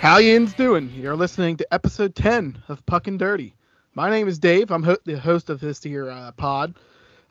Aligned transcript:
How 0.00 0.16
yins 0.16 0.54
doing? 0.54 0.90
You're 0.96 1.14
listening 1.14 1.58
to 1.58 1.74
episode 1.74 2.14
10 2.14 2.62
of 2.68 2.84
Puckin' 2.86 3.18
Dirty. 3.18 3.54
My 3.94 4.08
name 4.08 4.28
is 4.28 4.38
Dave. 4.38 4.70
I'm 4.70 4.82
ho- 4.82 4.96
the 5.04 5.18
host 5.18 5.50
of 5.50 5.60
this 5.60 5.82
here 5.82 6.10
uh, 6.10 6.32
pod. 6.32 6.74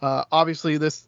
Uh, 0.03 0.23
obviously, 0.31 0.77
this 0.77 1.07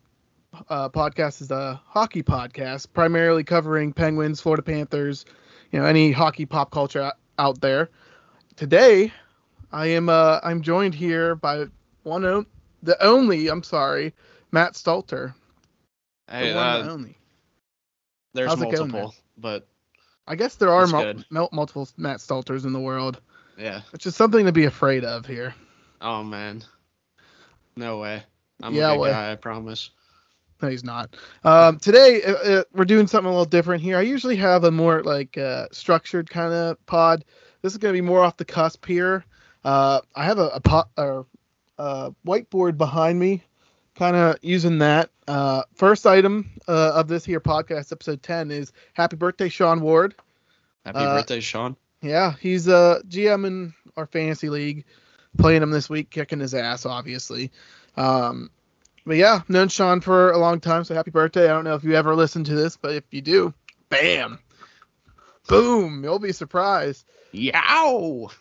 uh, 0.69 0.89
podcast 0.89 1.39
is 1.39 1.51
a 1.51 1.79
hockey 1.85 2.23
podcast, 2.23 2.87
primarily 2.93 3.43
covering 3.43 3.93
Penguins, 3.93 4.41
Florida 4.41 4.63
Panthers, 4.63 5.23
you 5.71 5.79
know, 5.79 5.85
any 5.85 6.11
hockey 6.11 6.47
pop 6.47 6.71
culture 6.71 7.03
out, 7.03 7.17
out 7.37 7.61
there. 7.61 7.91
Today, 8.55 9.13
I 9.71 9.85
am 9.85 10.09
uh, 10.09 10.39
I'm 10.41 10.63
joined 10.63 10.95
here 10.95 11.35
by 11.35 11.65
one 12.01 12.25
o- 12.25 12.45
the 12.81 13.01
only 13.05 13.49
I'm 13.49 13.61
sorry 13.61 14.15
Matt 14.51 14.73
Stalter. 14.73 15.35
Hey, 16.27 16.49
the 16.49 16.55
one 16.55 16.65
uh, 16.65 16.91
only. 16.91 17.17
there's 18.33 18.49
how's 18.49 18.59
multiple, 18.59 19.13
but 19.37 19.67
I 20.27 20.35
guess 20.35 20.55
there 20.55 20.71
are 20.71 20.87
mul- 20.87 21.49
multiple 21.51 21.87
Matt 21.97 22.21
Stalters 22.21 22.65
in 22.65 22.73
the 22.73 22.79
world, 22.79 23.19
yeah. 23.57 23.81
which 23.91 24.05
is 24.05 24.15
something 24.15 24.45
to 24.45 24.51
be 24.51 24.65
afraid 24.65 25.03
of 25.03 25.25
here. 25.25 25.53
Oh 25.99 26.23
man, 26.23 26.63
no 27.75 27.97
way. 27.99 28.23
I'm 28.63 28.73
Yeah, 28.73 28.89
a 28.89 28.93
big 28.93 28.99
way. 29.01 29.09
guy, 29.11 29.31
I 29.31 29.35
promise. 29.35 29.89
No, 30.61 30.69
he's 30.69 30.83
not. 30.83 31.15
Um, 31.43 31.79
today 31.79 32.21
uh, 32.23 32.33
uh, 32.33 32.63
we're 32.73 32.85
doing 32.85 33.07
something 33.07 33.27
a 33.27 33.31
little 33.31 33.45
different 33.45 33.81
here. 33.81 33.97
I 33.97 34.01
usually 34.01 34.35
have 34.35 34.63
a 34.63 34.71
more 34.71 35.03
like 35.03 35.37
uh, 35.37 35.65
structured 35.71 36.29
kind 36.29 36.53
of 36.53 36.85
pod. 36.85 37.25
This 37.63 37.73
is 37.73 37.77
going 37.79 37.93
to 37.93 37.97
be 37.99 38.05
more 38.05 38.19
off 38.23 38.37
the 38.37 38.45
cusp 38.45 38.85
here. 38.85 39.25
Uh, 39.63 40.01
I 40.15 40.25
have 40.25 40.37
a, 40.39 40.47
a, 40.49 40.59
po- 40.59 40.89
or, 40.97 41.25
uh, 41.79 42.11
whiteboard 42.25 42.77
behind 42.77 43.19
me, 43.19 43.43
kind 44.01 44.15
of 44.15 44.35
using 44.41 44.79
that. 44.79 45.11
Uh, 45.27 45.61
first 45.75 46.07
item 46.07 46.49
uh, 46.67 46.93
of 46.95 47.07
this 47.07 47.23
here 47.23 47.39
podcast, 47.39 47.91
episode 47.91 48.23
10, 48.23 48.49
is 48.49 48.71
Happy 48.93 49.15
Birthday, 49.15 49.47
Sean 49.47 49.79
Ward. 49.79 50.15
Happy 50.83 50.97
Uh, 50.97 51.17
birthday, 51.17 51.39
Sean. 51.39 51.75
Yeah, 52.01 52.33
he's 52.41 52.67
uh, 52.67 53.01
GM 53.07 53.45
in 53.45 53.75
our 53.95 54.07
fantasy 54.07 54.49
league, 54.49 54.85
playing 55.37 55.61
him 55.61 55.69
this 55.69 55.87
week, 55.87 56.09
kicking 56.09 56.39
his 56.39 56.55
ass, 56.55 56.87
obviously. 56.87 57.51
Um, 57.95 58.49
but 59.05 59.17
yeah, 59.17 59.41
known 59.47 59.67
Sean 59.67 60.01
for 60.01 60.31
a 60.31 60.37
long 60.39 60.59
time, 60.59 60.83
so 60.83 60.95
happy 60.95 61.11
birthday. 61.11 61.43
I 61.45 61.49
don't 61.53 61.63
know 61.63 61.75
if 61.75 61.83
you 61.83 61.93
ever 61.93 62.15
listened 62.15 62.47
to 62.47 62.55
this, 62.55 62.77
but 62.77 62.95
if 62.95 63.03
you 63.11 63.21
do, 63.21 63.53
bam, 63.89 64.39
boom, 65.47 66.03
you'll 66.03 66.17
be 66.17 66.31
surprised. 66.31 67.05
Yow! 67.33 68.31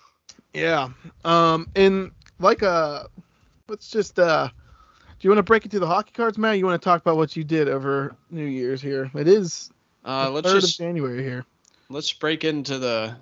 Yeah. 0.54 0.88
Um, 1.22 1.68
and 1.76 2.12
like 2.38 2.62
uh, 2.62 3.04
let's 3.68 3.90
just 3.90 4.18
uh, 4.18 4.48
do 5.20 5.28
you 5.28 5.30
want 5.30 5.38
to 5.38 5.42
break 5.42 5.66
it 5.66 5.70
to 5.72 5.78
the 5.78 5.86
hockey 5.86 6.12
cards, 6.14 6.38
Matt? 6.38 6.58
You 6.58 6.64
want 6.66 6.80
to 6.80 6.84
talk 6.84 7.00
about 7.02 7.16
what 7.16 7.36
you 7.36 7.44
did 7.44 7.68
over 7.68 8.16
New 8.30 8.46
Year's 8.46 8.80
here? 8.80 9.10
It 9.14 9.28
is 9.28 9.70
Uh, 10.04 10.30
let's 10.30 10.50
third 10.50 10.62
just 10.62 10.80
of 10.80 10.84
January 10.86 11.22
here. 11.22 11.44
let's 11.90 12.12
break 12.12 12.44
into 12.44 12.78
the 12.78 13.14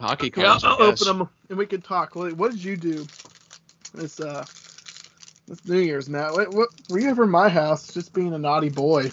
hockey 0.00 0.32
Yeah, 0.36 0.50
cards. 0.50 0.64
I 0.64 0.68
I'll 0.70 0.82
open 0.82 1.06
them 1.18 1.28
and 1.48 1.58
we 1.58 1.66
can 1.66 1.82
talk. 1.82 2.14
What, 2.14 2.32
what 2.34 2.52
did 2.52 2.62
you 2.62 2.76
do 2.76 3.06
this 3.94 4.20
uh 4.20 4.44
this 5.48 5.66
New 5.66 5.80
Year's, 5.80 6.08
Matt? 6.08 6.32
What, 6.32 6.54
what 6.54 6.68
were 6.88 7.00
you 7.00 7.08
ever 7.10 7.24
in 7.24 7.30
my 7.30 7.48
house 7.48 7.92
just 7.92 8.12
being 8.12 8.32
a 8.32 8.38
naughty 8.38 8.68
boy? 8.70 9.10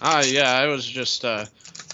Ah, 0.00 0.22
yeah, 0.22 0.52
I 0.52 0.66
was 0.66 0.86
just 0.86 1.24
uh, 1.24 1.46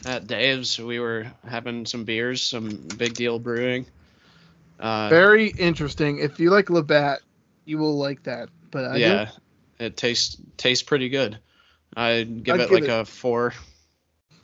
at 0.04 0.26
Dave's. 0.26 0.78
We 0.78 1.00
were 1.00 1.26
having 1.46 1.86
some 1.86 2.04
beers, 2.04 2.42
some 2.42 2.68
Big 2.96 3.14
Deal 3.14 3.38
Brewing. 3.38 3.86
Uh, 4.78 5.08
Very 5.08 5.48
interesting. 5.48 6.18
If 6.18 6.38
you 6.38 6.50
like 6.50 6.70
Labatt, 6.70 7.20
you 7.64 7.78
will 7.78 7.96
like 7.96 8.22
that. 8.24 8.48
But 8.70 8.84
I 8.84 8.96
yeah, 8.96 9.14
don't- 9.24 9.38
it 9.78 9.96
tastes 9.96 10.36
tastes 10.56 10.82
pretty 10.82 11.08
good. 11.08 11.38
I'd 11.96 12.42
give 12.44 12.54
I'd 12.54 12.60
it 12.60 12.64
give 12.64 12.80
like 12.80 12.82
it- 12.84 12.90
a 12.90 13.04
four. 13.04 13.54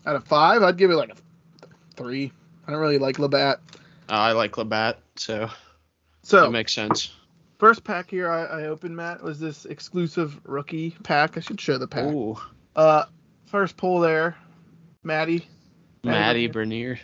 out 0.07 0.17
of 0.17 0.25
five, 0.25 0.63
I'd 0.63 0.77
give 0.79 0.91
it 0.91 0.97
like 0.97 1.11
a 1.11 1.67
three. 1.97 2.33
I 2.67 2.71
don't 2.73 2.81
really 2.81 2.99
like 2.99 3.19
Labatt. 3.19 3.61
Uh, 4.09 4.13
I 4.13 4.33
like 4.33 4.57
Labatt, 4.57 4.99
so 5.17 5.49
So 6.23 6.43
that 6.43 6.51
makes 6.51 6.73
sense. 6.73 7.13
first 7.59 7.85
pack 7.85 8.11
here 8.11 8.31
I, 8.31 8.45
I 8.45 8.63
opened, 8.67 8.97
Matt, 8.97 9.23
was 9.23 9.39
this 9.41 9.65
exclusive 9.67 10.41
rookie 10.45 10.97
pack. 11.03 11.37
I 11.37 11.41
should 11.41 11.61
show 11.61 11.77
the 11.79 11.87
pack. 11.89 12.05
Ooh, 12.13 12.37
Uh, 12.77 13.05
first 13.47 13.77
pull 13.77 14.01
there, 14.01 14.37
Maddie. 15.03 15.47
Matty 16.03 16.49
Beniers. 16.49 16.99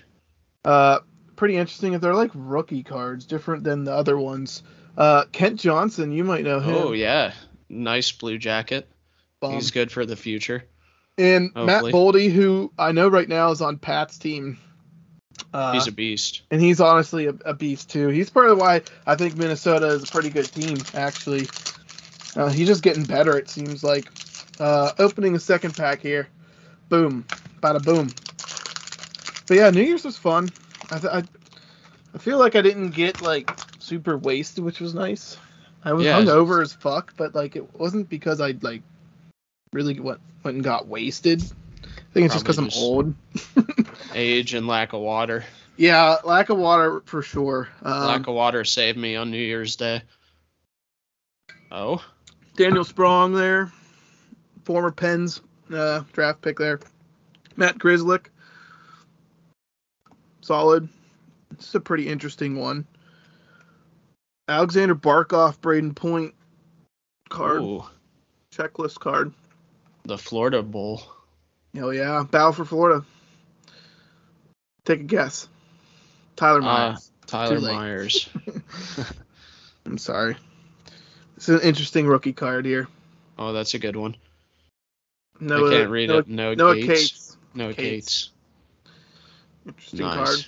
Uh, 0.65 1.01
pretty 1.37 1.57
interesting. 1.57 1.93
If 1.95 2.01
they're 2.03 2.15
like 2.15 2.31
rookie 2.35 2.83
cards, 2.83 3.25
different 3.27 3.65
than 3.65 3.85
the 3.85 3.93
other 3.93 4.19
ones. 4.19 4.63
Uh, 4.97 5.25
Kent 5.33 5.61
Johnson, 5.61 6.13
you 6.13 6.25
might 6.25 6.45
know 6.45 6.61
him. 6.61 6.75
Oh 6.75 6.93
yeah, 6.93 7.33
nice 7.69 8.13
blue 8.13 8.39
jacket. 8.39 8.89
Bum. 9.41 9.55
He's 9.55 9.71
good 9.71 9.91
for 9.91 10.05
the 10.05 10.17
future. 10.17 10.65
and 11.17 11.51
Matt. 11.55 11.85
Boldy, 11.85 12.31
who 12.31 12.73
I 12.79 12.93
know 12.93 13.09
right 13.09 13.29
now 13.29 13.51
is 13.51 13.61
on 13.63 13.79
Pat's 13.79 14.19
team. 14.19 14.59
Uh, 15.55 15.73
He's 15.73 15.87
a 15.87 15.93
beast. 15.93 16.43
and 16.51 16.61
he's 16.61 16.81
honestly 16.81 17.27
a, 17.27 17.35
a 17.47 17.55
beast 17.55 17.89
too. 17.91 18.09
He's 18.09 18.29
part 18.29 18.51
of 18.51 18.59
why 18.59 18.83
I 19.07 19.15
think 19.17 19.37
Minnesota 19.37 19.87
is 19.87 20.03
a 20.03 20.07
pretty 20.07 20.29
good 20.29 20.45
team. 20.53 20.77
Actually, 20.93 21.49
uh, 22.37 22.49
he's 22.51 22.67
just 22.69 22.83
getting 22.83 23.05
better. 23.05 23.39
It 23.39 23.49
seems 23.49 23.83
like. 23.83 24.07
Uh, 24.59 24.93
opening 24.99 25.35
a 25.35 25.39
second 25.39 25.75
pack 25.75 26.03
here, 26.03 26.29
boom, 26.91 27.25
bada 27.63 27.83
boom. 27.83 28.11
But 29.49 29.57
yeah, 29.57 29.71
New 29.71 29.81
Year's 29.81 30.05
was 30.05 30.19
fun. 30.19 30.51
I 30.91 30.99
th- 30.99 31.11
I, 31.15 31.23
I 32.15 32.19
feel 32.19 32.39
like 32.39 32.57
I 32.57 32.61
didn't 32.61 32.91
get 32.91 33.23
like 33.23 33.51
super 33.91 34.17
wasted, 34.17 34.63
which 34.63 34.81
was 34.81 34.95
nice. 34.95 35.37
I 35.85 35.93
was 35.93 36.05
Yeah. 36.07 36.21
hungover 36.21 36.63
as 36.63 36.73
fuck, 36.73 37.13
but 37.17 37.35
like 37.35 37.57
it 37.57 37.75
wasn't 37.75 38.09
because 38.09 38.41
I 38.41 38.55
like 38.63 38.83
really 39.73 39.99
went 39.99 40.21
went 40.45 40.55
and 40.55 40.65
got 40.65 40.87
wasted. 40.87 41.43
I 41.43 42.13
think 42.13 42.27
it's 42.27 42.35
just 42.37 42.45
because 42.45 42.59
I'm 42.59 42.71
old. 42.77 43.15
Age 44.15 44.55
and 44.55 44.69
lack 44.69 44.93
of 44.93 45.01
water. 45.01 45.45
Yeah, 45.77 46.19
lack 46.25 46.51
of 46.51 46.59
water 46.59 47.03
for 47.05 47.21
sure. 47.23 47.69
Um, 47.83 48.07
lack 48.07 48.27
of 48.29 48.35
water 48.35 48.65
saved 48.65 48.97
me 48.97 49.17
on 49.17 49.31
New 49.33 49.43
Year's 49.43 49.75
Day. 49.75 50.03
Oh, 51.73 52.05
Daniel 52.57 52.85
Sprong 52.85 53.33
there, 53.33 53.73
former 54.65 54.93
Pens 54.93 55.41
uh, 55.73 56.03
draft 56.13 56.43
pick 56.43 56.59
there. 56.59 56.79
Matt 57.57 57.79
Grzelcyk, 57.79 58.27
solid. 60.43 60.89
This 61.57 61.69
is 61.69 61.75
a 61.75 61.81
pretty 61.81 62.07
interesting 62.09 62.57
one. 62.57 62.87
Alexander 64.51 64.97
Barkov, 64.97 65.59
Brayden 65.61 65.95
Point 65.95 66.35
card, 67.29 67.63
Ooh, 67.63 67.85
checklist 68.53 68.99
card. 68.99 69.33
the 70.05 70.19
Florida 70.19 70.61
Bowl. 70.61 71.03
Hell 71.73 71.95
yeah, 71.95 72.25
battle 72.29 72.53
for 72.53 72.65
Florida. 72.65 73.05
Take 74.85 75.01
a 75.01 75.05
guess. 75.05 75.49
Tyler 76.35 76.59
Uh, 76.59 76.63
Myers. 76.63 77.13
Tyler 77.27 77.61
late. 77.61 77.75
Myers. 77.75 78.29
I'm 79.87 79.99
sorry. 79.99 80.37
This 81.37 81.49
is 81.49 81.61
an 81.61 81.69
interesting 81.69 82.09
rookie 82.09 82.33
card 82.33 82.67
here. 82.67 82.89
Oh, 83.39 83.53
that's 83.53 83.75
a 83.75 83.79
good 83.79 83.95
one. 83.95 84.17
No, 85.39 85.69
I 85.69 85.71
can't 85.71 85.91
read 85.91 86.09
no, 86.09 86.19
it. 86.19 86.29
No 86.29 86.55
Noah 86.55 86.75
Gates. 86.75 86.89
Cates. 86.89 87.37
No. 87.55 87.73
Gates. 87.73 88.31
Interesting 89.65 90.01
Nice. 90.01 90.17
card. 90.17 90.47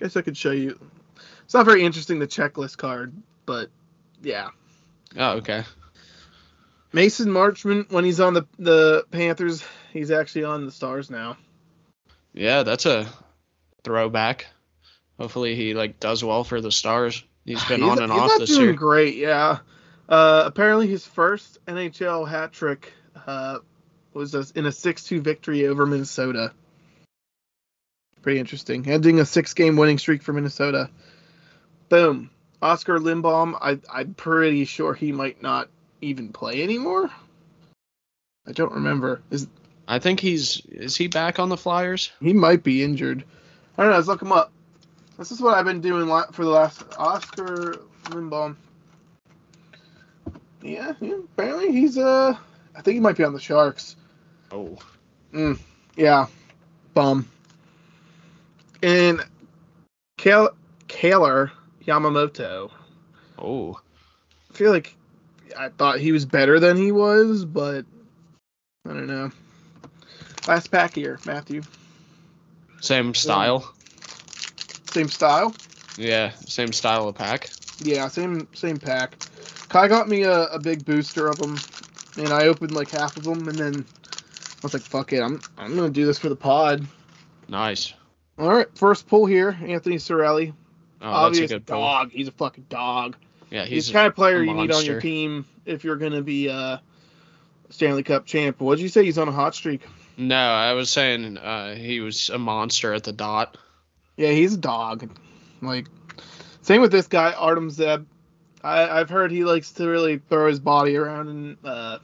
Guess 0.00 0.16
I 0.16 0.22
could 0.22 0.36
show 0.36 0.50
you. 0.50 0.78
It's 1.46 1.54
not 1.54 1.64
very 1.64 1.84
interesting 1.84 2.18
the 2.18 2.26
checklist 2.26 2.76
card, 2.76 3.12
but 3.46 3.70
yeah. 4.20 4.48
Oh, 5.16 5.36
okay. 5.36 5.62
Mason 6.92 7.28
Marchment 7.28 7.92
when 7.92 8.04
he's 8.04 8.18
on 8.18 8.34
the 8.34 8.46
the 8.58 9.04
Panthers, 9.12 9.64
he's 9.92 10.10
actually 10.10 10.42
on 10.42 10.64
the 10.64 10.72
Stars 10.72 11.08
now. 11.08 11.36
Yeah, 12.34 12.64
that's 12.64 12.84
a 12.84 13.06
throwback. 13.84 14.46
Hopefully 15.20 15.54
he 15.54 15.74
like 15.74 16.00
does 16.00 16.24
well 16.24 16.42
for 16.42 16.60
the 16.60 16.72
Stars. 16.72 17.22
He's 17.44 17.64
been 17.66 17.84
on 17.84 18.02
and 18.02 18.10
he's 18.10 18.20
off 18.20 18.28
not 18.30 18.40
this 18.40 18.50
doing 18.50 18.62
year. 18.62 18.72
great, 18.72 19.14
yeah. 19.14 19.58
Uh, 20.08 20.42
apparently 20.46 20.88
his 20.88 21.06
first 21.06 21.64
NHL 21.66 22.28
hat 22.28 22.52
trick 22.52 22.92
uh, 23.24 23.58
was 24.12 24.34
a, 24.34 24.44
in 24.56 24.66
a 24.66 24.70
6-2 24.70 25.20
victory 25.20 25.64
over 25.68 25.86
Minnesota. 25.86 26.52
Pretty 28.22 28.40
interesting. 28.40 28.90
Ending 28.90 29.20
a 29.20 29.24
six-game 29.24 29.76
winning 29.76 29.98
streak 29.98 30.22
for 30.22 30.32
Minnesota. 30.32 30.90
Boom. 31.88 32.30
Oskar 32.62 32.98
Lindblom, 32.98 33.56
I, 33.60 33.78
I'm 33.92 34.14
pretty 34.14 34.64
sure 34.64 34.94
he 34.94 35.12
might 35.12 35.42
not 35.42 35.68
even 36.00 36.32
play 36.32 36.62
anymore. 36.62 37.10
I 38.46 38.52
don't 38.52 38.72
remember. 38.72 39.22
Is 39.30 39.46
I 39.88 39.98
think 39.98 40.20
he's 40.20 40.62
is 40.66 40.96
he 40.96 41.08
back 41.08 41.38
on 41.38 41.48
the 41.48 41.56
Flyers? 41.56 42.10
he 42.20 42.32
might 42.32 42.62
be 42.62 42.82
injured? 42.82 43.24
I 43.76 43.82
don't 43.82 43.90
know. 43.90 43.96
Let's 43.96 44.08
look 44.08 44.22
him 44.22 44.32
up. 44.32 44.52
This 45.18 45.30
is 45.32 45.40
what 45.40 45.56
I've 45.56 45.64
been 45.64 45.80
doing 45.80 46.06
for 46.32 46.44
the 46.44 46.50
last 46.50 46.82
Oskar 46.98 47.76
Lindblom. 48.06 48.56
Yeah, 50.62 50.94
yeah, 51.00 51.14
apparently 51.36 51.72
he's 51.72 51.98
uh, 51.98 52.36
I 52.74 52.82
think 52.82 52.94
he 52.94 53.00
might 53.00 53.16
be 53.16 53.24
on 53.24 53.32
the 53.32 53.40
Sharks. 53.40 53.96
Oh, 54.50 54.78
Mm, 55.32 55.58
yeah, 55.96 56.26
bum. 56.94 57.28
And 58.82 59.24
Kale, 60.16 60.50
Kailer 60.88 61.50
Yamamoto. 61.86 62.70
oh, 63.38 63.80
I 64.50 64.54
feel 64.54 64.72
like 64.72 64.96
I 65.56 65.68
thought 65.68 66.00
he 66.00 66.12
was 66.12 66.24
better 66.24 66.58
than 66.58 66.76
he 66.76 66.92
was, 66.92 67.44
but 67.44 67.84
I 68.84 68.88
don't 68.88 69.06
know. 69.06 69.30
Last 70.48 70.70
pack 70.70 70.94
here, 70.94 71.18
Matthew. 71.24 71.62
Same 72.80 73.14
style. 73.14 73.72
Same 74.90 75.08
style. 75.08 75.54
Yeah, 75.96 76.32
same 76.46 76.72
style 76.72 77.08
of 77.08 77.14
pack. 77.14 77.50
Yeah, 77.78 78.08
same 78.08 78.48
same 78.54 78.78
pack. 78.78 79.16
Kai 79.68 79.88
got 79.88 80.08
me 80.08 80.22
a, 80.22 80.44
a 80.46 80.58
big 80.58 80.84
booster 80.84 81.28
of 81.28 81.38
them, 81.38 81.56
and 82.16 82.28
I 82.28 82.46
opened 82.46 82.72
like 82.72 82.90
half 82.90 83.16
of 83.16 83.24
them, 83.24 83.48
and 83.48 83.58
then 83.58 83.84
I 83.84 84.58
was 84.62 84.74
like, 84.74 84.82
"Fuck 84.82 85.12
it, 85.12 85.20
I'm 85.20 85.40
I'm 85.58 85.74
gonna 85.74 85.90
do 85.90 86.06
this 86.06 86.18
for 86.18 86.28
the 86.28 86.36
pod." 86.36 86.86
Nice. 87.48 87.92
All 88.38 88.48
right, 88.48 88.66
first 88.76 89.06
pull 89.06 89.26
here, 89.26 89.58
Anthony 89.66 89.96
Cirelli. 89.96 90.52
Oh, 91.00 91.10
Obvious 91.10 91.50
that's 91.50 91.52
a 91.52 91.54
good 91.56 91.66
pull. 91.66 91.80
dog. 91.80 92.10
He's 92.10 92.28
a 92.28 92.32
fucking 92.32 92.66
dog. 92.68 93.16
Yeah, 93.50 93.62
He's, 93.62 93.70
he's 93.70 93.86
the 93.88 93.92
kind 93.92 94.06
of 94.06 94.14
player 94.14 94.42
you 94.42 94.54
need 94.54 94.72
on 94.72 94.84
your 94.84 95.00
team 95.00 95.44
if 95.64 95.84
you're 95.84 95.96
gonna 95.96 96.22
be 96.22 96.48
a 96.48 96.80
Stanley 97.70 98.02
Cup 98.02 98.26
champ. 98.26 98.60
What'd 98.60 98.82
you 98.82 98.88
say? 98.88 99.04
He's 99.04 99.18
on 99.18 99.28
a 99.28 99.32
hot 99.32 99.54
streak. 99.54 99.82
No, 100.16 100.36
I 100.36 100.72
was 100.72 100.90
saying 100.90 101.36
uh, 101.38 101.74
he 101.74 102.00
was 102.00 102.30
a 102.30 102.38
monster 102.38 102.92
at 102.94 103.04
the 103.04 103.12
dot. 103.12 103.58
Yeah, 104.16 104.30
he's 104.30 104.54
a 104.54 104.58
dog. 104.58 105.10
Like, 105.60 105.86
same 106.62 106.80
with 106.80 106.90
this 106.90 107.06
guy, 107.06 107.32
Artem 107.32 107.70
Zub. 107.70 108.06
I, 108.64 108.88
I've 108.88 109.10
heard 109.10 109.30
he 109.30 109.44
likes 109.44 109.72
to 109.72 109.86
really 109.86 110.18
throw 110.18 110.48
his 110.48 110.58
body 110.58 110.96
around, 110.96 111.28
and 111.28 111.56
uh, 111.64 111.98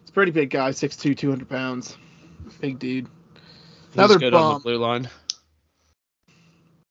he's 0.00 0.10
a 0.10 0.12
pretty 0.12 0.32
big 0.32 0.50
guy, 0.50 0.70
6'2", 0.70 1.16
200 1.16 1.48
pounds. 1.48 1.96
Big 2.60 2.78
dude. 2.78 3.06
He's 3.34 3.94
Another 3.94 4.18
good 4.18 4.34
on 4.34 4.54
the 4.54 4.60
blue 4.60 4.78
line. 4.78 5.08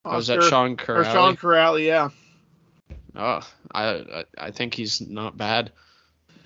Oh, 0.05 0.15
was 0.15 0.27
that 0.27 0.39
Oscar- 0.39 0.49
Sean 0.49 0.71
Or 0.89 1.03
Sean 1.05 1.37
Kuraly, 1.37 1.85
yeah. 1.85 2.09
Oh, 3.15 3.39
I, 3.71 3.83
I 3.85 4.23
I 4.37 4.51
think 4.51 4.73
he's 4.73 4.99
not 5.01 5.37
bad 5.37 5.71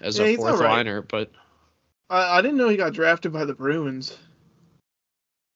as 0.01 0.18
Yeah, 0.19 0.25
a 0.25 0.36
fourth 0.36 0.54
alright. 0.56 0.69
liner, 0.69 1.01
but 1.01 1.31
I, 2.09 2.38
I 2.38 2.42
didn't 2.42 2.57
know 2.57 2.69
he 2.69 2.77
got 2.77 2.94
drafted 2.94 3.31
by 3.33 3.45
the 3.45 3.54
Bruins. 3.56 4.15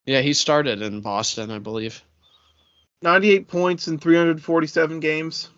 yeah, 0.06 0.20
he 0.20 0.32
started 0.32 0.82
in 0.82 1.00
Boston, 1.00 1.50
I 1.50 1.58
believe. 1.58 2.02
98 3.02 3.48
points 3.48 3.88
in 3.88 3.98
347 3.98 5.00
games. 5.00 5.48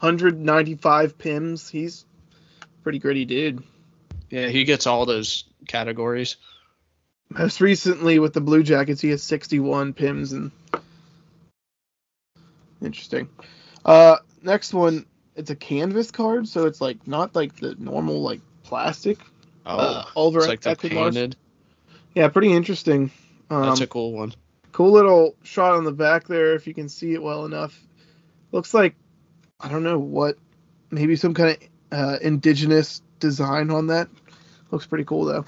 195 0.00 1.18
pims. 1.18 1.70
He's 1.70 2.04
a 2.62 2.66
pretty 2.82 2.98
gritty 2.98 3.24
dude. 3.26 3.62
Yeah, 4.30 4.48
he 4.48 4.64
gets 4.64 4.86
all 4.86 5.04
those 5.06 5.44
categories. 5.68 6.36
Most 7.28 7.60
recently 7.60 8.18
with 8.18 8.32
the 8.32 8.40
Blue 8.40 8.62
Jackets, 8.62 9.00
he 9.00 9.10
has 9.10 9.22
61 9.22 9.92
pims 9.94 10.32
and 10.32 10.50
interesting. 12.82 13.28
Uh, 13.84 14.16
next 14.42 14.74
one, 14.74 15.06
it's 15.36 15.50
a 15.50 15.56
canvas 15.56 16.10
card, 16.10 16.48
so 16.48 16.66
it's 16.66 16.80
like 16.80 17.06
not 17.06 17.34
like 17.34 17.56
the 17.56 17.74
normal 17.78 18.22
like 18.22 18.40
plastic. 18.62 19.18
Oh, 19.66 19.78
uh, 19.78 20.04
Oliver 20.16 20.38
it's 20.40 20.48
like 20.48 20.60
the 20.60 20.76
painted. 20.76 21.36
Yeah, 22.14 22.28
pretty 22.28 22.52
interesting. 22.52 23.10
Um, 23.50 23.62
That's 23.62 23.80
a 23.80 23.86
cool 23.86 24.12
one. 24.12 24.32
cool 24.72 24.92
little 24.92 25.34
shot 25.42 25.74
on 25.74 25.84
the 25.84 25.92
back 25.92 26.26
there 26.26 26.54
if 26.54 26.66
you 26.66 26.74
can 26.74 26.88
see 26.88 27.14
it 27.14 27.22
well 27.22 27.44
enough. 27.44 27.78
Looks 28.52 28.74
like 28.74 28.94
I 29.60 29.68
don't 29.68 29.82
know 29.82 29.98
what, 29.98 30.36
maybe 30.90 31.16
some 31.16 31.34
kind 31.34 31.50
of 31.50 31.98
uh, 31.98 32.18
indigenous 32.22 33.02
design 33.18 33.70
on 33.70 33.88
that. 33.88 34.08
Looks 34.70 34.86
pretty 34.86 35.04
cool 35.04 35.24
though. 35.24 35.44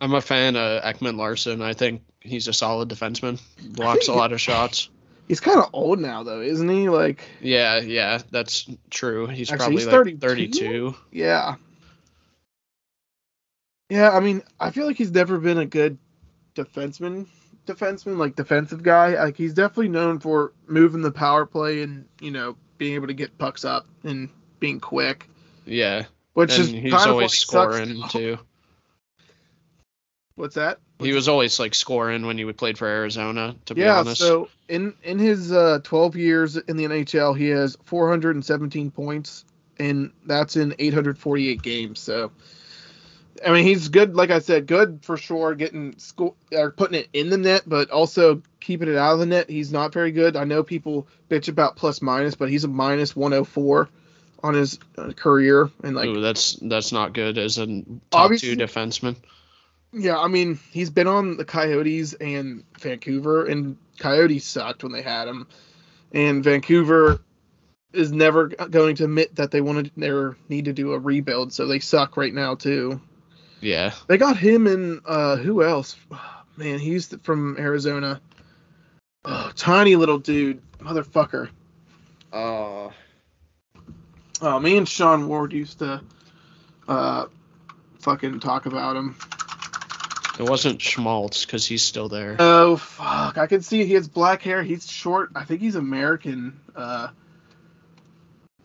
I'm 0.00 0.14
a 0.14 0.20
fan 0.20 0.56
of 0.56 0.82
Ekman-Larsson. 0.82 1.62
I 1.62 1.72
think 1.72 2.02
he's 2.20 2.48
a 2.48 2.52
solid 2.52 2.88
defenseman. 2.90 3.40
Blocks 3.74 4.08
a 4.08 4.12
lot 4.12 4.32
of 4.32 4.40
shots. 4.40 4.90
He's 5.28 5.40
kind 5.40 5.58
of 5.58 5.70
old 5.72 5.98
now 5.98 6.22
though, 6.22 6.40
isn't 6.40 6.68
he? 6.68 6.88
Like, 6.88 7.28
Yeah, 7.40 7.80
yeah, 7.80 8.20
that's 8.30 8.68
true. 8.90 9.26
He's 9.26 9.50
Actually, 9.50 9.76
probably 9.76 9.76
he's 9.76 9.86
like 9.86 10.20
32? 10.20 10.90
32. 10.90 10.94
yeah. 11.12 11.56
Yeah, 13.88 14.10
I 14.10 14.20
mean, 14.20 14.42
I 14.58 14.70
feel 14.70 14.86
like 14.86 14.96
he's 14.96 15.12
never 15.12 15.38
been 15.38 15.58
a 15.58 15.66
good 15.66 15.98
defenseman, 16.56 17.26
defenseman 17.66 18.16
like 18.18 18.34
defensive 18.34 18.82
guy. 18.82 19.14
Like 19.22 19.36
he's 19.36 19.54
definitely 19.54 19.88
known 19.88 20.18
for 20.18 20.52
moving 20.66 21.02
the 21.02 21.12
power 21.12 21.46
play 21.46 21.82
and 21.82 22.06
you 22.20 22.30
know 22.30 22.56
being 22.78 22.94
able 22.94 23.06
to 23.06 23.14
get 23.14 23.38
pucks 23.38 23.64
up 23.64 23.86
and 24.04 24.28
being 24.60 24.80
quick, 24.80 25.28
Yeah, 25.66 26.04
which 26.34 26.52
and 26.52 26.62
is 26.62 26.70
he's 26.70 26.92
kind 26.92 27.04
of 27.10 27.10
always 27.12 27.24
what 27.26 27.30
sucks. 27.32 27.74
scoring 27.74 28.02
too. 28.08 28.38
What's 30.34 30.56
that? 30.56 30.78
He 30.98 31.12
was 31.12 31.28
always 31.28 31.58
like 31.58 31.74
scoring 31.74 32.26
when 32.26 32.38
he 32.38 32.44
would 32.44 32.56
played 32.56 32.78
for 32.78 32.86
Arizona. 32.86 33.54
To 33.66 33.74
be 33.74 33.82
yeah, 33.82 34.00
honest, 34.00 34.20
so 34.20 34.48
in 34.68 34.94
in 35.02 35.18
his 35.18 35.52
uh, 35.52 35.80
12 35.82 36.16
years 36.16 36.56
in 36.56 36.76
the 36.76 36.84
NHL, 36.84 37.36
he 37.36 37.48
has 37.48 37.76
417 37.84 38.90
points, 38.90 39.44
and 39.78 40.12
that's 40.24 40.56
in 40.56 40.74
848 40.78 41.60
games. 41.60 42.00
So, 42.00 42.32
I 43.44 43.52
mean, 43.52 43.64
he's 43.64 43.88
good. 43.88 44.16
Like 44.16 44.30
I 44.30 44.38
said, 44.38 44.66
good 44.66 45.00
for 45.02 45.18
sure. 45.18 45.54
Getting 45.54 45.98
sco- 45.98 46.34
or 46.52 46.70
putting 46.70 47.00
it 47.00 47.08
in 47.12 47.28
the 47.28 47.36
net, 47.36 47.64
but 47.66 47.90
also 47.90 48.42
keeping 48.60 48.88
it 48.88 48.96
out 48.96 49.12
of 49.12 49.18
the 49.18 49.26
net. 49.26 49.50
He's 49.50 49.72
not 49.72 49.92
very 49.92 50.12
good. 50.12 50.34
I 50.34 50.44
know 50.44 50.62
people 50.62 51.08
bitch 51.28 51.48
about 51.48 51.76
plus 51.76 52.00
minus, 52.00 52.36
but 52.36 52.48
he's 52.48 52.64
a 52.64 52.68
minus 52.68 53.14
104 53.14 53.90
on 54.42 54.54
his 54.54 54.78
uh, 54.96 55.12
career, 55.12 55.70
and 55.82 55.94
like 55.94 56.08
Ooh, 56.08 56.22
that's 56.22 56.54
that's 56.62 56.92
not 56.92 57.12
good 57.12 57.36
as 57.36 57.58
a 57.58 57.66
top 58.10 58.30
two 58.36 58.56
defenseman. 58.56 59.16
Yeah, 59.92 60.18
I 60.18 60.28
mean, 60.28 60.58
he's 60.72 60.90
been 60.90 61.06
on 61.06 61.36
the 61.36 61.44
Coyotes 61.44 62.12
and 62.14 62.64
Vancouver, 62.78 63.46
and 63.46 63.76
Coyotes 63.98 64.44
sucked 64.44 64.82
when 64.82 64.92
they 64.92 65.02
had 65.02 65.26
him, 65.28 65.46
and 66.12 66.44
Vancouver 66.44 67.20
is 67.92 68.12
never 68.12 68.48
going 68.48 68.96
to 68.96 69.04
admit 69.04 69.36
that 69.36 69.50
they 69.50 69.60
wanted 69.62 69.90
they 69.96 70.10
need 70.48 70.66
to 70.66 70.72
do 70.72 70.92
a 70.92 70.98
rebuild, 70.98 71.52
so 71.52 71.66
they 71.66 71.78
suck 71.78 72.16
right 72.16 72.34
now 72.34 72.54
too. 72.54 73.00
Yeah, 73.62 73.92
They 74.06 74.18
got 74.18 74.36
him 74.36 74.66
and 74.66 75.00
uh, 75.06 75.36
who 75.36 75.62
else? 75.62 75.96
Man, 76.58 76.78
he's 76.78 77.14
from 77.22 77.56
Arizona. 77.58 78.20
Oh, 79.24 79.50
tiny 79.56 79.96
little 79.96 80.18
dude, 80.18 80.60
motherfucker. 80.78 81.48
uh, 82.32 82.90
Oh, 84.42 84.60
me 84.60 84.76
and 84.76 84.86
Sean 84.86 85.28
Ward 85.28 85.52
used 85.54 85.78
to 85.78 86.02
uh, 86.86 87.26
fucking 88.00 88.40
talk 88.40 88.66
about 88.66 88.94
him. 88.96 89.16
It 90.38 90.48
wasn't 90.48 90.80
Schmaltz 90.82 91.46
because 91.46 91.66
he's 91.66 91.82
still 91.82 92.08
there. 92.08 92.36
Oh 92.38 92.76
fuck! 92.76 93.38
I 93.38 93.46
can 93.46 93.62
see 93.62 93.84
he 93.84 93.94
has 93.94 94.08
black 94.08 94.42
hair. 94.42 94.62
He's 94.62 94.90
short. 94.90 95.30
I 95.34 95.44
think 95.44 95.60
he's 95.60 95.76
American. 95.76 96.60
Uh, 96.74 97.08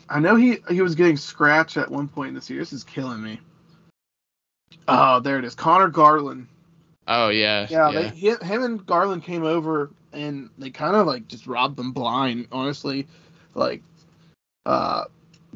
I 0.09 0.19
know 0.19 0.35
he 0.35 0.57
he 0.69 0.81
was 0.81 0.95
getting 0.95 1.17
scratched 1.17 1.77
at 1.77 1.89
one 1.89 2.07
point 2.09 2.29
in 2.29 2.35
this 2.35 2.49
year. 2.49 2.59
This 2.59 2.73
is 2.73 2.83
killing 2.83 3.23
me. 3.23 3.39
Oh, 4.87 5.21
there 5.21 5.39
it 5.39 5.45
is. 5.45 5.55
Conor 5.55 5.87
Garland. 5.87 6.47
Oh 7.07 7.29
yeah, 7.29 7.67
Yeah, 7.69 7.89
yeah. 7.89 8.01
They, 8.01 8.09
he, 8.09 8.27
him 8.29 8.63
and 8.63 8.85
Garland 8.85 9.23
came 9.23 9.43
over 9.43 9.91
and 10.13 10.49
they 10.57 10.69
kind 10.69 10.95
of 10.95 11.07
like 11.07 11.27
just 11.27 11.47
robbed 11.47 11.77
them 11.77 11.93
blind. 11.93 12.47
Honestly, 12.51 13.07
like 13.55 13.81
uh, 14.65 15.05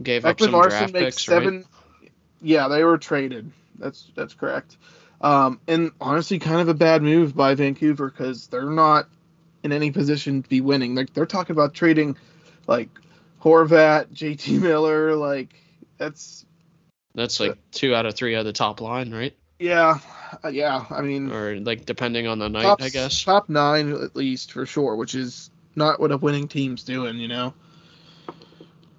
Gave 0.02 0.26
up 0.26 0.40
some 0.40 0.52
Larsson 0.52 0.92
draft 0.92 0.94
picks, 0.94 1.26
seven. 1.26 1.66
right? 2.02 2.12
Yeah, 2.42 2.68
they 2.68 2.84
were 2.84 2.98
traded. 2.98 3.52
That's 3.78 4.08
that's 4.16 4.34
correct. 4.34 4.78
Um, 5.22 5.60
and 5.68 5.92
honestly, 6.00 6.40
kind 6.40 6.62
of 6.62 6.68
a 6.68 6.74
bad 6.74 7.02
move 7.02 7.36
by 7.36 7.56
Vancouver 7.56 8.10
because 8.10 8.48
they're 8.48 8.70
not 8.70 9.08
in 9.64 9.72
any 9.72 9.92
position 9.92 10.44
to 10.44 10.50
be 10.50 10.62
winning. 10.62 10.94
Like 10.96 11.14
they're 11.14 11.26
talking 11.26 11.56
about 11.56 11.74
trading, 11.74 12.18
like 12.68 12.90
Horvat, 13.42 14.14
JT 14.14 14.62
Miller. 14.62 15.16
Like 15.16 15.56
that's 15.98 16.46
That's 17.16 17.40
like 17.40 17.58
two 17.72 17.96
out 17.96 18.06
of 18.06 18.16
three 18.16 18.36
of 18.36 18.46
the 18.46 18.54
top 18.54 18.82
line, 18.82 19.12
right? 19.12 19.36
yeah, 19.58 20.00
uh, 20.44 20.50
yeah. 20.50 20.84
I 20.90 21.02
mean, 21.02 21.32
Or 21.32 21.56
like 21.60 21.86
depending 21.86 22.28
on 22.28 22.40
the 22.40 22.50
night, 22.50 22.64
top, 22.64 22.82
I 22.82 22.90
guess. 22.90 23.24
top 23.24 23.48
nine 23.50 23.92
at 23.94 24.16
least 24.16 24.52
for 24.52 24.66
sure, 24.66 24.96
which 24.98 25.16
is 25.16 25.50
not 25.76 26.00
what 26.00 26.12
a 26.12 26.18
winning 26.18 26.48
team's 26.50 26.84
doing. 26.84 27.18
You 27.18 27.30
know. 27.30 27.54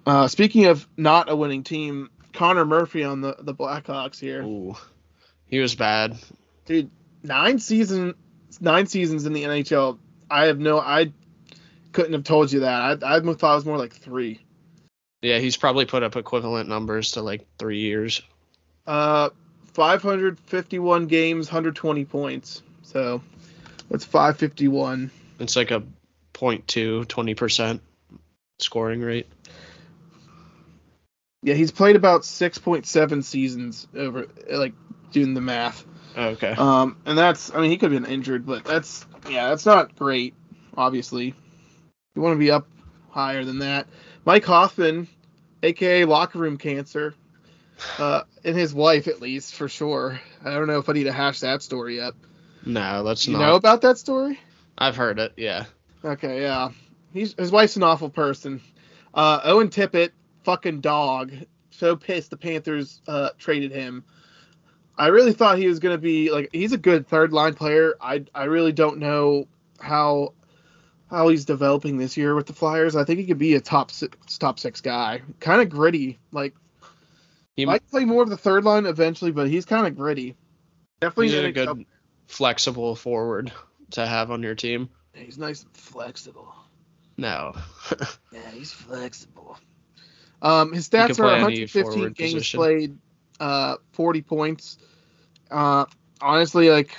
Uh, 0.05 0.27
speaking 0.27 0.65
of 0.65 0.87
not 0.97 1.29
a 1.29 1.35
winning 1.35 1.63
team, 1.63 2.09
Connor 2.33 2.65
Murphy 2.65 3.03
on 3.03 3.21
the 3.21 3.35
the 3.39 3.53
Blackhawks 3.53 4.19
here. 4.19 4.41
Ooh, 4.41 4.75
he 5.49 5.59
was 5.59 5.75
bad. 5.75 6.17
dude 6.65 6.89
nine 7.23 7.59
season 7.59 8.13
nine 8.61 8.85
seasons 8.87 9.25
in 9.25 9.33
the 9.33 9.43
nhl 9.43 9.97
i 10.29 10.45
have 10.45 10.59
no 10.59 10.79
i 10.79 11.11
couldn't 11.91 12.13
have 12.13 12.23
told 12.23 12.51
you 12.51 12.61
that 12.61 13.03
i, 13.03 13.15
I 13.15 13.19
thought 13.19 13.51
it 13.53 13.55
was 13.55 13.65
more 13.65 13.77
like 13.77 13.93
three 13.93 14.39
Yeah, 15.21 15.39
he's 15.39 15.57
probably 15.57 15.85
put 15.85 16.03
up 16.03 16.15
equivalent 16.15 16.69
numbers 16.69 17.11
to 17.13 17.21
like 17.21 17.45
three 17.57 17.79
years. 17.79 18.21
uh 18.85 19.29
551 19.73 21.07
games 21.07 21.47
120 21.47 22.05
points 22.05 22.61
so 22.83 23.21
that's 23.89 24.05
551 24.05 25.11
It's 25.39 25.55
like 25.55 25.71
a 25.71 25.83
0.2, 26.33 27.05
20% 27.05 27.79
scoring 28.59 29.01
rate. 29.01 29.27
yeah 31.43 31.53
he's 31.55 31.71
played 31.71 31.95
about 31.95 32.21
6.7 32.21 33.23
seasons 33.23 33.87
over 33.95 34.27
like 34.51 34.73
doing 35.11 35.33
the 35.33 35.41
math 35.41 35.85
Okay. 36.17 36.51
um 36.51 36.97
and 37.05 37.17
that's 37.17 37.53
i 37.53 37.61
mean 37.61 37.69
he 37.69 37.77
could 37.77 37.91
have 37.91 38.03
been 38.03 38.11
injured 38.11 38.45
but 38.45 38.63
that's 38.65 39.05
yeah 39.29 39.49
that's 39.49 39.65
not 39.65 39.95
great 39.95 40.33
obviously 40.75 41.35
you 42.15 42.21
want 42.21 42.33
to 42.33 42.39
be 42.39 42.51
up 42.51 42.67
higher 43.11 43.45
than 43.45 43.59
that 43.59 43.87
mike 44.25 44.45
hoffman 44.45 45.07
aka 45.63 46.05
locker 46.05 46.39
room 46.39 46.57
cancer 46.57 47.13
uh 47.99 48.23
and 48.43 48.57
his 48.57 48.73
wife 48.73 49.07
at 49.07 49.21
least 49.21 49.53
for 49.55 49.67
sure 49.69 50.19
i 50.43 50.51
don't 50.51 50.67
know 50.67 50.79
if 50.79 50.89
i 50.89 50.93
need 50.93 51.03
to 51.05 51.11
hash 51.11 51.39
that 51.41 51.61
story 51.61 52.01
up 52.01 52.15
no, 52.65 53.03
that's 53.03 53.27
you 53.27 53.33
not. 53.33 53.39
You 53.39 53.45
know 53.45 53.55
about 53.55 53.81
that 53.81 53.97
story 53.97 54.39
I've 54.77 54.95
heard 54.95 55.17
it. 55.19 55.33
Yeah. 55.37 55.65
Okay, 56.05 56.41
yeah. 56.41 56.69
He's 57.13 57.33
his 57.37 57.49
wife's 57.51 57.77
an 57.77 57.83
awful 57.83 58.09
person. 58.09 58.61
Uh, 59.13 59.39
Owen 59.43 59.69
Tippett, 59.69 60.11
fucking 60.43 60.81
dog. 60.81 61.31
So 61.71 61.95
pissed 61.95 62.29
the 62.29 62.37
Panthers 62.37 63.01
uh, 63.07 63.29
traded 63.39 63.71
him. 63.71 64.03
I 64.97 65.07
really 65.07 65.33
thought 65.33 65.57
he 65.57 65.67
was 65.67 65.79
gonna 65.79 65.97
be 65.97 66.31
like 66.31 66.49
he's 66.51 66.73
a 66.73 66.77
good 66.77 67.07
third 67.07 67.31
line 67.31 67.53
player. 67.53 67.95
I 68.01 68.25
I 68.33 68.45
really 68.45 68.71
don't 68.71 68.97
know 68.97 69.47
how 69.79 70.33
how 71.09 71.29
he's 71.29 71.45
developing 71.45 71.97
this 71.97 72.17
year 72.17 72.35
with 72.35 72.47
the 72.47 72.53
Flyers. 72.53 72.95
I 72.95 73.03
think 73.03 73.19
he 73.19 73.25
could 73.25 73.37
be 73.37 73.55
a 73.55 73.61
top 73.61 73.91
six, 73.91 74.37
top 74.37 74.59
six 74.59 74.81
guy. 74.81 75.21
Kind 75.39 75.61
of 75.61 75.69
gritty. 75.69 76.19
Like 76.31 76.55
He 77.55 77.65
might 77.65 77.87
play 77.89 78.05
more 78.05 78.23
of 78.23 78.29
the 78.29 78.37
third 78.37 78.65
line 78.65 78.85
eventually, 78.85 79.31
but 79.31 79.47
he's 79.47 79.65
kind 79.65 79.87
of 79.87 79.95
gritty. 79.95 80.35
Definitely 80.99 81.29
he's 81.29 81.35
a 81.35 81.51
good 81.51 81.85
flexible 82.27 82.95
forward 82.95 83.51
to 83.91 84.05
have 84.05 84.31
on 84.31 84.43
your 84.43 84.55
team. 84.55 84.89
He's 85.13 85.37
nice 85.37 85.63
and 85.63 85.75
flexible. 85.75 86.53
No. 87.17 87.53
Yeah, 88.31 88.51
he's 88.51 88.71
flexible. 88.71 89.57
Um, 90.41 90.71
his 90.71 90.87
stats 90.87 91.19
are 91.19 91.23
115 91.23 92.13
games 92.13 92.33
position. 92.33 92.59
played, 92.59 92.97
uh, 93.39 93.77
40 93.93 94.21
points. 94.21 94.77
Uh, 95.49 95.85
honestly, 96.21 96.69
like 96.69 96.97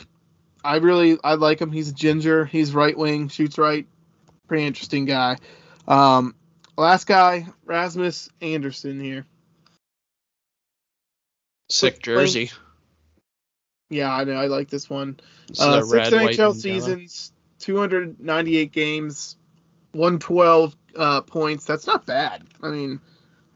I 0.65 0.77
really 0.77 1.19
I 1.23 1.35
like 1.35 1.61
him. 1.61 1.73
He's 1.73 1.91
a 1.91 1.95
ginger. 1.95 2.45
He's 2.45 2.75
right 2.75 2.97
wing, 2.97 3.29
shoots 3.29 3.59
right. 3.59 3.87
Pretty 4.47 4.67
interesting 4.67 5.05
guy. 5.05 5.37
Um, 5.87 6.35
last 6.77 7.07
guy, 7.07 7.47
Rasmus 7.65 8.31
Andersson 8.41 9.01
here. 9.01 9.27
Sick 11.71 11.95
With 11.95 12.03
jersey. 12.03 12.51
Yeah, 13.91 14.15
I 14.15 14.25
know. 14.25 14.35
I 14.35 14.47
like 14.47 14.69
this 14.69 14.89
one. 14.89 15.19
It's 15.49 15.61
Uh, 15.61 15.81
the 15.81 15.87
six 15.87 16.11
red, 16.11 16.13
NHL 16.13 16.51
and 16.51 16.61
seasons, 16.61 17.33
298 17.61 18.73
games, 18.73 19.37
112 19.93 20.77
uh, 20.97 21.21
points. 21.23 21.65
That's 21.65 21.87
not 21.87 22.07
bad. 22.07 22.43
I 22.63 22.69
mean, 22.69 23.01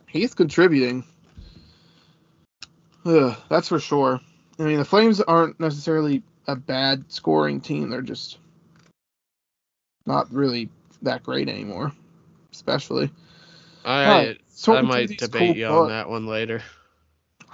he's 0.06 0.34
contributing. 0.34 1.04
Ugh, 3.04 3.36
that's 3.48 3.68
for 3.68 3.80
sure. 3.80 4.20
I 4.58 4.62
mean, 4.62 4.78
the 4.78 4.84
Flames 4.84 5.20
aren't 5.20 5.58
necessarily 5.58 6.22
a 6.46 6.56
bad 6.56 7.10
scoring 7.10 7.60
team. 7.60 7.90
They're 7.90 8.02
just 8.02 8.38
not 10.06 10.32
really 10.32 10.68
that 11.02 11.22
great 11.22 11.48
anymore, 11.48 11.92
especially. 12.52 13.10
I, 13.84 14.36
so 14.48 14.76
I 14.76 14.82
might 14.82 15.18
debate 15.18 15.54
cool 15.54 15.56
you 15.56 15.66
on 15.66 15.88
that 15.88 16.08
one 16.08 16.26
later. 16.26 16.62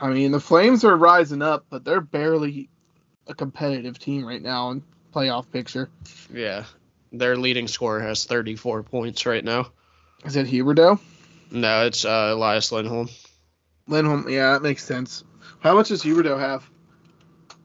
I 0.00 0.10
mean, 0.10 0.32
the 0.32 0.40
Flames 0.40 0.84
are 0.84 0.96
rising 0.96 1.42
up, 1.42 1.66
but 1.70 1.84
they're 1.84 2.00
barely 2.00 2.68
a 3.26 3.34
competitive 3.34 3.98
team 3.98 4.24
right 4.24 4.42
now 4.42 4.70
in 4.70 4.82
playoff 5.14 5.50
picture. 5.50 5.88
Yeah. 6.32 6.64
Their 7.12 7.36
leading 7.36 7.68
scorer 7.68 8.00
has 8.00 8.24
34 8.26 8.82
points 8.82 9.24
right 9.26 9.44
now. 9.44 9.70
Is 10.24 10.36
it 10.36 10.46
Huberdeau? 10.46 11.00
No, 11.50 11.86
it's 11.86 12.04
uh, 12.04 12.32
Elias 12.34 12.70
Lindholm. 12.70 13.08
Lindholm, 13.86 14.28
yeah, 14.28 14.52
that 14.52 14.62
makes 14.62 14.84
sense. 14.84 15.24
How 15.60 15.74
much 15.74 15.88
does 15.88 16.02
Huberdeau 16.02 16.38
have? 16.38 16.68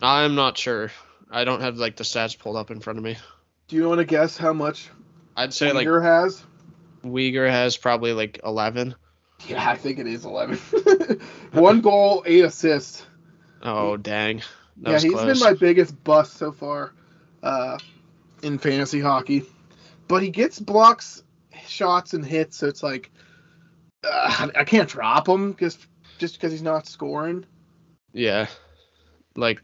I'm 0.02 0.36
not 0.36 0.58
sure. 0.58 0.92
I 1.30 1.44
don't 1.46 1.62
have 1.62 1.78
like 1.78 1.96
the 1.96 2.04
stats 2.04 2.38
pulled 2.38 2.58
up 2.58 2.72
in 2.72 2.80
front 2.80 3.00
of 3.00 3.06
me. 3.06 3.18
Do 3.68 3.76
you 3.76 3.88
want 3.88 4.00
to 4.00 4.06
guess 4.06 4.38
how 4.38 4.54
much 4.54 4.90
I'd 5.36 5.54
say 5.54 5.72
like 5.72 5.88
Uyghur 5.88 6.04
has? 6.04 6.44
Uyghur 7.04 7.50
has 7.50 7.78
probably 7.78 8.14
like 8.14 8.40
11. 8.44 8.96
Yeah, 9.48 9.68
I 9.68 9.76
think 9.76 10.00
it 10.00 10.08
is 10.08 10.26
11. 10.26 10.58
One 11.52 11.82
goal, 11.82 12.24
eight 12.26 12.46
assists. 12.46 13.06
Oh, 13.62 13.98
dang. 13.98 14.42
That 14.78 14.92
yeah, 14.92 15.00
he's 15.00 15.12
close. 15.12 15.26
been 15.26 15.40
my 15.40 15.54
biggest 15.54 16.04
bust 16.04 16.34
so 16.34 16.52
far 16.52 16.94
uh, 17.42 17.78
in 18.42 18.58
fantasy 18.58 19.00
hockey. 19.00 19.44
But 20.08 20.24
he 20.24 20.30
gets 20.30 20.60
blocks, 20.60 21.24
shots, 21.68 22.14
and 22.14 22.26
hits, 22.26 22.58
so 22.58 22.68
it's 22.68 22.84
like 22.84 23.12
uh, 24.04 24.50
I 24.56 24.64
can't 24.64 24.90
drop 24.90 25.28
him 25.28 25.56
just 25.56 25.80
just 26.18 26.36
because 26.36 26.52
he's 26.52 26.62
not 26.62 26.88
scoring. 26.88 27.46
Yeah. 28.14 28.48
Like 29.36 29.62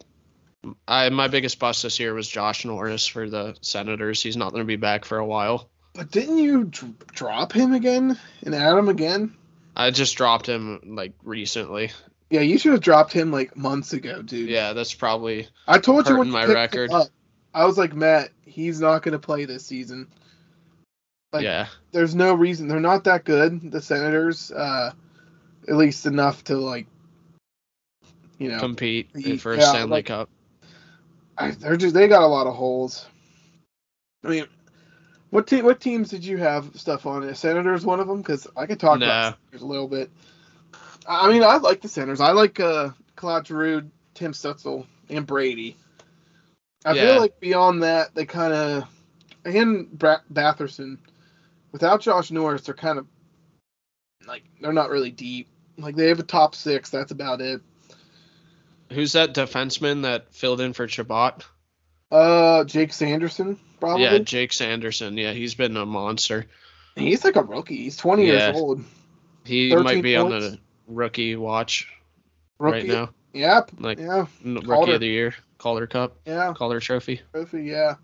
I 0.87 1.09
my 1.09 1.27
biggest 1.27 1.59
bust 1.59 1.83
this 1.83 1.99
year 1.99 2.13
was 2.13 2.27
Josh 2.27 2.65
Norris 2.65 3.07
for 3.07 3.29
the 3.29 3.55
Senators. 3.61 4.21
He's 4.21 4.37
not 4.37 4.51
going 4.51 4.63
to 4.63 4.67
be 4.67 4.75
back 4.75 5.05
for 5.05 5.17
a 5.17 5.25
while. 5.25 5.69
But 5.93 6.11
didn't 6.11 6.37
you 6.37 6.65
dr- 6.65 7.07
drop 7.13 7.53
him 7.53 7.73
again 7.73 8.19
and 8.43 8.55
add 8.55 8.77
him 8.77 8.89
again? 8.89 9.35
I 9.75 9.91
just 9.91 10.17
dropped 10.17 10.47
him 10.47 10.81
like 10.83 11.13
recently. 11.23 11.91
Yeah, 12.29 12.41
you 12.41 12.57
should 12.57 12.73
have 12.73 12.81
dropped 12.81 13.13
him 13.13 13.31
like 13.31 13.55
months 13.55 13.93
ago, 13.93 14.21
dude. 14.21 14.49
Yeah, 14.49 14.73
that's 14.73 14.93
probably 14.93 15.47
I 15.67 15.79
told 15.79 16.07
you 16.07 16.17
when 16.17 16.29
my 16.29 16.43
him 16.43 16.51
record. 16.51 16.91
I 17.53 17.65
was 17.65 17.77
like, 17.77 17.93
Matt, 17.93 18.29
he's 18.45 18.79
not 18.79 19.01
going 19.01 19.13
to 19.13 19.19
play 19.19 19.45
this 19.45 19.65
season. 19.65 20.07
Like, 21.33 21.43
yeah. 21.43 21.67
There's 21.91 22.15
no 22.15 22.33
reason. 22.33 22.67
They're 22.67 22.79
not 22.79 23.05
that 23.05 23.23
good. 23.23 23.71
The 23.71 23.81
Senators, 23.81 24.51
uh, 24.51 24.91
at 25.67 25.75
least 25.75 26.05
enough 26.05 26.43
to 26.45 26.57
like, 26.57 26.87
you 28.39 28.49
know, 28.49 28.59
compete 28.59 29.09
Ye- 29.15 29.37
for 29.37 29.53
a 29.53 29.57
yeah, 29.57 29.69
Stanley 29.69 29.89
like- 29.91 30.05
Cup. 30.07 30.29
I, 31.37 31.51
they're 31.51 31.77
just 31.77 31.93
they 31.93 32.07
got 32.09 32.23
a 32.23 32.27
lot 32.27 32.47
of 32.47 32.55
holes. 32.55 33.05
I 34.25 34.27
mean, 34.29 34.45
what 35.29 35.47
te- 35.47 35.61
what 35.61 35.79
teams 35.79 36.09
did 36.09 36.25
you 36.25 36.35
have 36.37 36.71
stuff 36.75 37.05
on? 37.05 37.23
Is 37.23 37.39
Senators 37.39 37.85
one 37.85 37.99
of 38.01 38.07
them? 38.07 38.17
Because 38.21 38.45
I 38.57 38.65
could 38.65 38.79
talk 38.79 38.99
No. 38.99 39.05
about 39.05 39.37
Senators 39.51 39.61
a 39.61 39.65
little 39.65 39.87
bit. 39.87 40.09
I 41.07 41.27
I 41.27 41.31
mean, 41.31 41.43
I 41.43 41.55
like 41.57 41.81
the 41.81 41.87
Senators. 41.87 42.19
I 42.19 42.31
like 42.31 42.59
uh, 42.59 42.89
Claude 43.15 43.47
Giroux, 43.47 43.89
Tim 44.15 44.33
Stützle, 44.33 44.85
and 45.09 45.25
Brady. 45.25 45.77
I 46.83 46.93
Yeah. 46.93 47.01
feel 47.13 47.21
like 47.21 47.39
beyond 47.39 47.83
that, 47.83 48.13
they 48.15 48.25
kind 48.25 48.51
of 48.53 48.83
and 49.45 49.89
Bra- 49.91 50.21
Batherson. 50.33 50.97
Without 51.71 52.01
Josh 52.01 52.31
Norris, 52.31 52.63
they're 52.63 52.73
kind 52.75 52.99
of 52.99 53.05
like 54.27 54.43
they're 54.59 54.73
not 54.73 54.89
really 54.89 55.11
deep. 55.11 55.47
Like 55.77 55.95
they 55.95 56.09
have 56.09 56.19
a 56.19 56.23
top 56.23 56.53
six. 56.53 56.89
That's 56.89 57.11
about 57.11 57.39
it. 57.39 57.61
Who's 58.91 59.13
that 59.13 59.33
defenseman 59.33 60.03
that 60.03 60.33
filled 60.33 60.61
in 60.61 60.73
for 60.73 60.87
Chabot? 60.87 61.45
Uh, 62.11 62.63
Jake 62.63 62.91
Sanderson, 62.93 63.59
probably. 63.79 64.03
Yeah, 64.03 64.17
Jake 64.19 64.51
Sanderson. 64.53 65.15
Yeah, 65.17 65.33
he's 65.33 65.53
been 65.55 65.77
a 65.77 65.85
monster. 65.85 66.47
He's 66.95 67.23
like 67.23 67.35
a 67.35 67.43
rookie. 67.43 67.77
He's 67.83 67.97
20 67.97 68.25
Yeah. 68.25 68.47
years 68.47 68.55
old. 68.57 68.83
He 69.45 69.75
might 69.75 70.01
be 70.03 70.15
on 70.15 70.31
the 70.31 70.57
rookie 70.87 71.35
watch 71.35 71.87
Rookie. 72.57 72.77
right 72.79 72.87
now. 72.87 73.09
Yep. 73.33 73.71
Like 73.79 73.99
Yeah. 73.99 74.25
rookie 74.43 74.65
Calder. 74.67 74.93
of 74.95 74.99
the 74.99 75.07
year, 75.07 75.35
Calder 75.59 75.87
Cup, 75.87 76.17
Yeah. 76.25 76.53
Calder 76.55 76.79
Trophy. 76.79 77.21
Trophy. 77.31 77.63
Yeah. 77.63 77.95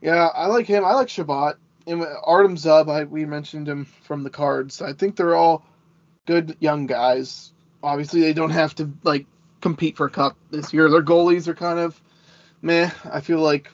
Yeah. 0.00 0.28
I 0.34 0.46
like 0.46 0.66
him. 0.66 0.84
I 0.84 0.94
like 0.94 1.08
Chabot. 1.08 1.56
And 1.86 2.02
Artem 2.22 2.56
Zub. 2.56 2.88
I 2.88 3.04
we 3.04 3.26
mentioned 3.26 3.68
him 3.68 3.84
from 4.04 4.22
the 4.22 4.30
cards. 4.30 4.80
I 4.80 4.92
think 4.94 5.16
they're 5.16 5.34
all 5.34 5.66
good 6.26 6.56
young 6.60 6.86
guys. 6.86 7.52
Obviously, 7.82 8.20
they 8.22 8.32
don't 8.32 8.50
have 8.50 8.74
to 8.76 8.90
like 9.02 9.26
compete 9.64 9.96
for 9.96 10.04
a 10.04 10.10
cup 10.10 10.36
this 10.50 10.74
year. 10.74 10.90
Their 10.90 11.02
goalies 11.02 11.48
are 11.48 11.54
kind 11.54 11.78
of 11.78 11.98
meh. 12.60 12.90
I 13.10 13.22
feel 13.22 13.38
like 13.38 13.70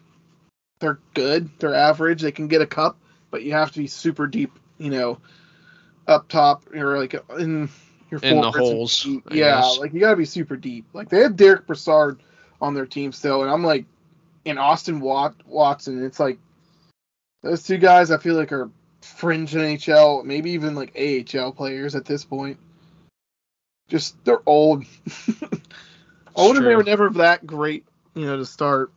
they're 0.78 1.00
good. 1.14 1.50
They're 1.58 1.74
average. 1.74 2.22
They 2.22 2.30
can 2.30 2.46
get 2.46 2.62
a 2.62 2.66
cup, 2.66 2.96
but 3.32 3.42
you 3.42 3.52
have 3.54 3.72
to 3.72 3.78
be 3.80 3.88
super 3.88 4.28
deep. 4.28 4.52
You 4.78 4.90
know, 4.90 5.18
up 6.06 6.28
top 6.28 6.72
or 6.72 6.96
like 6.96 7.20
in 7.36 7.68
your 8.08 8.20
In 8.22 8.40
the 8.40 8.52
holes, 8.52 9.02
deep. 9.02 9.24
Yeah, 9.32 9.64
like 9.80 9.92
you 9.92 9.98
gotta 9.98 10.14
be 10.16 10.24
super 10.24 10.56
deep. 10.56 10.86
Like 10.92 11.08
they 11.08 11.22
have 11.22 11.34
Derek 11.34 11.66
Brassard 11.66 12.20
on 12.60 12.74
their 12.74 12.86
team 12.86 13.10
still, 13.10 13.42
and 13.42 13.50
I'm 13.50 13.64
like, 13.64 13.84
in 14.44 14.58
Austin 14.58 15.00
Wat- 15.00 15.44
Watson, 15.44 16.04
it's 16.04 16.20
like 16.20 16.38
those 17.42 17.64
two 17.64 17.78
guys. 17.78 18.12
I 18.12 18.18
feel 18.18 18.36
like 18.36 18.52
are 18.52 18.70
fringe 19.00 19.54
NHL, 19.54 20.24
maybe 20.24 20.52
even 20.52 20.76
like 20.76 20.96
AHL 20.96 21.50
players 21.50 21.96
at 21.96 22.04
this 22.04 22.24
point. 22.24 22.58
Just 23.88 24.24
they're 24.24 24.42
old. 24.46 24.84
old 26.40 26.56
and 26.56 26.66
they 26.66 26.74
were 26.74 26.84
never 26.84 27.10
that 27.10 27.46
great, 27.46 27.84
you 28.14 28.26
know, 28.26 28.36
to 28.36 28.46
start. 28.46 28.92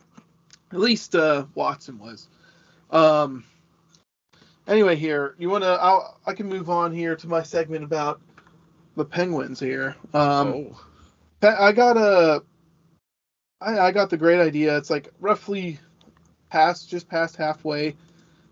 At 0.72 0.80
least 0.80 1.14
uh, 1.14 1.46
Watson 1.54 1.98
was. 1.98 2.28
Um. 2.90 3.44
Anyway, 4.66 4.96
here 4.96 5.34
you 5.38 5.50
wanna? 5.50 5.66
I'll, 5.66 6.18
I 6.26 6.32
can 6.32 6.48
move 6.48 6.70
on 6.70 6.92
here 6.92 7.16
to 7.16 7.28
my 7.28 7.42
segment 7.42 7.84
about 7.84 8.20
the 8.96 9.04
Penguins 9.04 9.60
here. 9.60 9.96
Um, 10.14 10.48
oh, 10.48 10.80
I 11.42 11.72
got 11.72 11.96
a, 11.96 12.42
I, 13.60 13.78
I 13.78 13.92
got 13.92 14.10
the 14.10 14.16
great 14.16 14.40
idea. 14.40 14.76
It's 14.76 14.90
like 14.90 15.10
roughly 15.20 15.78
past, 16.50 16.88
just 16.88 17.08
past 17.08 17.36
halfway 17.36 17.94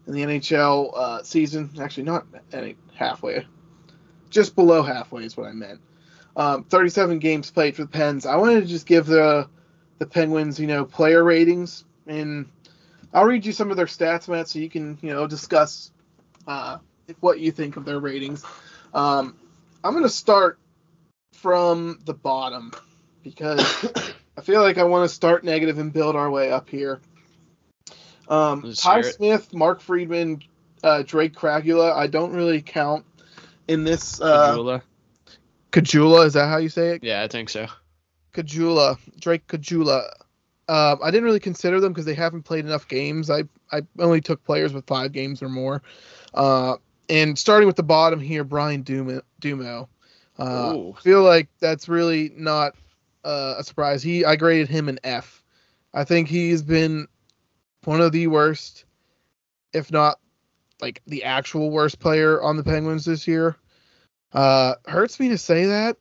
in 0.07 0.13
the 0.13 0.23
NHL 0.23 0.93
uh, 0.95 1.23
season. 1.23 1.71
Actually, 1.81 2.05
not 2.05 2.27
any 2.53 2.77
halfway, 2.95 3.47
just 4.31 4.55
below 4.55 4.83
halfway 4.83 5.25
is 5.25 5.37
what 5.37 5.49
I 5.49 5.53
meant. 5.53 5.81
Um, 6.37 6.65
37 6.65 7.19
games 7.19 7.51
played 7.51 7.77
for 7.77 7.83
the 7.83 7.89
Pens. 7.89 8.25
I 8.25 8.37
wanted 8.37 8.63
to 8.63 8.67
just 8.67 8.87
give 8.87 9.07
the 9.07 9.49
the 9.99 10.07
Penguins, 10.07 10.59
you 10.59 10.67
know, 10.67 10.85
player 10.85 11.23
ratings, 11.23 11.85
and 12.07 12.49
I'll 13.13 13.25
read 13.25 13.45
you 13.45 13.53
some 13.53 13.71
of 13.71 13.77
their 13.77 13.87
stats, 13.87 14.29
Matt, 14.29 14.49
so 14.49 14.59
you 14.59 14.69
can, 14.71 14.99
you 15.03 15.11
know, 15.11 15.27
discuss 15.27 15.93
uh, 16.47 16.79
what 17.21 17.39
you 17.39 17.53
think 17.53 17.77
of 17.77 17.85
their 17.85 18.01
ratings. 18.01 18.45
Um, 18.95 19.37
I'm 19.85 19.95
gonna 19.95 20.09
start 20.09 20.59
from 21.35 22.01
the 22.05 22.15
bottom 22.15 22.73
because 23.23 23.61
I 24.37 24.41
feel 24.41 24.63
like 24.63 24.79
I 24.79 24.85
want 24.85 25.09
to 25.09 25.15
start 25.15 25.45
negative 25.45 25.79
and 25.79 25.93
build 25.93 26.17
our 26.17 26.31
way 26.31 26.51
up 26.51 26.69
here. 26.69 27.01
Um, 28.29 28.73
Ty. 28.77 29.03
Smith, 29.03 29.53
Mark 29.53 29.81
Friedman, 29.81 30.43
uh, 30.83 31.03
Drake 31.03 31.35
Caggiula. 31.35 31.93
I 31.93 32.07
don't 32.07 32.33
really 32.33 32.63
count 32.63 33.05
in 33.69 33.85
this. 33.85 34.21
Uh. 34.21 34.81
Caggiula, 35.73 36.27
is 36.27 36.35
that 36.35 36.49
how 36.49 36.59
you 36.59 36.69
say 36.69 36.91
it? 36.91 37.05
Yeah, 37.05 37.23
I 37.23 37.29
think 37.29 37.49
so. 37.49 37.67
Caggiula, 38.35 38.99
Drake 39.19 39.47
Caggiula. 39.47 40.11
Um, 40.69 41.01
I 41.03 41.11
didn't 41.11 41.25
really 41.25 41.41
consider 41.41 41.81
them 41.81 41.93
because 41.93 42.05
they 42.05 42.15
haven't 42.15 42.43
played 42.43 42.65
enough 42.65 42.87
games. 42.87 43.31
I 43.31 43.45
I 43.73 43.83
only 43.99 44.21
took 44.21 44.45
players 44.45 44.73
with 44.73 44.87
five 44.87 45.13
games 45.13 45.43
or 45.43 45.49
more. 45.49 45.83
Uh, 46.33 46.77
and 47.09 47.39
starting 47.39 47.67
with 47.67 47.77
the 47.77 47.83
bottom 47.83 48.21
here, 48.21 48.45
Brian 48.45 48.85
Dumo. 48.85 49.23
Dumo. 49.41 49.89
Uh, 50.39 50.93
feel 51.01 51.23
like 51.23 51.49
that's 51.59 51.89
really 51.89 52.33
not 52.37 52.75
uh, 53.25 53.57
a 53.59 53.65
surprise. 53.65 54.03
He 54.03 54.25
I 54.25 54.37
graded 54.37 54.69
him 54.69 54.89
an 54.89 54.99
F. 55.05 55.43
I 55.93 56.05
think 56.05 56.29
he's 56.29 56.63
been 56.63 57.07
one 57.85 58.01
of 58.01 58.13
the 58.13 58.29
worst, 58.29 58.85
if 59.73 59.91
not 59.91 60.19
like 60.81 61.03
the 61.07 61.25
actual 61.25 61.71
worst 61.71 61.99
player 61.99 62.41
on 62.41 62.57
the 62.57 62.65
Penguins 62.65 63.05
this 63.05 63.27
year. 63.27 63.57
Uh, 64.33 64.75
hurts 64.87 65.21
me 65.21 65.29
to 65.29 65.39
say 65.39 65.67
that. 65.67 65.97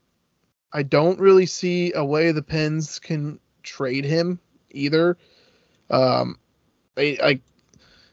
I 0.74 0.84
don't 0.84 1.20
really 1.20 1.46
see 1.46 1.92
a 1.94 2.04
way 2.04 2.32
the 2.32 2.42
Pens 2.42 3.00
can 3.00 3.40
trade 3.64 4.06
him 4.06 4.40
either. 4.72 5.18
Um, 5.90 6.40
I, 6.98 7.18
I 7.22 7.42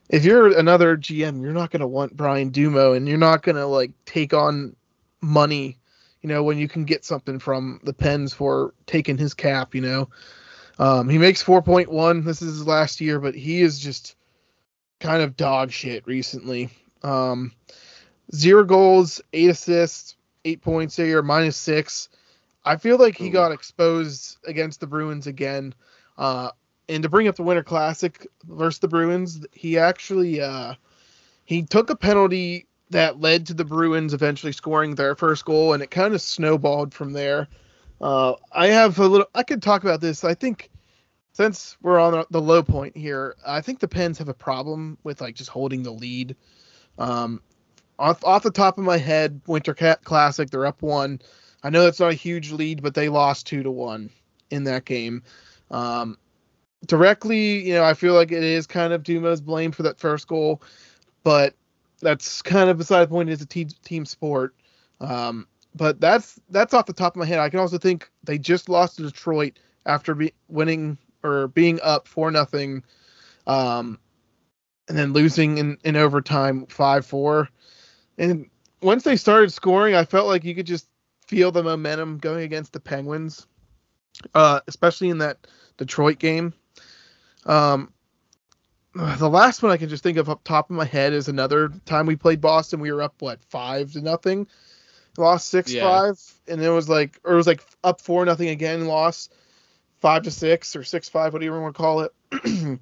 if 0.08 0.24
you're 0.24 0.58
another 0.58 0.96
GM, 0.96 1.42
you're 1.42 1.52
not 1.52 1.70
gonna 1.70 1.86
want 1.86 2.16
Brian 2.16 2.50
Dumo, 2.50 2.96
and 2.96 3.06
you're 3.06 3.18
not 3.18 3.42
gonna 3.42 3.66
like 3.66 3.92
take 4.04 4.34
on 4.34 4.74
money, 5.20 5.78
you 6.22 6.28
know, 6.28 6.42
when 6.42 6.58
you 6.58 6.68
can 6.68 6.84
get 6.84 7.04
something 7.04 7.38
from 7.38 7.80
the 7.84 7.92
Pens 7.92 8.32
for 8.32 8.74
taking 8.86 9.18
his 9.18 9.34
cap. 9.34 9.74
You 9.74 9.82
know, 9.82 10.08
um, 10.78 11.08
he 11.08 11.18
makes 11.18 11.44
4.1. 11.44 12.24
This 12.24 12.42
is 12.42 12.58
his 12.58 12.66
last 12.66 13.00
year, 13.00 13.20
but 13.20 13.34
he 13.34 13.60
is 13.60 13.78
just 13.78 14.16
kind 14.98 15.22
of 15.22 15.36
dog 15.36 15.70
shit 15.70 16.06
recently. 16.06 16.70
Um, 17.02 17.52
zero 18.34 18.64
goals, 18.64 19.20
eight 19.32 19.50
assists, 19.50 20.16
eight 20.44 20.62
points 20.62 20.98
year, 20.98 21.22
minus 21.22 21.56
six. 21.56 22.08
I 22.64 22.76
feel 22.76 22.98
like 22.98 23.16
he 23.16 23.30
got 23.30 23.52
exposed 23.52 24.36
against 24.44 24.80
the 24.80 24.86
Bruins 24.86 25.26
again. 25.26 25.74
Uh, 26.16 26.50
and 26.88 27.02
to 27.02 27.08
bring 27.08 27.28
up 27.28 27.36
the 27.36 27.42
Winter 27.42 27.62
Classic 27.62 28.26
versus 28.44 28.80
the 28.80 28.88
Bruins, 28.88 29.46
he 29.52 29.78
actually 29.78 30.40
uh, 30.40 30.74
he 31.44 31.62
took 31.62 31.90
a 31.90 31.96
penalty 31.96 32.66
that 32.90 33.20
led 33.20 33.46
to 33.46 33.54
the 33.54 33.64
Bruins 33.64 34.14
eventually 34.14 34.52
scoring 34.52 34.94
their 34.94 35.14
first 35.14 35.44
goal, 35.44 35.72
and 35.72 35.82
it 35.82 35.90
kind 35.90 36.14
of 36.14 36.22
snowballed 36.22 36.94
from 36.94 37.12
there. 37.12 37.48
Uh, 38.00 38.34
I 38.52 38.68
have 38.68 38.98
a 38.98 39.06
little. 39.06 39.28
I 39.34 39.42
could 39.42 39.62
talk 39.62 39.82
about 39.82 40.00
this. 40.00 40.24
I 40.24 40.34
think 40.34 40.70
since 41.32 41.76
we're 41.82 42.00
on 42.00 42.24
the 42.30 42.40
low 42.40 42.62
point 42.62 42.96
here, 42.96 43.36
I 43.46 43.60
think 43.60 43.80
the 43.80 43.88
Pens 43.88 44.18
have 44.18 44.28
a 44.28 44.34
problem 44.34 44.98
with 45.04 45.20
like 45.20 45.34
just 45.34 45.50
holding 45.50 45.82
the 45.82 45.90
lead. 45.90 46.36
Um, 46.98 47.40
off 47.98 48.24
off 48.24 48.42
the 48.42 48.50
top 48.50 48.78
of 48.78 48.84
my 48.84 48.98
head, 48.98 49.40
Winter 49.46 49.74
Cat 49.74 50.04
Classic, 50.04 50.48
they're 50.50 50.66
up 50.66 50.82
one. 50.82 51.20
I 51.62 51.70
know 51.70 51.84
that's 51.84 52.00
not 52.00 52.12
a 52.12 52.14
huge 52.14 52.52
lead, 52.52 52.82
but 52.82 52.94
they 52.94 53.08
lost 53.08 53.46
two 53.46 53.62
to 53.62 53.70
one 53.70 54.10
in 54.50 54.64
that 54.64 54.84
game. 54.84 55.22
Um, 55.70 56.16
directly, 56.86 57.66
you 57.66 57.74
know, 57.74 57.84
I 57.84 57.94
feel 57.94 58.14
like 58.14 58.32
it 58.32 58.44
is 58.44 58.66
kind 58.66 58.92
of 58.92 59.02
Dumo's 59.02 59.40
blame 59.40 59.72
for 59.72 59.82
that 59.82 59.98
first 59.98 60.28
goal, 60.28 60.62
but 61.24 61.54
that's 62.00 62.42
kind 62.42 62.70
of 62.70 62.78
beside 62.78 63.04
the 63.04 63.08
point. 63.08 63.30
It's 63.30 63.42
a 63.42 63.46
team 63.46 63.68
team 63.84 64.04
sport. 64.06 64.54
Um, 65.00 65.46
but 65.74 66.00
that's 66.00 66.40
that's 66.50 66.74
off 66.74 66.86
the 66.86 66.92
top 66.92 67.14
of 67.14 67.20
my 67.20 67.26
head. 67.26 67.38
I 67.38 67.48
can 67.48 67.60
also 67.60 67.78
think 67.78 68.10
they 68.24 68.38
just 68.38 68.68
lost 68.68 68.96
to 68.96 69.02
Detroit 69.02 69.58
after 69.86 70.14
be, 70.14 70.32
winning 70.48 70.98
or 71.22 71.48
being 71.48 71.80
up 71.82 72.08
four 72.08 72.30
nothing, 72.30 72.82
um, 73.46 73.98
and 74.88 74.96
then 74.96 75.12
losing 75.12 75.58
in, 75.58 75.78
in 75.84 75.96
overtime 75.96 76.66
five 76.66 77.06
four. 77.06 77.48
And 78.18 78.50
once 78.82 79.04
they 79.04 79.16
started 79.16 79.52
scoring, 79.52 79.94
I 79.94 80.04
felt 80.04 80.26
like 80.26 80.44
you 80.44 80.54
could 80.54 80.66
just 80.66 80.88
feel 81.26 81.52
the 81.52 81.62
momentum 81.62 82.18
going 82.18 82.42
against 82.42 82.72
the 82.72 82.80
Penguins, 82.80 83.46
uh, 84.34 84.60
especially 84.66 85.10
in 85.10 85.18
that 85.18 85.46
Detroit 85.76 86.18
game. 86.18 86.52
Um, 87.46 87.92
the 88.94 89.28
last 89.28 89.62
one 89.62 89.70
I 89.70 89.76
can 89.76 89.88
just 89.88 90.02
think 90.02 90.18
of 90.18 90.28
up 90.28 90.42
top 90.42 90.70
of 90.70 90.76
my 90.76 90.84
head 90.84 91.12
is 91.12 91.28
another 91.28 91.68
time 91.86 92.06
we 92.06 92.16
played 92.16 92.40
Boston. 92.40 92.80
We 92.80 92.90
were 92.90 93.02
up 93.02 93.14
what 93.20 93.42
five 93.44 93.92
to 93.92 94.00
nothing, 94.00 94.48
lost 95.16 95.48
six 95.48 95.72
Yeah. 95.72 95.82
five, 95.82 96.20
and 96.48 96.60
it 96.60 96.70
was 96.70 96.88
like 96.88 97.20
or 97.24 97.34
it 97.34 97.36
was 97.36 97.46
like 97.46 97.64
up 97.84 98.00
four 98.00 98.24
nothing 98.24 98.48
again, 98.48 98.86
lost 98.86 99.32
five 100.00 100.22
to 100.22 100.30
six 100.30 100.74
or 100.74 100.82
six 100.82 101.08
five, 101.08 101.32
whatever 101.32 101.54
you 101.56 101.60
want 101.62 101.76
to 101.76 101.80
call 101.80 102.00
it. 102.00 102.12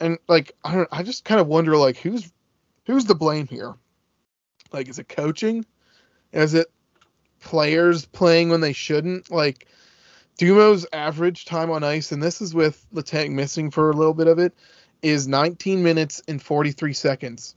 and 0.00 0.18
like 0.28 0.52
I 0.64 0.74
don't, 0.74 0.88
I 0.92 1.02
just 1.02 1.24
kind 1.24 1.40
of 1.40 1.46
wonder 1.46 1.76
like 1.76 1.96
who's 1.96 2.30
who's 2.86 3.06
the 3.06 3.14
blame 3.14 3.46
here? 3.46 3.74
Like 4.72 4.88
is 4.88 4.98
it 4.98 5.08
coaching? 5.08 5.64
Is 6.32 6.54
it 6.54 6.68
players 7.40 8.04
playing 8.06 8.50
when 8.50 8.60
they 8.60 8.72
shouldn't? 8.72 9.30
Like 9.30 9.66
Dumo's 10.38 10.86
average 10.92 11.44
time 11.44 11.70
on 11.70 11.82
ice, 11.82 12.12
and 12.12 12.22
this 12.22 12.40
is 12.40 12.54
with 12.54 12.84
Letang 12.94 13.32
missing 13.32 13.70
for 13.70 13.90
a 13.90 13.94
little 13.94 14.14
bit 14.14 14.26
of 14.28 14.38
it, 14.38 14.54
is 15.02 15.26
19 15.26 15.82
minutes 15.82 16.22
and 16.28 16.40
43 16.42 16.92
seconds. 16.92 17.54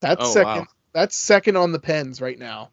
That's 0.00 0.24
Oh, 0.24 0.32
second. 0.32 0.62
wow. 0.62 0.66
That's 0.92 1.14
second 1.14 1.56
on 1.56 1.72
the 1.72 1.78
pens 1.78 2.20
right 2.20 2.38
now. 2.38 2.70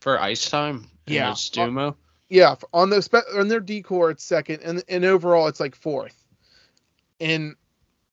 For 0.00 0.20
ice 0.20 0.48
time? 0.48 0.88
Yeah. 1.06 1.32
Dumo? 1.32 1.96
Yeah, 2.28 2.54
on 2.72 2.90
the 2.90 3.24
on 3.36 3.48
their 3.48 3.60
decor 3.60 4.10
it's 4.10 4.22
second, 4.22 4.60
and 4.62 4.82
and 4.88 5.04
overall 5.04 5.48
it's 5.48 5.60
like 5.60 5.74
fourth. 5.74 6.14
And 7.20 7.56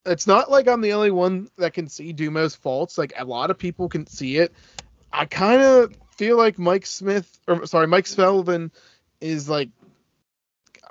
it's 0.06 0.28
not 0.28 0.52
like 0.52 0.68
I'm 0.68 0.82
the 0.82 0.94
only 0.94 1.12
one 1.12 1.50
that 1.58 1.74
can 1.74 1.88
see 1.88 2.14
Dumo's 2.14 2.56
faults. 2.56 2.98
Like 2.98 3.14
a 3.18 3.26
lot 3.26 3.50
of 3.50 3.58
people 3.58 3.90
can 3.90 4.06
see 4.08 4.38
it. 4.38 4.54
I 5.12 5.26
kind 5.26 5.62
of 5.62 5.94
feel 6.12 6.38
like 6.38 6.60
Mike 6.60 6.86
Smith, 6.86 7.40
or 7.48 7.66
sorry, 7.66 7.88
Mike 7.88 8.08
Sullivan, 8.08 8.72
is 9.22 9.50
like 9.50 9.70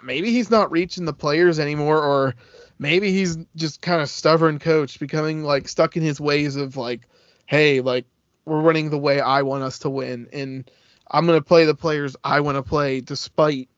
maybe 0.03 0.31
he's 0.31 0.51
not 0.51 0.71
reaching 0.71 1.05
the 1.05 1.13
players 1.13 1.59
anymore, 1.59 2.03
or 2.03 2.35
maybe 2.79 3.13
he's 3.13 3.39
just 3.57 3.81
kind 3.81 4.03
of 4.03 4.09
stubborn 4.09 4.59
coach, 4.59 4.99
becoming 4.99 5.45
like 5.45 5.69
stuck 5.69 5.97
in 5.97 6.03
his 6.03 6.21
ways 6.21 6.57
of 6.57 6.77
like, 6.77 7.03
hey, 7.47 7.81
like 7.81 8.07
we're 8.45 8.61
running 8.61 8.91
the 8.91 8.99
way 8.99 9.21
I 9.21 9.43
want 9.43 9.63
us 9.63 9.79
to 9.81 9.91
win, 9.91 10.29
and 10.33 10.71
I'm 11.11 11.27
gonna 11.27 11.43
play 11.43 11.65
the 11.65 11.75
players 11.75 12.17
I 12.25 12.41
want 12.41 12.57
to 12.57 12.63
play, 12.63 13.01
despite 13.01 13.69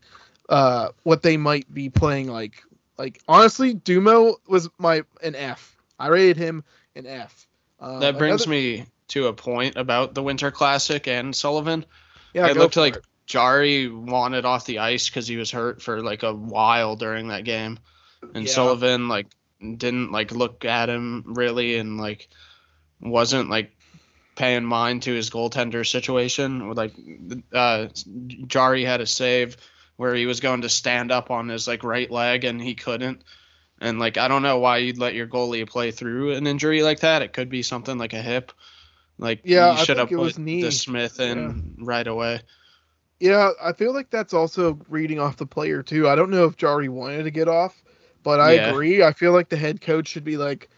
uh, 0.49 0.90
what 1.03 1.22
they 1.22 1.37
might 1.37 1.72
be 1.72 1.90
playing 1.90 2.29
like. 2.29 2.62
Like 2.98 3.20
honestly, 3.28 3.74
Dumo 3.74 4.37
was 4.46 4.68
my 4.78 5.02
an 5.22 5.35
F. 5.35 5.76
I 5.98 6.09
rated 6.09 6.37
him 6.37 6.64
an 6.94 7.06
F. 7.06 7.46
Uh, 7.80 7.98
That 8.00 8.18
brings 8.18 8.42
another- 8.42 8.50
me 8.50 8.87
to 9.09 9.26
a 9.28 9.32
point 9.32 9.76
about 9.76 10.14
the 10.14 10.22
Winter 10.22 10.50
Classic 10.50 11.06
and 11.06 11.35
Sullivan. 11.35 11.85
Yeah, 12.35 12.48
it 12.48 12.56
looked 12.56 12.76
like 12.76 12.96
it. 12.96 13.04
Jarry 13.26 13.88
wanted 13.88 14.44
off 14.44 14.66
the 14.66 14.78
ice 14.78 15.09
because 15.09 15.26
he 15.26 15.37
was 15.37 15.50
hurt 15.50 15.82
for 15.82 16.00
like 16.02 16.22
a 16.22 16.32
while 16.35 16.96
during 16.96 17.28
that 17.28 17.44
game, 17.44 17.78
and 18.35 18.46
Yeah. 18.46 18.52
Sullivan 18.52 19.09
like 19.09 19.26
didn't 19.61 20.12
like 20.12 20.32
look 20.32 20.64
at 20.64 20.88
him 20.88 21.24
really 21.26 21.76
and 21.76 21.98
like 21.98 22.28
wasn't 23.00 23.48
like 23.50 23.72
paying 24.37 24.64
mind 24.64 25.02
to 25.02 25.12
his 25.14 25.30
goaltender 25.30 25.87
situation. 25.87 26.72
Like 26.74 26.92
uh, 27.52 27.87
Jarry 28.46 28.85
had 28.85 29.00
a 29.00 29.06
save 29.06 29.56
where 29.96 30.14
he 30.14 30.26
was 30.26 30.40
going 30.40 30.62
to 30.62 30.68
stand 30.68 31.11
up 31.12 31.30
on 31.30 31.48
his 31.48 31.66
like 31.66 31.85
right 31.85 32.11
leg 32.11 32.44
and 32.44 32.61
he 32.61 32.74
couldn't. 32.74 33.22
And 33.80 33.98
like 33.98 34.16
I 34.18 34.28
don't 34.28 34.42
know 34.42 34.59
why 34.59 34.78
you'd 34.78 34.98
let 34.98 35.14
your 35.14 35.26
goalie 35.26 35.68
play 35.68 35.90
through 35.90 36.32
an 36.32 36.46
injury 36.46 36.82
like 36.82 37.00
that. 37.00 37.22
It 37.22 37.32
could 37.32 37.48
be 37.50 37.62
something 37.62 37.98
like 37.98 38.12
a 38.14 38.22
hip. 38.22 38.52
Like 39.18 39.44
Yeah, 39.44 39.72
you 39.72 39.76
I 39.76 39.85
should 39.85 39.96
think 39.96 39.98
have 39.98 40.12
it 40.12 40.16
put 40.16 40.38
the 40.61 40.70
Smith 40.70 41.20
in 41.20 41.56
right 41.78 42.06
away. 42.06 42.40
Yeah, 43.20 43.50
I 43.62 43.72
feel 43.72 43.92
like 43.94 44.11
that's 44.11 44.35
also 44.35 44.78
reading 44.88 45.18
off 45.18 45.37
the 45.37 45.46
player 45.46 45.82
too. 45.82 46.09
I 46.09 46.14
don't 46.16 46.30
know 46.30 46.44
if 46.44 46.56
Jarry 46.56 46.88
wanted 46.88 47.24
to 47.24 47.30
get 47.30 47.48
off, 47.48 47.82
but 48.22 48.40
I 48.40 48.52
Yeah. 48.52 48.70
agree. 48.70 49.02
I 49.02 49.12
feel 49.12 49.32
like 49.32 49.48
the 49.48 49.56
head 49.56 49.80
coach 49.80 50.09
should 50.09 50.24
be 50.24 50.37
like, 50.37 50.68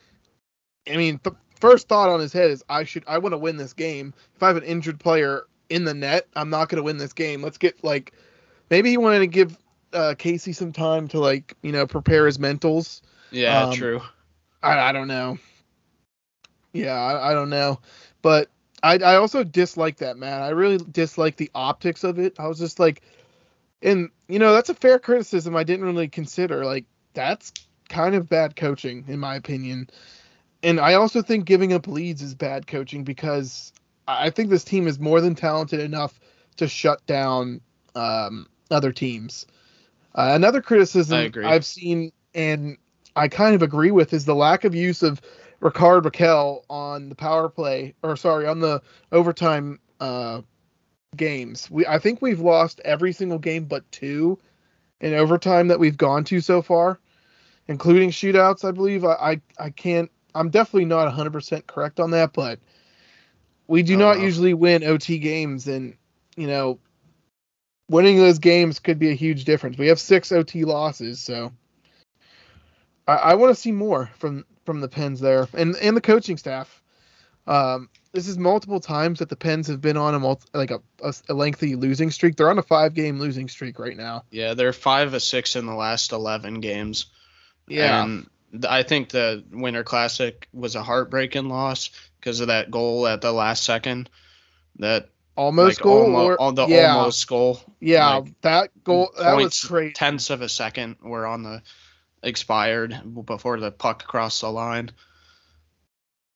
I 0.90 0.96
mean, 0.96 1.20
the 1.22 1.32
first 1.60 1.88
thought 1.88 2.08
on 2.10 2.20
his 2.20 2.32
head 2.32 2.50
is 2.50 2.64
I 2.68 2.84
should 2.84 3.04
I 3.06 3.18
want 3.18 3.32
to 3.32 3.38
win 3.38 3.56
this 3.56 3.72
game. 3.72 4.14
If 4.36 4.42
I 4.42 4.48
have 4.48 4.56
an 4.56 4.62
injured 4.62 5.00
player 5.00 5.44
in 5.68 5.84
the 5.84 5.94
net, 5.94 6.28
I'm 6.36 6.50
not 6.50 6.68
going 6.68 6.78
to 6.78 6.82
win 6.82 6.98
this 6.98 7.12
game. 7.12 7.42
Let's 7.42 7.58
get 7.58 7.82
like 7.82 8.12
maybe 8.70 8.90
he 8.90 8.96
wanted 8.96 9.20
to 9.20 9.26
give 9.26 9.56
uh, 9.92 10.14
Casey 10.16 10.52
some 10.52 10.72
time 10.72 11.08
to 11.08 11.20
like 11.20 11.54
you 11.62 11.72
know 11.72 11.86
prepare 11.86 12.26
his 12.26 12.38
mentals. 12.38 13.02
Yeah, 13.30 13.64
Um, 13.64 13.72
true. 13.72 14.00
I, 14.62 14.78
I 14.78 14.92
don't 14.92 15.08
know. 15.08 15.38
Yeah, 16.72 16.94
I, 16.94 17.30
I 17.30 17.34
don't 17.34 17.50
know, 17.50 17.80
but 18.22 18.48
I 18.82 18.98
I 18.98 19.16
also 19.16 19.42
dislike 19.44 19.96
that 19.98 20.16
man. 20.16 20.42
I 20.42 20.50
really 20.50 20.78
dislike 20.78 21.36
the 21.36 21.50
optics 21.54 22.04
of 22.04 22.18
it. 22.18 22.38
I 22.38 22.46
was 22.46 22.58
just 22.58 22.78
like, 22.78 23.02
and 23.82 24.10
you 24.28 24.38
know 24.38 24.52
that's 24.52 24.68
a 24.68 24.74
fair 24.74 24.98
criticism. 24.98 25.56
I 25.56 25.64
didn't 25.64 25.86
really 25.86 26.08
consider 26.08 26.64
like 26.64 26.84
that's 27.14 27.52
kind 27.88 28.14
of 28.14 28.28
bad 28.28 28.54
coaching 28.54 29.04
in 29.08 29.18
my 29.18 29.34
opinion, 29.36 29.88
and 30.62 30.78
I 30.78 30.94
also 30.94 31.22
think 31.22 31.46
giving 31.46 31.72
up 31.72 31.88
leads 31.88 32.22
is 32.22 32.34
bad 32.34 32.66
coaching 32.66 33.02
because 33.04 33.72
I 34.06 34.26
I 34.26 34.30
think 34.30 34.50
this 34.50 34.64
team 34.64 34.86
is 34.86 34.98
more 34.98 35.20
than 35.20 35.34
talented 35.34 35.80
enough 35.80 36.20
to 36.58 36.68
shut 36.68 37.04
down 37.06 37.60
um, 37.94 38.46
other 38.70 38.92
teams. 38.92 39.46
Uh, 40.14 40.32
another 40.34 40.60
criticism. 40.62 41.32
I've 41.44 41.64
seen, 41.64 42.12
and 42.34 42.76
I 43.16 43.28
kind 43.28 43.54
of 43.54 43.62
agree 43.62 43.90
with 43.90 44.12
is 44.12 44.24
the 44.24 44.34
lack 44.34 44.64
of 44.64 44.74
use 44.74 45.02
of 45.02 45.20
Rickard 45.60 46.04
Rakell 46.04 46.62
on 46.70 47.08
the 47.08 47.14
power 47.14 47.48
play, 47.48 47.94
or 48.02 48.16
sorry, 48.16 48.46
on 48.46 48.60
the 48.60 48.80
overtime 49.12 49.78
uh, 50.00 50.42
games. 51.16 51.70
We 51.70 51.86
I 51.86 51.98
think 51.98 52.22
we've 52.22 52.40
lost 52.40 52.80
every 52.84 53.12
single 53.12 53.38
game 53.38 53.64
but 53.64 53.90
two 53.92 54.38
in 55.00 55.14
overtime 55.14 55.68
that 55.68 55.78
we've 55.78 55.96
gone 55.96 56.24
to 56.24 56.40
so 56.40 56.62
far, 56.62 56.98
including 57.68 58.10
shootouts. 58.10 58.64
I 58.66 58.72
believe 58.72 59.04
I 59.04 59.12
I, 59.12 59.40
I 59.58 59.70
can't. 59.70 60.10
I'm 60.34 60.50
definitely 60.50 60.84
not 60.84 61.12
100% 61.12 61.66
correct 61.66 61.98
on 62.00 62.10
that, 62.12 62.32
but 62.32 62.60
we 63.66 63.82
do 63.82 63.96
Oh, 63.96 63.98
not 63.98 64.18
wow. 64.18 64.24
usually 64.24 64.54
win 64.54 64.84
OT 64.84 65.18
games, 65.18 65.66
and 65.66 65.96
you 66.36 66.46
know, 66.46 66.78
winning 67.88 68.18
those 68.18 68.38
games 68.38 68.78
could 68.78 68.98
be 68.98 69.10
a 69.10 69.14
huge 69.14 69.44
difference. 69.44 69.78
We 69.78 69.88
have 69.88 69.98
six 69.98 70.32
OT 70.32 70.64
losses, 70.64 71.20
so 71.20 71.52
I, 73.06 73.14
I 73.14 73.34
want 73.34 73.54
to 73.54 73.60
see 73.60 73.72
more 73.72 74.10
from 74.18 74.44
from 74.64 74.80
the 74.80 74.88
Pens 74.88 75.20
there 75.20 75.48
and 75.54 75.76
and 75.76 75.96
the 75.96 76.00
coaching 76.00 76.36
staff. 76.36 76.82
Um, 77.46 77.88
this 78.12 78.28
is 78.28 78.36
multiple 78.36 78.78
times 78.78 79.20
that 79.20 79.30
the 79.30 79.36
Pens 79.36 79.68
have 79.68 79.80
been 79.80 79.96
on 79.96 80.14
a 80.14 80.18
multi, 80.18 80.46
like 80.52 80.70
a, 80.70 80.82
a, 81.02 81.14
a 81.30 81.34
lengthy 81.34 81.76
losing 81.76 82.10
streak. 82.10 82.36
They're 82.36 82.50
on 82.50 82.58
a 82.58 82.62
five 82.62 82.92
game 82.92 83.18
losing 83.18 83.48
streak 83.48 83.78
right 83.78 83.96
now. 83.96 84.24
Yeah, 84.30 84.52
they're 84.52 84.74
five 84.74 85.14
of 85.14 85.22
six 85.22 85.56
in 85.56 85.64
the 85.64 85.74
last 85.74 86.12
eleven 86.12 86.60
games. 86.60 87.06
Yeah, 87.66 88.04
And 88.04 88.28
I 88.68 88.82
think 88.82 89.10
the 89.10 89.44
Winter 89.50 89.84
Classic 89.84 90.46
was 90.52 90.74
a 90.74 90.82
heartbreaking 90.82 91.48
loss 91.48 91.90
because 92.20 92.40
of 92.40 92.48
that 92.48 92.70
goal 92.70 93.06
at 93.06 93.20
the 93.20 93.32
last 93.32 93.64
second. 93.64 94.10
That 94.78 95.08
almost 95.38 95.78
like, 95.78 95.84
goal 95.84 96.16
or 96.16 96.40
on 96.40 96.56
the 96.56 96.66
yeah, 96.66 96.96
almost 96.96 97.26
goal. 97.28 97.60
yeah, 97.80 98.16
like, 98.16 98.40
that 98.42 98.84
goal 98.84 99.12
that 99.16 99.36
was 99.36 99.44
points, 99.44 99.64
crazy. 99.66 99.92
Tenths 99.92 100.30
of 100.30 100.42
a 100.42 100.48
second 100.48 100.96
were 101.00 101.26
on 101.26 101.44
the 101.44 101.62
expired 102.22 103.00
before 103.24 103.60
the 103.60 103.70
puck 103.70 104.04
crossed 104.04 104.40
the 104.40 104.50
line. 104.50 104.90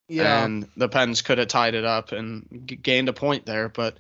Yeah, 0.09 0.45
and 0.45 0.69
the 0.77 0.89
Pens 0.89 1.23
could 1.23 1.39
have 1.39 1.49
tied 1.49 1.75
it 1.75 1.85
up 1.85 2.13
and 2.13 2.63
g- 2.67 2.77
gained 2.77 3.09
a 3.09 3.13
point 3.13 3.45
there, 3.45 3.69
but 3.69 3.97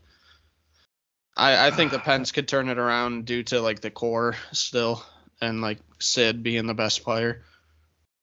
I, 1.36 1.66
I 1.66 1.70
think 1.72 1.90
the 1.90 1.98
Pens 1.98 2.30
could 2.30 2.46
turn 2.46 2.68
it 2.68 2.78
around 2.78 3.24
due 3.24 3.42
to 3.44 3.60
like 3.60 3.80
the 3.80 3.90
core 3.90 4.36
still 4.52 5.02
and 5.40 5.60
like 5.60 5.78
Sid 5.98 6.42
being 6.42 6.66
the 6.66 6.74
best 6.74 7.02
player. 7.02 7.42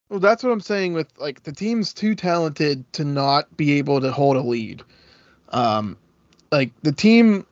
Well, 0.08 0.20
that's 0.20 0.42
what 0.42 0.50
I'm 0.50 0.60
saying 0.60 0.94
with 0.94 1.08
like 1.18 1.42
the 1.42 1.52
team's 1.52 1.92
too 1.92 2.14
talented 2.14 2.90
to 2.94 3.04
not 3.04 3.54
be 3.54 3.78
able 3.78 4.00
to 4.00 4.12
hold 4.12 4.36
a 4.36 4.40
lead. 4.40 4.82
Um, 5.50 5.98
like 6.50 6.72
the 6.82 6.92
team, 6.92 7.46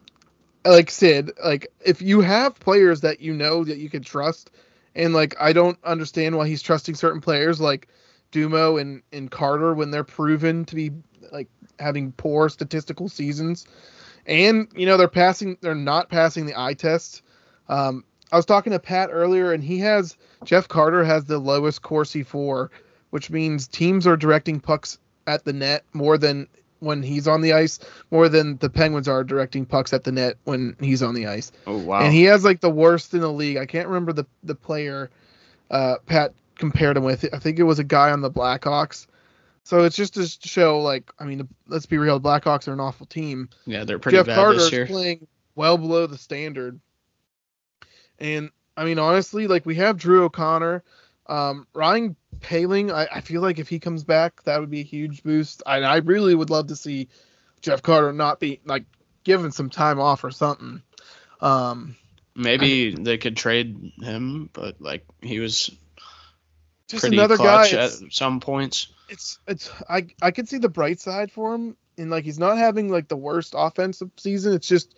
like 0.65 0.91
Sid, 0.91 1.33
like 1.43 1.69
if 1.85 2.03
you 2.03 2.21
have 2.21 2.59
players 2.59 3.03
that 3.03 3.21
you 3.21 3.33
know 3.33 3.65
that 3.65 3.79
you 3.79 3.89
can 3.89 4.03
trust, 4.03 4.51
and 4.95 5.15
like 5.15 5.35
I 5.41 5.53
don't 5.53 5.79
understand 5.85 6.37
why 6.37 6.49
he's 6.49 6.63
trusting 6.63 6.95
certain 6.95 7.21
players 7.21 7.61
like 7.61 7.89
Dumo 8.33 8.81
and 8.81 9.03
and 9.13 9.31
Carter 9.31 9.75
when 9.75 9.91
they're 9.91 10.05
proven 10.05 10.65
to 10.67 10.75
be 10.75 10.91
like 11.33 11.49
having 11.79 12.13
poor 12.13 12.49
statistical 12.49 13.09
seasons, 13.09 13.67
and 14.27 14.69
you 14.75 14.87
know 14.87 14.97
they're 14.97 15.09
passing, 15.09 15.57
they're 15.61 15.75
not 15.75 16.09
passing 16.09 16.47
the 16.47 16.61
eye 16.61 16.75
test. 16.75 17.23
Um, 17.69 18.05
I 18.33 18.37
was 18.37 18.47
talking 18.47 18.73
to 18.73 18.79
Pat 18.79 19.11
earlier, 19.13 19.53
and 19.53 19.63
he 19.63 19.79
has 19.79 20.17
Jeff 20.45 20.69
Carter 20.69 21.05
has 21.05 21.25
the 21.25 21.39
lowest 21.39 21.83
Corsi 21.83 22.23
for, 22.23 22.71
which 23.11 23.31
means 23.31 23.69
teams 23.69 24.07
are 24.07 24.17
directing 24.17 24.61
pucks 24.61 24.99
at 25.27 25.45
the 25.45 25.53
net 25.53 25.85
more 25.93 26.19
than 26.19 26.49
when 26.81 27.03
he's 27.03 27.27
on 27.29 27.41
the 27.41 27.53
ice, 27.53 27.79
more 28.11 28.29
than 28.29 28.57
the 28.59 28.71
Penguins 28.71 29.09
are 29.09 29.25
directing 29.25 29.67
pucks 29.67 29.93
at 29.93 30.05
the 30.05 30.12
net 30.12 30.37
when 30.45 30.77
he's 30.81 31.03
on 31.03 31.14
the 31.14 31.27
ice. 31.27 31.51
Oh 31.67 31.79
wow. 31.79 32.01
And 32.01 32.12
he 32.12 32.25
has 32.25 32.45
like 32.45 32.61
the 32.61 32.71
worst 32.71 33.14
in 33.14 33.21
the 33.21 33.33
league. 33.33 33.57
I 33.57 33.67
can't 33.67 33.88
remember 33.88 34.12
the 34.12 34.27
the 34.43 34.55
player 34.55 35.11
uh, 35.71 35.97
Pat 36.07 36.33
compared 36.57 36.97
him 36.97 37.05
with. 37.05 37.25
I 37.33 37.38
think 37.38 37.59
it 37.59 37.64
was 37.64 37.79
a 37.79 37.85
guy 37.85 38.11
on 38.11 38.21
the 38.21 38.31
Blackhawks. 38.31 39.07
So 39.64 39.85
it's 39.85 39.97
just 39.97 40.14
to 40.14 40.27
show, 40.27 40.81
like, 40.81 41.12
I 41.19 41.25
mean, 41.25 41.47
let's 41.67 41.85
be 41.85 41.99
real, 41.99 42.19
the 42.19 42.27
Blackhawks 42.27 42.69
are 42.69 42.73
an 42.73 42.81
awful 42.81 43.05
team. 43.05 43.51
yeah, 43.67 43.85
they're 43.85 43.99
pretty 43.99 44.17
Jeff 44.17 44.27
bad 44.27 44.37
Carter 44.37 44.55
this 44.55 44.64
is 44.64 44.73
year. 44.73 44.87
playing 44.87 45.27
well 45.57 45.77
below 45.77 46.07
the 46.07 46.17
standard. 46.17 46.81
And 48.19 48.51
I 48.79 48.85
mean, 48.85 48.99
honestly, 48.99 49.47
like 49.47 49.67
we 49.67 49.75
have 49.75 49.99
Drew 49.99 50.25
O'Connor, 50.25 50.83
um, 51.29 51.67
Ryan 51.75 52.17
Poehling. 52.41 52.93
I, 52.93 53.09
I 53.17 53.21
feel 53.21 53.43
like 53.43 53.59
if 53.59 53.69
he 53.69 53.79
comes 53.79 54.05
back, 54.05 54.43
that 54.45 54.61
would 54.61 54.71
be 54.71 54.81
a 54.81 54.85
huge 54.85 55.23
boost. 55.23 55.62
I, 55.67 55.79
I 55.79 55.97
really 55.97 56.35
would 56.35 56.51
love 56.51 56.69
to 56.69 56.77
see 56.77 57.09
Jeff 57.61 57.83
Carter 57.83 58.12
not 58.12 58.41
be 58.41 58.61
like 58.64 58.85
given 59.25 59.53
some 59.53 59.71
time 59.71 60.01
off 60.01 60.25
or 60.25 60.31
something. 60.31 60.83
Um, 61.41 61.97
Maybe 62.35 62.95
they 62.95 63.19
could 63.19 63.37
trade 63.37 63.93
him, 64.01 64.49
but 64.53 64.81
like 64.81 65.05
he 65.21 65.41
was 65.41 65.71
just 66.88 67.03
pretty 67.03 67.17
another 67.17 67.37
guy. 67.37 67.69
at 67.69 67.91
some 68.11 68.41
points. 68.41 68.88
it's 69.09 69.38
it's 69.49 69.71
I 69.88 70.07
I 70.23 70.31
could 70.31 70.49
see 70.49 70.59
the 70.59 70.69
bright 70.69 71.01
side 71.01 71.33
for 71.33 71.55
him, 71.55 71.77
and 71.97 72.11
like 72.11 72.25
he's 72.25 72.38
not 72.38 72.57
having 72.57 72.91
like 72.91 73.09
the 73.09 73.17
worst 73.17 73.55
offensive 73.57 74.11
season. 74.17 74.55
It's 74.55 74.69
just 74.69 74.95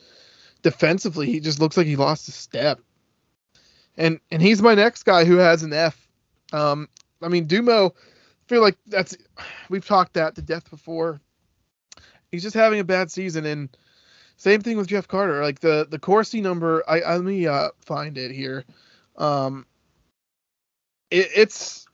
defensively, 0.62 1.26
he 1.26 1.40
just 1.40 1.60
looks 1.60 1.76
like 1.76 1.86
he 1.86 1.96
lost 1.96 2.28
a 2.28 2.32
step. 2.32 2.80
And 3.96 4.20
and 4.30 4.40
he's 4.40 4.62
my 4.62 4.74
next 4.74 5.04
guy 5.04 5.24
who 5.24 5.36
has 5.36 5.62
an 5.62 5.72
F. 5.72 6.08
Um, 6.52 6.88
I 7.22 7.28
mean 7.28 7.46
Dumo, 7.46 7.90
I 7.90 8.48
feel 8.48 8.62
like 8.62 8.76
that's 8.86 9.16
we've 9.68 9.86
talked 9.86 10.14
that 10.14 10.34
to 10.36 10.42
death 10.42 10.68
before. 10.70 11.20
He's 12.30 12.42
just 12.42 12.54
having 12.54 12.80
a 12.80 12.84
bad 12.84 13.10
season, 13.10 13.44
and 13.46 13.76
same 14.36 14.60
thing 14.60 14.76
with 14.76 14.88
Jeff 14.88 15.08
Carter. 15.08 15.42
Like 15.42 15.60
the 15.60 15.86
the 15.90 15.98
Corsi 15.98 16.40
number, 16.40 16.82
I, 16.88 17.00
I 17.00 17.16
let 17.16 17.24
me 17.24 17.46
uh 17.46 17.68
find 17.84 18.16
it 18.16 18.30
here. 18.30 18.64
Um, 19.16 19.66
it, 21.10 21.28
it's 21.36 21.86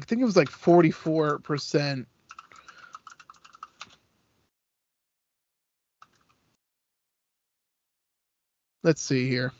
I 0.00 0.04
think 0.04 0.20
it 0.20 0.24
was 0.24 0.36
like 0.36 0.48
forty 0.48 0.90
four 0.90 1.38
percent. 1.40 2.08
Let's 8.82 9.02
see 9.02 9.28
here. 9.28 9.52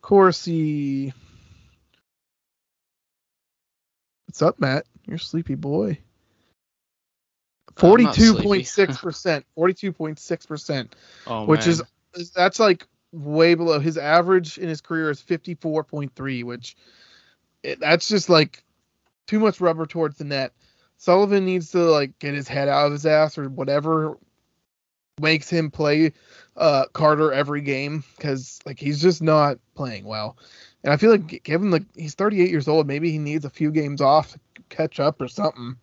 Corsi. 0.00 1.12
What's 4.32 4.40
up, 4.40 4.58
Matt? 4.58 4.86
You're 5.04 5.16
a 5.16 5.20
sleepy 5.20 5.56
boy. 5.56 5.98
I'm 7.76 8.02
not 8.02 8.14
Forty-two 8.16 8.28
sleepy. 8.28 8.42
point 8.42 8.66
six 8.66 8.96
percent. 8.96 9.44
Forty-two 9.54 9.92
point 9.92 10.18
six 10.18 10.46
percent, 10.46 10.96
Oh 11.26 11.44
which 11.44 11.66
man. 11.66 11.68
is 12.14 12.30
that's 12.30 12.58
like 12.58 12.86
way 13.12 13.54
below 13.54 13.78
his 13.78 13.98
average 13.98 14.56
in 14.56 14.70
his 14.70 14.80
career 14.80 15.10
is 15.10 15.20
fifty-four 15.20 15.84
point 15.84 16.14
three, 16.14 16.44
which 16.44 16.76
it, 17.62 17.78
that's 17.78 18.08
just 18.08 18.30
like 18.30 18.64
too 19.26 19.38
much 19.38 19.60
rubber 19.60 19.84
towards 19.84 20.16
the 20.16 20.24
net. 20.24 20.54
Sullivan 20.96 21.44
needs 21.44 21.72
to 21.72 21.80
like 21.80 22.18
get 22.18 22.32
his 22.32 22.48
head 22.48 22.68
out 22.68 22.86
of 22.86 22.92
his 22.92 23.04
ass 23.04 23.36
or 23.36 23.50
whatever 23.50 24.16
makes 25.20 25.50
him 25.50 25.70
play 25.70 26.14
uh, 26.56 26.86
Carter 26.94 27.34
every 27.34 27.60
game 27.60 28.02
because 28.16 28.60
like 28.64 28.78
he's 28.78 29.02
just 29.02 29.20
not 29.20 29.58
playing 29.74 30.04
well. 30.06 30.38
And 30.84 30.92
I 30.92 30.96
feel 30.96 31.12
like 31.12 31.42
given 31.44 31.70
the 31.70 31.84
he's 31.96 32.14
38 32.14 32.50
years 32.50 32.68
old, 32.68 32.86
maybe 32.86 33.10
he 33.10 33.18
needs 33.18 33.44
a 33.44 33.50
few 33.50 33.70
games 33.70 34.00
off 34.00 34.32
to 34.32 34.40
catch 34.68 34.98
up 34.98 35.20
or 35.20 35.28
something. 35.28 35.76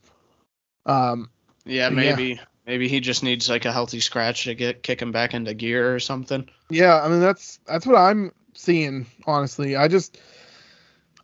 Um, 0.85 1.29
yeah, 1.65 1.89
yeah. 1.89 1.89
maybe 1.89 2.41
maybe 2.65 2.87
he 2.87 2.99
just 2.99 3.23
needs 3.23 3.49
like 3.49 3.65
a 3.65 3.71
healthy 3.71 3.99
scratch 3.99 4.43
to 4.43 4.55
get 4.55 4.83
kick 4.83 5.01
him 5.01 5.11
back 5.11 5.33
into 5.33 5.53
gear 5.53 5.93
or 5.93 5.99
something. 5.99 6.47
yeah, 6.69 7.01
I 7.01 7.07
mean 7.07 7.21
that's 7.21 7.59
that's 7.65 7.85
what 7.85 7.95
I'm 7.95 8.31
seeing. 8.53 9.05
Honestly, 9.25 9.75
I 9.75 9.87
just 9.87 10.19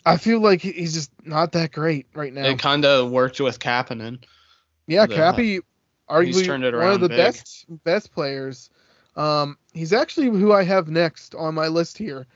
I 0.06 0.18
feel 0.18 0.40
like 0.40 0.62
he's 0.62 0.94
just 0.94 1.12
not 1.26 1.52
that 1.54 1.72
great 1.72 2.08
right 2.14 2.32
now. 2.32 2.46
It 2.46 2.60
kind 2.60 2.86
of 2.86 3.10
worked 3.10 3.40
with 3.40 3.60
Kapanen. 3.60 4.24
Yeah, 4.88 5.08
the- 5.08 5.16
Cappy, 5.16 5.60
arguably 6.10 6.46
turned 6.46 6.64
it 6.64 6.76
one 6.76 6.94
of 6.94 7.02
the 7.02 7.10
big. 7.10 7.18
best 7.18 7.66
best 7.84 8.14
players. 8.14 8.70
Um, 9.16 9.58
he's 9.74 9.94
actually 9.94 10.28
who 10.28 10.52
I 10.52 10.64
have 10.64 10.90
next 10.90 11.36
on 11.36 11.56
my 11.56 11.68
list 11.70 11.98
here, 11.98 12.28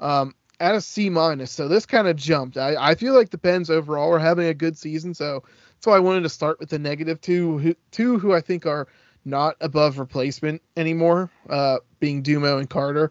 um, 0.00 0.34
at 0.60 0.74
a 0.74 0.80
C 0.80 1.10
minus. 1.10 1.50
So 1.50 1.68
this 1.68 1.86
kind 1.86 2.08
of 2.08 2.16
jumped. 2.16 2.56
I, 2.56 2.76
I 2.78 2.94
feel 2.94 3.14
like 3.14 3.30
the 3.30 3.38
Pens 3.38 3.70
overall 3.70 4.12
are 4.12 4.18
having 4.18 4.46
a 4.46 4.54
good 4.54 4.76
season, 4.78 5.14
so 5.14 5.42
that's 5.74 5.86
why 5.86 5.96
I 5.96 6.00
wanted 6.00 6.22
to 6.22 6.28
start 6.28 6.58
with 6.58 6.70
the 6.70 6.78
negative 6.78 7.20
two, 7.20 7.58
who, 7.58 7.74
two 7.90 8.18
who 8.18 8.32
I 8.32 8.40
think 8.40 8.66
are 8.66 8.88
not 9.24 9.56
above 9.60 9.98
replacement 9.98 10.62
anymore, 10.76 11.30
uh, 11.50 11.78
being 12.00 12.22
Dumo 12.22 12.58
and 12.58 12.70
Carter. 12.70 13.10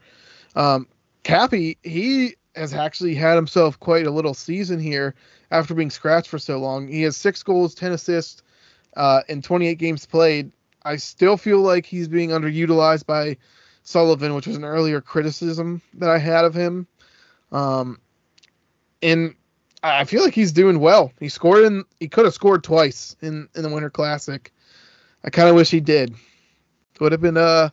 Um, 0.56 0.88
Cappy, 1.24 1.78
he 1.84 2.36
has 2.56 2.74
actually 2.74 3.16
had 3.16 3.36
himself 3.36 3.80
quite 3.80 4.08
a 4.08 4.12
little 4.12 4.34
season 4.34 4.80
here 4.80 5.14
after 5.52 5.74
being 5.74 5.90
scratched 5.90 6.30
for 6.30 6.40
so 6.40 6.58
long. 6.58 6.88
He 6.88 7.02
has 7.04 7.18
six 7.18 7.44
goals, 7.44 7.76
ten 7.76 7.92
assists 7.92 8.42
uh, 8.96 9.22
in 9.28 9.42
28 9.42 9.78
games 9.78 10.06
played. 10.06 10.52
I 10.84 10.96
still 10.98 11.36
feel 11.36 11.60
like 11.60 11.86
he's 11.86 12.08
being 12.08 12.30
underutilized 12.30 13.06
by 13.06 13.38
Sullivan, 13.84 14.36
which 14.36 14.48
was 14.48 14.56
an 14.56 14.64
earlier 14.64 15.02
criticism 15.02 15.82
that 15.96 16.10
I 16.10 16.18
had 16.18 16.46
of 16.46 16.54
him. 16.54 16.88
Um, 17.56 18.00
and 19.02 19.34
I 19.82 20.04
feel 20.04 20.24
like 20.24 20.34
he's 20.34 20.52
doing 20.52 20.80
well. 20.80 21.14
He 21.20 21.30
scored 21.30 21.64
in. 21.64 21.86
He 22.00 22.10
could 22.10 22.26
have 22.26 22.34
scored 22.34 22.64
twice 22.64 23.16
in 23.22 23.48
in 23.56 23.64
the 23.64 23.70
Winter 23.70 23.90
Classic. 23.90 24.52
I 25.24 25.30
kind 25.30 25.48
of 25.48 25.56
wish 25.56 25.72
he 25.72 25.80
did. 25.80 26.16
Would 27.00 27.14
have 27.14 27.22
been 27.22 27.38
uh 27.38 27.70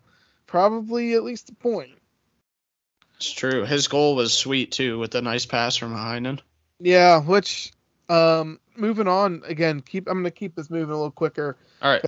probably 0.46 1.14
at 1.14 1.24
least 1.24 1.50
a 1.50 1.54
point. 1.54 1.90
It's 3.16 3.32
true. 3.32 3.64
His 3.64 3.88
goal 3.88 4.14
was 4.14 4.32
sweet 4.32 4.70
too, 4.70 4.98
with 4.98 5.14
a 5.14 5.22
nice 5.22 5.46
pass 5.46 5.76
from 5.76 5.94
Heinen. 5.94 6.40
Yeah, 6.78 7.20
which 7.20 7.72
um 8.08 8.60
moving 8.76 9.08
on 9.08 9.42
again, 9.46 9.80
keep 9.80 10.08
I'm 10.08 10.18
gonna 10.18 10.30
keep 10.30 10.54
this 10.54 10.70
moving 10.70 10.90
a 10.90 10.96
little 10.96 11.10
quicker. 11.10 11.56
All 11.80 11.90
right. 11.90 12.04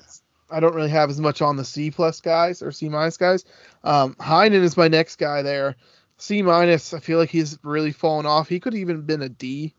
I 0.51 0.61
don't 0.61 0.75
really 0.75 0.91
have 0.91 1.11
as 1.11 1.21
much 1.21 1.43
on 1.43 1.57
the 1.57 1.65
C 1.65 1.91
plus 1.91 2.21
guys 2.21 2.63
or 2.63 2.71
C 2.71 2.89
minus 2.89 3.17
guys. 3.17 3.45
Um 3.83 4.15
Heinen 4.17 4.63
is 4.63 4.77
my 4.77 4.87
next 4.87 5.17
guy 5.17 5.43
there. 5.43 5.77
C 6.19 6.43
minus, 6.43 6.95
I 6.95 7.01
feel 7.01 7.19
like 7.19 7.31
he's 7.31 7.59
really 7.63 7.93
fallen 7.93 8.27
off. 8.27 8.49
He 8.49 8.61
could 8.61 8.75
even 8.75 9.03
been 9.03 9.23
a 9.23 9.29
D, 9.29 9.75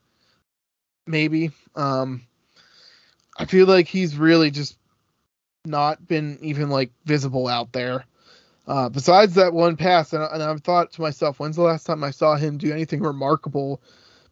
maybe. 1.08 1.52
Um 1.76 2.26
I 3.38 3.46
feel 3.46 3.68
like 3.68 3.88
he's 3.88 4.18
really 4.18 4.52
just 4.52 4.78
not 5.66 6.08
been 6.08 6.38
even 6.42 6.70
like 6.70 6.92
visible 7.06 7.48
out 7.48 7.72
there. 7.74 8.06
Uh, 8.68 8.90
besides 8.90 9.36
that 9.36 9.54
one 9.54 9.78
pass, 9.78 10.14
and, 10.14 10.24
and 10.24 10.42
I've 10.42 10.62
thought 10.62 10.92
to 10.94 11.02
myself, 11.02 11.40
when's 11.40 11.56
the 11.56 11.62
last 11.62 11.86
time 11.86 12.04
I 12.04 12.12
saw 12.12 12.36
him 12.36 12.58
do 12.58 12.72
anything 12.72 13.02
remarkable 13.02 13.82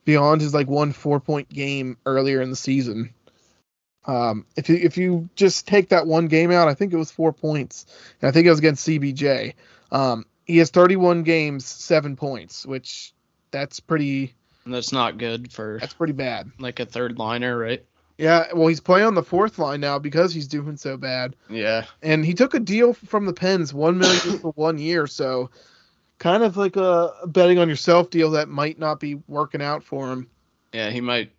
beyond 0.06 0.42
his 0.42 0.54
like 0.54 0.68
one 0.68 0.92
four 0.92 1.20
point 1.20 1.50
game 1.50 1.98
earlier 2.06 2.42
in 2.42 2.50
the 2.50 2.56
season? 2.56 3.14
Um, 4.06 4.46
if 4.56 4.70
you 4.70 4.76
if 4.76 4.98
you 4.98 5.30
just 5.36 5.68
take 5.68 5.90
that 5.90 6.08
one 6.08 6.28
game 6.28 6.52
out, 6.52 6.68
I 6.68 6.74
think 6.74 6.94
it 6.94 6.98
was 6.98 7.12
four 7.12 7.32
points, 7.32 7.86
and 8.22 8.28
I 8.28 8.32
think 8.32 8.48
it 8.48 8.50
was 8.50 8.60
against 8.60 8.88
CBJ. 8.88 9.54
Um, 9.92 10.26
he 10.46 10.58
has 10.58 10.70
31 10.70 11.24
games, 11.24 11.66
seven 11.66 12.16
points, 12.16 12.66
which 12.66 13.14
that's 13.52 13.80
pretty 13.80 14.34
That's 14.66 14.92
not 14.92 15.18
good 15.18 15.52
for 15.52 15.78
that's 15.80 15.94
pretty 15.94 16.14
bad. 16.14 16.52
like 16.60 16.80
a 16.80 16.86
third 16.86 17.18
liner, 17.20 17.58
right? 17.58 17.84
Yeah, 18.18 18.46
well, 18.54 18.68
he's 18.68 18.80
playing 18.80 19.08
on 19.08 19.16
the 19.16 19.24
fourth 19.24 19.58
line 19.58 19.82
now 19.82 19.98
because 20.00 20.34
he's 20.34 20.48
doing 20.48 20.78
so 20.78 20.98
bad. 20.98 21.36
Yeah. 21.50 21.86
and 22.04 22.24
he 22.24 22.34
took 22.36 22.54
a 22.54 22.60
deal 22.60 22.94
from 22.94 23.26
the 23.26 23.34
Pens, 23.34 23.74
one 23.74 23.98
million 23.98 24.38
for 24.40 24.52
one 24.52 24.78
year. 24.78 25.08
So, 25.08 25.50
kind 26.20 26.44
of 26.44 26.56
like 26.56 26.76
a 26.76 27.12
betting 27.28 27.58
on 27.58 27.68
yourself 27.68 28.12
deal 28.12 28.32
that 28.32 28.50
might 28.50 28.78
not 28.78 29.00
be 29.00 29.16
working 29.28 29.62
out 29.64 29.84
for 29.84 30.12
him. 30.12 30.30
Yeah, 30.74 30.92
he 30.92 31.02
might 31.02 31.32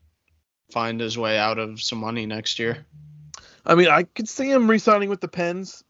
find 0.73 1.01
his 1.01 1.17
way 1.17 1.39
out 1.39 1.59
of 1.61 1.81
some 1.81 1.99
money 1.99 2.27
next 2.27 2.59
year. 2.59 2.85
I 3.65 3.77
mean, 3.77 3.89
I 3.89 4.03
could 4.03 4.29
see 4.29 4.51
him 4.51 4.69
re-signing 4.69 5.09
with 5.09 5.21
the 5.21 5.29
Pens. 5.29 5.85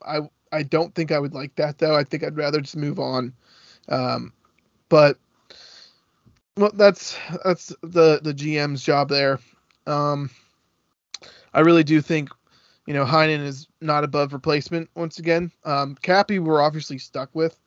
I 0.00 0.20
I 0.52 0.62
don't 0.62 0.94
think 0.94 1.12
I 1.12 1.18
would 1.18 1.34
like 1.34 1.54
that 1.56 1.78
though. 1.78 1.96
I 1.96 2.04
think 2.04 2.24
I'd 2.24 2.36
rather 2.36 2.60
just 2.60 2.76
move 2.76 2.98
on. 2.98 3.32
Um, 3.88 4.32
but 4.88 5.18
well, 6.56 6.72
that's 6.74 7.16
that's 7.44 7.68
the 7.82 8.20
the 8.22 8.34
GM's 8.34 8.82
job 8.82 9.08
there. 9.08 9.38
Um, 9.86 10.30
I 11.54 11.60
really 11.60 11.84
do 11.84 12.00
think, 12.00 12.30
you 12.86 12.94
know, 12.94 13.04
Heinen 13.04 13.44
is 13.44 13.68
not 13.80 14.04
above 14.04 14.32
replacement 14.32 14.90
once 14.94 15.18
again. 15.18 15.50
Um, 15.64 15.96
Cappy 16.02 16.38
we're 16.38 16.60
obviously 16.60 16.98
stuck 16.98 17.30
with, 17.34 17.58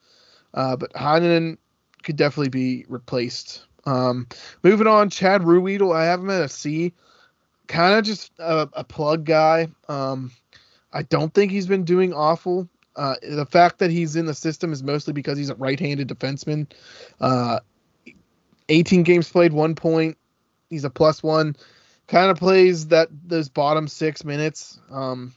uh, 0.53 0.75
but 0.75 0.93
Heinen 0.93 1.57
could 2.03 2.15
definitely 2.15 2.49
be 2.49 2.85
replaced. 2.89 3.65
Um, 3.85 4.27
moving 4.63 4.87
on, 4.87 5.09
Chad 5.09 5.41
Ruhwedel, 5.41 5.95
I 5.95 6.05
have 6.05 6.19
him 6.19 6.29
at 6.29 6.41
a 6.41 6.49
C. 6.49 6.93
Kind 7.67 7.97
of 7.97 8.03
just 8.03 8.31
a, 8.37 8.69
a 8.73 8.83
plug 8.83 9.25
guy. 9.25 9.69
Um, 9.87 10.31
I 10.93 11.03
don't 11.03 11.33
think 11.33 11.51
he's 11.51 11.67
been 11.67 11.85
doing 11.85 12.13
awful. 12.13 12.67
Uh, 12.95 13.15
the 13.21 13.45
fact 13.45 13.79
that 13.79 13.89
he's 13.89 14.15
in 14.15 14.25
the 14.25 14.33
system 14.33 14.73
is 14.73 14.83
mostly 14.83 15.13
because 15.13 15.37
he's 15.37 15.49
a 15.49 15.55
right-handed 15.55 16.07
defenseman. 16.07 16.67
Uh, 17.19 17.59
18 18.69 19.03
games 19.03 19.29
played, 19.29 19.53
one 19.53 19.75
point. 19.75 20.17
He's 20.69 20.83
a 20.83 20.89
plus 20.89 21.21
one. 21.21 21.55
Kind 22.07 22.31
of 22.31 22.37
plays 22.37 22.87
that 22.87 23.09
those 23.25 23.49
bottom 23.49 23.87
six 23.87 24.25
minutes. 24.25 24.79
Um, 24.89 25.33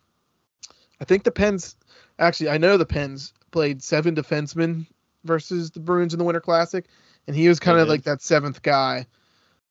I 1.00 1.04
think 1.04 1.24
the 1.24 1.30
Pens, 1.30 1.76
actually, 2.18 2.50
I 2.50 2.58
know 2.58 2.76
the 2.76 2.86
Pens 2.86 3.32
played 3.50 3.82
seven 3.82 4.14
defensemen 4.14 4.86
versus 5.24 5.70
the 5.70 5.80
Bruins 5.80 6.14
in 6.14 6.18
the 6.18 6.24
Winter 6.24 6.40
Classic, 6.40 6.84
and 7.26 7.36
he 7.36 7.48
was 7.48 7.60
kind 7.60 7.78
of 7.78 7.88
like 7.88 8.04
that 8.04 8.22
seventh 8.22 8.62
guy. 8.62 9.06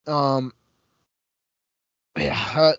Um, 0.07 0.53
yeah, 2.17 2.51
uh, 2.55 2.73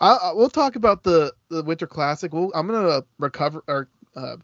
I, 0.00 0.14
I, 0.14 0.32
we'll 0.32 0.50
talk 0.50 0.76
about 0.76 1.02
the 1.02 1.32
the 1.48 1.62
Winter 1.62 1.86
Classic. 1.86 2.32
We'll, 2.32 2.50
I'm 2.54 2.66
gonna 2.66 3.04
recover 3.18 3.62
or 3.66 3.88
uh, 4.16 4.36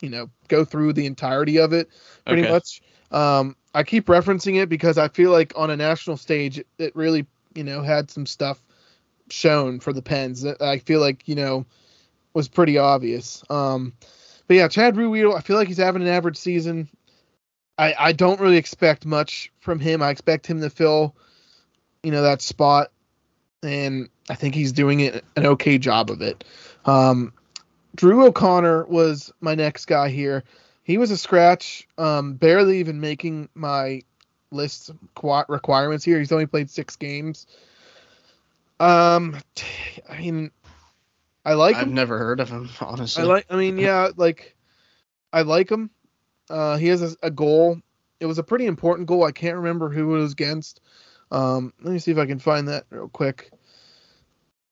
you 0.00 0.10
know 0.10 0.30
go 0.48 0.64
through 0.64 0.92
the 0.92 1.06
entirety 1.06 1.58
of 1.58 1.72
it 1.72 1.88
pretty 2.26 2.42
Okay. 2.42 2.52
much. 2.52 2.82
Um, 3.10 3.56
I 3.74 3.82
keep 3.82 4.06
referencing 4.06 4.60
it 4.60 4.68
because 4.68 4.98
I 4.98 5.08
feel 5.08 5.30
like 5.30 5.52
on 5.56 5.70
a 5.70 5.76
national 5.76 6.16
stage, 6.16 6.62
it- 6.78 6.96
really 6.96 7.26
you 7.54 7.64
know 7.64 7.82
had 7.82 8.10
some 8.10 8.26
stuff 8.26 8.62
shown 9.30 9.80
for 9.80 9.92
the 9.92 10.02
Pens 10.02 10.42
that 10.42 10.60
I 10.60 10.78
feel 10.78 11.00
like 11.00 11.26
you 11.28 11.34
know 11.34 11.64
was 12.34 12.48
pretty 12.48 12.78
obvious. 12.78 13.42
Um, 13.50 13.92
but 14.46 14.56
yeah, 14.56 14.68
Chad 14.68 14.96
Ruhwedel, 14.96 15.36
I 15.36 15.40
feel 15.40 15.56
like 15.56 15.68
he's 15.68 15.78
having 15.78 16.02
an 16.02 16.08
average 16.08 16.36
season. 16.36 16.88
I 17.78 17.94
I 17.98 18.12
don't 18.12 18.40
really 18.40 18.56
expect 18.58 19.06
much 19.06 19.52
from 19.60 19.78
him. 19.80 20.02
I 20.02 20.10
expect 20.10 20.46
him 20.46 20.60
to 20.60 20.70
fill 20.70 21.14
you 22.02 22.10
know 22.10 22.22
that 22.22 22.42
spot, 22.42 22.90
and 23.62 24.08
I 24.28 24.34
think 24.34 24.54
he's 24.54 24.72
doing 24.72 25.00
it 25.00 25.24
an 25.36 25.46
okay 25.46 25.78
job 25.78 26.10
of 26.10 26.20
it. 26.22 26.44
Um, 26.84 27.32
Drew 27.94 28.24
O'Connor 28.26 28.86
was 28.86 29.32
my 29.40 29.54
next 29.54 29.86
guy 29.86 30.08
here. 30.08 30.44
He 30.82 30.98
was 30.98 31.10
a 31.10 31.16
scratch, 31.16 31.86
um, 31.96 32.34
barely 32.34 32.78
even 32.78 33.00
making 33.00 33.48
my 33.54 34.02
list 34.50 34.90
requirements 35.48 36.04
here. 36.04 36.18
He's 36.18 36.32
only 36.32 36.46
played 36.46 36.70
six 36.70 36.96
games. 36.96 37.46
Um, 38.80 39.36
I 40.08 40.18
mean, 40.18 40.50
I 41.44 41.54
like 41.54 41.76
I've 41.76 41.86
him. 41.86 41.94
never 41.94 42.18
heard 42.18 42.40
of 42.40 42.50
him, 42.50 42.68
honestly. 42.80 43.22
I 43.22 43.26
like. 43.26 43.46
I 43.50 43.56
mean, 43.56 43.78
yeah, 43.78 44.10
like 44.16 44.56
I 45.32 45.42
like 45.42 45.70
him. 45.70 45.90
Uh, 46.50 46.76
he 46.76 46.88
has 46.88 47.02
a, 47.02 47.16
a 47.22 47.30
goal. 47.30 47.80
It 48.20 48.26
was 48.26 48.38
a 48.38 48.42
pretty 48.42 48.66
important 48.66 49.08
goal. 49.08 49.24
I 49.24 49.32
can't 49.32 49.56
remember 49.56 49.88
who 49.88 50.14
it 50.14 50.18
was 50.18 50.32
against. 50.32 50.80
Um, 51.30 51.72
let 51.82 51.92
me 51.92 51.98
see 51.98 52.10
if 52.10 52.18
I 52.18 52.26
can 52.26 52.38
find 52.38 52.68
that 52.68 52.84
real 52.90 53.08
quick. 53.08 53.50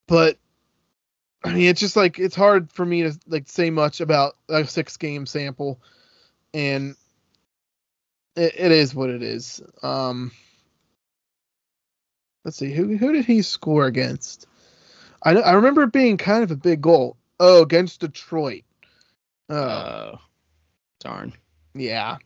But 0.06 0.38
I 1.44 1.52
mean, 1.54 1.64
it's 1.68 1.80
just 1.80 1.96
like 1.96 2.18
it's 2.18 2.36
hard 2.36 2.70
for 2.70 2.84
me 2.84 3.02
to 3.02 3.18
like 3.26 3.48
say 3.48 3.70
much 3.70 4.00
about 4.00 4.36
a 4.48 4.66
six 4.66 4.96
game 4.96 5.26
sample, 5.26 5.80
and 6.54 6.94
it, 8.36 8.54
it 8.56 8.72
is 8.72 8.94
what 8.94 9.10
it 9.10 9.22
is. 9.22 9.60
Um, 9.82 10.30
let's 12.44 12.56
see 12.56 12.72
who 12.72 12.96
who 12.96 13.12
did 13.12 13.24
he 13.24 13.42
score 13.42 13.86
against? 13.86 14.46
I 15.22 15.34
I 15.36 15.52
remember 15.54 15.82
it 15.82 15.92
being 15.92 16.16
kind 16.16 16.44
of 16.44 16.50
a 16.50 16.56
big 16.56 16.80
goal. 16.80 17.16
Oh, 17.40 17.62
against 17.62 18.00
Detroit. 18.00 18.62
Oh, 19.48 19.56
Uh, 19.56 20.16
darn. 21.00 21.32
yeah. 21.74 22.18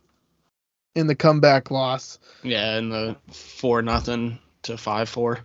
In 0.95 1.07
the 1.07 1.15
comeback 1.15 1.71
loss. 1.71 2.19
Yeah, 2.43 2.77
in 2.79 2.91
the 2.91 3.17
four 3.33 3.81
nothing 3.83 4.39
to 4.63 4.77
five 4.77 5.09
four. 5.09 5.41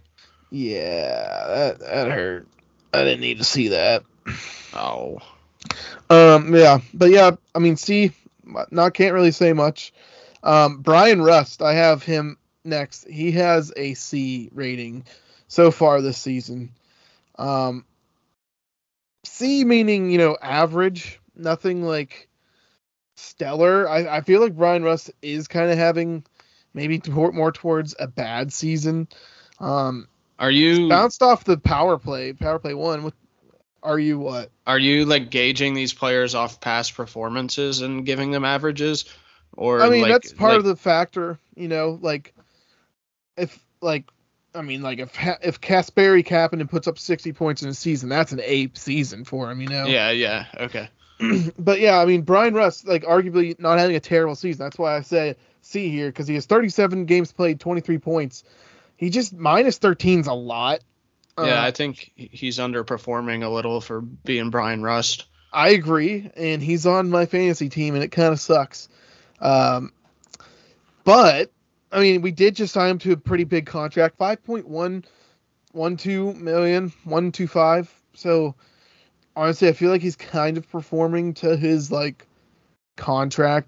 Yeah, 0.50 1.48
that 1.48 1.80
that 1.80 2.12
hurt. 2.12 2.48
I 2.94 3.04
didn't 3.04 3.22
need 3.22 3.38
to 3.38 3.44
see 3.44 3.70
that. 3.70 4.04
Oh. 4.74 5.20
Um, 6.10 6.54
yeah, 6.54 6.80
but 6.94 7.10
yeah, 7.10 7.32
I 7.56 7.60
mean, 7.60 7.78
see, 7.78 8.12
not 8.72 8.94
can't 8.94 9.14
really 9.14 9.32
say 9.32 9.54
much. 9.54 9.94
Um, 10.44 10.78
Bryan 10.82 11.22
Rust, 11.22 11.62
I 11.62 11.74
have 11.74 12.04
him 12.04 12.38
next. 12.64 13.08
He 13.08 13.32
has 13.34 13.72
a 13.76 13.94
C 13.94 14.50
rating 14.54 15.06
so 15.48 15.72
far 15.72 16.02
this 16.02 16.18
season. 16.18 16.72
Um, 17.38 17.86
C 19.24 19.64
meaning 19.64 20.12
you 20.12 20.18
know 20.18 20.38
average, 20.42 21.20
nothing 21.36 21.84
like 21.84 22.28
stellar. 23.16 23.88
I, 23.88 24.18
I 24.18 24.22
feel 24.22 24.42
like 24.42 24.56
Bryan 24.56 24.84
Rust 24.84 25.12
is 25.22 25.48
kind 25.48 25.72
of 25.72 25.78
having 25.78 26.24
maybe 26.74 27.00
tor- 27.00 27.32
more 27.32 27.52
towards 27.52 27.96
a 28.00 28.08
bad 28.08 28.52
season. 28.52 29.08
Um, 29.60 30.08
Are 30.42 30.52
you 30.52 30.90
bounced 30.90 31.22
off 31.22 31.44
the 31.44 31.56
power 31.56 32.00
play, 32.00 32.34
power 32.34 32.58
play 32.58 32.74
one. 32.74 33.04
With 33.04 33.14
are 33.84 34.00
you 34.00 34.20
what? 34.20 34.52
are 34.66 34.80
you 34.80 35.06
like 35.06 35.30
gauging 35.30 35.76
these 35.76 35.94
players 35.94 36.34
off 36.34 36.60
past 36.60 36.96
performances 36.96 37.82
and 37.82 38.06
giving 38.06 38.32
them 38.32 38.44
averages? 38.44 39.06
Or 39.56 39.82
I 39.82 39.90
mean, 39.90 40.02
like, 40.02 40.12
that's 40.12 40.34
part 40.34 40.54
like, 40.54 40.60
of 40.60 40.66
the 40.66 40.76
factor, 40.76 41.38
you 41.56 41.68
know. 41.68 42.00
Like, 42.02 42.34
if 43.38 43.64
like, 43.82 44.06
I 44.56 44.64
mean, 44.64 44.82
like 44.82 44.98
if 44.98 45.16
if 45.44 45.62
Kasperi 45.62 46.26
Kapanen 46.26 46.68
puts 46.68 46.88
up 46.88 46.98
sixty 46.98 47.34
points 47.34 47.62
in 47.62 47.70
a 47.70 47.74
season, 47.76 48.10
that's 48.10 48.32
an 48.32 48.42
ape 48.44 48.80
season 48.80 49.26
for 49.26 49.52
him, 49.52 49.62
you 49.62 49.68
know. 49.68 49.86
Yeah, 49.86 50.10
yeah, 50.10 50.46
okay. 50.58 50.90
but 51.60 51.80
yeah, 51.80 52.00
I 52.00 52.06
mean, 52.06 52.24
Bryan 52.24 52.56
Rust, 52.56 52.88
like, 52.88 53.04
arguably 53.04 53.60
not 53.60 53.78
having 53.78 53.96
a 53.96 54.00
terrible 54.00 54.36
season. 54.36 54.66
That's 54.66 54.80
why 54.80 54.98
I 54.98 55.02
say 55.02 55.36
see 55.62 55.90
here 55.90 56.08
because 56.08 56.28
he 56.28 56.34
has 56.34 56.48
thirty-seven 56.48 57.06
games 57.06 57.32
played, 57.32 57.60
twenty-three 57.60 58.00
points. 58.00 58.44
He 59.02 59.10
just 59.10 59.34
minus 59.34 59.80
13's 59.80 60.28
a 60.28 60.34
lot. 60.34 60.82
Yeah, 61.36 61.64
Uh, 61.64 61.66
I 61.66 61.72
think 61.72 62.12
he's 62.16 62.60
underperforming 62.60 63.44
a 63.44 63.50
little 63.50 63.82
for 63.82 64.00
being 64.00 64.52
Bryan 64.52 64.84
Rust. 64.84 65.26
I 65.52 65.70
agree, 65.70 66.30
and 66.38 66.62
he's 66.62 66.86
on 66.86 67.10
my 67.10 67.26
fantasy 67.26 67.68
team, 67.68 67.96
and 67.96 68.04
it 68.04 68.10
kind 68.10 68.32
of 68.32 68.40
sucks. 68.40 68.90
Um, 69.40 69.92
but 71.04 71.52
I 71.92 72.00
mean, 72.00 72.22
we 72.22 72.32
did 72.32 72.56
just 72.56 72.74
sign 72.74 72.92
him 72.92 72.98
to 73.00 73.14
a 73.14 73.18
pretty 73.18 73.44
big 73.44 73.66
contract, 73.66 74.18
five 74.18 74.44
point 74.46 74.68
one 74.68 75.04
one 75.72 75.98
two 75.98 76.34
million, 76.34 76.94
one 77.04 77.32
two 77.32 77.48
five. 77.48 77.92
So 78.14 78.54
honestly, 79.36 79.68
I 79.68 79.74
feel 79.74 79.90
like 79.90 80.04
he's 80.04 80.16
kind 80.16 80.58
of 80.58 80.70
performing 80.70 81.34
to 81.36 81.58
his 81.58 81.92
like 81.92 82.28
contract. 82.98 83.68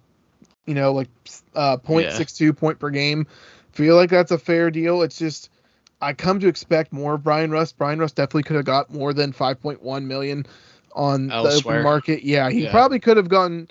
You 0.67 0.76
know, 0.76 0.93
like 0.93 1.10
uh, 1.56 1.78
point 1.78 2.06
Yeah. 2.06 2.13
six 2.13 2.34
two 2.34 2.54
point 2.54 2.78
per 2.78 2.91
game. 2.91 3.26
Feel 3.73 3.95
like 3.95 4.09
that's 4.09 4.31
a 4.31 4.38
fair 4.38 4.71
deal. 4.71 5.01
It's 5.01 5.17
just 5.17 5.49
I 6.01 6.13
come 6.13 6.39
to 6.39 6.47
expect 6.47 6.93
more 6.93 7.15
of 7.15 7.23
Bryan 7.23 7.51
Rust. 7.51 7.77
Bryan 7.77 7.99
Rust 7.99 8.15
definitely 8.15 8.43
could 8.43 8.55
have 8.55 8.65
got 8.65 8.91
more 8.93 9.13
than 9.13 9.33
5.1 9.33 10.03
million 10.05 10.45
on 10.93 11.27
the 11.27 11.36
open 11.36 11.81
market. 11.83 12.23
Yeah, 12.23 12.49
he 12.49 12.63
Yeah. 12.65 12.71
probably 12.71 12.99
could 12.99 13.17
have 13.17 13.29
gotten 13.29 13.69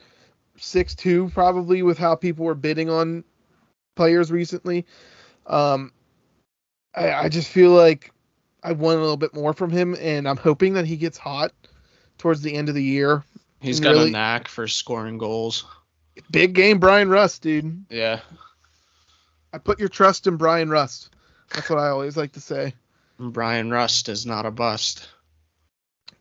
six 0.56 0.94
two 0.94 1.30
probably 1.34 1.82
with 1.82 1.98
how 1.98 2.14
people 2.14 2.44
were 2.44 2.54
bidding 2.54 2.90
on 2.90 3.24
players 3.96 4.30
recently. 4.30 4.86
Um, 5.46 5.92
I, 6.94 7.12
I 7.12 7.28
just 7.28 7.48
feel 7.48 7.70
like 7.70 8.12
I 8.62 8.72
want 8.72 8.98
a 8.98 9.00
little 9.00 9.16
bit 9.16 9.34
more 9.34 9.52
from 9.52 9.70
him, 9.70 9.96
and 10.00 10.28
I'm 10.28 10.36
hoping 10.36 10.74
that 10.74 10.84
he 10.86 10.96
gets 10.96 11.18
hot 11.18 11.52
towards 12.18 12.42
the 12.42 12.54
end 12.54 12.68
of 12.68 12.74
the 12.74 12.82
year. 12.82 13.24
He's 13.60 13.80
got 13.80 13.90
really- 13.90 14.08
a 14.08 14.12
knack 14.12 14.48
for 14.48 14.66
scoring 14.68 15.18
goals. 15.18 15.64
Big 16.30 16.54
game, 16.54 16.78
Bryan 16.78 17.08
Rust, 17.08 17.42
dude. 17.42 17.84
Yeah. 17.88 18.20
I 19.52 19.58
put 19.58 19.78
your 19.78 19.88
trust 19.88 20.26
in 20.26 20.36
Bryan 20.36 20.70
Rust. 20.70 21.10
That's 21.52 21.68
what 21.68 21.78
I 21.78 21.88
always 21.88 22.16
like 22.16 22.32
to 22.32 22.40
say. 22.40 22.74
Bryan 23.18 23.70
Rust 23.70 24.08
is 24.08 24.24
not 24.26 24.46
a 24.46 24.50
bust. 24.50 25.08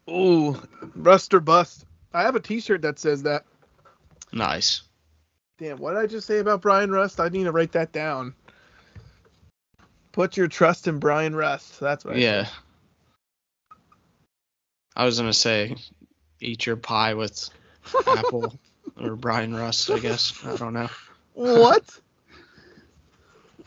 Ooh, 0.09 0.59
Rust 0.95 1.33
or 1.33 1.39
bust. 1.39 1.85
I 2.13 2.23
have 2.23 2.35
a 2.35 2.39
T-shirt 2.39 2.81
that 2.81 2.99
says 2.99 3.23
that. 3.23 3.45
Nice. 4.33 4.81
Damn, 5.57 5.77
what 5.77 5.91
did 5.93 5.99
I 5.99 6.07
just 6.07 6.27
say 6.27 6.39
about 6.39 6.61
Bryan 6.61 6.91
Rust? 6.91 7.19
I 7.19 7.29
need 7.29 7.45
to 7.45 7.51
write 7.51 7.71
that 7.73 7.91
down. 7.91 8.33
Put 10.11 10.35
your 10.35 10.47
trust 10.47 10.87
in 10.87 10.99
Bryan 10.99 11.35
Rust. 11.35 11.79
That's 11.79 12.03
what. 12.03 12.15
I 12.15 12.17
Yeah. 12.17 12.45
said. 12.45 12.53
I 14.95 15.05
was 15.05 15.17
gonna 15.17 15.33
say, 15.33 15.77
eat 16.41 16.65
your 16.65 16.75
pie 16.75 17.13
with 17.13 17.49
Apple 18.07 18.59
or 18.99 19.15
Bryan 19.15 19.55
Rust. 19.55 19.89
I 19.89 19.99
guess 19.99 20.33
I 20.43 20.57
don't 20.57 20.73
know. 20.73 20.89
What? 21.33 21.85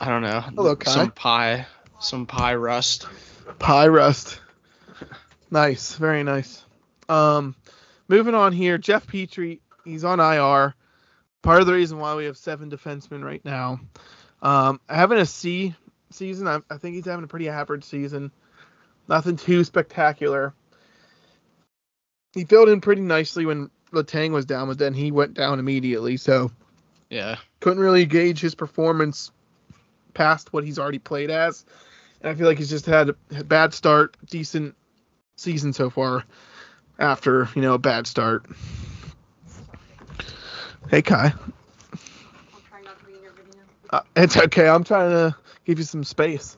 I 0.05 0.09
don't 0.09 0.21
know. 0.21 0.40
Hello, 0.40 0.77
Kai. 0.77 0.90
Some 0.90 1.11
pie, 1.12 1.67
some 1.99 2.27
pie 2.27 2.57
rust. 2.57 3.07
Pie 3.59 3.88
Rust. 3.88 4.38
Nice, 5.51 5.95
very 5.97 6.23
nice. 6.23 6.62
Um, 7.09 7.55
moving 8.09 8.35
on 8.35 8.53
here, 8.53 8.77
Jeff 8.77 9.07
Petry. 9.07 9.61
He's 9.83 10.05
on 10.05 10.21
IR. 10.21 10.75
Part 11.40 11.61
of 11.62 11.67
the 11.67 11.73
reason 11.73 11.99
why 11.99 12.14
we 12.17 12.27
have 12.27 12.37
seven 12.37 12.71
defensemen 12.71 13.25
right 13.25 13.43
now. 13.47 13.81
Um, 14.43 14.79
having 14.90 15.17
a 15.19 15.25
C 15.25 15.75
season. 16.11 16.49
I, 16.49 16.59
I 16.69 16.77
think 16.77 16.97
he's 16.97 17.07
having 17.07 17.25
a 17.25 17.29
pretty 17.29 17.49
average 17.49 17.85
season. 17.85 18.31
Nothing 19.09 19.37
too 19.37 19.64
spectacular. 19.64 20.53
He 22.35 22.45
filled 22.45 22.69
in 22.69 22.83
pretty 22.83 23.01
nicely 23.01 23.47
when 23.47 23.71
Letang 23.90 24.33
was 24.33 24.45
down, 24.45 24.69
but 24.69 24.77
then 24.77 24.93
he 24.93 25.12
went 25.12 25.33
down 25.33 25.59
immediately. 25.59 26.19
So 26.19 26.51
Yeah. 27.09 27.37
couldn't 27.61 27.83
really 27.83 28.05
gauge 28.05 28.40
his 28.40 28.55
performance 28.55 29.31
past 30.14 30.53
what 30.53 30.64
he's 30.64 30.79
already 30.79 30.98
played 30.98 31.31
as. 31.31 31.64
And 32.20 32.31
I 32.31 32.35
feel 32.35 32.46
like 32.46 32.59
he's 32.59 32.70
just 32.70 32.87
had 32.87 33.11
a 33.37 33.44
bad 33.44 33.74
start, 33.74 34.16
decent 34.31 34.74
season 35.37 35.72
so 35.72 35.90
far 35.90 36.24
after, 36.98 37.48
you 37.55 37.62
know, 37.62 37.74
a 37.74 37.79
bad 37.79 38.07
start. 38.07 38.46
Hey, 40.90 41.03
Kai. 41.03 41.27
I'll 41.27 42.61
try 42.68 42.81
not 42.83 42.98
to 42.98 43.05
be 43.05 43.14
in 43.14 43.22
your 43.22 43.33
video. 43.33 43.62
Uh, 43.90 44.00
it's 44.16 44.37
okay. 44.37 44.68
I'm 44.68 44.85
trying 44.85 45.11
to 45.11 45.37
give 45.64 45.79
you 45.79 45.85
some 45.85 46.05
space. 46.05 46.57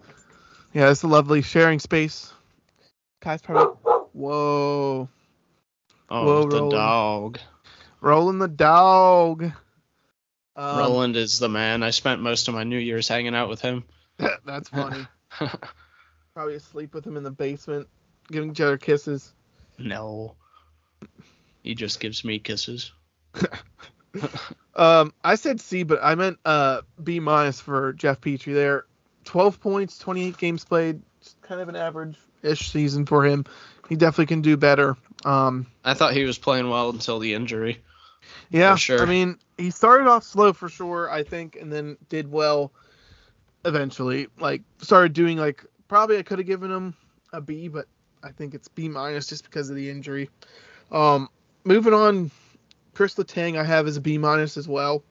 Yeah, 0.73 0.91
it's 0.91 1.03
a 1.03 1.09
lovely 1.09 1.43
sharing 1.43 1.79
space. 1.79 2.33
Kai's 3.21 3.41
probably. 3.41 3.77
Whoa. 4.13 5.09
Oh, 6.11 6.25
Whoa, 6.25 6.43
the 6.43 6.57
Roland. 6.57 6.71
dog. 6.71 7.39
Rolling 8.01 8.39
the 8.39 8.49
dog. 8.49 9.53
Um, 10.57 10.79
Roland 10.79 11.17
is 11.17 11.39
the 11.39 11.49
man. 11.49 11.83
I 11.83 11.91
spent 11.91 12.23
most 12.23 12.49
of 12.49 12.55
my 12.55 12.65
New 12.65 12.79
Year's 12.79 13.09
hanging 13.09 13.35
out 13.35 13.49
with 13.49 13.61
him. 13.61 13.85
That's 14.45 14.69
funny. 14.71 15.07
Probably 16.35 16.55
asleep 16.55 16.95
with 16.95 17.07
him 17.07 17.17
in 17.17 17.23
the 17.23 17.31
basement, 17.31 17.89
giving 18.31 18.51
each 18.51 18.61
other 18.61 18.79
kisses. 18.79 19.33
no. 19.79 20.35
He 21.63 21.75
just 21.75 21.99
gives 22.01 22.25
me 22.25 22.39
kisses. 22.39 22.93
Um, 24.75 25.13
I 25.25 25.35
said 25.35 25.61
C, 25.61 25.83
but 25.83 25.99
I 26.03 26.15
meant 26.15 26.39
uh 26.45 26.83
B 27.03 27.19
minus 27.21 27.61
for 27.61 27.93
Jeff 27.95 28.21
Petry 28.21 28.55
there. 28.55 28.85
12 29.25 29.61
points, 29.61 29.99
28 29.99 30.37
games 30.37 30.65
played, 30.65 31.03
kind 31.43 31.61
of 31.61 31.69
an 31.69 31.77
average-ish 31.77 32.71
season 32.71 33.07
for 33.07 33.25
him. 33.25 33.45
He 33.89 33.97
definitely 33.97 34.27
can 34.27 34.43
do 34.43 34.57
better. 34.57 34.97
Um, 35.25 35.67
I 35.85 35.95
thought 35.95 36.13
he 36.13 36.25
was 36.25 36.39
playing 36.39 36.69
well 36.69 36.91
until 36.91 37.19
the 37.19 37.35
injury. 37.35 37.83
Yeah, 38.51 38.75
sure. 38.77 39.03
I 39.03 39.07
mean, 39.07 39.39
he 39.59 39.71
started 39.71 40.07
off 40.07 40.25
slow 40.25 40.53
for 40.53 40.69
sure, 40.69 41.11
I 41.11 41.23
think, 41.23 41.57
and 41.57 41.73
then 41.73 41.97
did 42.09 42.31
well 42.31 42.73
eventually. 43.65 44.29
Like 44.39 44.63
started 44.79 45.13
doing 45.13 45.39
like 45.39 45.65
probably 45.89 46.19
I 46.19 46.23
could 46.23 46.39
have 46.39 46.47
given 46.47 46.71
him 46.71 46.95
a 47.33 47.41
B, 47.41 47.69
but 47.69 47.87
I 48.23 48.31
think 48.31 48.55
it's 48.55 48.69
B 48.69 48.89
minus 48.89 49.27
just 49.27 49.45
because 49.45 49.71
of 49.71 49.77
the 49.77 49.91
injury. 49.91 50.31
Um, 50.91 51.29
moving 51.65 51.95
on, 51.95 52.31
Chris 52.95 53.15
Letang 53.15 53.59
I 53.59 53.65
have 53.65 53.87
as 53.87 53.97
a 53.97 54.01
B 54.01 54.19
minus 54.19 54.57
as 54.57 54.69
well. 54.69 55.03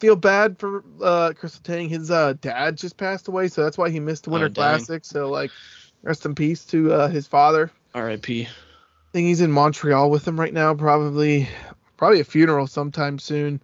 Feel 0.00 0.16
bad 0.16 0.58
for 0.58 0.84
uh, 1.02 1.32
Chris 1.36 1.58
Letang. 1.58 1.88
His 1.88 2.10
uh, 2.10 2.34
dad 2.40 2.76
just 2.76 2.96
passed 2.96 3.26
away, 3.26 3.48
so 3.48 3.64
that's 3.64 3.76
why 3.76 3.90
he 3.90 3.98
missed 3.98 4.24
the 4.24 4.30
Winter 4.30 4.46
Oh. 4.46 4.50
Classic. 4.50 5.04
So 5.04 5.28
like, 5.28 5.50
rest 6.02 6.24
in 6.24 6.34
peace 6.34 6.64
to 6.66 6.92
uh, 6.92 7.08
his 7.08 7.26
father. 7.26 7.70
R.I.P. 7.94 8.48
Think 9.18 9.26
he's 9.26 9.40
in 9.40 9.50
Montreal 9.50 10.10
with 10.10 10.28
him 10.28 10.38
right 10.38 10.54
now. 10.54 10.74
Probably, 10.74 11.48
probably 11.96 12.20
a 12.20 12.24
funeral 12.24 12.68
sometime 12.68 13.18
soon. 13.18 13.60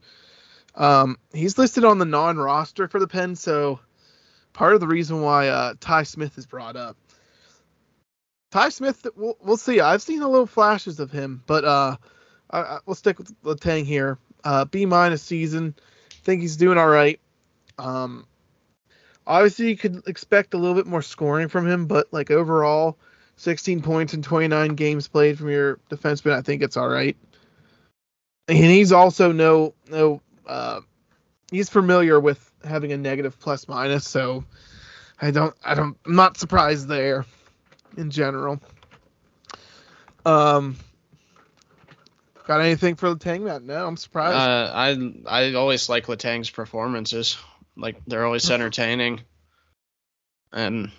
Um, 0.74 1.16
he's 1.32 1.58
listed 1.58 1.84
on 1.84 1.98
the 1.98 2.04
non-roster 2.04 2.88
for 2.88 2.98
the 2.98 3.06
Pen, 3.06 3.36
so 3.36 3.78
part 4.52 4.74
of 4.74 4.80
the 4.80 4.88
reason 4.88 5.22
why 5.22 5.46
uh, 5.46 5.74
Ty 5.78 6.02
Smith 6.02 6.36
is 6.38 6.46
brought 6.46 6.74
up. 6.74 6.96
Ty 8.50 8.70
Smith, 8.70 9.06
we'll, 9.14 9.36
we'll 9.44 9.56
see. 9.56 9.78
I've 9.78 10.02
seen 10.02 10.22
a 10.22 10.28
little 10.28 10.48
flashes 10.48 10.98
of 10.98 11.12
him, 11.12 11.40
but 11.46 11.64
uh, 11.64 11.98
I, 12.50 12.58
I, 12.58 12.78
we'll 12.84 12.96
stick 12.96 13.18
with 13.18 13.32
Letang 13.44 13.84
here. 13.84 14.18
Uh, 14.42 14.64
B 14.64 14.86
minus 14.86 15.22
season. 15.22 15.76
Think 16.24 16.42
he's 16.42 16.56
doing 16.56 16.78
all 16.78 16.88
right. 16.88 17.20
Um, 17.78 18.26
obviously 19.24 19.68
you 19.68 19.76
could 19.76 20.02
expect 20.08 20.54
a 20.54 20.58
little 20.58 20.74
bit 20.74 20.86
more 20.86 21.00
scoring 21.00 21.46
from 21.46 21.68
him, 21.68 21.86
but 21.86 22.12
like 22.12 22.32
overall, 22.32 22.98
16 23.36 23.82
points 23.82 24.14
in 24.14 24.22
29 24.22 24.74
games 24.74 25.08
played 25.08 25.38
from 25.38 25.50
your 25.50 25.78
defenseman. 25.90 26.32
I 26.32 26.42
think 26.42 26.62
it's 26.62 26.76
all 26.76 26.88
right. 26.88 27.16
And 28.48 28.58
he's 28.58 28.92
also 28.92 29.32
no 29.32 29.74
no 29.88 30.20
uh, 30.46 30.80
he's 31.50 31.70
familiar 31.70 32.20
with 32.20 32.52
having 32.62 32.92
a 32.92 32.96
negative 32.96 33.38
plus 33.40 33.66
minus, 33.68 34.06
so 34.06 34.44
I 35.20 35.30
don't 35.30 35.54
I 35.64 35.74
don't 35.74 35.96
I'm 36.04 36.14
not 36.14 36.36
surprised 36.36 36.86
there 36.86 37.24
in 37.96 38.10
general. 38.10 38.60
Um 40.26 40.76
got 42.46 42.60
anything 42.60 42.96
for 42.96 43.08
the 43.08 43.18
Tang 43.18 43.44
Matt? 43.44 43.62
No, 43.62 43.86
I'm 43.86 43.96
surprised. 43.96 44.36
Uh, 44.36 44.72
I 44.74 45.14
I 45.26 45.54
always 45.54 45.88
like 45.88 46.08
Letang's 46.08 46.50
performances. 46.50 47.38
Like 47.76 47.96
they're 48.06 48.24
always 48.24 48.50
entertaining, 48.50 49.22
and 50.52 50.90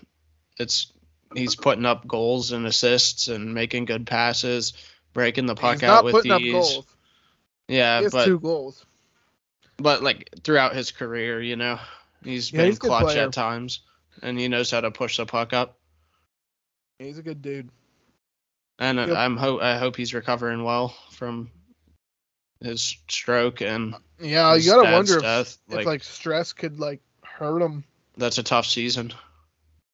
it's 0.58 0.92
he's 1.36 1.56
putting 1.56 1.86
up 1.86 2.08
goals 2.08 2.52
and 2.52 2.66
assists 2.66 3.28
and 3.28 3.54
making 3.54 3.86
good 3.86 4.08
passes, 4.08 4.74
breaking 5.14 5.46
the 5.46 5.56
puck 5.56 5.76
he's 5.76 5.84
out 5.84 6.04
with 6.06 6.26
ease. 6.26 6.80
Yeah, 7.68 7.98
He 8.00 8.04
has 8.04 8.12
but 8.12 8.26
two 8.26 8.40
goals. 8.40 8.86
but 9.78 10.04
like 10.04 10.30
throughout 10.44 10.76
his 10.76 10.92
career, 10.92 11.42
you 11.42 11.56
know, 11.56 11.80
he's 12.24 12.52
Yeah, 12.52 12.58
been 12.62 12.66
he's 12.68 12.80
clutch 12.80 13.16
at 13.16 13.34
times, 13.34 13.82
and 14.22 14.40
he 14.40 14.48
knows 14.48 14.72
how 14.72 14.82
to 14.82 14.92
push 14.92 15.18
the 15.18 15.26
puck 15.26 15.54
up. 15.54 15.78
He's 17.00 17.18
a 17.18 17.24
good 17.24 17.42
dude. 17.42 17.70
And 18.80 18.98
Yep. 18.98 19.10
I'm 19.10 19.38
ho- 19.38 19.60
I 19.60 19.78
hope 19.78 19.96
he's 19.96 20.14
recovering 20.14 20.64
well 20.64 20.90
from 21.12 21.50
his 22.62 22.82
stroke, 23.10 23.62
and 23.62 23.96
uh, 23.96 24.00
Yeah, 24.20 24.54
His 24.56 24.66
you 24.66 24.72
gotta 24.74 24.92
wonder 24.92 25.18
if, 25.20 25.24
if 25.26 25.58
like- 25.76 25.86
like 25.86 26.04
stress 26.04 26.54
could 26.54 26.80
like 26.80 27.02
hurt 27.24 27.62
him. 27.62 27.84
that's 28.18 28.38
a 28.38 28.44
tough 28.44 28.66
season. 28.66 29.14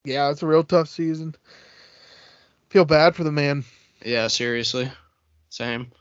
Yeah, 0.03 0.31
it's 0.31 0.41
a 0.41 0.47
real 0.47 0.63
tough 0.63 0.89
season. 0.89 1.35
Feel 2.69 2.85
bad 2.85 3.15
for 3.15 3.23
the 3.23 3.31
man. 3.31 3.63
Yeah, 4.03 4.27
seriously, 4.27 4.91
same. 5.49 5.91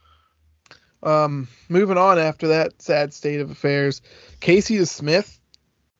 Um, 1.03 1.47
moving 1.69 1.97
on 1.97 2.17
after 2.19 2.47
that 2.49 2.81
sad 2.81 3.13
state 3.13 3.41
of 3.41 3.51
affairs, 3.51 4.01
Casey 4.39 4.77
DeSmith. 4.77 5.37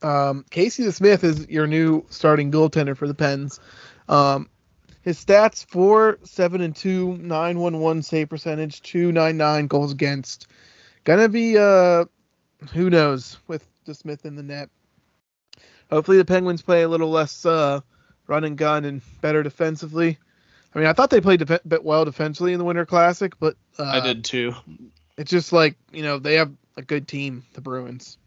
Um, 0.01 0.45
Casey 0.49 0.83
DeSmith 0.83 1.23
is 1.23 1.47
your 1.47 1.67
new 1.67 2.05
starting 2.09 2.51
goaltender 2.51 2.97
for 2.97 3.07
the 3.07 3.13
Pens. 3.13 3.59
Um, 4.09 4.49
his 5.03 5.23
stats: 5.23 5.65
four, 5.65 6.17
seven, 6.23 6.61
and 6.61 6.75
two, 6.75 7.17
nine, 7.17 7.59
one, 7.59 7.79
one 7.79 8.01
save 8.01 8.29
percentage, 8.29 8.81
two, 8.81 9.11
nine, 9.11 9.37
nine 9.37 9.67
goals 9.67 9.91
against. 9.91 10.47
Gonna 11.03 11.29
be 11.29 11.57
uh, 11.57 12.05
who 12.73 12.89
knows 12.89 13.37
with 13.47 13.67
DeSmith 13.85 14.25
in 14.25 14.35
the 14.35 14.43
net. 14.43 14.69
Hopefully 15.91 16.17
the 16.17 16.25
Penguins 16.25 16.61
play 16.61 16.83
a 16.83 16.87
little 16.87 17.09
less 17.09 17.45
uh, 17.45 17.81
run 18.31 18.45
and 18.45 18.57
gun 18.57 18.85
and 18.85 19.01
better 19.19 19.43
defensively. 19.43 20.17
I 20.73 20.79
mean, 20.79 20.87
I 20.87 20.93
thought 20.93 21.09
they 21.09 21.19
played 21.19 21.45
def- 21.45 21.67
bit 21.67 21.83
well 21.83 22.05
defensively 22.05 22.53
in 22.53 22.59
the 22.59 22.65
Winter 22.65 22.85
Classic, 22.85 23.37
but 23.37 23.57
uh, 23.77 23.83
I 23.83 23.99
did 23.99 24.23
too. 24.23 24.55
it's 25.17 25.29
just 25.29 25.51
like 25.51 25.75
you 25.91 26.01
know 26.01 26.17
they 26.17 26.35
have 26.35 26.51
a 26.77 26.81
good 26.81 27.07
team, 27.07 27.43
the 27.53 27.61
Bruins. 27.61 28.17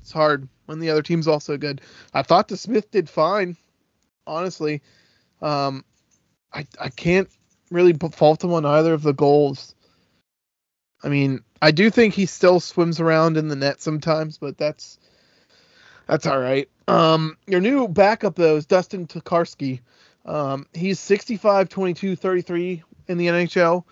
It's 0.00 0.10
hard 0.10 0.48
when 0.64 0.80
the 0.80 0.88
other 0.88 1.02
team's 1.02 1.28
also 1.28 1.58
good. 1.58 1.82
I 2.14 2.22
thought 2.22 2.48
DeSmith 2.48 2.90
did 2.90 3.10
fine, 3.10 3.58
honestly. 4.26 4.80
Um, 5.42 5.84
I 6.50 6.66
I 6.80 6.88
can't 6.88 7.28
really 7.70 7.92
fault 7.92 8.42
him 8.42 8.54
on 8.54 8.64
either 8.64 8.94
of 8.94 9.02
the 9.02 9.12
goals. 9.12 9.74
I 11.04 11.08
mean, 11.08 11.40
I 11.60 11.72
do 11.72 11.90
think 11.90 12.14
he 12.14 12.24
still 12.24 12.58
swims 12.58 13.00
around 13.00 13.36
in 13.36 13.48
the 13.48 13.56
net 13.56 13.82
sometimes, 13.82 14.38
but 14.38 14.56
that's 14.56 14.98
that's 16.06 16.26
all 16.26 16.38
right. 16.38 16.68
Um, 16.88 17.36
your 17.46 17.60
new 17.60 17.88
backup 17.88 18.36
though 18.36 18.56
is 18.56 18.66
Dustin 18.66 19.06
Tokarski. 19.06 19.80
Um, 20.24 20.66
he's 20.72 21.00
65, 21.00 21.68
22, 21.68 22.16
33 22.16 22.82
in 23.08 23.18
the 23.18 23.26
NHL. 23.26 23.84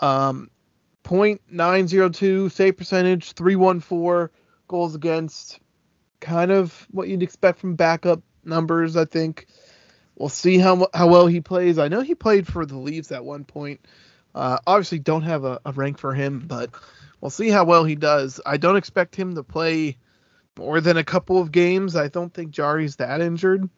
Um, 0.00 0.50
0.902 1.04 2.50
save 2.50 2.76
percentage, 2.76 3.32
314 3.32 4.34
goals 4.68 4.94
against. 4.94 5.58
Kind 6.20 6.50
of 6.50 6.86
what 6.90 7.08
you'd 7.08 7.22
expect 7.22 7.58
from 7.58 7.76
backup 7.76 8.22
numbers, 8.44 8.96
I 8.96 9.04
think. 9.06 9.46
We'll 10.16 10.28
see 10.28 10.58
how 10.58 10.86
how 10.92 11.08
well 11.08 11.26
he 11.26 11.40
plays. 11.40 11.78
I 11.78 11.88
know 11.88 12.02
he 12.02 12.14
played 12.14 12.46
for 12.46 12.66
the 12.66 12.76
Leafs 12.76 13.10
at 13.10 13.24
one 13.24 13.44
point. 13.44 13.80
Uh, 14.34 14.58
obviously, 14.66 14.98
don't 14.98 15.22
have 15.22 15.44
a, 15.44 15.60
a 15.64 15.72
rank 15.72 15.98
for 15.98 16.12
him, 16.12 16.44
but 16.46 16.70
we'll 17.20 17.30
see 17.30 17.48
how 17.48 17.64
well 17.64 17.84
he 17.84 17.94
does. 17.94 18.38
I 18.44 18.58
don't 18.58 18.76
expect 18.76 19.16
him 19.16 19.34
to 19.34 19.42
play 19.42 19.96
more 20.60 20.80
than 20.80 20.96
a 20.96 21.04
couple 21.04 21.40
of 21.40 21.50
games. 21.50 21.96
I 21.96 22.08
don't 22.08 22.32
think 22.32 22.50
Jarry's 22.50 22.96
that 22.96 23.20
injured. 23.20 23.68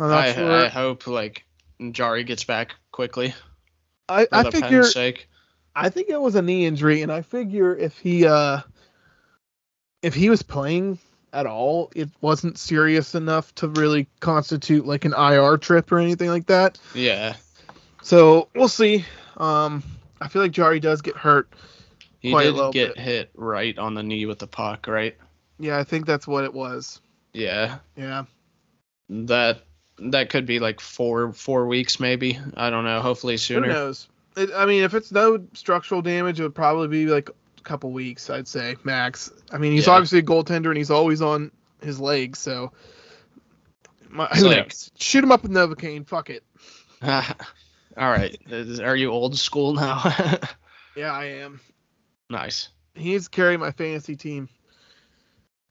I, 0.00 0.32
sure. 0.32 0.50
I 0.50 0.68
hope 0.68 1.06
like 1.06 1.44
Jarry 1.92 2.24
gets 2.24 2.44
back 2.44 2.74
quickly 2.90 3.34
I, 4.08 4.26
I 4.32 4.50
figure. 4.50 4.84
I 5.74 5.90
think 5.90 6.08
it 6.08 6.20
was 6.20 6.34
a 6.34 6.42
knee 6.42 6.66
injury, 6.66 7.02
and 7.02 7.12
I 7.12 7.22
figure 7.22 7.76
if 7.76 7.98
he 7.98 8.26
uh 8.26 8.60
if 10.02 10.14
he 10.14 10.30
was 10.30 10.42
playing 10.42 10.98
at 11.32 11.46
all, 11.46 11.90
it 11.94 12.08
wasn't 12.20 12.56
serious 12.58 13.14
enough 13.14 13.54
to 13.56 13.68
really 13.68 14.08
constitute 14.20 14.86
like 14.86 15.04
an 15.04 15.12
IR 15.12 15.58
trip 15.58 15.92
or 15.92 15.98
anything 15.98 16.30
like 16.30 16.46
that. 16.46 16.78
Yeah, 16.94 17.34
So 18.02 18.48
we'll 18.54 18.68
see. 18.68 19.04
Um, 19.36 19.82
I 20.20 20.28
feel 20.28 20.42
like 20.42 20.52
Jarry 20.52 20.80
does 20.80 21.02
get 21.02 21.16
hurt. 21.16 21.52
he 22.20 22.32
did 22.32 22.54
get 22.72 22.94
bit. 22.94 22.98
hit 22.98 23.30
right 23.34 23.76
on 23.78 23.94
the 23.94 24.02
knee 24.02 24.26
with 24.26 24.38
the 24.38 24.46
puck, 24.46 24.86
right? 24.86 25.16
Yeah, 25.58 25.78
I 25.78 25.84
think 25.84 26.06
that's 26.06 26.26
what 26.26 26.44
it 26.44 26.52
was. 26.54 27.00
Yeah, 27.32 27.78
Yeah. 27.96 28.24
that 29.08 29.62
that 29.98 30.30
could 30.30 30.46
be 30.46 30.60
like 30.60 30.80
four 30.80 31.32
four 31.32 31.66
weeks 31.66 31.98
maybe. 32.00 32.38
I 32.56 32.70
don't 32.70 32.84
know. 32.84 33.00
Hopefully 33.00 33.36
sooner. 33.36 33.66
Who 33.66 33.72
knows? 33.72 34.08
It, 34.36 34.50
I 34.54 34.66
mean, 34.66 34.84
if 34.84 34.94
it's 34.94 35.10
no 35.10 35.44
structural 35.54 36.00
damage, 36.02 36.38
it 36.38 36.44
would 36.44 36.54
probably 36.54 36.86
be 36.88 37.06
like 37.06 37.28
a 37.30 37.62
couple 37.62 37.90
weeks, 37.90 38.30
I'd 38.30 38.46
say 38.46 38.76
max. 38.84 39.30
I 39.50 39.58
mean, 39.58 39.72
he's 39.72 39.86
Yeah. 39.88 39.94
obviously 39.94 40.20
a 40.20 40.22
goaltender 40.22 40.68
and 40.68 40.76
he's 40.76 40.90
always 40.92 41.20
on 41.20 41.50
his 41.82 41.98
legs, 42.00 42.38
so. 42.38 42.72
My, 44.08 44.26
who 44.26 44.46
like- 44.48 44.56
knows? 44.68 44.90
Shoot 44.98 45.24
him 45.24 45.32
up 45.32 45.42
with 45.42 45.50
Novocaine. 45.52 46.06
Fuck 46.06 46.30
it. 46.30 46.44
All 47.02 48.08
right, 48.10 48.36
are 48.80 48.94
you 48.96 49.10
old 49.10 49.36
school 49.38 49.74
now? 49.74 50.00
Yeah, 50.96 51.12
I 51.12 51.24
am. 51.26 51.60
nice. 52.28 52.70
He's 52.94 53.28
carrying 53.28 53.60
my 53.60 53.70
fantasy 53.70 54.16
team. 54.16 54.48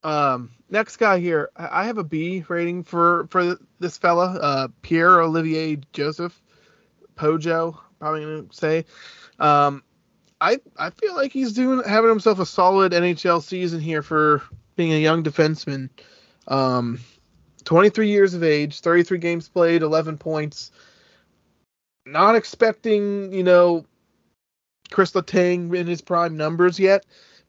Um, 0.04 0.52
next 0.70 0.98
guy 0.98 1.20
here, 1.20 1.50
I 1.56 1.86
have 1.86 1.98
a 1.98 2.04
B 2.04 2.44
rating 2.48 2.84
for 2.84 3.28
for 3.30 3.58
this 3.80 3.98
fella, 3.98 4.38
uh, 4.42 4.68
Pierre 4.82 5.22
Olivier 5.22 5.80
Joseph 5.94 6.40
Pojo. 7.16 7.78
Probably 8.00 8.22
gonna 8.22 8.46
say. 8.52 8.86
Um, 9.40 9.84
I 10.40 10.60
I 10.78 10.92
feel 10.92 11.16
like 11.16 11.32
he's 11.32 11.54
doing 11.54 11.84
having 11.88 12.10
himself 12.10 12.40
a 12.40 12.46
solid 12.46 12.92
NHL 12.92 13.42
season 13.42 13.80
here 13.80 14.02
for 14.02 14.44
being 14.76 14.94
a 14.94 15.02
young 15.02 15.24
defenseman. 15.24 15.90
Um, 16.48 17.00
23 17.66 18.08
years 18.08 18.34
of 18.34 18.44
age, 18.44 18.80
33 18.80 19.18
games 19.18 19.50
played, 19.50 19.82
11 19.82 20.18
points. 20.18 20.72
Not 22.06 22.36
expecting, 22.36 23.34
you 23.34 23.44
know, 23.44 23.86
Chris 24.90 25.12
Letang 25.12 25.76
in 25.76 25.86
his 25.88 26.02
prime 26.02 26.38
numbers 26.38 26.80
yet, 26.80 27.06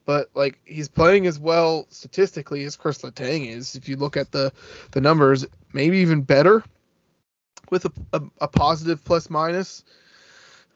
but 0.08 0.30
like 0.34 0.58
he's 0.64 0.88
playing 0.88 1.26
as 1.26 1.38
well 1.38 1.86
statistically 1.90 2.64
as 2.64 2.76
Chris 2.76 3.02
Letang 3.02 3.46
is. 3.46 3.74
If 3.74 3.90
you 3.90 3.96
look 3.96 4.16
at 4.16 4.32
the 4.32 4.50
the 4.92 5.02
numbers, 5.02 5.44
maybe 5.74 5.98
even 5.98 6.22
better 6.22 6.64
with 7.70 7.84
a, 7.84 7.92
a, 8.14 8.22
a 8.40 8.48
positive 8.48 9.04
plus 9.04 9.28
minus. 9.28 9.84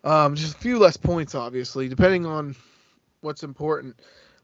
Um, 0.05 0.35
just 0.35 0.57
a 0.57 0.59
few 0.59 0.79
less 0.79 0.99
points, 0.99 1.35
obviously, 1.35 1.89
depending 1.89 2.27
on 2.27 2.55
what's 3.23 3.43
important. 3.43 3.99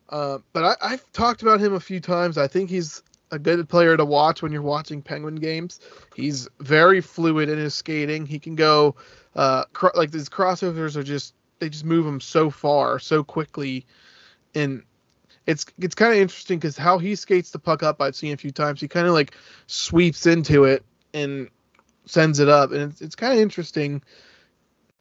Uh, 0.09 0.39
but 0.55 0.64
I, 0.64 0.93
I've 0.93 1.12
talked 1.12 1.43
about 1.43 1.61
him 1.61 1.74
a 1.74 1.80
few 1.80 2.01
times. 2.01 2.39
I 2.39 2.47
think 2.47 2.70
he's 2.70 3.03
a 3.30 3.39
good 3.39 3.68
player 3.68 3.95
to 3.95 4.07
watch 4.07 4.41
when 4.41 4.53
you're 4.53 4.62
watching 4.62 5.03
Penguin 5.03 5.34
games. 5.34 5.80
He's 6.16 6.49
very 6.61 7.03
fluid 7.03 7.51
in 7.51 7.59
his 7.59 7.74
skating. 7.74 8.24
He 8.24 8.39
can 8.39 8.55
go 8.55 8.97
uh, 9.36 9.64
cr- 9.74 9.89
like 9.95 10.14
his 10.14 10.30
crossovers 10.30 10.97
are 10.97 11.03
just 11.03 11.34
they 11.59 11.68
just 11.68 11.84
move 11.84 12.07
him 12.07 12.22
so 12.22 12.49
far 12.49 12.99
so 12.99 13.22
quickly, 13.22 13.84
and 14.55 14.82
it's 15.46 15.66
it's 15.78 15.94
kind 15.94 16.12
of 16.12 16.18
interesting 16.18 16.59
because 16.59 16.76
how 16.76 16.99
he 16.99 17.14
skates 17.14 17.51
the 17.51 17.59
puck 17.59 17.82
up 17.82 18.01
I've 18.01 18.16
seen 18.16 18.32
a 18.32 18.36
few 18.36 18.51
times. 18.51 18.80
He 18.80 18.88
kind 18.88 19.07
of 19.07 19.14
like 19.14 19.34
sweeps 19.66 20.26
into 20.26 20.64
it 20.64 20.84
and 21.14 21.49
sends 22.07 22.38
it 22.38 22.49
up, 22.49 22.72
and 22.72 22.90
it's 22.90 23.01
it's 23.01 23.14
kind 23.14 23.32
of 23.32 23.38
interesting 23.38 24.03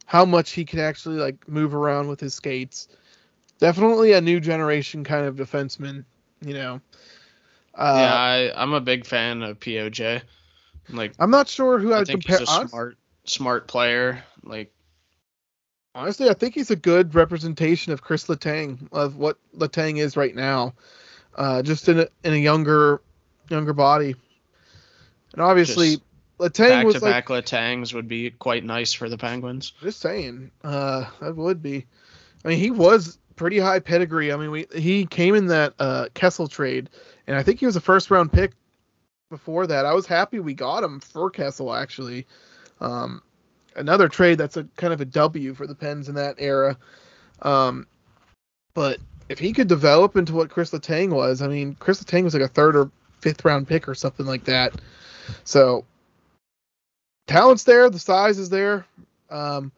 how 0.05 0.25
much 0.25 0.51
he 0.51 0.63
can 0.65 0.79
actually 0.79 1.17
like 1.17 1.47
move 1.49 1.75
around 1.75 2.07
with 2.07 2.19
his 2.19 2.33
skates. 2.33 2.87
Definitely 3.59 4.13
a 4.13 4.21
new 4.21 4.39
generation 4.39 5.03
kind 5.03 5.25
of 5.25 5.35
defenseman, 5.35 6.05
you 6.41 6.53
know. 6.53 6.81
Uh, 7.73 7.97
yeah, 7.99 8.13
I, 8.15 8.51
I'm 8.55 8.73
a 8.73 8.81
big 8.81 9.05
fan 9.05 9.41
of 9.43 9.59
POJ. 9.59 10.21
Like, 10.89 11.13
I'm 11.19 11.29
not 11.31 11.47
sure 11.47 11.77
who 11.79 11.93
I 11.93 11.99
I'd 11.99 12.07
think 12.07 12.23
compare. 12.23 12.39
he's 12.39 12.49
a 12.49 12.67
smart, 12.67 12.97
smart 13.25 13.67
player. 13.67 14.23
Like, 14.43 14.71
honestly, 15.97 16.29
I 16.29 16.33
think 16.33 16.53
he's 16.53 16.71
a 16.71 16.75
good 16.75 17.15
representation 17.15 17.91
of 17.91 18.01
Chris 18.01 18.27
Letang 18.27 18.87
of 18.91 19.17
what 19.17 19.37
Letang 19.55 19.97
is 19.97 20.15
right 20.15 20.35
now, 20.35 20.75
uh, 21.35 21.63
just 21.63 21.89
in 21.89 21.99
a 21.99 22.07
in 22.23 22.33
a 22.33 22.37
younger 22.37 23.01
younger 23.49 23.73
body. 23.73 24.15
And 25.33 25.41
obviously, 25.41 25.95
Just 25.95 26.01
Letang 26.39 26.69
back 26.69 26.85
was 26.85 26.95
to 26.95 27.01
like 27.01 27.13
back 27.13 27.27
Letangs 27.27 27.93
would 27.93 28.07
be 28.07 28.29
quite 28.29 28.63
nice 28.63 28.93
for 28.93 29.09
the 29.09 29.17
Penguins. 29.17 29.73
just 29.81 29.99
saying, 29.99 30.51
uh, 30.63 31.05
that 31.19 31.35
would 31.35 31.61
be. 31.61 31.85
I 32.45 32.49
mean, 32.49 32.59
he 32.59 32.71
was 32.71 33.17
pretty 33.35 33.57
high 33.57 33.79
pedigree. 33.79 34.31
I 34.31 34.37
mean, 34.37 34.51
we 34.51 34.67
he 34.75 35.05
came 35.05 35.35
in 35.35 35.47
that 35.47 35.73
uh, 35.79 36.07
Kessel 36.13 36.47
trade, 36.47 36.89
and 37.25 37.35
I 37.35 37.43
think 37.43 37.59
he 37.59 37.65
was 37.65 37.75
a 37.75 37.81
first 37.81 38.11
round 38.11 38.31
pick 38.31 38.51
before 39.29 39.65
that. 39.67 39.85
I 39.85 39.93
was 39.93 40.05
happy 40.05 40.39
we 40.39 40.53
got 40.53 40.83
him 40.83 40.99
for 40.99 41.31
Kessel 41.31 41.73
actually. 41.73 42.27
Um, 42.79 43.23
another 43.77 44.09
trade 44.09 44.37
that's 44.37 44.57
a 44.57 44.63
kind 44.75 44.93
of 44.93 45.01
a 45.01 45.05
W 45.05 45.53
for 45.53 45.67
the 45.67 45.75
Pens 45.75 46.09
in 46.09 46.15
that 46.15 46.35
era. 46.37 46.77
Um, 47.41 47.87
but 48.73 48.99
if 49.29 49.39
he 49.39 49.53
could 49.53 49.67
develop 49.67 50.15
into 50.15 50.33
what 50.33 50.49
Chris 50.49 50.71
Letang 50.71 51.09
was, 51.09 51.41
I 51.41 51.47
mean, 51.47 51.75
Chris 51.75 52.03
Letang 52.03 52.23
was 52.23 52.33
like 52.33 52.43
a 52.43 52.47
third 52.47 52.75
or 52.75 52.91
fifth 53.21 53.45
round 53.45 53.67
pick 53.67 53.87
or 53.87 53.95
something 53.95 54.25
like 54.25 54.43
that. 54.45 54.73
So 55.43 55.85
talent's 57.27 57.63
there, 57.63 57.89
the 57.89 57.99
size 57.99 58.37
is 58.37 58.49
there. 58.49 58.85
Um, 59.29 59.71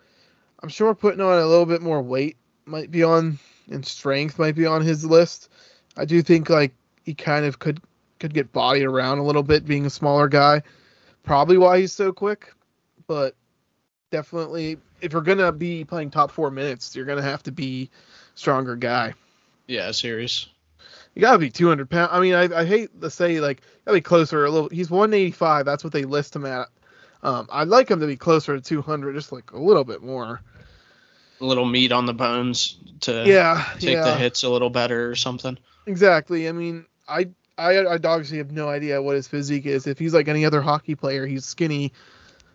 I'm 0.61 0.69
sure 0.69 0.93
putting 0.93 1.21
on 1.21 1.39
a 1.39 1.45
little 1.45 1.65
bit 1.65 1.81
more 1.81 2.01
weight 2.01 2.37
might 2.65 2.91
be 2.91 3.03
on, 3.03 3.39
and 3.69 3.85
strength 3.85 4.37
might 4.37 4.55
be 4.55 4.65
on 4.65 4.81
his 4.81 5.05
list. 5.05 5.49
I 5.97 6.05
do 6.05 6.21
think 6.21 6.49
like 6.49 6.73
he 7.03 7.13
kind 7.13 7.45
of 7.45 7.59
could 7.59 7.81
could 8.19 8.33
get 8.33 8.51
bodied 8.51 8.83
around 8.83 9.17
a 9.17 9.23
little 9.23 9.43
bit, 9.43 9.65
being 9.65 9.85
a 9.85 9.89
smaller 9.89 10.27
guy. 10.27 10.61
Probably 11.23 11.57
why 11.57 11.79
he's 11.79 11.93
so 11.93 12.11
quick, 12.11 12.53
but 13.07 13.35
definitely 14.11 14.77
if 15.01 15.13
you're 15.13 15.21
gonna 15.21 15.51
be 15.51 15.83
playing 15.85 16.11
top 16.11 16.31
four 16.31 16.51
minutes, 16.51 16.95
you're 16.95 17.05
gonna 17.05 17.21
have 17.21 17.43
to 17.43 17.51
be 17.51 17.89
stronger 18.35 18.75
guy. 18.75 19.13
Yeah, 19.67 19.91
serious. 19.91 20.49
You 21.15 21.21
gotta 21.21 21.37
be 21.39 21.49
200 21.49 21.89
pounds. 21.89 22.09
I 22.13 22.19
mean, 22.19 22.33
I, 22.33 22.43
I 22.61 22.65
hate 22.65 22.99
to 23.01 23.09
say 23.09 23.39
like 23.39 23.61
gotta 23.85 23.97
be 23.97 24.01
closer 24.01 24.45
a 24.45 24.49
little. 24.51 24.69
He's 24.69 24.89
185. 24.89 25.65
That's 25.65 25.83
what 25.83 25.93
they 25.93 26.05
list 26.05 26.35
him 26.35 26.45
at. 26.45 26.67
Um, 27.23 27.47
I'd 27.51 27.67
like 27.67 27.89
him 27.91 27.99
to 27.99 28.07
be 28.07 28.15
closer 28.17 28.55
to 28.55 28.61
200, 28.61 29.13
just 29.13 29.31
like 29.31 29.51
a 29.51 29.59
little 29.59 29.83
bit 29.83 30.01
more. 30.01 30.41
A 31.41 31.45
little 31.45 31.65
meat 31.65 31.91
on 31.91 32.05
the 32.05 32.13
bones 32.13 32.77
to 33.01 33.35
Yeah, 33.35 33.65
take 33.77 34.01
yeah, 34.01 34.03
the 34.03 34.15
hits 34.15 34.43
a 34.43 34.49
little 34.49 34.69
better 34.69 35.09
or 35.09 35.15
something. 35.17 35.57
exactly. 35.85 36.47
I 36.47 36.51
mean, 36.51 36.85
I, 37.07 37.29
I, 37.57 37.77
I 37.77 37.93
obviously 37.95 38.37
have 38.39 38.51
no 38.51 38.69
idea 38.69 39.01
what 39.01 39.15
his 39.15 39.27
physique 39.27 39.65
is. 39.65 39.87
If 39.87 39.99
he's 39.99 40.13
like 40.13 40.27
any 40.27 40.45
other 40.45 40.61
hockey 40.61 40.95
player, 40.95 41.25
he's 41.25 41.45
skinny, 41.45 41.93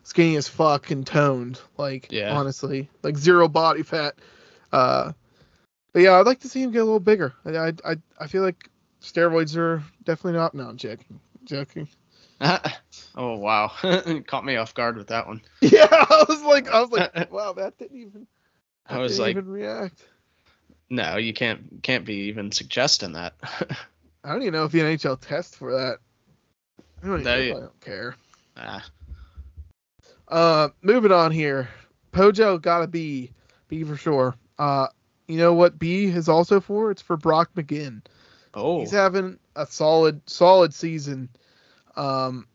skinny 0.05 0.37
as 0.37 0.47
fuck 0.49 0.91
and 0.91 1.07
toned. 1.07 1.61
Like, 1.77 2.09
Yeah. 2.11 2.33
honestly, 2.37 2.89
like 3.03 3.17
zero 3.17 3.49
body 3.49 3.83
fat. 3.83 4.15
Uh, 4.73 5.13
but 5.93 6.03
yeah, 6.03 6.13
I'd 6.19 6.27
like 6.27 6.41
to 6.41 6.49
see 6.49 6.63
him 6.63 6.71
get 6.71 6.83
a 6.83 6.85
little 6.85 7.01
bigger. 7.01 7.35
I, 7.45 7.73
I, 7.85 7.97
I, 8.19 8.27
feel 8.27 8.43
like 8.43 8.69
steroids 9.01 9.57
are 9.57 9.83
definitely 10.05 10.39
not. 10.39 10.55
No, 10.55 10.69
I'm 10.69 10.77
joking. 10.77 11.21
Joking. 11.45 11.89
oh 13.17 13.37
wow, 13.37 13.69
caught 14.27 14.45
me 14.45 14.57
off 14.57 14.75
guard 14.75 14.97
with 14.97 15.07
that 15.09 15.27
one. 15.27 15.41
Yeah, 15.61 15.87
I 15.91 16.25
was 16.29 16.43
like, 16.43 16.69
I 16.69 16.81
was 16.81 16.91
like, 16.91 17.33
wow, 17.33 17.53
that 17.55 17.79
didn't 17.79 18.01
even. 18.01 18.27
I 18.87 18.99
was 18.99 19.13
didn't 19.13 19.23
like, 19.25 19.31
even 19.37 19.49
react. 19.49 20.03
no, 20.91 21.17
you 21.17 21.33
can't 21.33 21.83
can't 21.83 22.05
be 22.05 22.15
even 22.29 22.51
suggesting 22.51 23.13
that. 23.13 23.35
I 24.25 24.33
don't 24.33 24.43
even 24.43 24.53
know 24.55 24.65
if 24.65 24.73
the 24.73 24.81
NHL 24.81 25.21
tests 25.21 25.57
for 25.57 25.73
that. 25.73 25.99
I 27.03 27.07
don't, 27.07 27.21
even, 27.21 27.25
They- 27.25 27.51
I 27.53 27.61
don't 27.61 27.81
care. 27.81 28.17
Ah, 28.57 28.85
Uh, 30.29 30.69
moving 30.83 31.13
on 31.13 31.31
here. 31.31 31.69
Pojo 32.13 32.61
gotta 32.61 32.87
be 32.87 33.25
a 33.25 33.29
B. 33.69 33.83
B 33.83 33.85
for 33.85 33.97
sure. 33.97 34.35
Uh, 34.59 34.89
you 35.27 35.37
know 35.39 35.55
what 35.55 35.79
B 35.79 36.05
is 36.05 36.29
also 36.29 36.61
for? 36.61 36.91
It's 36.91 37.03
for 37.03 37.17
Brock 37.17 37.51
McGinn. 37.57 38.03
oh, 38.55 38.81
He's 38.81 38.91
having 38.91 39.39
a 39.57 39.67
solid, 39.67 40.21
solid 40.29 40.75
season. 40.75 41.29
Um, 41.97 42.47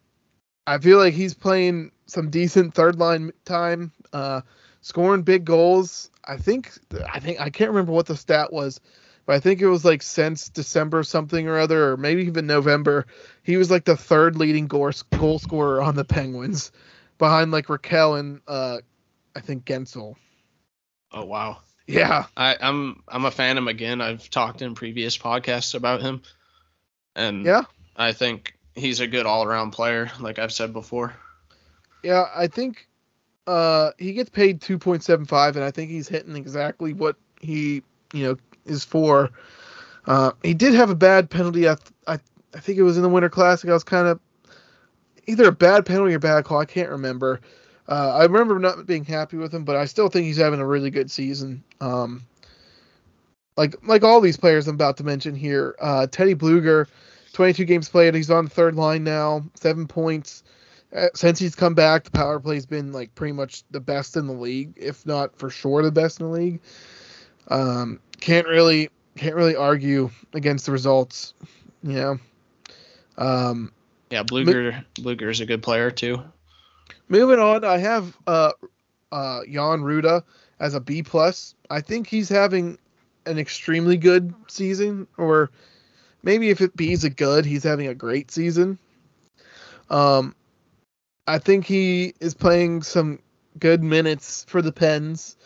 I 0.68 0.78
feel 0.78 0.98
like 0.98 1.14
he's 1.14 1.34
playing 1.34 1.92
some 2.06 2.30
decent 2.30 2.74
third 2.74 2.98
line 3.00 3.32
time, 3.46 3.92
uh, 4.14 4.42
scoring 4.82 5.24
big 5.24 5.46
goals. 5.46 6.12
I 6.24 6.38
think, 6.38 6.72
I 7.12 7.20
think 7.20 7.40
I 7.40 7.50
can't 7.50 7.72
remember 7.72 7.92
what 7.92 8.06
the 8.06 8.16
stat 8.16 8.54
was, 8.54 8.80
but 9.26 9.36
I 9.36 9.40
think 9.40 9.62
it 9.62 9.68
was 9.68 9.84
like 9.84 10.04
since 10.04 10.50
December 10.50 11.04
something 11.04 11.48
or 11.48 11.58
other, 11.58 11.92
or 11.92 11.98
maybe 11.98 12.24
even 12.26 12.46
November. 12.46 13.08
He 13.44 13.58
was 13.58 13.72
like 13.72 13.86
the 13.86 13.98
third 13.98 14.36
leading 14.36 14.68
goal 14.68 14.92
goal 15.18 15.40
scorer 15.40 15.82
on 15.82 15.96
the 15.96 16.06
Penguins, 16.06 16.72
behind 17.20 17.52
like 17.52 17.68
Rakell 17.68 18.20
and 18.20 18.42
uh, 18.48 18.80
I 19.36 19.42
think 19.42 19.66
Guentzel. 19.66 20.16
oh 21.12 21.26
wow. 21.26 21.58
Yeah, 21.88 22.26
I, 22.38 22.56
I'm 22.62 23.04
I'm 23.08 23.26
a 23.26 23.32
fan 23.32 23.58
of 23.58 23.64
him 23.64 23.68
again. 23.68 24.02
I've 24.02 24.30
talked 24.30 24.62
in 24.62 24.76
previous 24.76 25.18
podcasts 25.18 25.74
about 25.76 26.02
him, 26.02 26.22
and 27.16 27.46
Yeah. 27.46 27.64
I 27.96 28.14
think 28.14 28.56
he's 28.76 29.00
a 29.00 29.08
good 29.08 29.26
all 29.26 29.44
around 29.44 29.72
player, 29.72 30.12
like 30.20 30.38
I've 30.40 30.54
said 30.54 30.72
before. 30.74 31.16
Yeah, 32.04 32.26
I 32.36 32.48
think 32.48 32.88
uh 33.48 33.92
he 33.98 34.14
gets 34.14 34.30
paid 34.30 34.62
2.75 34.62 35.56
and 35.56 35.64
I 35.64 35.72
think 35.72 35.90
he's 35.90 36.08
hitting 36.08 36.36
exactly 36.36 36.94
what 36.94 37.16
he, 37.42 37.82
you 38.14 38.24
know, 38.24 38.38
is 38.66 38.84
for. 38.84 39.32
Uh 40.06 40.32
he 40.44 40.54
did 40.54 40.76
have 40.76 40.92
a 40.92 40.96
bad 40.96 41.30
penalty. 41.30 41.68
I 41.68 41.76
I, 42.08 42.20
I 42.54 42.60
think 42.60 42.78
it 42.78 42.84
was 42.84 42.98
in 42.98 43.04
the 43.04 43.10
Winter 43.10 43.30
Classic. 43.30 43.70
I 43.70 43.74
was 43.74 43.84
kind 43.84 44.08
of 44.08 44.20
either 45.30 45.48
a 45.48 45.52
bad 45.52 45.86
penalty 45.86 46.14
or 46.14 46.20
bad 46.20 46.44
call. 46.46 46.60
I 46.60 46.66
can't 46.66 46.90
remember. 46.90 47.40
Uh, 47.88 48.14
I 48.16 48.24
remember 48.24 48.60
not 48.60 48.86
being 48.86 49.06
happy 49.06 49.38
with 49.38 49.54
him, 49.54 49.64
but 49.64 49.76
I 49.76 49.86
still 49.86 50.10
think 50.10 50.26
he's 50.26 50.38
having 50.38 50.60
a 50.60 50.66
really 50.66 50.90
good 50.90 51.10
season. 51.10 51.64
Um, 51.82 52.24
like 53.58 53.76
like 53.86 54.04
all 54.04 54.22
these 54.22 54.38
players 54.38 54.68
I'm 54.68 54.76
about 54.76 54.98
to 54.98 55.04
mention 55.04 55.36
here. 55.36 55.76
Uh, 55.80 56.08
Teddy 56.08 56.36
Blueger, 56.36 56.88
22 57.34 57.66
games 57.66 57.90
played. 57.90 58.16
He's 58.16 58.30
on 58.30 58.46
the 58.46 58.50
third 58.50 58.76
line 58.76 59.04
now, 59.04 59.44
seven 59.56 59.88
points. 59.88 60.44
Uh, 60.96 61.08
since 61.14 61.38
he's 61.38 61.56
come 61.56 61.76
back, 61.76 62.04
the 62.04 62.12
power 62.12 62.40
play's 62.40 62.66
been 62.66 62.92
like 62.92 63.14
pretty 63.16 63.34
much 63.34 63.64
the 63.72 63.80
best 63.80 64.18
in 64.18 64.28
the 64.28 64.34
league, 64.34 64.74
if 64.76 65.06
not 65.06 65.36
for 65.36 65.50
sure 65.50 65.84
the 65.84 65.92
best 65.92 66.20
in 66.20 66.28
the 66.28 66.32
league. 66.32 66.62
Um, 67.48 68.00
can't 68.20 68.48
really 68.48 68.90
can't 69.16 69.36
really 69.36 69.56
argue 69.56 70.10
against 70.34 70.66
the 70.66 70.72
results. 70.72 71.34
You 71.84 71.94
know. 71.94 72.20
Um, 73.18 73.72
Yeah, 74.10 74.24
Blueger 74.24 74.84
Blueger 74.96 75.30
is 75.30 75.40
a 75.40 75.46
good 75.46 75.62
player 75.62 75.92
too. 75.92 76.24
Moving 77.08 77.40
on, 77.40 77.64
I 77.64 77.78
have 77.78 78.16
uh 78.28 78.52
uh 79.12 79.42
Jan 79.46 79.82
Rutta 79.82 80.24
as 80.60 80.74
a 80.74 80.80
B 80.80 81.04
plus. 81.04 81.56
I 81.70 81.82
think 81.82 82.08
he's 82.08 82.30
having 82.30 82.78
an 83.26 83.38
extremely 83.38 83.98
good 83.98 84.34
season, 84.48 85.08
or 85.18 85.52
maybe 86.24 86.50
if 86.50 86.62
it 86.62 86.76
B's 86.76 87.04
a 87.04 87.10
good, 87.10 87.46
he's 87.46 87.64
having 87.64 87.88
a 87.88 87.96
great 87.96 88.32
season. 88.32 88.78
Um, 89.90 90.36
I 91.28 91.40
think 91.40 91.66
he 91.66 92.14
is 92.20 92.34
playing 92.34 92.84
some 92.84 93.20
good 93.60 93.84
minutes 93.84 94.46
for 94.48 94.62
the 94.62 94.72
Pens. 94.72 95.38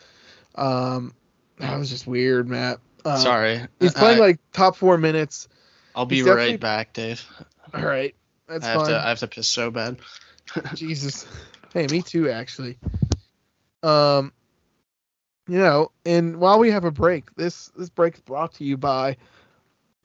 Um, 0.54 1.14
that 1.58 1.78
was 1.78 1.90
just 1.90 2.06
weird, 2.06 2.48
Matt. 2.48 2.80
Uh, 3.04 3.18
Sorry, 3.18 3.60
he's 3.80 3.94
playing 3.94 4.18
I, 4.18 4.26
like 4.26 4.38
top 4.52 4.76
four 4.76 4.96
minutes. 4.96 5.48
I'll 5.94 6.06
be 6.06 6.22
right 6.22 6.58
back, 6.58 6.94
Dave. 6.94 7.24
All 7.74 7.84
right, 7.84 8.14
that's 8.48 8.64
I 8.64 8.68
have 8.68 8.80
fine. 8.82 8.90
to 8.90 8.98
I 8.98 9.08
have 9.08 9.18
to 9.20 9.28
piss 9.28 9.48
so 9.48 9.70
bad. 9.70 9.98
Jesus. 10.74 11.26
Hey, 11.72 11.86
me 11.88 12.02
too, 12.02 12.30
actually. 12.30 12.78
Um, 13.82 14.32
you 15.48 15.58
know, 15.58 15.90
and 16.06 16.38
while 16.38 16.58
we 16.58 16.70
have 16.70 16.84
a 16.84 16.90
break, 16.90 17.34
this 17.34 17.70
this 17.76 17.90
break 17.90 18.14
is 18.14 18.20
brought 18.20 18.54
to 18.54 18.64
you 18.64 18.76
by 18.76 19.16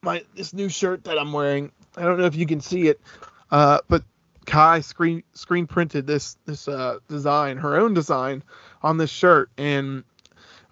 my 0.02 0.24
this 0.34 0.52
new 0.52 0.68
shirt 0.68 1.04
that 1.04 1.18
I'm 1.18 1.32
wearing. 1.32 1.72
I 1.96 2.02
don't 2.02 2.18
know 2.18 2.26
if 2.26 2.34
you 2.34 2.46
can 2.46 2.60
see 2.60 2.88
it, 2.88 3.00
uh, 3.50 3.80
but 3.88 4.04
Kai 4.46 4.80
screen 4.80 5.22
screen 5.34 5.66
printed 5.66 6.06
this 6.06 6.36
this 6.44 6.68
uh 6.68 6.98
design, 7.08 7.56
her 7.58 7.78
own 7.78 7.94
design, 7.94 8.42
on 8.82 8.96
this 8.96 9.10
shirt, 9.10 9.50
and 9.56 10.04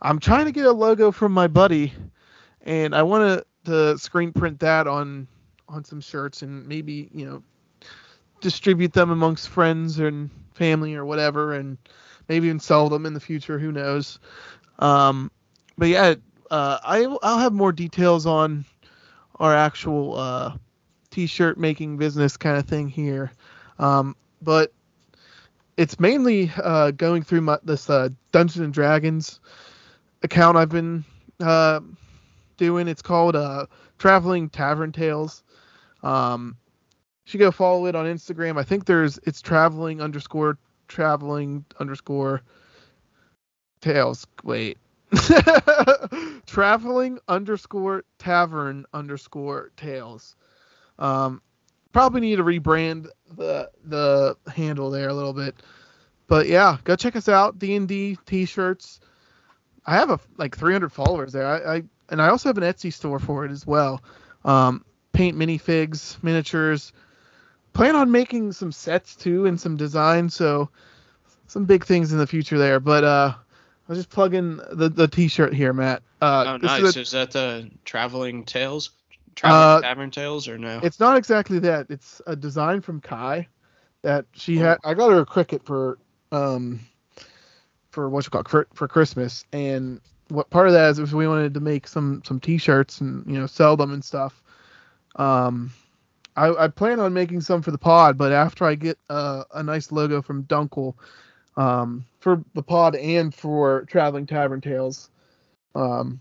I'm 0.00 0.18
trying 0.18 0.46
to 0.46 0.52
get 0.52 0.66
a 0.66 0.72
logo 0.72 1.12
from 1.12 1.32
my 1.32 1.46
buddy, 1.46 1.92
and 2.62 2.94
I 2.94 3.02
want 3.02 3.44
to 3.64 3.70
to 3.70 3.98
screen 3.98 4.32
print 4.32 4.60
that 4.60 4.86
on 4.86 5.28
on 5.68 5.84
some 5.84 6.00
shirts 6.00 6.42
and 6.42 6.66
maybe 6.66 7.10
you 7.12 7.26
know 7.26 7.42
distribute 8.40 8.92
them 8.92 9.10
amongst 9.10 9.48
friends 9.48 9.98
and 9.98 10.30
family 10.54 10.94
or 10.94 11.04
whatever, 11.04 11.54
and 11.54 11.78
maybe 12.28 12.46
even 12.46 12.60
sell 12.60 12.88
them 12.88 13.06
in 13.06 13.14
the 13.14 13.20
future. 13.20 13.58
Who 13.58 13.72
knows? 13.72 14.18
Um, 14.78 15.30
but 15.76 15.88
yeah, 15.88 16.14
uh, 16.50 16.78
I 16.82 17.04
I'll 17.22 17.38
have 17.38 17.52
more 17.52 17.72
details 17.72 18.26
on 18.26 18.64
our 19.36 19.54
actual 19.54 20.18
uh, 20.18 20.56
t-shirt 21.10 21.58
making 21.58 21.96
business 21.96 22.36
kind 22.36 22.58
of 22.58 22.66
thing 22.66 22.88
here. 22.88 23.32
Um, 23.78 24.16
but 24.42 24.72
it's 25.76 26.00
mainly 26.00 26.50
uh, 26.56 26.90
going 26.92 27.22
through 27.22 27.42
my 27.42 27.58
this 27.62 27.88
uh, 27.88 28.08
Dungeons 28.32 28.64
and 28.64 28.74
Dragons 28.74 29.40
account 30.22 30.56
I've 30.56 30.68
been 30.68 31.04
uh, 31.40 31.80
doing. 32.56 32.88
It's 32.88 33.02
called 33.02 33.36
uh, 33.36 33.66
Traveling 33.98 34.48
Tavern 34.50 34.92
Tales. 34.92 35.42
Um, 36.02 36.56
should 37.28 37.40
go 37.40 37.50
follow 37.50 37.84
it 37.84 37.94
on 37.94 38.06
Instagram. 38.06 38.58
I 38.58 38.62
think 38.62 38.86
there's 38.86 39.18
it's 39.22 39.42
traveling 39.42 40.00
underscore 40.00 40.56
traveling 40.88 41.66
underscore 41.78 42.40
tales. 43.82 44.26
Wait. 44.44 44.78
traveling 46.46 47.18
underscore 47.28 48.04
tavern 48.18 48.86
underscore 48.94 49.72
tales. 49.76 50.36
Um, 50.98 51.42
probably 51.92 52.22
need 52.22 52.36
to 52.36 52.44
rebrand 52.44 53.08
the 53.36 53.70
the 53.84 54.38
handle 54.50 54.90
there 54.90 55.10
a 55.10 55.14
little 55.14 55.34
bit. 55.34 55.54
But 56.28 56.46
yeah, 56.46 56.78
go 56.84 56.96
check 56.96 57.14
us 57.14 57.28
out. 57.28 57.58
D 57.58 57.76
and 57.76 57.86
D 57.86 58.16
t-shirts. 58.24 59.00
I 59.84 59.96
have 59.96 60.08
a 60.08 60.18
like 60.38 60.56
300 60.56 60.90
followers 60.90 61.34
there. 61.34 61.46
I, 61.46 61.76
I 61.76 61.82
and 62.08 62.22
I 62.22 62.30
also 62.30 62.48
have 62.48 62.56
an 62.56 62.64
Etsy 62.64 62.90
store 62.90 63.18
for 63.18 63.44
it 63.44 63.50
as 63.50 63.66
well. 63.66 64.02
Um, 64.46 64.82
paint 65.12 65.36
minifigs, 65.36 66.22
miniatures. 66.22 66.94
Plan 67.72 67.94
on 67.96 68.10
making 68.10 68.52
some 68.52 68.72
sets 68.72 69.14
too 69.16 69.46
and 69.46 69.60
some 69.60 69.76
designs. 69.76 70.34
So 70.34 70.68
some 71.46 71.64
big 71.64 71.84
things 71.84 72.12
in 72.12 72.18
the 72.18 72.26
future 72.26 72.58
there. 72.58 72.80
But 72.80 73.04
uh, 73.04 73.34
I 73.36 73.92
was 73.92 73.98
just 73.98 74.10
plugging 74.10 74.56
the 74.72 74.88
the 74.88 75.08
t-shirt 75.08 75.54
here, 75.54 75.72
Matt. 75.72 76.02
Uh, 76.20 76.44
Oh, 76.48 76.58
this 76.58 76.78
is 76.78 76.84
nice. 76.84 76.96
a- 76.96 77.00
Is 77.00 77.10
that 77.12 77.30
the 77.30 77.70
traveling 77.84 78.44
tales? 78.44 78.90
Traveling 79.34 79.62
Uh, 79.62 79.80
tavern 79.80 80.10
tales 80.10 80.48
or 80.48 80.58
no? 80.58 80.80
It's 80.82 80.98
not 80.98 81.16
exactly 81.16 81.60
that. 81.60 81.86
It's 81.90 82.20
a 82.26 82.34
design 82.34 82.80
from 82.80 83.00
Kai 83.00 83.46
that 84.02 84.26
she 84.32 84.56
had. 84.56 84.78
I 84.84 84.94
got 84.94 85.10
her 85.10 85.20
a 85.20 85.26
Cricut 85.26 85.64
for 85.64 85.98
um 86.32 86.80
for 87.90 88.08
what 88.08 88.24
you 88.24 88.30
call 88.30 88.42
for, 88.44 88.66
for 88.74 88.86
Christmas, 88.88 89.44
and 89.52 90.00
what 90.28 90.50
part 90.50 90.66
of 90.66 90.74
that 90.74 90.90
is, 90.90 90.98
is 90.98 91.14
we 91.14 91.26
wanted 91.28 91.54
to 91.54 91.60
make 91.60 91.86
some 91.88 92.22
some 92.26 92.38
T-shirts 92.40 93.00
and 93.00 93.24
you 93.26 93.38
know 93.38 93.46
sell 93.46 93.76
them 93.76 93.92
and 93.92 94.04
stuff. 94.04 94.42
Um, 95.16 95.70
I, 96.38 96.64
I 96.64 96.68
plan 96.68 97.00
on 97.00 97.12
making 97.12 97.40
some 97.40 97.62
for 97.62 97.70
the 97.70 97.78
pod, 97.78 98.16
but 98.18 98.32
after 98.32 98.64
I 98.64 98.74
get 98.74 98.98
uh, 99.10 99.44
a 99.54 99.62
nice 99.62 99.90
logo 99.92 100.22
from 100.22 100.44
Dunkel, 100.44 100.94
um, 101.56 102.04
for 102.20 102.42
the 102.54 102.62
pod 102.62 102.94
and 102.94 103.34
for 103.34 103.84
Traveling 103.88 104.26
Tavern 104.26 104.60
Tales, 104.60 105.10
um, 105.74 106.20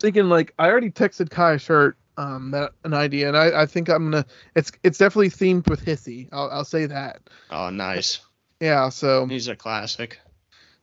thinking 0.00 0.28
like 0.28 0.54
I 0.58 0.68
already 0.68 0.90
texted 0.90 1.30
Kai 1.30 1.52
a 1.54 1.58
shirt 1.58 1.96
um 2.16 2.52
that 2.52 2.70
an 2.84 2.94
idea 2.94 3.26
and 3.26 3.36
I, 3.36 3.62
I 3.62 3.66
think 3.66 3.88
I'm 3.88 4.10
gonna 4.12 4.24
it's 4.54 4.70
it's 4.84 4.98
definitely 4.98 5.30
themed 5.30 5.68
with 5.68 5.84
Hissy. 5.84 6.28
I'll 6.32 6.48
I'll 6.50 6.64
say 6.64 6.86
that. 6.86 7.20
oh, 7.50 7.70
nice. 7.70 8.20
Yeah, 8.60 8.88
so 8.90 9.26
He's 9.26 9.48
a 9.48 9.56
classic. 9.56 10.20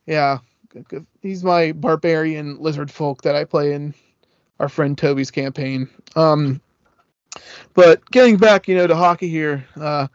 yeah. 0.05 0.39
good- 0.69 0.87
good. 0.89 1.05
He's 1.21 1.41
my 1.43 1.71
barbarian 1.71 2.59
lizard 2.59 2.91
folk 2.91 3.21
that 3.21 3.35
I 3.35 3.45
play 3.45 3.71
in 3.73 3.93
our 4.59 4.67
friend 4.69 4.97
Toby's 4.97 5.31
campaign. 5.31 5.89
Um 6.17 6.59
but 7.73 8.09
getting 8.11 8.37
back, 8.37 8.67
you 8.67 8.75
know, 8.75 8.87
to 8.87 8.95
hockey 8.95 9.27
here, 9.27 9.65
uh 9.79 10.07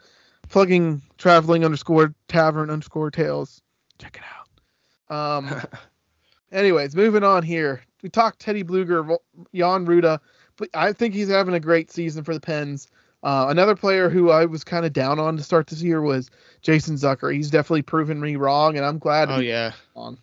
plugging 0.49 1.03
traveling 1.19 1.65
underscore 1.65 2.15
tavern 2.29 2.71
underscore 2.71 3.11
tales. 3.11 3.63
Check 3.99 4.21
it 4.21 5.13
out. 5.13 5.39
Um 5.39 5.63
anyways, 6.53 6.95
moving 6.97 7.25
on 7.25 7.43
here. 7.43 7.83
We 8.03 8.09
talked 8.09 8.39
Teddy 8.39 8.63
Blueger, 8.63 9.17
Jan 9.55 9.87
Rutta, 9.87 10.21
but 10.57 10.69
I 10.75 10.93
think 10.93 11.15
he's 11.15 11.29
having 11.29 11.55
a 11.55 11.61
great 11.61 11.91
season 11.91 12.25
for 12.25 12.35
the 12.35 12.41
Pens. 12.41 12.89
Uh, 13.23 13.47
another 13.49 13.75
player 13.75 14.09
who 14.09 14.31
I 14.31 14.45
was 14.45 14.63
kind 14.63 14.87
of 14.87 14.93
down 14.93 15.19
on 15.19 15.37
to 15.37 15.43
start 15.43 15.67
this 15.67 15.83
year 15.83 16.01
was 16.01 16.31
Jason 16.63 16.95
Zucker. 16.95 17.35
He's 17.35 17.51
definitely 17.51 17.83
proven 17.83 18.21
me 18.21 18.37
wrong, 18.37 18.77
and 18.77 18.85
I'm 18.85 18.99
glad. 18.99 19.31
oh 19.31 19.39
he's 19.39 19.49
yeah. 19.49 19.73
on. 19.97 20.19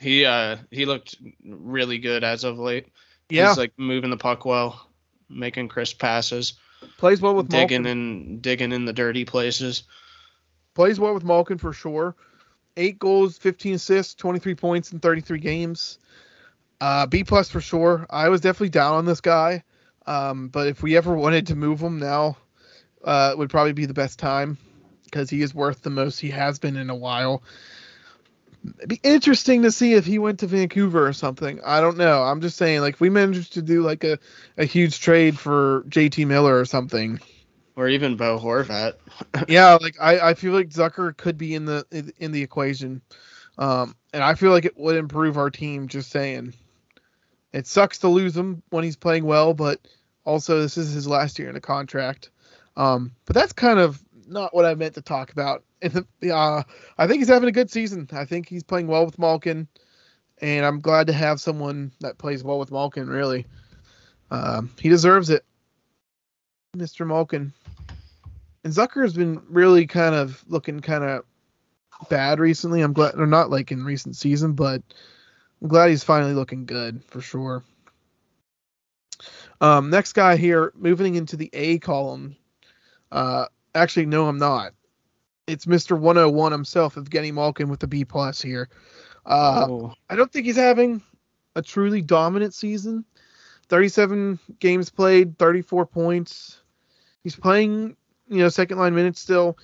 He 0.00 0.24
uh 0.24 0.58
he 0.70 0.84
looked 0.84 1.16
really 1.44 1.98
good 1.98 2.24
as 2.24 2.44
of 2.44 2.58
late. 2.58 2.88
Yeah, 3.30 3.48
He's 3.48 3.58
like 3.58 3.72
moving 3.78 4.10
the 4.10 4.16
puck 4.16 4.44
well. 4.44 4.87
Making 5.28 5.68
crisp 5.68 5.98
passes, 5.98 6.54
Plays 6.96 7.20
well 7.20 7.34
with 7.34 7.48
digging 7.48 7.82
Malkin. 7.82 7.86
in 7.86 8.40
digging 8.40 8.72
in 8.72 8.84
the 8.84 8.92
dirty 8.92 9.24
places. 9.24 9.82
Plays 10.74 11.00
well 11.00 11.14
with 11.14 11.24
Malkin 11.24 11.58
for 11.58 11.72
sure. 11.72 12.14
Eight 12.76 12.98
goals, 13.00 13.36
15 13.38 13.74
assists, 13.74 14.14
23 14.14 14.54
points 14.54 14.92
in 14.92 15.00
33 15.00 15.40
games. 15.40 15.98
Uh, 16.80 17.06
B 17.06 17.24
plus 17.24 17.50
for 17.50 17.60
sure. 17.60 18.06
I 18.08 18.28
was 18.28 18.40
definitely 18.40 18.68
down 18.68 18.94
on 18.94 19.04
this 19.04 19.20
guy, 19.20 19.64
um, 20.06 20.48
but 20.48 20.68
if 20.68 20.80
we 20.82 20.96
ever 20.96 21.14
wanted 21.16 21.48
to 21.48 21.56
move 21.56 21.80
him 21.80 21.98
now, 21.98 22.36
uh, 23.02 23.34
would 23.36 23.50
probably 23.50 23.72
be 23.72 23.86
the 23.86 23.94
best 23.94 24.20
time 24.20 24.56
because 25.04 25.28
he 25.28 25.42
is 25.42 25.52
worth 25.52 25.82
the 25.82 25.90
most 25.90 26.20
he 26.20 26.30
has 26.30 26.60
been 26.60 26.76
in 26.76 26.90
a 26.90 26.94
while. 26.94 27.42
It'd 28.78 28.88
be 28.88 29.00
interesting 29.02 29.62
to 29.62 29.72
see 29.72 29.94
if 29.94 30.04
he 30.04 30.18
went 30.18 30.40
to 30.40 30.46
Vancouver 30.46 31.06
or 31.06 31.12
something. 31.12 31.60
I 31.64 31.80
don't 31.80 31.96
know. 31.96 32.22
I'm 32.22 32.40
just 32.40 32.56
saying, 32.56 32.80
like, 32.80 32.94
if 32.94 33.00
we 33.00 33.10
managed 33.10 33.54
to 33.54 33.62
do 33.62 33.82
like 33.82 34.04
a, 34.04 34.18
a 34.56 34.64
huge 34.64 35.00
trade 35.00 35.38
for 35.38 35.84
JT 35.88 36.26
Miller 36.26 36.58
or 36.58 36.64
something. 36.64 37.20
Or 37.76 37.88
even 37.88 38.16
Bo 38.16 38.38
Horvat. 38.38 38.94
yeah, 39.48 39.78
like 39.80 39.96
I, 40.00 40.30
I 40.30 40.34
feel 40.34 40.52
like 40.52 40.70
Zucker 40.70 41.16
could 41.16 41.38
be 41.38 41.54
in 41.54 41.64
the 41.64 41.86
in, 41.92 42.12
in 42.18 42.32
the 42.32 42.42
equation, 42.42 43.02
um, 43.56 43.94
and 44.12 44.22
I 44.22 44.34
feel 44.34 44.50
like 44.50 44.64
it 44.64 44.76
would 44.76 44.96
improve 44.96 45.38
our 45.38 45.50
team. 45.50 45.86
Just 45.86 46.10
saying, 46.10 46.54
it 47.52 47.68
sucks 47.68 47.98
to 47.98 48.08
lose 48.08 48.36
him 48.36 48.62
when 48.70 48.82
he's 48.82 48.96
playing 48.96 49.24
well, 49.24 49.54
but 49.54 49.80
also 50.24 50.60
this 50.60 50.76
is 50.76 50.92
his 50.92 51.06
last 51.06 51.38
year 51.38 51.48
in 51.48 51.56
a 51.56 51.60
contract. 51.60 52.30
Um, 52.76 53.12
but 53.26 53.34
that's 53.34 53.52
kind 53.52 53.78
of 53.78 54.02
not 54.26 54.54
what 54.54 54.64
I 54.64 54.74
meant 54.74 54.94
to 54.94 55.02
talk 55.02 55.32
about. 55.32 55.64
The, 55.80 56.34
uh, 56.34 56.62
I 56.96 57.06
think 57.06 57.20
he's 57.20 57.28
having 57.28 57.48
a 57.48 57.52
good 57.52 57.70
season. 57.70 58.08
I 58.12 58.24
think 58.24 58.48
he's 58.48 58.64
playing 58.64 58.88
well 58.88 59.06
with 59.06 59.18
Malkin, 59.18 59.68
and 60.40 60.66
I'm 60.66 60.80
glad 60.80 61.06
to 61.06 61.12
have 61.12 61.40
someone 61.40 61.92
that 62.00 62.18
plays 62.18 62.42
well 62.42 62.58
with 62.58 62.72
Malkin. 62.72 63.08
Really, 63.08 63.46
um, 64.30 64.70
he 64.80 64.88
deserves 64.88 65.30
it, 65.30 65.44
Mr. 66.76 67.06
Malkin. 67.06 67.52
And 68.64 68.72
Zucker 68.72 69.02
has 69.02 69.14
been 69.14 69.40
really 69.48 69.86
kind 69.86 70.14
of 70.14 70.44
looking 70.48 70.80
kind 70.80 71.04
of 71.04 71.24
bad 72.08 72.40
recently. 72.40 72.82
I'm 72.82 72.92
glad, 72.92 73.14
or 73.14 73.26
not 73.26 73.50
like 73.50 73.70
in 73.70 73.84
recent 73.84 74.16
season, 74.16 74.54
but 74.54 74.82
I'm 75.62 75.68
glad 75.68 75.90
he's 75.90 76.04
finally 76.04 76.34
looking 76.34 76.66
good 76.66 77.04
for 77.04 77.20
sure. 77.20 77.62
Um, 79.60 79.90
next 79.90 80.12
guy 80.12 80.36
here, 80.36 80.72
moving 80.76 81.14
into 81.16 81.36
the 81.36 81.50
A 81.52 81.78
column. 81.78 82.36
Uh, 83.10 83.46
actually, 83.74 84.06
no, 84.06 84.28
I'm 84.28 84.38
not. 84.38 84.72
It's 85.48 85.64
Mr. 85.64 85.98
101 85.98 86.52
himself, 86.52 86.96
Evgeny 86.96 87.32
Malkin 87.32 87.68
with 87.68 87.80
the 87.80 87.86
B 87.86 88.04
plus 88.04 88.40
here. 88.40 88.68
Uh, 89.24 89.66
oh, 89.68 89.94
I 90.10 90.14
don't 90.14 90.30
think 90.30 90.46
he's 90.46 90.56
having 90.56 91.02
a 91.56 91.62
truly 91.62 92.02
dominant 92.02 92.54
season. 92.54 93.04
37 93.68 94.38
games 94.60 94.90
played, 94.90 95.38
34 95.38 95.86
points. 95.86 96.60
He's 97.24 97.34
playing, 97.34 97.96
you 98.28 98.38
know, 98.38 98.48
second 98.50 98.78
line 98.78 98.94
minutes 98.94 99.20
still. 99.20 99.56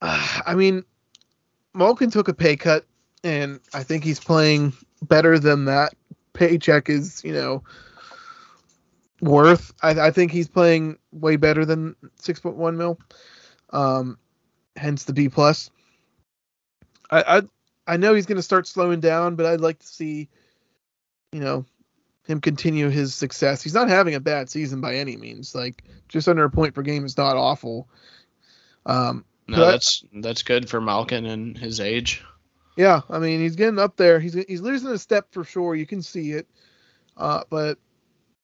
Uh, 0.00 0.40
I 0.46 0.54
mean, 0.54 0.84
Malkin 1.74 2.10
took 2.10 2.28
a 2.28 2.34
pay 2.34 2.56
cut, 2.56 2.86
and 3.22 3.60
I 3.74 3.82
think 3.82 4.02
he's 4.02 4.20
playing 4.20 4.72
better 5.02 5.38
than 5.38 5.66
that 5.66 5.92
paycheck 6.32 6.88
is, 6.88 7.22
you 7.24 7.32
know, 7.32 7.62
worth. 9.20 9.72
I, 9.82 9.90
I 9.90 10.10
think 10.10 10.32
he's 10.32 10.48
playing 10.48 10.96
way 11.12 11.36
better 11.36 11.64
than 11.66 11.94
6.1 12.22 12.76
mil. 12.76 12.98
Um, 13.70 14.18
hence 14.80 15.04
the 15.04 15.12
B 15.12 15.28
plus. 15.28 15.70
I, 17.10 17.38
I 17.38 17.42
I 17.86 17.96
know 17.96 18.14
he's 18.14 18.26
going 18.26 18.36
to 18.36 18.42
start 18.42 18.66
slowing 18.66 19.00
down, 19.00 19.36
but 19.36 19.46
I'd 19.46 19.60
like 19.60 19.78
to 19.80 19.86
see, 19.86 20.28
you 21.32 21.40
know, 21.40 21.64
him 22.26 22.40
continue 22.40 22.88
his 22.88 23.14
success. 23.14 23.62
He's 23.62 23.74
not 23.74 23.88
having 23.88 24.14
a 24.14 24.20
bad 24.20 24.48
season 24.48 24.80
by 24.80 24.96
any 24.96 25.16
means. 25.16 25.54
Like 25.54 25.84
just 26.08 26.28
under 26.28 26.44
a 26.44 26.50
point 26.50 26.74
per 26.74 26.82
game 26.82 27.04
is 27.04 27.16
not 27.16 27.36
awful. 27.36 27.88
Um, 28.86 29.24
no, 29.46 29.58
that's 29.66 30.04
that's 30.14 30.42
good 30.42 30.68
for 30.70 30.80
Malkin 30.80 31.26
and 31.26 31.58
his 31.58 31.80
age. 31.80 32.24
yeah, 32.76 33.00
I 33.10 33.18
mean 33.18 33.40
he's 33.40 33.56
getting 33.56 33.78
up 33.78 33.96
there. 33.96 34.20
He's 34.20 34.34
he's 34.34 34.60
losing 34.60 34.90
a 34.90 34.98
step 34.98 35.32
for 35.32 35.44
sure. 35.44 35.74
You 35.74 35.86
can 35.86 36.02
see 36.02 36.32
it, 36.32 36.46
uh, 37.16 37.42
but 37.50 37.78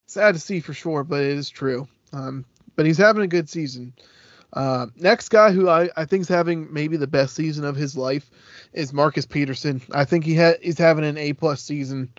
sad 0.07 0.34
to 0.34 0.41
see 0.41 0.61
for 0.61 0.74
sure. 0.74 1.05
But 1.05 1.22
it 1.22 1.39
is 1.39 1.49
true. 1.49 1.89
Um, 2.12 2.45
but 2.74 2.87
he's 2.87 2.99
having 2.99 3.22
a 3.22 3.28
good 3.28 3.49
season. 3.49 3.95
Uh, 4.53 4.86
next 4.97 5.28
guy 5.28 5.53
who 5.53 5.68
I, 5.68 5.90
I 5.97 6.05
think 6.05 6.22
is 6.22 6.28
having 6.28 6.72
maybe 6.72 6.97
the 6.97 7.07
best 7.07 7.34
season 7.34 7.64
of 7.64 7.76
his 7.76 7.97
life 7.97 8.30
is 8.72 8.92
Marcus 8.92 9.26
Pettersson. 9.26 9.82
I 9.92 10.05
think 10.05 10.24
he 10.24 10.34
had 10.34 10.59
he's 10.62 10.78
having 10.78 11.05
an 11.05 11.18
A 11.18 11.32
plus 11.32 11.62
season, 11.62 12.11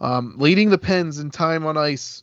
um, 0.00 0.34
leading 0.38 0.70
the 0.70 0.78
Pens 0.78 1.18
in 1.18 1.30
time 1.30 1.66
on 1.66 1.76
ice 1.76 2.22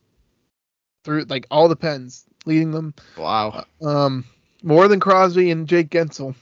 through 1.03 1.23
like 1.25 1.47
all 1.51 1.67
the 1.67 1.75
Pens, 1.75 2.25
leading 2.45 2.71
them 2.71 2.93
Wow. 3.17 3.65
um, 3.83 4.25
more 4.63 4.87
than 4.87 4.99
Crosby 4.99 5.51
and 5.51 5.67
Jake 5.67 5.89
Guentzel. 5.89 6.35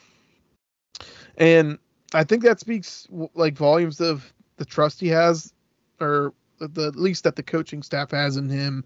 And 1.38 1.78
I 2.13 2.24
think 2.24 2.43
that 2.43 2.59
speaks 2.59 3.07
like 3.34 3.55
volumes 3.55 3.99
of 4.01 4.32
the 4.57 4.66
trust 4.66 4.99
he 4.99 5.07
has, 5.09 5.53
or 5.99 6.34
the 6.59 6.88
at 6.88 6.95
least 6.95 7.24
that 7.26 7.36
the 7.36 7.43
coaching 7.43 7.84
staff 7.84 8.11
has 8.11 8.38
in 8.38 8.49
him. 8.49 8.84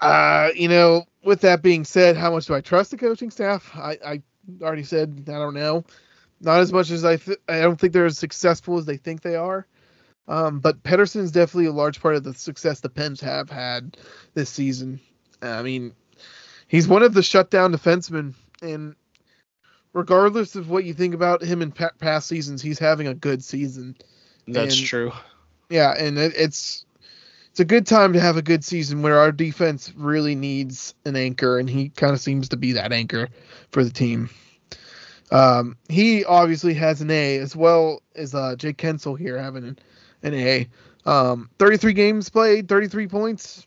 Uh, 0.00 0.50
you 0.54 0.68
know, 0.68 1.04
with 1.24 1.42
that 1.42 1.62
being 1.62 1.84
said, 1.84 2.16
how 2.16 2.32
much 2.32 2.46
do 2.46 2.54
I 2.54 2.60
trust 2.60 2.90
the 2.90 2.96
coaching 2.96 3.30
staff? 3.30 3.70
I, 3.74 3.98
I 4.04 4.22
already 4.62 4.82
said 4.82 5.24
I 5.28 5.32
don't 5.32 5.54
know. 5.54 5.84
Not 6.40 6.60
as 6.60 6.72
much 6.72 6.90
as 6.90 7.04
I 7.04 7.16
th- 7.16 7.38
I 7.48 7.60
don't 7.60 7.78
think 7.78 7.92
they're 7.92 8.06
as 8.06 8.18
successful 8.18 8.78
as 8.78 8.86
they 8.86 8.96
think 8.96 9.20
they 9.20 9.36
are. 9.36 9.66
Um, 10.26 10.60
but 10.60 10.82
Pettersson 10.82 11.20
is 11.20 11.32
definitely 11.32 11.66
a 11.66 11.72
large 11.72 12.00
part 12.00 12.14
of 12.14 12.24
the 12.24 12.32
success 12.34 12.80
the 12.80 12.88
Pens 12.88 13.20
have 13.20 13.50
had 13.50 13.96
this 14.34 14.48
season. 14.48 15.00
I 15.42 15.62
mean, 15.62 15.92
he's 16.68 16.88
one 16.88 17.02
of 17.02 17.14
the 17.14 17.22
shutdown 17.22 17.72
defensemen, 17.72 18.34
and 18.62 18.94
regardless 19.92 20.56
of 20.56 20.70
what 20.70 20.84
you 20.84 20.94
think 20.94 21.14
about 21.14 21.42
him 21.42 21.62
in 21.62 21.72
pa- 21.72 21.90
past 21.98 22.28
seasons, 22.28 22.62
he's 22.62 22.78
having 22.78 23.06
a 23.06 23.14
good 23.14 23.42
season. 23.44 23.96
That's 24.46 24.78
and- 24.78 24.86
true. 24.86 25.12
Yeah, 25.68 25.94
and 25.96 26.18
it, 26.18 26.32
it's 26.36 26.84
it's 27.60 27.70
a 27.70 27.74
good 27.74 27.86
time 27.86 28.14
to 28.14 28.20
have 28.20 28.38
a 28.38 28.42
good 28.42 28.64
season 28.64 29.02
where 29.02 29.18
our 29.18 29.30
defense 29.30 29.92
really 29.94 30.34
needs 30.34 30.94
an 31.04 31.14
anchor, 31.14 31.58
and 31.58 31.68
he 31.68 31.90
kind 31.90 32.14
of 32.14 32.18
seems 32.18 32.48
to 32.48 32.56
be 32.56 32.72
that 32.72 32.90
anchor 32.90 33.28
for 33.70 33.84
the 33.84 33.90
team. 33.90 34.30
Um, 35.30 35.76
he 35.90 36.24
obviously 36.24 36.72
has 36.72 37.02
an 37.02 37.10
A 37.10 37.36
as 37.36 37.54
well 37.54 38.00
as 38.16 38.34
uh, 38.34 38.56
Jake 38.56 38.78
Guentzel 38.78 39.18
here 39.18 39.36
having 39.36 39.64
an, 39.64 39.78
an 40.22 40.32
A. 40.32 40.68
Um, 41.04 41.50
33 41.58 41.92
games 41.92 42.30
played, 42.30 42.66
33 42.66 43.08
points, 43.08 43.66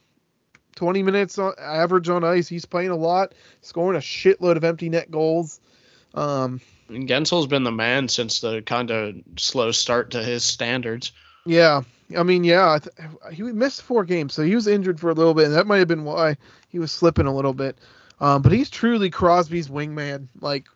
20 0.75 1.03
minutes 1.03 1.37
on 1.37 1.53
average 1.59 2.09
on 2.09 2.23
ice. 2.23 2.47
He's 2.47 2.65
playing 2.65 2.89
a 2.89 2.95
lot, 2.95 3.35
scoring 3.61 3.95
a 3.95 4.01
shitload 4.01 4.57
of 4.57 4.63
empty 4.63 4.89
net 4.89 5.11
goals. 5.11 5.59
Um, 6.15 6.61
And 6.89 7.07
Guentzel's 7.07 7.45
been 7.45 7.63
the 7.63 7.71
man 7.71 8.07
since 8.07 8.39
the 8.39 8.63
kind 8.63 8.89
of 8.89 9.17
slow 9.37 9.69
start 9.69 10.09
to 10.11 10.23
his 10.23 10.43
standards. 10.43 11.11
Yeah, 11.45 11.83
I 12.17 12.23
mean, 12.23 12.43
yeah, 12.43 12.73
I 12.73 12.79
th- 12.79 13.35
he 13.35 13.43
missed 13.43 13.81
four 13.81 14.03
games, 14.03 14.33
so 14.33 14.43
he 14.43 14.55
was 14.55 14.67
injured 14.67 14.99
for 14.99 15.09
a 15.09 15.13
little 15.13 15.33
bit, 15.33 15.45
and 15.45 15.55
that 15.55 15.67
might 15.67 15.79
have 15.79 15.87
been 15.87 16.03
why 16.03 16.37
he 16.69 16.79
was 16.79 16.91
slipping 16.91 17.25
a 17.25 17.35
little 17.35 17.53
bit. 17.53 17.77
Um, 18.19 18.41
but 18.41 18.51
he's 18.51 18.69
truly 18.69 19.09
Crosby's 19.09 19.67
wingman, 19.67 20.27
like, 20.39 20.67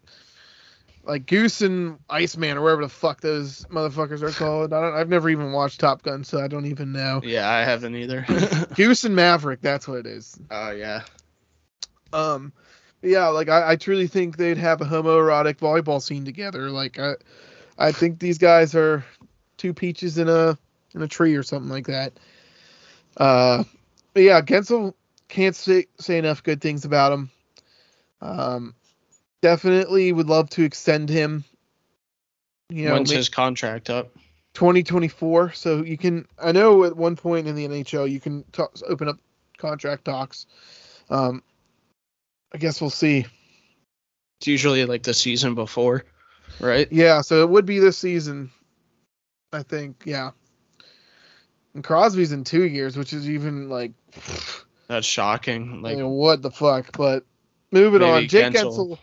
like 1.04 1.26
Goose 1.26 1.62
and 1.62 2.00
Iceman 2.10 2.58
or 2.58 2.62
whatever 2.62 2.82
the 2.84 2.90
fuck 2.90 3.22
those 3.22 3.64
motherfuckers 3.66 4.22
are 4.22 4.32
called. 4.32 4.74
I 4.74 4.82
don't, 4.82 4.94
I've 4.94 5.10
never 5.10 5.30
even 5.30 5.54
watched 5.54 5.80
Top 5.80 6.04
Gun, 6.04 6.24
so 6.24 6.44
I 6.44 6.48
don't 6.48 6.66
even 6.66 6.92
know. 6.92 7.22
Yeah, 7.24 7.50
I 7.50 7.62
haven't 7.62 7.96
either. 7.96 8.26
Goose 8.76 9.06
and 9.06 9.16
Maverick, 9.16 9.62
that's 9.62 9.88
what 9.88 10.00
it 10.00 10.06
is. 10.06 10.38
Oh 10.52 10.72
yeah. 10.72 11.04
Um, 12.12 12.52
yeah, 13.02 13.28
like 13.28 13.50
I, 13.50 13.72
I 13.72 13.76
truly 13.76 14.08
think 14.08 14.38
they'd 14.38 14.58
have 14.58 14.82
a 14.82 14.86
homoerotic 14.86 15.56
volleyball 15.56 16.02
scene 16.02 16.26
together. 16.26 16.70
Like 16.70 17.00
I, 17.00 17.14
I 17.78 17.92
think 17.92 18.20
these 18.20 18.38
guys 18.38 18.76
are 18.76 19.06
two 19.58 19.74
peaches 19.74 20.18
in 20.18 20.28
a 20.30 20.58
in 20.98 21.04
a 21.04 21.08
tree 21.08 21.36
or 21.36 21.44
something 21.44 21.70
like 21.70 21.88
that. 21.88 22.14
Uh, 23.16 23.64
but 24.14 24.24
yeah, 24.24 24.42
Guentzel 24.42 24.94
can't 25.28 25.56
say 25.56 25.88
say 26.00 26.18
enough 26.18 26.44
good 26.44 26.62
things 26.62 26.86
about 26.86 27.14
him. 27.14 27.32
Um, 28.22 28.76
definitely 29.42 30.12
would 30.12 30.28
love 30.28 30.50
to 30.52 30.64
extend 30.64 31.10
him. 31.10 31.44
You 32.70 32.86
know, 32.86 32.94
When's 32.94 33.12
his 33.12 33.30
contract 33.30 33.90
up? 33.90 34.14
2024. 34.54 35.54
So 35.54 35.84
you 35.84 35.98
can, 35.98 36.28
I 36.42 36.52
know 36.52 36.84
at 36.84 36.98
one 36.98 37.16
point 37.16 37.48
in 37.48 37.56
the 37.56 37.68
NHL 37.68 38.10
you 38.10 38.20
can 38.20 38.44
talk, 38.52 38.74
open 38.88 39.08
up 39.08 39.18
contract 39.58 40.06
talks. 40.06 40.48
Um, 41.10 41.44
I 42.54 42.58
guess 42.58 42.82
we'll 42.82 42.90
see. 42.90 43.26
It's 44.40 44.48
usually 44.48 44.86
like 44.86 45.04
the 45.04 45.14
season 45.14 45.56
before, 45.56 46.06
right? 46.60 46.92
Yeah, 46.92 47.22
so 47.22 47.42
it 47.42 47.50
would 47.50 47.66
be 47.66 47.80
this 47.80 47.98
season. 47.98 48.52
I 49.54 49.64
think, 49.64 50.04
yeah. 50.06 50.32
And 51.78 51.84
Crosby's 51.84 52.32
in 52.32 52.44
two 52.44 52.64
years, 52.64 52.98
which 52.98 53.14
is 53.14 53.30
even 53.30 53.70
like, 53.70 53.92
That's 54.88 55.06
shocking. 55.06 55.84
Like 55.84 55.96
you 55.96 56.02
know, 56.02 56.10
what 56.10 56.42
the 56.42 56.50
fuck. 56.50 56.98
But 56.98 57.24
moving 57.70 58.02
on, 58.02 58.28
Jake 58.28 58.52
Guentzel. 58.52 58.98
Guentzel. 58.98 59.00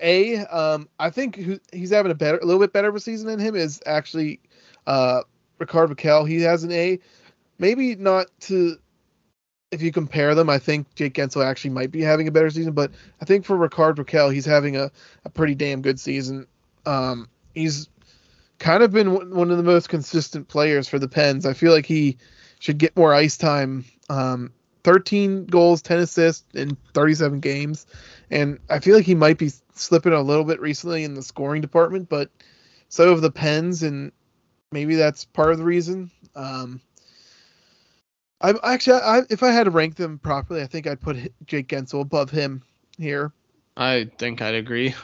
A, 0.00 0.38
um, 0.46 0.88
I 0.98 1.10
think 1.10 1.36
who, 1.36 1.60
he's 1.70 1.90
having 1.90 2.10
a 2.10 2.14
better, 2.14 2.38
a 2.38 2.46
little 2.46 2.62
bit 2.62 2.72
better 2.72 2.88
of 2.88 2.94
a 2.94 3.00
season 3.00 3.26
than 3.26 3.38
him 3.38 3.54
is 3.54 3.82
actually, 3.84 4.40
uh, 4.86 5.20
Rickard 5.58 5.90
Rakell. 5.90 6.26
He 6.26 6.40
has 6.40 6.64
an 6.64 6.72
A, 6.72 6.98
maybe 7.58 7.94
not 7.94 8.28
to 8.40 8.78
if 9.70 9.82
you 9.82 9.92
compare 9.92 10.34
them, 10.34 10.48
I 10.48 10.58
think 10.58 10.94
Jake 10.94 11.12
Guentzel 11.12 11.44
actually 11.44 11.72
might 11.72 11.90
be 11.90 12.00
having 12.00 12.26
a 12.26 12.32
better 12.32 12.48
season. 12.48 12.72
But 12.72 12.90
I 13.20 13.26
think 13.26 13.44
for 13.44 13.54
Rickard 13.54 13.98
Rakell, 13.98 14.32
he's 14.32 14.46
having 14.46 14.78
a, 14.78 14.90
a 15.26 15.28
pretty 15.28 15.54
damn 15.54 15.82
good 15.82 16.00
season. 16.00 16.46
Um, 16.86 17.28
he's 17.54 17.90
kind 18.58 18.82
of 18.82 18.92
been 18.92 19.30
one 19.30 19.50
of 19.50 19.56
the 19.56 19.62
most 19.62 19.88
consistent 19.88 20.48
players 20.48 20.88
for 20.88 20.98
the 20.98 21.08
Pens. 21.08 21.46
I 21.46 21.52
feel 21.52 21.72
like 21.72 21.86
he 21.86 22.16
should 22.58 22.78
get 22.78 22.96
more 22.96 23.14
ice 23.14 23.36
time. 23.36 23.84
Um, 24.08 24.52
13 24.84 25.46
goals, 25.46 25.82
10 25.82 25.98
assists 26.00 26.44
in 26.54 26.76
37 26.92 27.40
games, 27.40 27.86
and 28.30 28.58
I 28.68 28.80
feel 28.80 28.94
like 28.94 29.06
he 29.06 29.14
might 29.14 29.38
be 29.38 29.50
slipping 29.74 30.12
a 30.12 30.20
little 30.20 30.44
bit 30.44 30.60
recently 30.60 31.04
in 31.04 31.14
the 31.14 31.22
scoring 31.22 31.62
department. 31.62 32.08
But 32.08 32.30
so 32.88 33.10
have 33.10 33.22
the 33.22 33.30
Pens, 33.30 33.82
and 33.82 34.12
maybe 34.70 34.94
that's 34.94 35.24
part 35.24 35.52
of 35.52 35.58
the 35.58 35.64
reason. 35.64 36.10
Um, 36.34 36.80
I 38.40 38.52
actually, 38.62 39.00
I, 39.00 39.22
if 39.30 39.42
I 39.42 39.50
had 39.50 39.64
to 39.64 39.70
rank 39.70 39.96
them 39.96 40.18
properly, 40.18 40.62
I 40.62 40.66
think 40.66 40.86
I'd 40.86 41.00
put 41.00 41.16
Jake 41.46 41.68
Guentzel 41.68 42.02
above 42.02 42.30
him 42.30 42.62
here. 42.98 43.32
I 43.76 44.10
think 44.18 44.42
I'd 44.42 44.54
agree. 44.54 44.94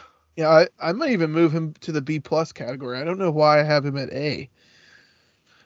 Yeah, 0.41 0.49
I, 0.49 0.67
I 0.79 0.91
might 0.93 1.11
even 1.11 1.31
move 1.31 1.51
him 1.51 1.75
to 1.81 1.91
the 1.91 2.01
B 2.01 2.19
plus 2.19 2.51
category. 2.51 2.97
I 2.97 3.03
don't 3.03 3.19
know 3.19 3.29
why 3.29 3.59
I 3.59 3.63
have 3.63 3.85
him 3.85 3.95
at 3.95 4.11
A. 4.11 4.49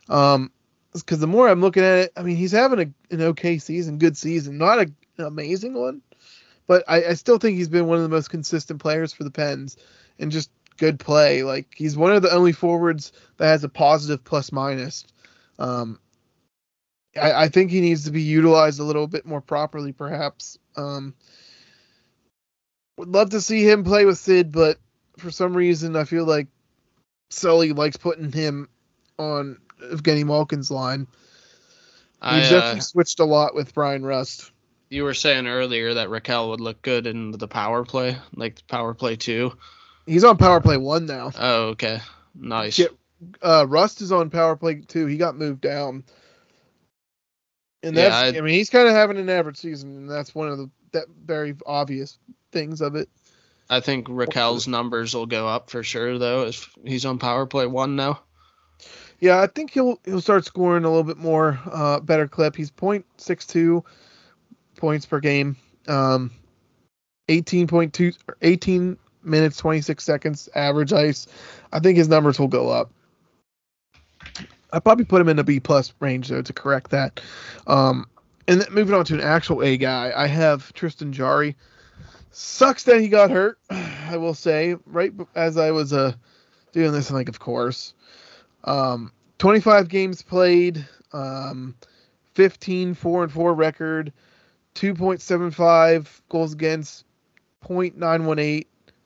Um, 0.10 0.52
because 0.94 1.20
the 1.20 1.28
more 1.28 1.48
I'm 1.48 1.62
looking 1.62 1.84
at 1.84 1.98
it, 2.00 2.12
I 2.18 2.24
mean, 2.24 2.36
he's 2.36 2.52
having 2.52 2.80
a, 2.80 3.14
an 3.14 3.22
okay 3.22 3.58
season, 3.58 4.00
good 4.00 4.18
season, 4.18 4.58
not 4.58 4.80
a, 4.80 4.92
an 5.18 5.26
amazing 5.26 5.76
one, 5.76 6.02
but 6.68 6.84
I, 6.90 7.06
I 7.06 7.14
still 7.14 7.38
think 7.38 7.56
he's 7.56 7.70
been 7.70 7.88
one 7.88 7.96
of 7.96 8.04
the 8.04 8.10
most 8.10 8.30
consistent 8.30 8.82
players 8.82 9.14
for 9.14 9.24
the 9.24 9.32
Pens 9.32 9.78
and 10.20 10.30
just 10.30 10.52
good 10.76 11.00
play. 11.00 11.44
Like 11.44 11.74
he's 11.74 11.96
one 11.96 12.12
of 12.12 12.22
the 12.22 12.34
only 12.34 12.52
forwards 12.52 13.14
that 13.38 13.48
has 13.48 13.64
a 13.64 13.70
positive 13.70 14.26
plus 14.26 14.52
minus. 14.52 15.06
Um, 15.58 16.00
I, 17.16 17.44
I 17.44 17.48
think 17.48 17.72
he 17.72 17.80
needs 17.80 18.04
to 18.04 18.12
be 18.12 18.22
utilized 18.22 18.82
a 18.82 18.84
little 18.84 19.08
bit 19.08 19.26
more 19.26 19.42
properly, 19.42 19.94
perhaps. 19.94 20.60
Um, 20.76 21.14
would 22.98 23.10
love 23.10 23.32
to 23.32 23.42
see 23.42 23.68
him 23.68 23.84
play 23.84 24.06
with 24.06 24.18
Sid, 24.18 24.52
but 24.52 24.78
for 25.18 25.32
some 25.32 25.56
reason, 25.56 25.96
I 25.96 26.04
feel 26.04 26.26
like 26.26 26.48
Sully 27.30 27.74
likes 27.74 27.98
putting 27.98 28.32
him 28.32 28.70
on 29.18 29.58
Evgeny 29.84 30.24
Malkin's 30.26 30.72
line. 30.72 31.08
I, 32.22 32.40
He's 32.40 32.52
uh, 32.52 32.56
definitely 32.56 32.82
switched 32.82 33.20
a 33.20 33.26
lot 33.26 33.56
with 33.56 33.74
Bryan 33.74 34.06
Rust. 34.06 34.52
you 34.90 35.04
were 35.04 35.14
saying 35.14 35.48
earlier 35.48 35.94
that 35.94 36.10
Rakell 36.10 36.50
would 36.50 36.62
look 36.62 36.82
good 36.82 37.08
in 37.08 37.32
the 37.32 37.48
power 37.48 37.84
play, 37.84 38.18
like 38.36 38.56
the 38.56 38.64
power 38.68 38.94
play 38.94 39.16
two. 39.16 39.56
He's 40.06 40.24
on 40.24 40.38
power 40.38 40.62
play 40.62 40.78
one 40.78 41.06
now. 41.06 41.32
Oh, 41.38 41.68
okay. 41.70 42.00
Nice. 42.34 42.80
Yeah. 42.80 42.88
Uh, 43.42 43.66
Rust 43.68 44.02
is 44.02 44.12
on 44.12 44.30
power 44.30 44.56
play 44.56 44.76
two. 44.76 45.06
He 45.08 45.18
got 45.18 45.36
moved 45.38 45.62
down. 45.62 46.04
And 47.84 47.96
Yeah, 47.96 48.10
that's, 48.10 48.16
I- 48.36 48.38
I, 48.38 48.42
mean, 48.42 48.54
he's 48.54 48.70
kind 48.70 48.88
of 48.88 48.94
having 48.94 49.18
an 49.18 49.30
average 49.30 49.58
season, 49.58 49.96
and 49.98 50.10
that's 50.10 50.34
one 50.34 50.48
of 50.48 50.58
the 50.58 50.70
that 50.92 51.06
very 51.26 51.54
obvious 51.66 52.18
things 52.56 52.80
of 52.82 52.96
it. 52.96 53.10
I 53.70 53.82
think 53.82 54.08
Rakell's 54.08 54.68
numbers 54.68 55.14
will 55.14 55.26
go 55.26 55.48
up 55.48 55.70
for 55.70 55.84
sure, 55.84 56.18
though, 56.18 56.46
if 56.46 56.70
he's 56.86 57.06
on 57.06 57.20
power 57.20 57.46
play 57.46 57.68
one 57.68 57.96
now. 57.96 58.22
Yeah, 59.20 59.42
I 59.42 59.48
think 59.48 59.72
he'll 59.72 60.00
he'll 60.06 60.22
start 60.22 60.46
scoring 60.46 60.86
a 60.86 60.90
little 60.90 61.04
bit 61.04 61.18
more, 61.18 61.60
uh, 61.72 62.00
better 62.00 62.28
clip. 62.28 62.56
He's 62.56 62.72
.62 62.72 63.84
points 64.78 65.06
per 65.06 65.20
game, 65.20 65.58
um, 65.88 66.32
18.2, 67.28 68.18
or 68.28 68.38
18 68.42 68.98
minutes 69.24 69.58
26 69.58 70.04
seconds 70.04 70.50
average 70.56 70.94
ice. 70.94 71.28
I 71.74 71.80
think 71.80 71.98
his 71.98 72.08
numbers 72.08 72.40
will 72.40 72.48
go 72.48 72.70
up. 72.70 72.92
I 74.72 74.80
probably 74.80 75.06
put 75.06 75.22
him 75.22 75.30
in 75.30 75.38
the 75.38 75.44
B 75.44 75.60
plus 75.60 75.94
range 76.00 76.28
though 76.28 76.42
to 76.42 76.54
correct 76.54 76.92
that. 76.92 77.20
Um, 77.68 78.06
and 78.48 78.62
then 78.62 78.68
moving 78.72 78.94
on 78.94 79.06
to 79.06 79.16
an 79.16 79.22
actual 79.22 79.64
A 79.64 79.78
guy, 79.78 80.14
I 80.16 80.28
have 80.28 80.72
Tristan 80.74 81.12
Jarry. 81.14 81.56
Sucks 82.38 82.84
that 82.84 83.00
he 83.00 83.08
got 83.08 83.32
hurt. 83.32 83.58
I 83.70 84.18
will 84.18 84.34
say 84.34 84.76
right 84.86 85.14
as 85.36 85.56
I 85.56 85.72
was 85.72 85.94
uh 85.94 86.12
doing 86.74 86.92
this, 86.92 87.10
I'm 87.10 87.16
like, 87.16 87.30
of 87.30 87.40
course. 87.40 87.94
Um, 88.66 89.14
25 89.38 89.88
games 89.88 90.22
played, 90.22 90.86
um, 91.14 91.76
15 92.34 92.94
4 92.94 93.24
and 93.24 93.32
4 93.32 93.54
record, 93.54 94.12
2.75 94.76 96.22
goals 96.28 96.52
against, 96.52 97.06
0.918 97.64 98.66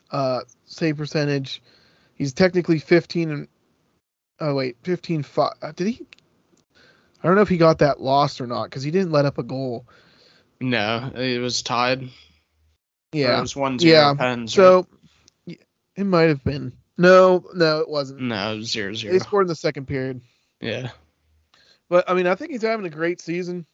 uh, 0.09 0.39
save 0.65 0.97
percentage. 0.97 1.61
He's 2.15 2.33
technically 2.33 2.79
15 2.79 3.29
and 3.29 3.47
oh 4.39 4.55
wait, 4.55 4.77
15 4.81 5.21
5. 5.21 5.53
Uh, 5.61 5.71
did 5.73 5.85
he? 5.85 6.07
I 7.21 7.27
don't 7.27 7.35
know 7.35 7.43
if 7.43 7.49
he 7.49 7.57
got 7.57 7.77
that 7.77 8.01
lost 8.01 8.41
or 8.41 8.47
not 8.47 8.63
because 8.63 8.81
he 8.81 8.89
didn't 8.89 9.11
let 9.11 9.25
up 9.25 9.37
a 9.37 9.43
goal. 9.43 9.85
No, 10.59 11.11
it 11.13 11.37
was 11.37 11.61
tied. 11.61 12.09
Or 13.13 13.17
It 13.17 13.21
Yeah. 13.21 13.41
was 13.41 13.55
one 13.55 13.79
zero 13.79 13.91
Yeah. 13.99 14.13
Pens. 14.13 14.53
So 14.53 14.87
it 15.47 16.03
might 16.03 16.29
have 16.29 16.43
been. 16.43 16.73
No, 16.97 17.45
no, 17.53 17.79
it 17.79 17.89
wasn't. 17.89 18.21
no, 18.21 18.53
it 18.53 18.57
was 18.57 18.71
zero 18.71 18.93
zero. 18.93 19.13
They 19.13 19.19
scored 19.19 19.45
in 19.45 19.47
the 19.47 19.55
second 19.55 19.87
period. 19.87 20.21
Yeah. 20.61 20.91
But 21.89 22.09
I 22.09 22.13
mean, 22.13 22.27
I 22.27 22.35
think 22.35 22.51
he's 22.51 22.61
having 22.61 22.85
a 22.85 22.89
great 22.89 23.19
season. 23.21 23.65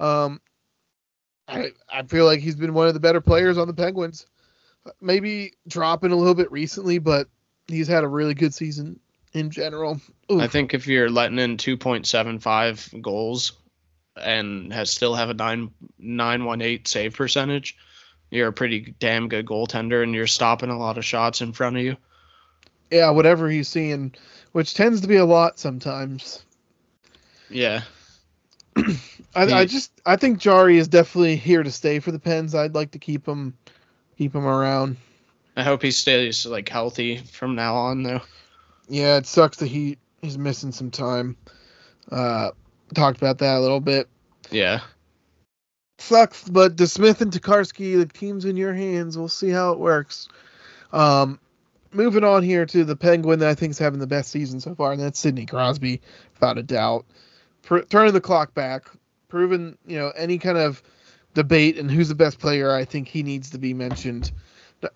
Um, 0.00 0.40
I 1.48 1.72
I 1.92 2.02
feel 2.04 2.24
like 2.24 2.40
he's 2.40 2.56
been 2.56 2.72
one 2.72 2.88
of 2.88 2.94
the 2.94 3.00
better 3.00 3.20
players 3.20 3.58
on 3.58 3.66
the 3.66 3.74
Penguins. 3.74 4.26
Maybe 5.00 5.52
dropping 5.68 6.12
a 6.12 6.16
little 6.16 6.34
bit 6.34 6.50
recently, 6.50 6.98
but 6.98 7.28
he's 7.68 7.86
had 7.88 8.04
a 8.04 8.08
really 8.08 8.34
good 8.34 8.54
season 8.54 8.98
in 9.32 9.50
general. 9.50 10.00
Oof. 10.30 10.40
I 10.40 10.46
think 10.48 10.72
if 10.74 10.86
you're 10.86 11.10
letting 11.10 11.38
in 11.38 11.56
2.75 11.56 13.00
goals 13.00 13.52
and 14.16 14.72
has 14.72 14.90
still 14.90 15.14
have 15.14 15.30
a 15.30 15.34
nine 15.34 15.70
nine 15.98 16.44
one 16.44 16.62
eight 16.62 16.88
save 16.88 17.14
percentage, 17.16 17.76
you're 18.32 18.48
a 18.48 18.52
pretty 18.52 18.94
damn 18.98 19.28
good 19.28 19.46
goaltender, 19.46 20.02
and 20.02 20.14
you're 20.14 20.26
stopping 20.26 20.70
a 20.70 20.78
lot 20.78 20.96
of 20.96 21.04
shots 21.04 21.42
in 21.42 21.52
front 21.52 21.76
of 21.76 21.82
you. 21.82 21.96
yeah, 22.90 23.10
whatever 23.10 23.48
he's 23.48 23.68
seeing, 23.68 24.14
which 24.52 24.74
tends 24.74 25.02
to 25.02 25.06
be 25.06 25.16
a 25.16 25.24
lot 25.24 25.58
sometimes. 25.58 26.42
Yeah. 27.50 27.82
I, 29.34 29.44
I 29.44 29.64
just 29.66 29.92
I 30.06 30.16
think 30.16 30.38
Jarry 30.38 30.78
is 30.78 30.88
definitely 30.88 31.36
here 31.36 31.62
to 31.62 31.70
stay 31.70 32.00
for 32.00 32.10
the 32.10 32.18
Pens. 32.18 32.54
I'd 32.54 32.74
like 32.74 32.92
to 32.92 32.98
keep 32.98 33.26
him 33.26 33.56
keep 34.16 34.34
him 34.34 34.46
around. 34.46 34.96
I 35.54 35.62
hope 35.62 35.82
he 35.82 35.90
stays 35.90 36.46
like 36.46 36.70
healthy 36.70 37.18
from 37.18 37.54
now 37.54 37.74
on, 37.74 38.02
though. 38.02 38.22
Yeah, 38.88 39.18
it 39.18 39.26
sucks 39.26 39.58
that 39.58 39.68
he 39.68 39.98
he's 40.22 40.38
missing 40.38 40.72
some 40.72 40.90
time. 40.90 41.36
Uh, 42.10 42.52
talked 42.94 43.18
about 43.18 43.38
that 43.38 43.58
a 43.58 43.60
little 43.60 43.80
bit. 43.80 44.08
Yeah. 44.50 44.80
Sucks, 46.02 46.48
but 46.48 46.74
DeSmith 46.74 47.20
and 47.20 47.30
Tokarski, 47.30 47.96
the 47.96 48.06
team's 48.06 48.44
in 48.44 48.56
your 48.56 48.74
hands. 48.74 49.16
We'll 49.16 49.28
see 49.28 49.50
how 49.50 49.72
it 49.72 49.78
works. 49.78 50.28
Um, 50.92 51.38
moving 51.92 52.24
on 52.24 52.42
here 52.42 52.66
to 52.66 52.84
the 52.84 52.96
Penguin 52.96 53.38
that 53.38 53.48
I 53.48 53.54
think 53.54 53.70
is 53.70 53.78
having 53.78 54.00
the 54.00 54.06
best 54.08 54.30
season 54.30 54.60
so 54.60 54.74
far, 54.74 54.92
and 54.92 55.00
that's 55.00 55.20
Sidney 55.20 55.46
Crosby, 55.46 56.00
without 56.34 56.58
a 56.58 56.62
doubt. 56.62 57.06
Pr- 57.62 57.80
turning 57.80 58.12
the 58.12 58.20
clock 58.20 58.52
back, 58.52 58.86
proving 59.28 59.78
you 59.86 59.96
know 59.96 60.12
any 60.16 60.38
kind 60.38 60.58
of 60.58 60.82
debate 61.34 61.78
and 61.78 61.88
who's 61.88 62.08
the 62.08 62.16
best 62.16 62.40
player. 62.40 62.74
I 62.74 62.84
think 62.84 63.06
he 63.06 63.22
needs 63.22 63.50
to 63.50 63.58
be 63.58 63.72
mentioned. 63.72 64.32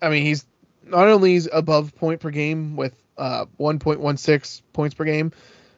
I 0.01 0.09
mean, 0.09 0.23
he's 0.23 0.45
not 0.83 1.07
only 1.07 1.33
he's 1.33 1.47
above 1.51 1.95
point 1.95 2.19
per 2.19 2.31
game 2.31 2.75
with 2.75 2.93
uh 3.17 3.45
1.16 3.59 4.61
points 4.73 4.93
per 4.93 5.05
game, 5.05 5.31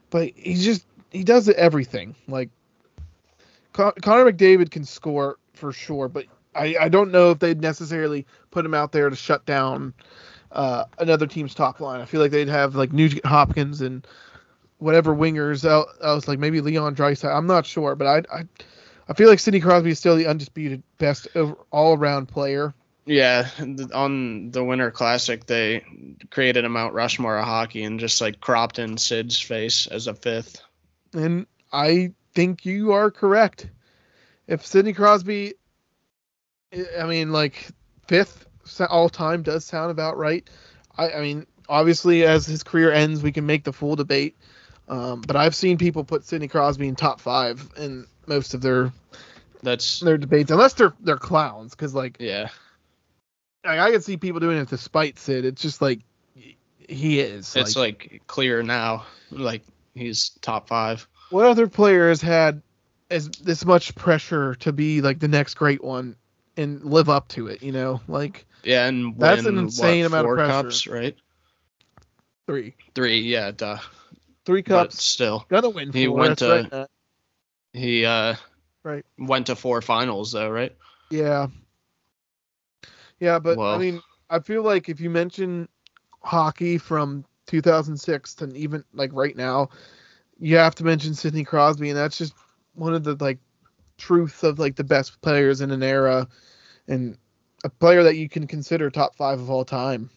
but 0.10 0.32
he's 0.36 0.66
just 0.66 0.86
he 1.12 1.24
does 1.24 1.48
everything. 1.50 2.16
Like 2.28 2.50
Con- 3.74 3.94
Connor 4.02 4.32
McDavid 4.32 4.72
can 4.72 4.84
score 4.84 5.38
for 5.54 5.72
sure, 5.72 6.08
but 6.08 6.26
I, 6.56 6.76
I 6.80 6.90
don't 6.90 7.12
know 7.12 7.32
if 7.32 7.40
they'd 7.40 7.62
necessarily 7.62 8.26
put 8.52 8.66
him 8.66 8.74
out 8.74 8.92
there 8.92 9.10
to 9.10 9.16
shut 9.16 9.46
down 9.46 9.94
uh, 10.52 10.86
another 10.98 11.28
team's 11.28 11.54
top 11.54 11.80
line. 11.80 12.02
I 12.02 12.06
feel 12.06 12.22
like 12.22 12.32
they'd 12.32 12.48
have 12.48 12.76
like 12.76 12.92
Nugent 12.92 13.26
Hopkins 13.26 13.82
and 13.82 14.06
whatever 14.80 15.14
wingers 15.14 15.68
I 15.70 16.14
was 16.14 16.28
like 16.28 16.40
maybe 16.40 16.62
Leon 16.62 16.96
Draisaitl. 16.96 17.36
I'm 17.36 17.48
not 17.48 17.66
sure, 17.66 17.96
but 17.96 18.08
I 18.08 18.36
I, 18.36 18.44
I 19.08 19.14
feel 19.14 19.30
like 19.30 19.40
Sidney 19.40 19.60
Crosby 19.60 19.92
is 19.92 20.00
still 20.00 20.16
the 20.16 20.28
undisputed 20.28 20.84
best 20.98 21.28
all 21.72 21.98
around 21.98 22.28
player. 22.28 22.74
Yeah. 23.06 23.50
On 23.94 24.52
the 24.52 24.64
Winter 24.64 24.92
Classic, 24.92 25.46
they 25.46 25.84
created 26.30 26.64
a 26.64 26.70
Mount 26.70 26.94
Rushmore 26.94 27.38
of 27.38 27.46
hockey 27.46 27.84
and 27.84 28.00
just 28.00 28.22
like 28.22 28.40
cropped 28.40 28.78
in 28.78 28.98
Sid's 28.98 29.40
face 29.40 29.88
as 29.88 30.06
a 30.06 30.14
fifth. 30.14 30.62
And 31.14 31.48
I 31.74 32.14
think 32.40 32.66
you 32.66 32.94
are 32.94 33.12
correct. 33.12 33.70
If 34.48 34.66
Sidney 34.66 34.94
Crosby, 34.94 35.56
I- 36.98 37.06
mean, 37.06 37.34
like 37.34 37.68
fifth 38.08 38.46
all 38.90 39.10
time 39.10 39.44
does 39.44 39.66
sound 39.66 39.92
about 39.92 40.18
right. 40.18 40.50
I, 40.98 41.12
I 41.12 41.22
mean, 41.22 41.46
obviously, 41.68 42.24
as 42.24 42.46
his 42.46 42.64
career 42.64 42.94
ends, 42.94 43.22
we 43.22 43.34
can 43.34 43.46
make 43.46 43.66
the 43.66 43.74
full 43.74 43.98
debate. 43.98 44.38
Um, 44.88 45.20
but 45.20 45.36
I've 45.36 45.54
seen 45.54 45.78
people 45.78 46.06
put 46.06 46.24
Sidney 46.24 46.48
Crosby 46.48 46.88
in 46.88 46.96
top 46.96 47.20
five 47.20 47.70
in 47.76 48.08
most 48.26 48.54
of 48.54 48.62
their 48.62 48.94
That's 49.62 50.00
their 50.00 50.18
debates, 50.18 50.50
unless 50.50 50.76
they're 50.76 50.94
they're 51.02 51.18
clowns. 51.18 51.72
Because 51.72 51.94
like, 51.94 52.18
yeah. 52.22 52.48
like, 53.66 53.80
I 53.80 53.92
can 53.92 54.02
see 54.02 54.16
people 54.16 54.40
doing 54.40 54.60
it 54.60 54.70
to 54.70 54.78
spite 54.78 55.20
Sid. 55.20 55.44
It's 55.44 55.62
just 55.62 55.82
like 55.82 56.00
he 56.88 57.20
is. 57.20 57.54
It's 57.58 57.76
like 57.76 58.22
clear 58.28 58.64
now. 58.64 59.06
Like 59.30 59.64
he's 59.94 60.30
top 60.42 60.70
five. 60.70 61.06
What 61.30 61.46
other 61.46 61.68
player 61.68 62.10
has 62.10 62.22
had 62.22 62.62
as 63.10 63.30
this 63.30 63.66
much 63.66 63.96
pressure 63.96 64.56
to 64.56 64.72
be 64.72 65.02
like 65.02 65.20
the 65.20 65.28
next 65.28 65.56
great 65.56 65.84
one 65.84 66.16
and 66.58 66.84
live 66.84 67.10
up 67.10 67.28
to 67.30 67.48
it. 67.48 67.64
You 67.64 67.72
know, 67.72 68.02
like 68.08 68.46
Yeah, 68.64 68.88
and 68.88 69.18
That's 69.18 69.46
an 69.46 69.58
insane 69.58 70.02
what, 70.02 70.08
amount 70.08 70.28
of 70.28 70.34
pressure. 70.36 70.64
cups, 70.64 70.88
right? 70.88 71.18
three, 72.48 72.76
Three, 72.96 73.22
yeah, 73.22 73.52
duh. 73.52 73.78
three 74.46 74.62
But 74.64 74.86
cups, 74.92 75.04
still, 75.04 75.46
gonna 75.50 75.70
win. 75.70 75.92
he 75.92 76.08
four, 76.08 76.18
went 76.18 76.40
to- 76.40 76.70
right, 76.72 76.88
he 77.74 78.06
uh 78.06 78.36
Right. 78.84 79.06
went 79.18 79.48
to 79.48 79.56
four 79.56 79.82
finals 79.82 80.32
though, 80.32 80.50
right? 80.50 80.76
Yeah. 81.12 81.48
Yeah, 83.20 83.40
but 83.40 83.60
I 83.60 83.78
mean, 83.78 84.02
I 84.30 84.40
feel 84.40 84.64
like 84.64 84.88
if 84.90 85.02
you 85.02 85.10
mention 85.10 85.68
hockey 86.24 86.78
from 86.78 87.26
2006 87.48 88.36
to 88.36 88.56
even 88.56 88.84
like 88.94 89.12
right 89.14 89.36
now, 89.36 89.70
you 90.40 90.58
have 90.58 90.76
to 90.76 90.84
mention 90.84 91.14
Sidney 91.14 91.44
Crosby, 91.44 91.90
and 91.90 91.98
that's 91.98 92.18
just 92.18 92.34
one 92.76 92.94
of 92.94 93.04
the 93.04 93.16
like 93.20 93.40
truth 93.98 94.44
of 94.44 94.60
like 94.60 94.76
the 94.76 94.84
best 94.84 95.22
players 95.22 95.62
in 95.62 95.72
an 95.72 95.84
era, 95.84 96.28
and 96.88 97.18
a 97.64 97.70
player 97.70 98.04
that 98.04 98.16
you 98.16 98.30
can 98.30 98.48
consider 98.48 98.90
top 98.90 99.16
five 99.16 99.40
of 99.40 99.50
all 99.50 99.66
time. 99.66 100.10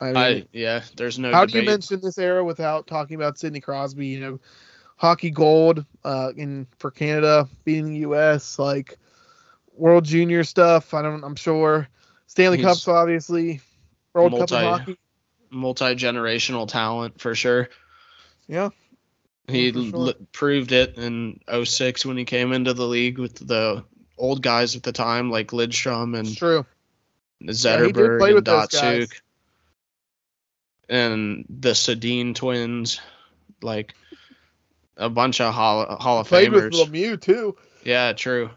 I 0.00 0.06
mean, 0.06 0.16
I 0.16 0.46
yeah, 0.52 0.82
there's 0.96 1.18
no 1.18 1.32
how 1.32 1.46
do 1.46 1.58
you 1.58 1.64
mention 1.64 2.00
this 2.00 2.18
era 2.18 2.44
without 2.44 2.88
talking 2.88 3.14
about 3.14 3.38
Sidney 3.38 3.60
Crosby? 3.60 4.08
You 4.08 4.20
know, 4.20 4.40
hockey 4.96 5.30
gold 5.30 5.84
uh, 6.04 6.32
in 6.36 6.66
for 6.78 6.90
Canada, 6.90 7.48
beating 7.64 7.92
the 7.92 7.98
U.S. 8.00 8.58
like 8.58 8.98
World 9.76 10.04
Junior 10.04 10.42
stuff. 10.42 10.92
I 10.92 11.02
don't. 11.02 11.22
I'm 11.22 11.36
sure 11.36 11.88
Stanley 12.26 12.58
He's 12.58 12.66
Cups, 12.66 12.88
obviously. 12.88 13.60
World 14.12 14.32
Cup 14.32 14.50
of 14.50 14.50
hockey. 14.50 14.98
multi-generational 15.50 16.66
talent 16.66 17.20
for 17.20 17.34
sure. 17.34 17.68
Yeah. 18.52 18.68
He 19.48 19.72
sure. 19.72 20.08
l- 20.08 20.14
proved 20.30 20.72
it 20.72 20.98
in 20.98 21.40
06 21.64 22.04
when 22.04 22.18
he 22.18 22.26
came 22.26 22.52
into 22.52 22.74
the 22.74 22.86
league 22.86 23.18
with 23.18 23.34
the 23.34 23.82
old 24.18 24.42
guys 24.42 24.76
at 24.76 24.82
the 24.82 24.92
time 24.92 25.30
like 25.30 25.48
Lidstrom 25.48 26.14
It's 26.18 26.28
and 26.28 26.36
true. 26.36 26.66
Zetterberg 27.42 28.18
play 28.18 28.28
and 28.28 28.34
with. 28.36 28.44
Datsyuk 28.44 29.10
and 30.90 31.46
the 31.48 31.70
Sedin 31.70 32.34
twins, 32.34 33.00
like 33.62 33.94
a 34.98 35.08
bunch 35.08 35.40
of 35.40 35.54
Hall, 35.54 35.96
Hall 35.96 36.20
of 36.20 36.28
Played 36.28 36.52
with 36.52 36.64
Famers. 36.74 36.86
Lemieux 36.86 37.20
too. 37.20 37.56
Yeah, 37.84 38.12
true. 38.12 38.50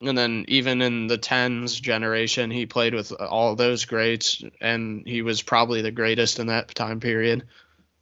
And 0.00 0.16
then 0.16 0.44
even 0.46 0.82
in 0.82 1.08
the 1.08 1.18
tens 1.18 1.80
generation, 1.80 2.52
he 2.52 2.66
played 2.66 2.94
with 2.94 3.10
all 3.12 3.56
those 3.56 3.86
greats, 3.86 4.44
and 4.60 5.02
he 5.04 5.22
was 5.22 5.42
probably 5.42 5.82
the 5.82 5.90
greatest 5.90 6.38
in 6.38 6.46
that 6.46 6.72
time 6.76 7.00
period. 7.00 7.44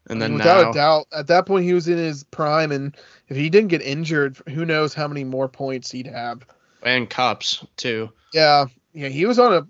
And 0.09 0.21
then 0.21 0.35
without 0.35 0.63
now, 0.63 0.71
a 0.71 0.75
doubt, 0.75 1.07
at 1.13 1.27
that 1.29 1.47
point 1.47 1.65
he 1.65 1.75
was 1.75 1.87
in 1.89 1.97
his 1.97 2.25
prime, 2.25 2.73
and 2.73 2.97
if 3.29 3.37
he 3.37 3.49
didn't 3.49 3.69
get 3.69 3.83
injured, 3.83 4.37
who 4.49 4.65
knows 4.65 4.95
how 4.95 5.07
many 5.07 5.23
more 5.25 5.49
points 5.49 5.91
he'd 5.91 6.09
have. 6.09 6.45
and 6.83 7.09
cups 7.09 7.65
too. 7.77 8.11
Yeah, 8.33 8.67
yeah, 8.93 9.09
he 9.09 9.27
was 9.27 9.39
on 9.39 9.53
a. 9.55 9.67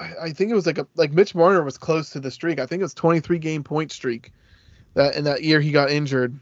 I 0.00 0.26
I 0.26 0.32
think 0.32 0.50
it 0.50 0.54
was 0.54 0.66
like 0.66 0.78
a 0.78 0.86
like 0.94 1.12
Mitch 1.12 1.34
Marner 1.34 1.62
was 1.64 1.76
close 1.76 2.10
to 2.10 2.20
the 2.20 2.30
streak. 2.30 2.60
I 2.60 2.66
think 2.66 2.80
it 2.80 2.84
was 2.84 2.94
23 2.94 3.38
game 3.38 3.64
point 3.64 3.90
streak 3.90 4.32
that 4.94 5.16
in 5.16 5.24
that 5.24 5.42
year 5.42 5.60
he 5.60 5.72
got 5.72 5.90
injured. 5.90 6.38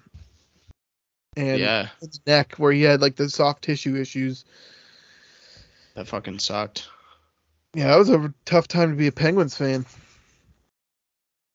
And 1.36 1.58
yeah, 1.58 1.88
his 2.00 2.20
neck 2.26 2.54
where 2.56 2.72
he 2.72 2.82
had 2.82 3.00
like 3.00 3.16
the 3.16 3.30
soft 3.30 3.62
tissue 3.64 3.96
issues. 3.96 4.44
that 5.94 6.06
fucking 6.06 6.38
sucked. 6.40 6.88
Yeah, 7.72 7.88
that 7.88 7.98
was 7.98 8.10
a 8.10 8.34
tough 8.44 8.68
time 8.68 8.90
to 8.90 8.96
be 8.96 9.06
a 9.06 9.12
Penguins 9.12 9.56
fan. 9.56 9.86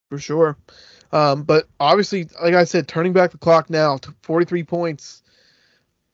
For 0.10 0.18
sure. 0.18 0.58
Um, 1.12 1.44
but 1.44 1.68
obviously, 1.80 2.28
like 2.42 2.56
I 2.56 2.64
said, 2.64 2.88
turning 2.88 3.14
back 3.14 3.32
the 3.32 3.38
clock 3.38 3.70
now 3.70 3.98
to 3.98 4.14
43 4.24 4.64
points, 4.64 5.24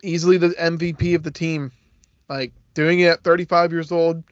easily 0.03 0.37
the 0.37 0.49
MVP 0.49 1.15
of 1.15 1.23
the 1.23 1.31
team. 1.31 1.71
Like 2.29 2.53
doing 2.73 2.99
it 2.99 3.07
at 3.07 3.23
35 3.23 3.71
years 3.71 3.91
old. 3.91 4.23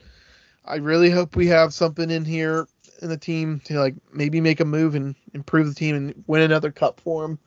I 0.65 0.75
really 0.75 1.09
hope 1.09 1.35
we 1.35 1.47
have 1.47 1.73
something 1.73 2.09
in 2.09 2.25
here 2.25 2.67
in 3.01 3.09
the 3.09 3.17
team 3.17 3.61
to 3.65 3.79
like 3.79 3.95
maybe 4.13 4.41
make 4.41 4.59
a 4.59 4.65
move 4.65 4.95
and 4.95 5.15
improve 5.33 5.67
the 5.67 5.73
team 5.73 5.95
and 5.95 6.23
win 6.27 6.41
another 6.41 6.71
cup 6.71 7.01
for 7.01 7.25
him. 7.25 7.39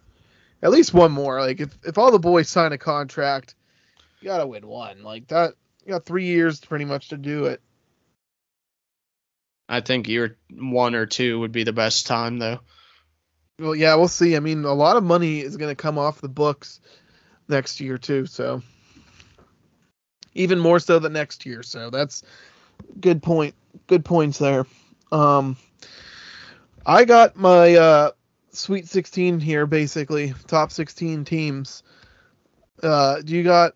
At 0.63 0.71
least 0.71 0.95
one 0.95 1.13
more. 1.13 1.41
Like 1.41 1.61
if, 1.61 1.77
if 1.85 1.99
all 1.99 2.11
the 2.11 2.19
boys 2.19 2.49
sign 2.49 2.73
a 2.73 2.79
contract, 2.79 3.55
you 4.21 4.29
gotta 4.29 4.47
win 4.47 4.67
one. 4.67 5.03
Like 5.03 5.29
that 5.29 5.55
you 5.85 5.93
got 5.93 6.05
three 6.05 6.27
years 6.27 6.61
pretty 6.61 6.85
much 6.85 7.09
to 7.09 7.17
do 7.17 7.47
it. 7.47 7.61
I 9.69 9.81
think 9.81 10.09
year 10.09 10.37
one 10.51 10.95
or 10.95 11.07
two 11.07 11.41
would 11.41 11.53
be 11.53 11.65
the 11.65 11.73
best 11.73 12.07
time 12.07 12.39
though. 12.39 12.61
Well, 13.59 13.75
yeah, 13.75 13.95
we'll 13.95 14.09
see. 14.09 14.37
I 14.37 14.41
mean, 14.41 14.65
a 14.65 14.73
lot 14.73 14.97
of 14.97 15.05
money 15.05 15.41
is 15.41 15.57
going 15.57 15.71
to 15.71 15.81
come 15.81 15.99
off 15.99 16.21
the 16.21 16.29
books 16.29 16.81
next 17.49 17.81
year 17.81 17.99
too, 17.99 18.27
so 18.27 18.63
even 20.35 20.59
more 20.59 20.81
so 20.81 20.99
than 20.99 21.13
next 21.13 21.45
year. 21.45 21.63
So 21.63 21.91
that's 21.91 22.23
good 23.01 23.23
point. 23.23 23.55
Good 23.87 24.05
points 24.05 24.39
there. 24.39 24.67
Um, 25.11 25.57
I 26.85 27.05
got 27.05 27.37
my 27.37 27.75
uh, 27.75 28.11
Sweet 28.53 28.89
16 28.89 29.41
here, 29.41 29.67
basically 29.67 30.35
top 30.47 30.73
16 30.73 31.25
teams. 31.25 31.83
Uh, 32.83 33.21
do 33.23 33.35
you 33.35 33.45
got? 33.45 33.75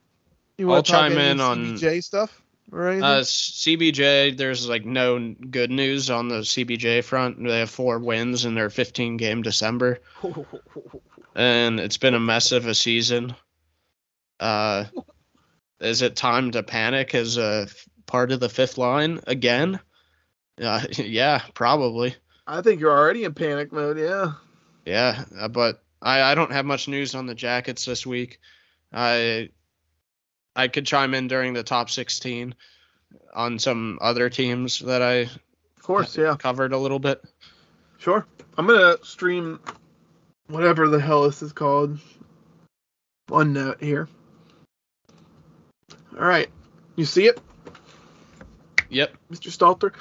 You 0.58 0.72
I'll 0.72 0.82
chime 0.82 1.12
in 1.12 1.38
on- 1.40 1.76
CBJ 1.76 2.02
stuff 2.02 2.42
or 2.76 2.88
anything? 2.88 3.04
Uh, 3.04 3.20
CBJ, 3.20 4.36
there's 4.36 4.68
like 4.68 4.84
no 4.84 5.34
good 5.50 5.70
news 5.70 6.10
on 6.10 6.28
the 6.28 6.40
CBJ 6.40 7.02
front. 7.02 7.42
They 7.42 7.60
have 7.60 7.70
four 7.70 7.98
wins 7.98 8.44
in 8.44 8.54
their 8.54 8.70
15 8.70 9.16
game 9.16 9.42
December, 9.42 10.00
and 11.34 11.80
it's 11.80 11.96
been 11.96 12.14
a 12.14 12.20
mess 12.20 12.52
of 12.52 12.66
a 12.66 12.74
season. 12.74 13.34
Uh, 14.38 14.84
is 15.80 16.02
it 16.02 16.16
time 16.16 16.50
to 16.52 16.62
panic 16.62 17.14
as 17.14 17.36
a 17.36 17.68
part 18.06 18.32
of 18.32 18.40
the 18.40 18.48
fifth 18.48 18.78
line 18.78 19.20
again? 19.26 19.80
Uh, 20.60 20.82
yeah, 20.96 21.42
probably. 21.54 22.14
I 22.46 22.60
think 22.60 22.80
you're 22.80 22.96
already 22.96 23.24
in 23.24 23.34
panic 23.34 23.72
mode. 23.72 23.98
Yeah. 23.98 24.32
Yeah, 24.84 25.24
uh, 25.38 25.48
but 25.48 25.82
I, 26.00 26.22
I 26.22 26.34
don't 26.34 26.52
have 26.52 26.64
much 26.64 26.86
news 26.86 27.14
on 27.14 27.26
the 27.26 27.34
Jackets 27.34 27.84
this 27.84 28.06
week. 28.06 28.38
I 28.92 29.50
I 30.56 30.68
could 30.68 30.86
chime 30.86 31.14
in 31.14 31.28
during 31.28 31.52
the 31.52 31.62
top 31.62 31.90
16 31.90 32.54
on 33.34 33.58
some 33.58 33.98
other 34.00 34.30
teams 34.30 34.78
that 34.80 35.02
I 35.02 35.14
Of 35.76 35.82
course. 35.82 36.16
Yeah. 36.16 36.36
covered 36.38 36.72
a 36.72 36.78
little 36.78 36.98
bit. 36.98 37.22
Sure. 37.98 38.26
I'm 38.56 38.66
gonna 38.66 38.96
stream 39.02 39.60
whatever 40.48 40.88
the 40.88 40.98
hell 41.00 41.24
this 41.24 41.42
is 41.42 41.52
called. 41.52 41.98
One 43.28 43.52
note 43.52 43.82
here. 43.82 44.08
All 46.18 46.24
right. 46.26 46.48
You 46.96 47.04
see 47.04 47.26
it, 47.26 47.38
Yep. 48.88 49.14
Mr. 49.30 49.50
Stalter? 49.50 49.92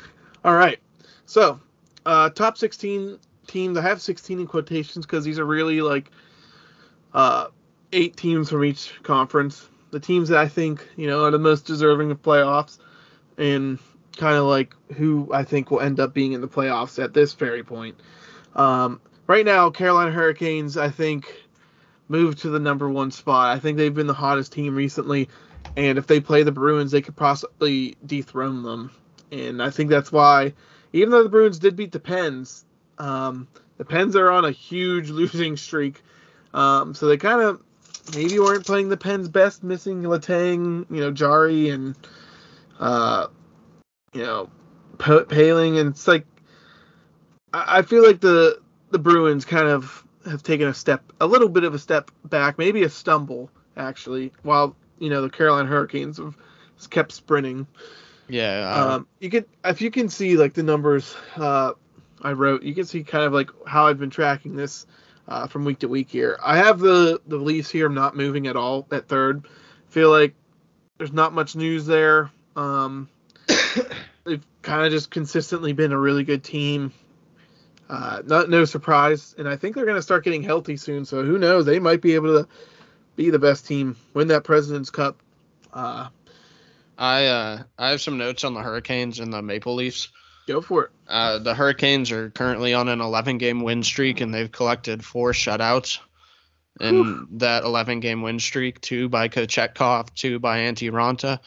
All 0.46 0.56
right. 0.56 0.80
So, 1.26 1.60
uh, 2.06 2.30
top 2.30 2.58
16 2.58 3.20
teams. 3.48 3.78
I 3.78 3.82
have 3.82 4.02
16 4.02 4.40
in 4.40 4.48
quotations 4.48 5.06
because 5.06 5.26
these 5.26 5.40
are 5.40 5.46
really 5.46 5.82
like 5.82 6.10
uh, 7.14 7.48
eight 7.92 8.16
teams 8.16 8.50
from 8.50 8.64
each 8.64 8.94
conference. 9.04 9.68
The 9.96 10.02
teams 10.02 10.28
that 10.28 10.40
I 10.40 10.50
think 10.50 10.86
you 10.98 11.08
know 11.08 11.24
are 11.24 11.32
the 11.32 11.40
most 11.40 11.66
deserving 11.66 12.12
of 12.12 12.22
playoffs, 12.22 12.80
and 13.38 13.80
kind 14.18 14.36
of 14.36 14.44
like 14.44 14.76
who 14.98 15.30
I 15.32 15.46
think 15.46 15.72
will 15.72 15.80
end 15.80 16.02
up 16.02 16.14
being 16.14 16.34
in 16.34 16.42
the 16.42 16.50
playoffs 16.50 17.02
at 17.02 17.14
this 17.14 17.32
very 17.32 17.64
point. 17.64 17.98
Um, 18.58 19.00
right 19.26 19.46
now, 19.46 19.70
Carolina 19.70 20.12
Hurricanes, 20.12 20.76
I 20.76 20.90
think, 20.90 21.34
moved 22.10 22.40
to 22.40 22.50
the 22.50 22.60
number 22.60 22.90
one 22.90 23.10
spot. 23.10 23.56
I 23.56 23.60
think 23.62 23.78
they've 23.78 23.96
been 23.96 24.06
the 24.06 24.14
hottest 24.14 24.52
team 24.52 24.76
recently, 24.76 25.30
and 25.78 25.98
if 25.98 26.08
they 26.08 26.20
play 26.20 26.44
the 26.44 26.52
Bruins, 26.52 26.92
they 26.92 27.02
could 27.02 27.16
possibly 27.16 27.96
dethrone 28.06 28.64
them. 28.64 28.92
And 29.32 29.64
I 29.64 29.70
think 29.70 29.90
that's 29.90 30.12
why, 30.12 30.56
even 30.92 31.12
though 31.12 31.24
the 31.24 31.30
Bruins 31.30 31.58
did 31.58 31.78
beat 31.78 31.94
the 31.94 32.02
Pens, 32.02 32.66
um, 32.98 33.48
the 33.78 33.86
Pens 33.86 34.18
are 34.18 34.30
on 34.30 34.44
a 34.44 34.52
huge 34.52 35.10
losing 35.22 35.56
streak. 35.56 36.04
Um, 36.54 36.94
so 36.94 37.08
they 37.08 37.16
kind 37.16 37.40
of 37.42 37.62
maybe 38.14 38.40
weren't 38.40 38.66
playing 38.66 38.90
the 38.90 38.98
Pens 38.98 39.28
best, 39.28 39.64
missing 39.64 40.04
Letang, 40.04 40.86
you 40.90 41.02
know, 41.02 41.12
Jarry, 41.12 41.70
and 41.70 41.96
uh, 42.80 43.28
you 44.14 44.24
know, 44.24 44.50
Poehling, 44.98 45.80
and 45.80 45.90
it's 45.90 46.08
like 46.08 46.26
I, 47.54 47.80
I 47.80 47.82
feel 47.82 48.06
like 48.06 48.20
the 48.20 48.60
the 48.92 49.00
Bruins 49.00 49.46
kind 49.46 49.68
of 49.68 50.04
have 50.26 50.44
taken 50.44 50.68
a 50.68 50.74
step, 50.74 51.12
a 51.20 51.28
little 51.28 51.50
bit 51.50 51.64
of 51.64 51.74
a 51.74 51.80
step 51.80 52.12
back, 52.24 52.58
maybe 52.58 52.84
a 52.84 52.90
stumble 52.90 53.50
actually, 53.78 54.32
while 54.44 54.76
you 55.00 55.10
know 55.10 55.22
the 55.22 55.30
Carolina 55.30 55.68
Hurricanes 55.68 56.18
have 56.18 56.38
kept 56.90 57.12
sprinting. 57.12 57.68
Yeah. 58.28 58.72
uh, 58.76 58.96
Um, 58.96 59.08
you 59.20 59.30
can 59.30 59.46
if 59.64 59.82
you 59.82 59.92
can 59.92 60.10
see 60.10 60.38
like 60.38 60.54
the 60.54 60.64
numbers 60.64 61.16
uh, 61.36 61.74
I 62.22 62.32
wrote, 62.32 62.64
you 62.64 62.74
can 62.74 62.86
see 62.86 63.04
kind 63.04 63.24
of 63.24 63.34
like 63.34 63.50
how 63.68 63.88
I've 63.88 64.00
been 64.00 64.10
tracking 64.10 64.56
this 64.56 64.86
uh, 65.28 65.48
from 65.48 65.66
week 65.66 65.80
to 65.80 65.88
week 65.88 66.10
here. 66.10 66.38
I 66.44 66.58
have 66.58 66.80
the 66.80 67.22
the 67.28 67.38
Leafs 67.38 67.70
here. 67.70 67.88
I'm 67.88 67.94
not 67.94 68.16
moving 68.16 68.48
at 68.48 68.56
all 68.56 68.88
at 68.92 69.08
third. 69.08 69.48
Feel 69.90 70.12
like 70.12 70.34
there's 70.98 71.14
not 71.14 71.34
much 71.34 71.56
news 71.56 71.86
there. 71.86 72.32
Um, 72.56 73.10
they've 74.24 74.46
kind 74.62 74.86
of 74.86 74.92
just 74.92 75.12
consistently 75.12 75.74
been 75.74 75.92
a 75.92 76.00
really 76.00 76.24
good 76.24 76.44
team. 76.44 76.94
Uh, 77.88 78.22
not 78.26 78.50
no 78.50 78.66
surprise, 78.66 79.36
and 79.38 79.48
I 79.48 79.56
think 79.58 79.76
they're 79.76 79.86
going 79.86 79.98
to 79.98 80.02
start 80.02 80.24
getting 80.24 80.42
healthy 80.42 80.78
soon. 80.78 81.06
So 81.06 81.24
who 81.24 81.38
knows? 81.38 81.66
They 81.66 81.80
might 81.80 82.02
be 82.02 82.16
able 82.16 82.44
to 82.44 82.48
be 83.16 83.30
the 83.30 83.40
best 83.40 83.68
team, 83.68 83.96
win 84.14 84.28
that 84.30 84.44
President's 84.44 84.90
Cup. 84.90 85.18
Uh, 85.72 86.10
I 86.98 87.26
uh, 87.26 87.64
I 87.78 87.90
have 87.90 88.02
some 88.02 88.18
notes 88.18 88.44
on 88.44 88.54
the 88.54 88.62
Hurricanes 88.62 89.20
and 89.20 89.32
the 89.32 89.42
Maple 89.42 89.76
Leafs. 89.76 90.10
Go 90.48 90.62
for 90.62 90.86
it. 90.86 90.92
Uh, 91.08 91.40
the 91.40 91.56
Hurricanes 91.56 92.12
are 92.12 92.30
currently 92.30 92.74
on 92.74 92.88
an 92.88 93.02
11 93.02 93.38
game 93.38 93.62
win 93.62 93.84
streak 93.84 94.22
and 94.22 94.34
they've 94.34 94.52
collected 94.52 95.04
four 95.04 95.32
shutouts 95.32 96.00
in 96.80 96.96
Whew. 96.96 97.28
that 97.34 97.64
11 97.64 98.00
game 98.00 98.22
win 98.22 98.40
streak 98.40 98.82
two 98.82 99.10
by 99.10 99.28
Kochetkov, 99.30 100.14
two 100.14 100.40
by 100.40 100.60
Antti 100.60 100.92
Raanta. 100.92 101.40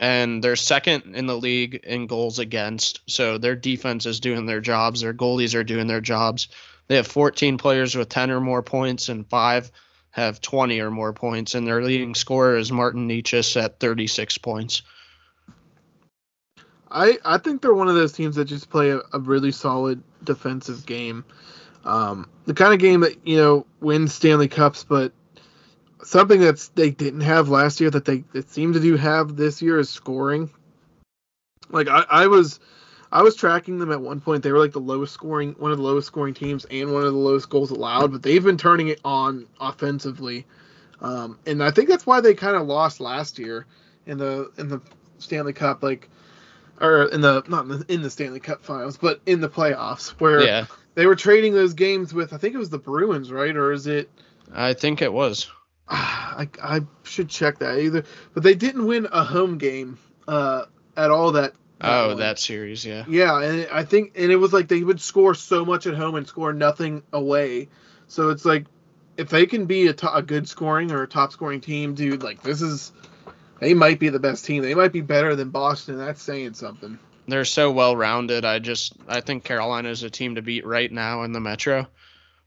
And 0.00 0.42
they're 0.42 0.56
second 0.56 1.14
in 1.14 1.26
the 1.26 1.36
league 1.36 1.74
in 1.74 2.06
goals 2.06 2.38
against. 2.38 3.00
So 3.06 3.36
their 3.36 3.56
defense 3.56 4.06
is 4.06 4.20
doing 4.20 4.46
their 4.46 4.60
jobs. 4.60 5.02
Their 5.02 5.12
goalies 5.12 5.54
are 5.54 5.64
doing 5.64 5.86
their 5.86 6.00
jobs. 6.00 6.48
They 6.88 6.96
have 6.96 7.06
14 7.06 7.58
players 7.58 7.94
with 7.94 8.08
10 8.08 8.30
or 8.30 8.40
more 8.40 8.62
points, 8.62 9.10
and 9.10 9.28
five 9.28 9.70
have 10.10 10.40
20 10.40 10.80
or 10.80 10.90
more 10.90 11.12
points. 11.12 11.54
And 11.54 11.66
their 11.66 11.82
leading 11.82 12.14
scorer 12.14 12.56
is 12.56 12.72
Martin 12.72 13.08
Necas 13.08 13.62
at 13.62 13.78
36 13.78 14.38
points. 14.38 14.82
I, 16.90 17.18
I 17.24 17.38
think 17.38 17.62
they're 17.62 17.74
one 17.74 17.88
of 17.88 17.94
those 17.94 18.12
teams 18.12 18.36
that 18.36 18.46
just 18.46 18.70
play 18.70 18.90
a, 18.90 19.00
a 19.12 19.18
really 19.18 19.52
solid 19.52 20.02
defensive 20.24 20.86
game. 20.86 21.24
Um, 21.84 22.28
the 22.46 22.54
kind 22.54 22.74
of 22.74 22.80
game 22.80 23.00
that 23.00 23.26
you 23.26 23.36
know 23.36 23.66
wins 23.80 24.12
Stanley 24.12 24.48
Cups, 24.48 24.84
but 24.84 25.12
something 26.02 26.40
that's 26.40 26.68
they 26.68 26.90
didn't 26.90 27.20
have 27.20 27.48
last 27.48 27.80
year 27.80 27.90
that 27.90 28.04
they, 28.04 28.24
they 28.32 28.42
seem 28.42 28.72
to 28.72 28.80
do 28.80 28.96
have 28.96 29.36
this 29.36 29.62
year 29.62 29.78
is 29.78 29.88
scoring. 29.88 30.50
Like 31.70 31.88
I, 31.88 32.04
I 32.10 32.26
was 32.26 32.60
I 33.12 33.22
was 33.22 33.34
tracking 33.34 33.78
them 33.78 33.92
at 33.92 34.00
one 34.00 34.20
point. 34.20 34.42
They 34.42 34.52
were 34.52 34.58
like 34.58 34.72
the 34.72 34.80
lowest 34.80 35.14
scoring 35.14 35.54
one 35.58 35.70
of 35.70 35.78
the 35.78 35.84
lowest 35.84 36.06
scoring 36.06 36.34
teams 36.34 36.66
and 36.66 36.92
one 36.92 37.04
of 37.04 37.12
the 37.12 37.18
lowest 37.18 37.48
goals 37.48 37.70
allowed, 37.70 38.12
but 38.12 38.22
they've 38.22 38.44
been 38.44 38.58
turning 38.58 38.88
it 38.88 39.00
on 39.04 39.46
offensively. 39.60 40.46
Um, 41.00 41.38
and 41.46 41.62
I 41.62 41.70
think 41.70 41.88
that's 41.88 42.06
why 42.06 42.20
they 42.20 42.34
kind 42.34 42.56
of 42.56 42.66
lost 42.66 43.00
last 43.00 43.38
year 43.38 43.66
in 44.06 44.18
the 44.18 44.50
in 44.58 44.68
the 44.68 44.80
Stanley 45.18 45.52
Cup, 45.52 45.82
like 45.82 46.08
or 46.80 47.04
in 47.06 47.20
the 47.20 47.42
not 47.48 47.64
in 47.64 47.68
the, 47.68 47.84
in 47.88 48.02
the 48.02 48.10
Stanley 48.10 48.40
Cup 48.40 48.62
finals, 48.62 48.96
but 48.96 49.20
in 49.26 49.40
the 49.40 49.48
playoffs 49.48 50.10
where 50.20 50.42
Yeah, 50.42 50.66
they 50.94 51.06
were 51.06 51.16
trading 51.16 51.54
those 51.54 51.74
games 51.74 52.12
with 52.14 52.32
I 52.32 52.36
think 52.38 52.54
it 52.54 52.58
was 52.58 52.70
the 52.70 52.78
Bruins, 52.78 53.30
right? 53.32 53.56
Or 53.56 53.72
is 53.72 53.86
it 53.86 54.10
I 54.52 54.72
think 54.74 55.02
it 55.02 55.12
was. 55.12 55.48
I 55.88 56.48
I 56.62 56.80
should 57.02 57.28
check 57.28 57.58
that 57.58 57.78
either. 57.78 58.04
But 58.34 58.42
they 58.42 58.54
didn't 58.54 58.86
win 58.86 59.08
a 59.12 59.24
home 59.24 59.58
game 59.58 59.98
uh 60.28 60.64
at 60.96 61.10
all 61.10 61.32
that, 61.32 61.54
Oh, 61.80 62.08
one. 62.08 62.18
that 62.18 62.38
series, 62.38 62.84
yeah. 62.84 63.04
Yeah, 63.08 63.40
and 63.40 63.68
I 63.72 63.84
think 63.84 64.12
and 64.16 64.30
it 64.30 64.36
was 64.36 64.52
like 64.52 64.68
they 64.68 64.82
would 64.82 65.00
score 65.00 65.34
so 65.34 65.64
much 65.64 65.86
at 65.86 65.94
home 65.94 66.14
and 66.16 66.26
score 66.26 66.52
nothing 66.52 67.02
away. 67.12 67.68
So 68.08 68.28
it's 68.30 68.44
like 68.44 68.66
if 69.16 69.28
they 69.28 69.46
can 69.46 69.66
be 69.66 69.86
a, 69.88 69.92
to- 69.94 70.14
a 70.14 70.22
good 70.22 70.48
scoring 70.48 70.90
or 70.92 71.02
a 71.02 71.08
top 71.08 71.32
scoring 71.32 71.60
team, 71.60 71.94
dude, 71.94 72.22
like 72.22 72.42
this 72.42 72.60
is 72.62 72.92
they 73.60 73.74
might 73.74 74.00
be 74.00 74.08
the 74.08 74.18
best 74.18 74.44
team. 74.44 74.62
They 74.62 74.74
might 74.74 74.92
be 74.92 75.02
better 75.02 75.36
than 75.36 75.50
Boston. 75.50 75.98
That's 75.98 76.22
saying 76.22 76.54
something. 76.54 76.98
They're 77.28 77.44
so 77.44 77.70
well 77.70 77.94
rounded. 77.94 78.44
I 78.44 78.58
just 78.58 78.94
I 79.06 79.20
think 79.20 79.44
Carolina 79.44 79.90
is 79.90 80.02
a 80.02 80.10
team 80.10 80.34
to 80.34 80.42
beat 80.42 80.66
right 80.66 80.90
now 80.90 81.22
in 81.22 81.32
the 81.32 81.40
Metro. 81.40 81.86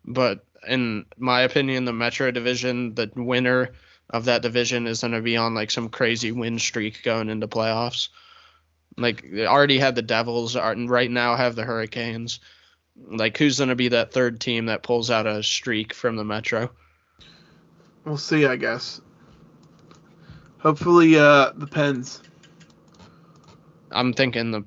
But 0.03 0.45
in 0.67 1.05
my 1.17 1.41
opinion, 1.41 1.85
the 1.85 1.93
Metro 1.93 2.31
division, 2.31 2.95
the 2.95 3.11
winner 3.15 3.69
of 4.09 4.25
that 4.25 4.41
division 4.41 4.87
is 4.87 5.01
going 5.01 5.13
to 5.13 5.21
be 5.21 5.37
on 5.37 5.53
like 5.55 5.71
some 5.71 5.89
crazy 5.89 6.31
win 6.31 6.59
streak 6.59 7.03
going 7.03 7.29
into 7.29 7.47
playoffs. 7.47 8.09
Like 8.97 9.25
they 9.31 9.45
already 9.45 9.79
had 9.79 9.95
the 9.95 10.01
Devils, 10.01 10.55
are- 10.55 10.71
and 10.71 10.89
right 10.89 11.09
now 11.09 11.35
have 11.35 11.55
the 11.55 11.63
Hurricanes. 11.63 12.39
Like 12.95 13.37
who's 13.37 13.57
going 13.57 13.69
to 13.69 13.75
be 13.75 13.89
that 13.89 14.13
third 14.13 14.39
team 14.39 14.65
that 14.67 14.83
pulls 14.83 15.09
out 15.09 15.25
a 15.25 15.41
streak 15.41 15.93
from 15.93 16.15
the 16.15 16.23
Metro? 16.23 16.69
We'll 18.05 18.17
see, 18.17 18.45
I 18.45 18.57
guess. 18.57 19.01
Hopefully, 20.63 21.17
uh, 21.19 21.51
the 21.55 21.67
Pens. 21.67 22.21
I'm 23.91 24.13
thinking 24.13 24.51
the 24.51 24.63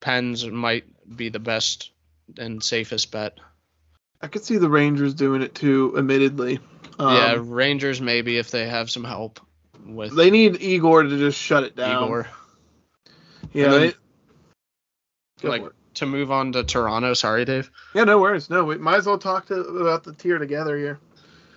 Pens 0.00 0.46
might 0.46 0.84
be 1.16 1.28
the 1.28 1.40
best 1.40 1.90
and 2.38 2.62
safest 2.62 3.10
bet. 3.10 3.38
I 4.22 4.28
could 4.28 4.44
see 4.44 4.58
the 4.58 4.70
Rangers 4.70 5.12
doing 5.12 5.42
it 5.42 5.54
too. 5.54 5.92
Admittedly, 5.98 6.60
um, 7.00 7.16
yeah, 7.16 7.36
Rangers 7.38 8.00
maybe 8.00 8.38
if 8.38 8.52
they 8.52 8.68
have 8.68 8.90
some 8.90 9.02
help 9.02 9.40
with 9.84 10.14
they 10.14 10.30
need 10.30 10.62
Igor 10.62 11.02
to 11.02 11.18
just 11.18 11.38
shut 11.38 11.64
it 11.64 11.74
down. 11.74 12.04
Igor. 12.04 12.28
Yeah, 13.52 13.68
then, 13.68 13.80
they- 13.80 15.48
like 15.48 15.64
to 15.94 16.06
move 16.06 16.30
on 16.30 16.52
to 16.52 16.64
Toronto. 16.64 17.12
Sorry, 17.12 17.44
Dave. 17.44 17.70
yeah, 17.92 18.04
no 18.04 18.18
worries. 18.20 18.48
No, 18.48 18.64
we 18.64 18.78
might 18.78 18.96
as 18.96 19.06
well 19.06 19.18
talk 19.18 19.46
to, 19.46 19.60
about 19.60 20.04
the 20.04 20.14
tier 20.14 20.38
together 20.38 20.76
here. 20.78 21.00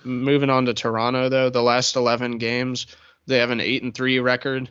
Moving 0.03 0.49
on 0.49 0.65
to 0.65 0.73
Toronto 0.73 1.30
though, 1.30 1.49
the 1.49 1.61
last 1.61 1.95
11 1.95 2.38
games 2.38 2.88
they 3.28 3.38
have 3.39 3.51
an 3.51 3.61
eight 3.61 3.84
and 3.84 3.93
three 3.93 4.19
record, 4.19 4.69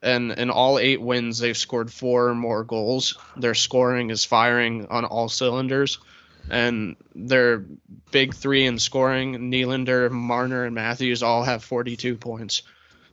and 0.00 0.32
in 0.32 0.50
all 0.50 0.78
eight 0.78 1.00
wins 1.00 1.38
they've 1.38 1.56
scored 1.56 1.92
four 1.92 2.28
or 2.28 2.34
more 2.34 2.64
goals. 2.64 3.18
Their 3.36 3.54
scoring 3.54 4.10
is 4.10 4.24
firing 4.24 4.86
on 4.86 5.04
all 5.04 5.28
cylinders, 5.28 5.98
and 6.50 6.96
their 7.14 7.64
big 8.10 8.34
three 8.34 8.66
in 8.66 8.78
scoring, 8.78 9.50
Nylander, 9.50 10.10
Marner, 10.10 10.64
and 10.64 10.74
Matthews 10.74 11.22
all 11.22 11.42
have 11.42 11.64
42 11.64 12.16
points. 12.16 12.62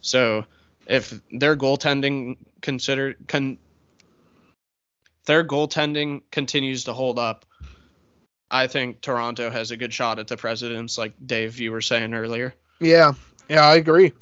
So 0.02 0.46
if 0.86 1.20
their 1.32 1.58
goaltending 1.58 2.38
consider 2.62 3.16
con 3.28 3.58
their 5.26 5.44
goaltending 5.44 6.22
continues 6.30 6.84
to 6.84 6.94
hold 6.94 7.18
up, 7.18 7.46
I 8.52 8.68
think 8.68 9.02
Toronto 9.02 9.50
has 9.50 9.72
a 9.72 9.78
good 9.78 9.92
shot 9.92 10.20
at 10.20 10.28
the 10.28 10.38
presidents, 10.38 11.00
like 11.00 11.14
Dave 11.26 11.60
you 11.60 11.72
were 11.72 11.82
saying 11.82 12.14
earlier. 12.14 12.54
Yeah, 12.80 13.14
yeah, 13.50 13.66
I 13.66 13.76
agree. 13.76 14.14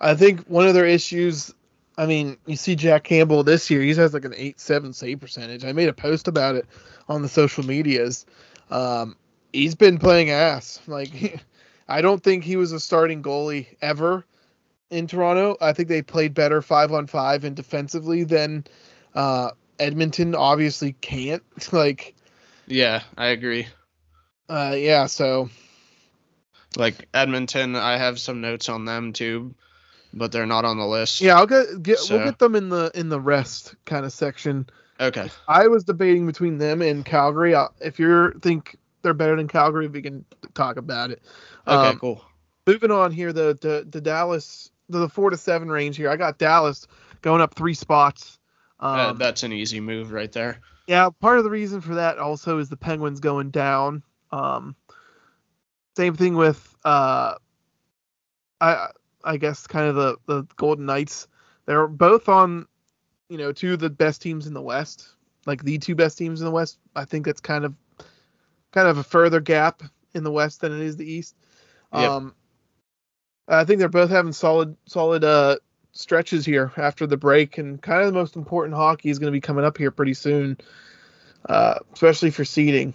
I 0.00 0.14
think 0.14 0.40
one 0.46 0.66
of 0.66 0.74
their 0.74 0.86
issues. 0.86 1.52
I 1.96 2.06
mean, 2.06 2.36
you 2.46 2.54
see 2.56 2.76
Jack 2.76 3.04
Campbell 3.04 3.42
this 3.42 3.70
year; 3.70 3.82
he 3.82 3.94
has 3.94 4.14
like 4.14 4.24
an 4.24 4.34
eight-seven 4.36 4.92
save 4.92 5.20
percentage. 5.20 5.64
I 5.64 5.72
made 5.72 5.88
a 5.88 5.92
post 5.92 6.28
about 6.28 6.54
it 6.54 6.66
on 7.08 7.22
the 7.22 7.28
social 7.28 7.64
medias. 7.64 8.24
Um, 8.70 9.16
he's 9.52 9.74
been 9.74 9.98
playing 9.98 10.30
ass. 10.30 10.80
Like, 10.86 11.42
I 11.88 12.00
don't 12.02 12.22
think 12.22 12.44
he 12.44 12.56
was 12.56 12.72
a 12.72 12.78
starting 12.80 13.22
goalie 13.22 13.66
ever 13.82 14.24
in 14.90 15.06
Toronto. 15.08 15.56
I 15.60 15.72
think 15.72 15.88
they 15.88 16.02
played 16.02 16.34
better 16.34 16.62
five 16.62 16.92
on 16.92 17.06
five 17.06 17.44
and 17.44 17.56
defensively 17.56 18.22
than 18.24 18.64
uh, 19.14 19.50
Edmonton. 19.80 20.34
Obviously, 20.34 20.92
can't. 21.00 21.42
Like, 21.72 22.14
Yeah, 22.66 23.02
I 23.16 23.26
agree. 23.28 23.66
uh, 24.48 24.76
yeah. 24.78 25.06
So 25.06 25.50
Like 26.76 27.08
Edmonton, 27.12 27.74
I 27.74 27.96
have 27.96 28.20
some 28.20 28.40
notes 28.40 28.68
on 28.68 28.84
them 28.84 29.12
too, 29.12 29.54
but 30.18 30.32
they're 30.32 30.46
not 30.46 30.64
on 30.64 30.76
the 30.78 30.86
list. 30.86 31.20
yeah, 31.20 31.36
I'll 31.36 31.46
get, 31.46 31.82
get 31.82 31.98
So- 31.98 32.16
we'll 32.16 32.24
get 32.26 32.38
them 32.38 32.54
in 32.54 32.68
the 32.68 32.90
in 32.94 33.08
the 33.08 33.20
rest 33.20 33.74
kind 33.86 34.04
of 34.04 34.12
section. 34.12 34.68
Okay. 35.00 35.30
I 35.46 35.68
was 35.68 35.84
debating 35.84 36.26
between 36.26 36.58
them 36.58 36.82
and 36.82 37.04
Calgary. 37.04 37.54
Uh, 37.54 37.68
If 37.80 37.98
you 38.00 38.32
think 38.42 38.76
they're 39.02 39.14
better 39.14 39.36
than 39.36 39.46
Calgary, 39.46 39.86
we 39.86 40.02
can 40.02 40.24
talk 40.54 40.76
about 40.76 41.10
it. 41.12 41.22
Okay. 41.68 41.88
Um, 41.90 41.98
cool. 42.00 42.24
Moving 42.66 42.90
on 42.90 43.12
here, 43.12 43.32
the 43.32 43.56
the, 43.60 43.86
the 43.88 44.00
Dallas, 44.00 44.70
the, 44.88 44.98
the 44.98 45.08
four 45.08 45.30
to 45.30 45.36
seven 45.36 45.68
range 45.70 45.96
here. 45.96 46.10
I 46.10 46.16
got 46.16 46.38
Dallas 46.38 46.86
going 47.22 47.40
up 47.40 47.54
three 47.54 47.74
spots. 47.74 48.38
Uh, 48.80 49.10
Um, 49.10 49.18
that's 49.18 49.42
an 49.44 49.52
easy 49.52 49.80
move 49.80 50.10
right 50.12 50.30
there. 50.32 50.58
yeah, 50.88 51.08
part 51.20 51.38
of 51.38 51.44
the 51.44 51.50
reason 51.50 51.80
for 51.80 51.94
that 51.94 52.18
also 52.18 52.58
is 52.58 52.68
the 52.68 52.76
Penguins 52.76 53.20
going 53.20 53.50
down. 53.50 54.02
Um, 54.32 54.74
same 55.96 56.14
thing 56.14 56.34
with 56.34 56.76
uh, 56.84 57.34
I 58.60 58.88
I 59.24 59.36
guess 59.36 59.66
kind 59.66 59.88
of 59.88 59.94
the 59.94 60.16
the 60.26 60.46
Golden 60.56 60.86
Knights. 60.86 61.28
They're 61.66 61.86
both 61.86 62.28
on, 62.28 62.66
you 63.28 63.38
know, 63.38 63.52
two 63.52 63.74
of 63.74 63.80
the 63.80 63.90
best 63.90 64.22
teams 64.22 64.46
in 64.46 64.54
the 64.54 64.62
West, 64.62 65.08
like 65.46 65.62
the 65.62 65.78
two 65.78 65.94
best 65.94 66.16
teams 66.16 66.40
in 66.40 66.44
the 66.46 66.50
West. 66.50 66.78
I 66.96 67.04
think 67.04 67.26
that's 67.26 67.40
kind 67.40 67.64
of 67.64 67.74
kind 68.72 68.88
of 68.88 68.98
a 68.98 69.04
further 69.04 69.40
gap 69.40 69.82
in 70.14 70.24
the 70.24 70.32
West 70.32 70.60
than 70.60 70.72
it 70.72 70.80
is 70.80 70.96
the 70.96 71.10
East. 71.10 71.34
Yep. 71.92 72.10
Um, 72.10 72.34
I 73.48 73.64
think 73.64 73.78
they're 73.78 73.88
both 73.88 74.10
having 74.10 74.32
solid 74.32 74.76
solid 74.86 75.24
uh 75.24 75.56
stretches 75.92 76.44
here 76.44 76.72
after 76.76 77.06
the 77.06 77.16
break, 77.16 77.58
and 77.58 77.80
kind 77.82 78.00
of 78.00 78.06
the 78.06 78.18
most 78.18 78.36
important 78.36 78.74
hockey 78.76 79.10
is 79.10 79.18
going 79.18 79.32
to 79.32 79.36
be 79.36 79.40
coming 79.40 79.64
up 79.64 79.76
here 79.76 79.90
pretty 79.90 80.14
soon, 80.14 80.58
uh, 81.48 81.74
especially 81.92 82.30
for 82.30 82.44
seeding. 82.44 82.94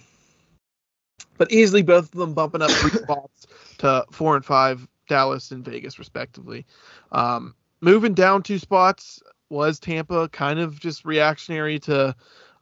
But 1.37 1.51
easily 1.51 1.81
both 1.81 2.05
of 2.05 2.11
them 2.11 2.33
bumping 2.33 2.61
up 2.61 2.71
three 2.71 2.91
spots 3.03 3.47
to 3.79 4.05
four 4.11 4.35
and 4.35 4.45
five, 4.45 4.87
Dallas 5.07 5.51
and 5.51 5.63
Vegas 5.65 5.99
respectively. 5.99 6.65
Um, 7.11 7.55
moving 7.81 8.13
down 8.13 8.43
two 8.43 8.59
spots 8.59 9.21
was 9.49 9.79
Tampa, 9.79 10.29
kind 10.29 10.59
of 10.59 10.79
just 10.79 11.05
reactionary 11.05 11.79
to 11.79 12.15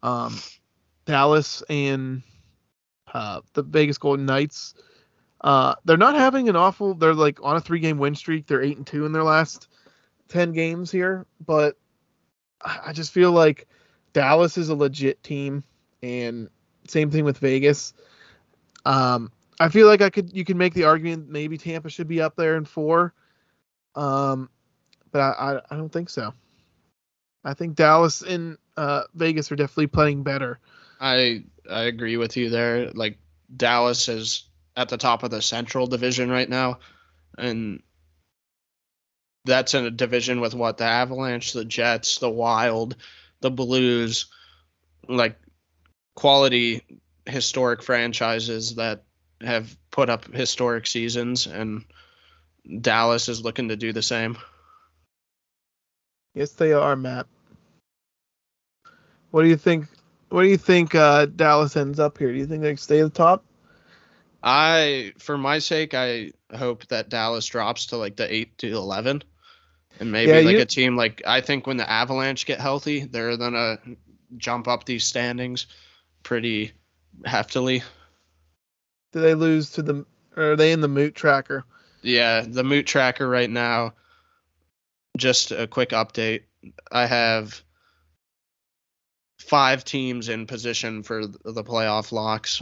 um, 0.04 0.36
Dallas 1.06 1.64
and 1.70 2.22
uh, 3.14 3.42
the 3.54 3.64
Vegas 3.64 3.98
Golden 3.98 4.26
Knights. 4.26 4.74
Uh, 5.42 5.76
they're 5.86 5.98
not 5.98 6.16
having 6.16 6.50
an 6.50 6.56
awful. 6.56 6.94
They're 6.94 7.14
like 7.14 7.39
on 7.42 7.56
a 7.56 7.62
three-game 7.62 7.98
win 7.98 8.16
streak. 8.16 8.46
They're 8.46 8.62
eight 8.62 8.78
and 8.78 8.86
two 8.86 9.06
in 9.06 9.12
their 9.12 9.24
last 9.24 9.68
ten 10.28 10.54
games 10.54 10.92
here, 10.92 11.26
but 11.46 11.78
I 12.64 12.94
just 12.94 13.12
feel 13.12 13.32
like 13.32 13.68
Dallas 14.14 14.58
is 14.58 14.70
a 14.70 14.76
legit 14.76 15.24
team, 15.24 15.64
and 16.04 16.50
same 16.88 17.10
thing 17.10 17.26
with 17.26 17.39
Vegas. 17.39 17.94
Um, 18.86 19.32
I 19.60 19.70
feel 19.70 19.88
like 19.88 20.02
I 20.02 20.10
could 20.10 20.36
you 20.36 20.45
can 20.45 20.58
make 20.58 20.74
the 20.74 20.86
argument 20.86 21.30
maybe 21.30 21.58
Tampa 21.58 21.89
should 21.89 22.08
be 22.08 22.22
up 22.22 22.36
there 22.36 22.58
in 22.58 22.66
four. 22.66 23.14
Um, 23.95 24.49
but 25.12 25.20
I 25.20 25.32
I, 25.32 25.62
I 25.72 25.78
don't 25.78 25.91
think 25.91 26.10
so. 26.10 26.34
I 27.43 27.54
think 27.54 27.76
Dallas 27.76 28.22
and 28.22 28.58
uh, 28.78 29.04
Vegas 29.16 29.52
are 29.52 29.56
definitely 29.56 29.88
playing 29.88 30.24
better. 30.24 30.60
I 30.99 31.43
I 31.70 31.84
agree 31.84 32.18
with 32.18 32.38
you 32.38 32.49
there. 32.49 32.91
Like 32.91 33.18
Dallas 33.56 34.08
is 34.08 34.45
at 34.76 34.89
the 34.89 34.97
top 34.97 35.24
of 35.24 35.32
the 35.32 35.41
Central 35.41 35.88
Division 35.88 36.30
right 36.30 36.49
now, 36.49 36.80
and 37.38 37.82
that's 39.45 39.74
in 39.74 39.86
a 39.86 39.91
division 39.91 40.39
with 40.39 40.54
what 40.54 40.78
the 40.78 40.86
Avalanche, 40.86 41.54
the 41.54 41.66
Jets, 41.66 42.20
the 42.20 42.30
Wild, 42.30 42.95
the 43.41 43.52
Blues, 43.52 44.28
like 45.08 45.38
quality 46.16 46.99
historic 47.26 47.82
franchises 47.82 48.76
that 48.76 49.04
have 49.44 49.76
put 49.92 50.10
up 50.10 50.32
historic 50.34 50.88
seasons, 50.88 51.48
and 51.48 51.86
Dallas 52.82 53.30
is 53.30 53.44
looking 53.44 53.70
to 53.70 53.76
do 53.76 53.94
the 53.94 54.02
same. 54.02 54.38
Yes, 56.34 56.52
they 56.52 56.74
are, 56.74 56.96
Matt. 56.96 57.28
What 59.32 59.44
do 59.44 59.50
you 59.50 59.58
think? 59.58 59.88
What 60.30 60.44
do 60.44 60.50
you 60.50 60.58
think 60.58 60.96
uh, 60.96 61.26
Dallas 61.26 61.76
ends 61.76 62.00
up 62.00 62.18
here? 62.18 62.32
Do 62.32 62.38
you 62.38 62.46
think 62.46 62.62
they 62.62 62.76
stay 62.76 63.00
at 63.02 63.04
the 63.04 63.10
top? 63.10 63.44
I, 64.44 65.14
for 65.20 65.38
my 65.38 65.60
sake, 65.60 65.94
I 65.94 66.32
hope 66.56 66.88
that 66.88 67.10
Dallas 67.10 67.46
drops 67.46 67.88
to 67.88 67.98
like 67.98 68.16
the 68.16 68.34
eight 68.34 68.58
to 68.60 68.68
eleven, 68.72 69.24
and 70.00 70.12
maybe 70.12 70.32
Yeah, 70.32 70.39
like 70.39 70.56
you- 70.56 70.62
a 70.62 70.66
team 70.66 70.96
like 70.96 71.22
I 71.26 71.42
think 71.42 71.68
when 71.68 71.78
the 71.78 71.89
Avalanche 71.89 72.46
get 72.46 72.60
healthy, 72.60 73.02
they're 73.06 73.38
gonna 73.38 73.78
jump 74.38 74.68
up 74.68 74.86
these 74.86 75.04
standings 75.04 75.68
pretty 76.24 76.72
heftily. 77.26 77.84
Do 79.12 79.22
they 79.22 79.34
lose 79.34 79.72
to 79.72 79.82
the? 79.82 80.05
Or 80.36 80.51
are 80.51 80.55
they 80.55 80.72
in 80.72 80.82
the 80.82 80.88
Moot 80.88 81.16
Tracker? 81.16 81.64
Yeah, 82.01 82.41
the 82.47 82.64
Moot 82.64 82.88
Tracker 82.88 83.28
right 83.28 83.49
now. 83.49 83.93
Just 85.18 85.51
a 85.51 85.68
quick 85.68 85.89
update. 85.89 86.43
I 86.91 87.05
have 87.05 87.62
five 89.39 89.84
teams 89.84 90.30
in 90.30 90.47
position 90.47 91.03
for 91.03 91.28
the 91.28 91.64
playoff 91.64 92.12
locks. 92.12 92.62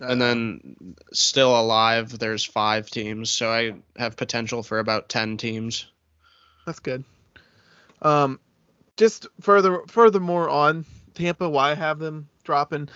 and 0.00 0.20
then 0.20 0.76
still 1.12 1.58
alive 1.58 2.18
there's 2.18 2.44
five 2.44 2.90
teams 2.90 3.30
so 3.30 3.48
i 3.52 3.72
have 3.96 4.16
potential 4.16 4.62
for 4.62 4.80
about 4.80 5.08
10 5.08 5.36
teams 5.36 5.86
That's 6.66 6.80
good. 6.80 7.04
Um, 8.02 8.40
just 8.96 9.26
further, 9.40 9.82
furthermore 9.86 10.48
on 10.48 10.84
Tampa, 11.14 11.48
why 11.48 11.70
I 11.70 11.74
have 11.74 11.98
them 11.98 12.28
dropping? 12.42 12.88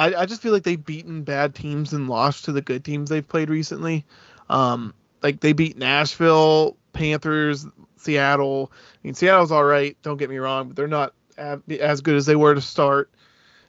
I, 0.00 0.22
I 0.22 0.26
just 0.26 0.42
feel 0.42 0.52
like 0.52 0.62
they've 0.62 0.82
beaten 0.82 1.22
bad 1.22 1.54
teams 1.54 1.92
and 1.92 2.08
lost 2.08 2.46
to 2.46 2.52
the 2.52 2.62
good 2.62 2.84
teams 2.84 3.10
they've 3.10 3.26
played 3.26 3.50
recently. 3.50 4.04
Um, 4.48 4.94
like 5.22 5.40
they 5.40 5.52
beat 5.52 5.76
Nashville, 5.76 6.76
Panthers, 6.92 7.66
Seattle. 7.96 8.72
I 8.72 8.98
mean, 9.04 9.14
Seattle's 9.14 9.52
all 9.52 9.64
right. 9.64 9.96
Don't 10.02 10.16
get 10.16 10.30
me 10.30 10.38
wrong, 10.38 10.68
but 10.68 10.76
they're 10.76 10.88
not 10.88 11.14
as 11.36 12.00
good 12.00 12.16
as 12.16 12.26
they 12.26 12.36
were 12.36 12.54
to 12.54 12.60
start. 12.60 13.10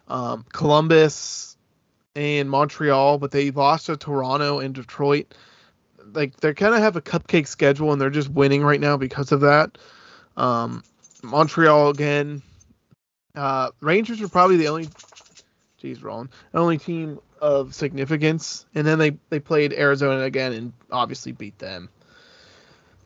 Um, 0.08 0.46
Columbus 0.52 1.58
and 2.16 2.50
Montreal, 2.50 3.18
but 3.18 3.32
they 3.32 3.52
lost 3.52 3.86
to 3.88 3.98
Toronto 3.98 4.60
and 4.60 4.74
Detroit 4.74 5.34
like 6.14 6.38
they 6.38 6.54
kind 6.54 6.74
of 6.74 6.82
have 6.82 6.96
a 6.96 7.02
cupcake 7.02 7.48
schedule 7.48 7.92
and 7.92 8.02
they're 8.02 8.10
just 8.10 8.30
winning 8.30 8.64
right 8.64 8.80
now 8.80 8.98
because 8.98 9.32
of 9.32 9.42
that. 9.42 9.78
Um, 10.38 10.84
Montreal 11.24 11.90
again. 11.90 12.42
Uh, 13.36 13.70
Rangers 13.80 14.22
are 14.22 14.28
probably 14.28 14.58
the 14.58 14.68
only, 14.68 14.90
Roland, 16.02 16.30
the 16.52 16.60
only 16.60 16.78
team 16.78 17.20
of 17.42 17.74
significance. 17.74 18.66
And 18.76 18.86
then 18.86 19.00
they 19.00 19.18
they 19.30 19.40
played 19.40 19.74
Arizona 19.74 20.22
again 20.22 20.54
and 20.54 20.74
obviously 20.92 21.32
beat 21.32 21.58
them. 21.60 21.90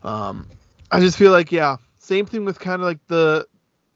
Um, 0.03 0.47
I 0.91 0.99
just 0.99 1.17
feel 1.17 1.31
like 1.31 1.51
yeah, 1.51 1.77
same 1.99 2.25
thing 2.25 2.45
with 2.45 2.59
kind 2.59 2.81
of 2.81 2.87
like 2.87 2.99
the 3.07 3.47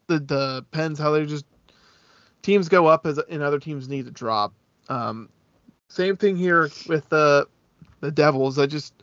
the 0.06 0.18
the 0.18 0.66
Pens 0.72 0.98
how 0.98 1.12
they 1.12 1.24
just 1.26 1.44
teams 2.42 2.68
go 2.68 2.86
up 2.86 3.06
as 3.06 3.18
and 3.18 3.42
other 3.42 3.58
teams 3.58 3.88
need 3.88 4.06
to 4.06 4.10
drop. 4.10 4.52
Um, 4.88 5.28
same 5.88 6.16
thing 6.16 6.36
here 6.36 6.70
with 6.88 7.08
the 7.08 7.46
the 8.00 8.10
Devils. 8.10 8.58
I 8.58 8.66
just 8.66 8.94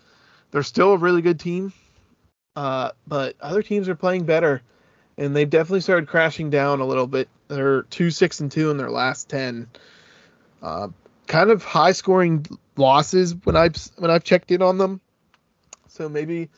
they're 0.51 0.63
still 0.63 0.93
a 0.93 0.97
really 0.97 1.21
good 1.21 1.39
team, 1.39 1.71
uh, 2.55 2.91
but 3.07 3.35
other 3.41 3.61
teams 3.61 3.87
are 3.87 3.95
playing 3.95 4.25
better, 4.25 4.61
and 5.17 5.35
they've 5.35 5.49
definitely 5.49 5.81
started 5.81 6.07
crashing 6.07 6.49
down 6.49 6.79
a 6.79 6.85
little 6.85 7.07
bit. 7.07 7.27
They're 7.47 7.83
two 7.83 8.11
six 8.11 8.39
and 8.39 8.51
two 8.51 8.71
in 8.71 8.77
their 8.77 8.91
last 8.91 9.29
ten. 9.29 9.67
Uh, 10.61 10.89
kind 11.27 11.49
of 11.49 11.63
high 11.63 11.91
scoring 11.91 12.45
losses 12.75 13.35
when 13.43 13.55
I've 13.55 13.75
when 13.97 14.11
I've 14.11 14.23
checked 14.23 14.51
in 14.51 14.61
on 14.61 14.77
them. 14.77 15.01
So 15.87 16.07
maybe 16.09 16.49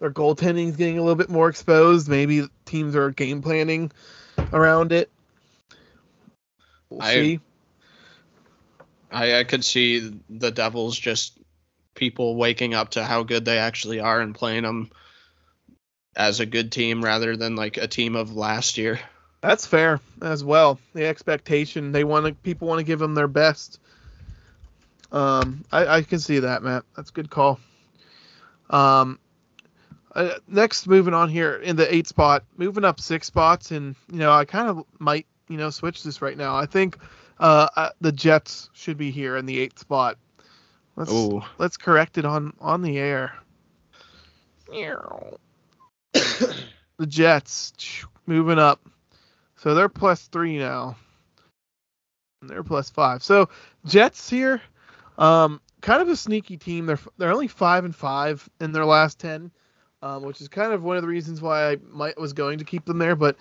their 0.00 0.10
goaltending 0.10 0.68
is 0.68 0.76
getting 0.76 0.98
a 0.98 1.02
little 1.02 1.16
bit 1.16 1.30
more 1.30 1.48
exposed. 1.48 2.08
Maybe 2.08 2.46
teams 2.64 2.96
are 2.96 3.10
game 3.10 3.42
planning 3.42 3.92
around 4.52 4.92
it. 4.92 5.10
We'll 6.90 7.02
I- 7.02 7.14
see. 7.14 7.40
I, 9.10 9.38
I 9.38 9.44
could 9.44 9.64
see 9.64 10.20
the 10.28 10.50
devils 10.50 10.98
just 10.98 11.38
people 11.94 12.36
waking 12.36 12.74
up 12.74 12.90
to 12.90 13.02
how 13.02 13.22
good 13.22 13.44
they 13.46 13.56
actually 13.56 14.00
are 14.00 14.20
and 14.20 14.34
playing 14.34 14.64
them 14.64 14.90
as 16.18 16.40
a 16.40 16.46
good 16.46 16.72
team 16.72 17.02
rather 17.02 17.36
than 17.36 17.54
like 17.54 17.76
a 17.76 17.86
team 17.86 18.16
of 18.16 18.36
last 18.36 18.76
year 18.76 18.98
That's 19.40 19.64
fair 19.64 20.00
as 20.20 20.42
well. 20.42 20.80
The 20.92 21.06
expectation 21.06 21.92
they 21.92 22.02
want 22.02 22.26
to 22.26 22.34
people 22.34 22.66
want 22.66 22.80
to 22.80 22.84
give 22.84 22.98
them 22.98 23.14
their 23.14 23.28
best. 23.28 23.80
Um, 25.12 25.64
I, 25.72 25.86
I 25.86 26.02
can 26.02 26.18
see 26.18 26.40
that, 26.40 26.62
Matt. 26.62 26.84
That's 26.96 27.10
a 27.10 27.12
good 27.12 27.30
call. 27.30 27.60
Um, 28.68 29.18
uh, 30.14 30.34
next, 30.48 30.86
moving 30.86 31.14
on 31.14 31.30
here 31.30 31.54
in 31.54 31.76
the 31.76 31.94
eight 31.94 32.08
spot, 32.08 32.44
moving 32.56 32.84
up 32.84 33.00
six 33.00 33.26
spots, 33.28 33.70
and 33.70 33.94
you 34.10 34.18
know 34.18 34.32
I 34.32 34.44
kind 34.44 34.68
of 34.68 34.84
might 34.98 35.26
you 35.48 35.56
know 35.56 35.70
switch 35.70 36.02
this 36.02 36.20
right 36.20 36.36
now. 36.36 36.56
I 36.56 36.66
think 36.66 36.98
uh, 37.38 37.68
uh 37.76 37.90
the 38.00 38.12
Jets 38.12 38.70
should 38.72 38.98
be 38.98 39.12
here 39.12 39.36
in 39.36 39.46
the 39.46 39.58
eighth 39.60 39.78
spot. 39.78 40.18
Let's 40.96 41.12
oh 41.12 41.46
let's 41.58 41.76
correct 41.76 42.18
it 42.18 42.24
on 42.24 42.52
on 42.60 42.82
the 42.82 42.98
air. 42.98 43.34
The 46.12 47.06
Jets 47.06 47.72
moving 48.26 48.58
up. 48.58 48.80
So 49.56 49.74
they're 49.74 49.88
plus 49.88 50.26
three 50.28 50.58
now. 50.58 50.96
And 52.40 52.50
they're 52.50 52.62
plus 52.62 52.90
five. 52.90 53.22
So 53.22 53.48
Jets 53.84 54.30
here, 54.30 54.62
um, 55.18 55.60
kind 55.80 56.00
of 56.00 56.08
a 56.08 56.16
sneaky 56.16 56.56
team. 56.56 56.86
They're 56.86 57.00
they're 57.16 57.32
only 57.32 57.48
five 57.48 57.84
and 57.84 57.94
five 57.94 58.48
in 58.60 58.70
their 58.72 58.84
last 58.84 59.18
ten, 59.18 59.50
um, 60.02 60.22
which 60.22 60.40
is 60.40 60.48
kind 60.48 60.72
of 60.72 60.84
one 60.84 60.96
of 60.96 61.02
the 61.02 61.08
reasons 61.08 61.42
why 61.42 61.72
I 61.72 61.76
might 61.90 62.18
was 62.18 62.32
going 62.32 62.58
to 62.58 62.64
keep 62.64 62.84
them 62.84 62.98
there. 62.98 63.16
But 63.16 63.36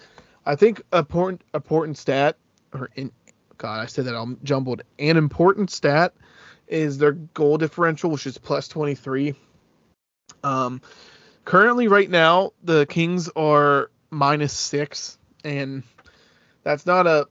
I 0.45 0.56
think 0.56 0.81
important 0.91 1.44
important 1.53 1.98
stat, 1.98 2.38
or 2.73 2.89
in 2.95 3.11
God, 3.57 3.81
I 3.81 3.85
said 3.85 4.06
that 4.06 4.15
I'm 4.15 4.39
jumbled. 4.44 4.81
An 4.98 5.18
important 5.18 5.69
stat 5.69 6.14
is 6.68 6.98
their 6.98 7.11
goal 7.11 7.57
differential, 7.60 8.10
which 8.10 8.26
is 8.26 8.39
plus 8.39 8.68
twenty 8.68 8.95
three. 8.95 9.35
Um, 10.44 10.81
currently, 11.48 11.88
right 11.88 12.10
now, 12.10 12.52
the 12.61 12.86
Kings 12.86 13.30
are 13.30 13.90
minus 14.11 14.52
six, 14.52 15.18
and 15.45 15.82
that's 16.64 16.86
not 16.86 17.07
a 17.07 17.28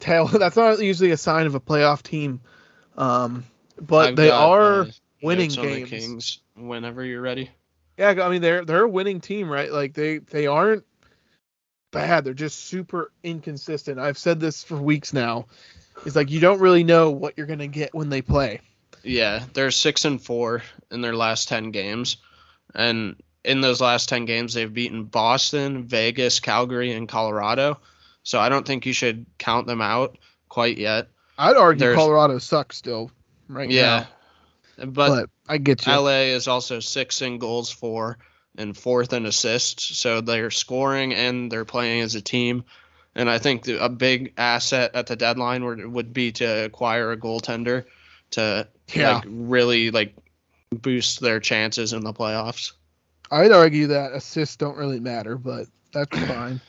tell. 0.00 0.26
That's 0.38 0.56
not 0.56 0.80
usually 0.80 1.12
a 1.12 1.16
sign 1.16 1.46
of 1.46 1.54
a 1.54 1.60
playoff 1.60 2.02
team. 2.02 2.40
Um, 2.98 3.44
but 3.80 4.10
I've 4.10 4.16
they 4.16 4.28
got, 4.28 4.50
are 4.50 4.80
uh, 4.82 4.90
winning 5.22 5.50
games. 5.50 5.90
Kings 5.90 6.40
whenever 6.56 7.04
you're 7.04 7.20
ready 7.20 7.50
Yeah, 7.96 8.14
I 8.22 8.28
mean 8.30 8.42
they're 8.42 8.64
they're 8.64 8.84
a 8.84 8.88
winning 8.88 9.20
team, 9.20 9.48
right? 9.48 9.70
Like 9.70 9.94
they 9.94 10.18
they 10.18 10.48
aren't 10.48 10.84
bad. 11.92 12.24
They're 12.24 12.34
just 12.34 12.64
super 12.64 13.12
inconsistent. 13.22 14.00
I've 14.00 14.18
said 14.18 14.40
this 14.40 14.64
for 14.64 14.76
weeks 14.76 15.12
now. 15.12 15.46
It's 16.04 16.16
like 16.16 16.30
you 16.30 16.40
don't 16.40 16.60
really 16.60 16.84
know 16.84 17.10
what 17.10 17.34
you're 17.36 17.46
gonna 17.46 17.68
get 17.68 17.94
when 17.94 18.08
they 18.08 18.22
play. 18.22 18.60
Yeah, 19.04 19.44
they're 19.52 19.70
six 19.70 20.04
and 20.04 20.20
four 20.20 20.62
in 20.90 21.00
their 21.00 21.14
last 21.14 21.48
ten 21.48 21.70
games, 21.70 22.16
and 22.74 23.16
in 23.46 23.60
those 23.60 23.80
last 23.80 24.08
ten 24.08 24.24
games, 24.26 24.54
they've 24.54 24.72
beaten 24.72 25.04
Boston, 25.04 25.84
Vegas, 25.84 26.40
Calgary, 26.40 26.92
and 26.92 27.08
Colorado. 27.08 27.78
So 28.22 28.38
I 28.40 28.48
don't 28.48 28.66
think 28.66 28.86
you 28.86 28.92
should 28.92 29.24
count 29.38 29.66
them 29.66 29.80
out 29.80 30.18
quite 30.48 30.78
yet. 30.78 31.08
I'd 31.38 31.56
argue 31.56 31.78
There's- 31.80 31.96
Colorado 31.96 32.38
sucks 32.38 32.76
still, 32.76 33.10
right 33.48 33.70
yeah, 33.70 34.06
now. 34.78 34.86
but, 34.86 35.08
But, 35.08 35.30
I 35.48 35.58
get 35.58 35.86
you. 35.86 35.92
LA 35.92 36.32
is 36.34 36.48
also 36.48 36.80
six 36.80 37.22
in 37.22 37.38
goals 37.38 37.70
for 37.70 38.18
and 38.58 38.76
fourth 38.76 39.12
in 39.12 39.26
assists. 39.26 39.96
So 39.96 40.20
they're 40.22 40.50
scoring 40.50 41.14
and 41.14 41.52
they're 41.52 41.64
playing 41.66 42.00
as 42.00 42.14
a 42.14 42.20
team. 42.22 42.64
And 43.14 43.30
I 43.30 43.38
think 43.38 43.62
the, 43.64 43.82
a 43.84 43.88
big 43.88 44.32
asset 44.36 44.90
at 44.94 45.06
the 45.06 45.16
deadline 45.16 45.64
would 45.64 45.86
would 45.86 46.12
be 46.12 46.32
to 46.32 46.64
acquire 46.64 47.12
a 47.12 47.16
goaltender 47.16 47.84
to 48.32 48.66
Yeah. 48.92 49.16
like 49.16 49.24
really 49.26 49.90
like 49.90 50.14
boost 50.70 51.20
their 51.20 51.38
chances 51.40 51.92
in 51.92 52.02
the 52.02 52.12
playoffs. 52.12 52.72
I'd 53.30 53.52
argue 53.52 53.88
that 53.88 54.12
assists 54.12 54.56
don't 54.56 54.76
really 54.76 55.00
matter, 55.00 55.36
but 55.36 55.66
that's 55.92 56.16
fine. 56.28 56.60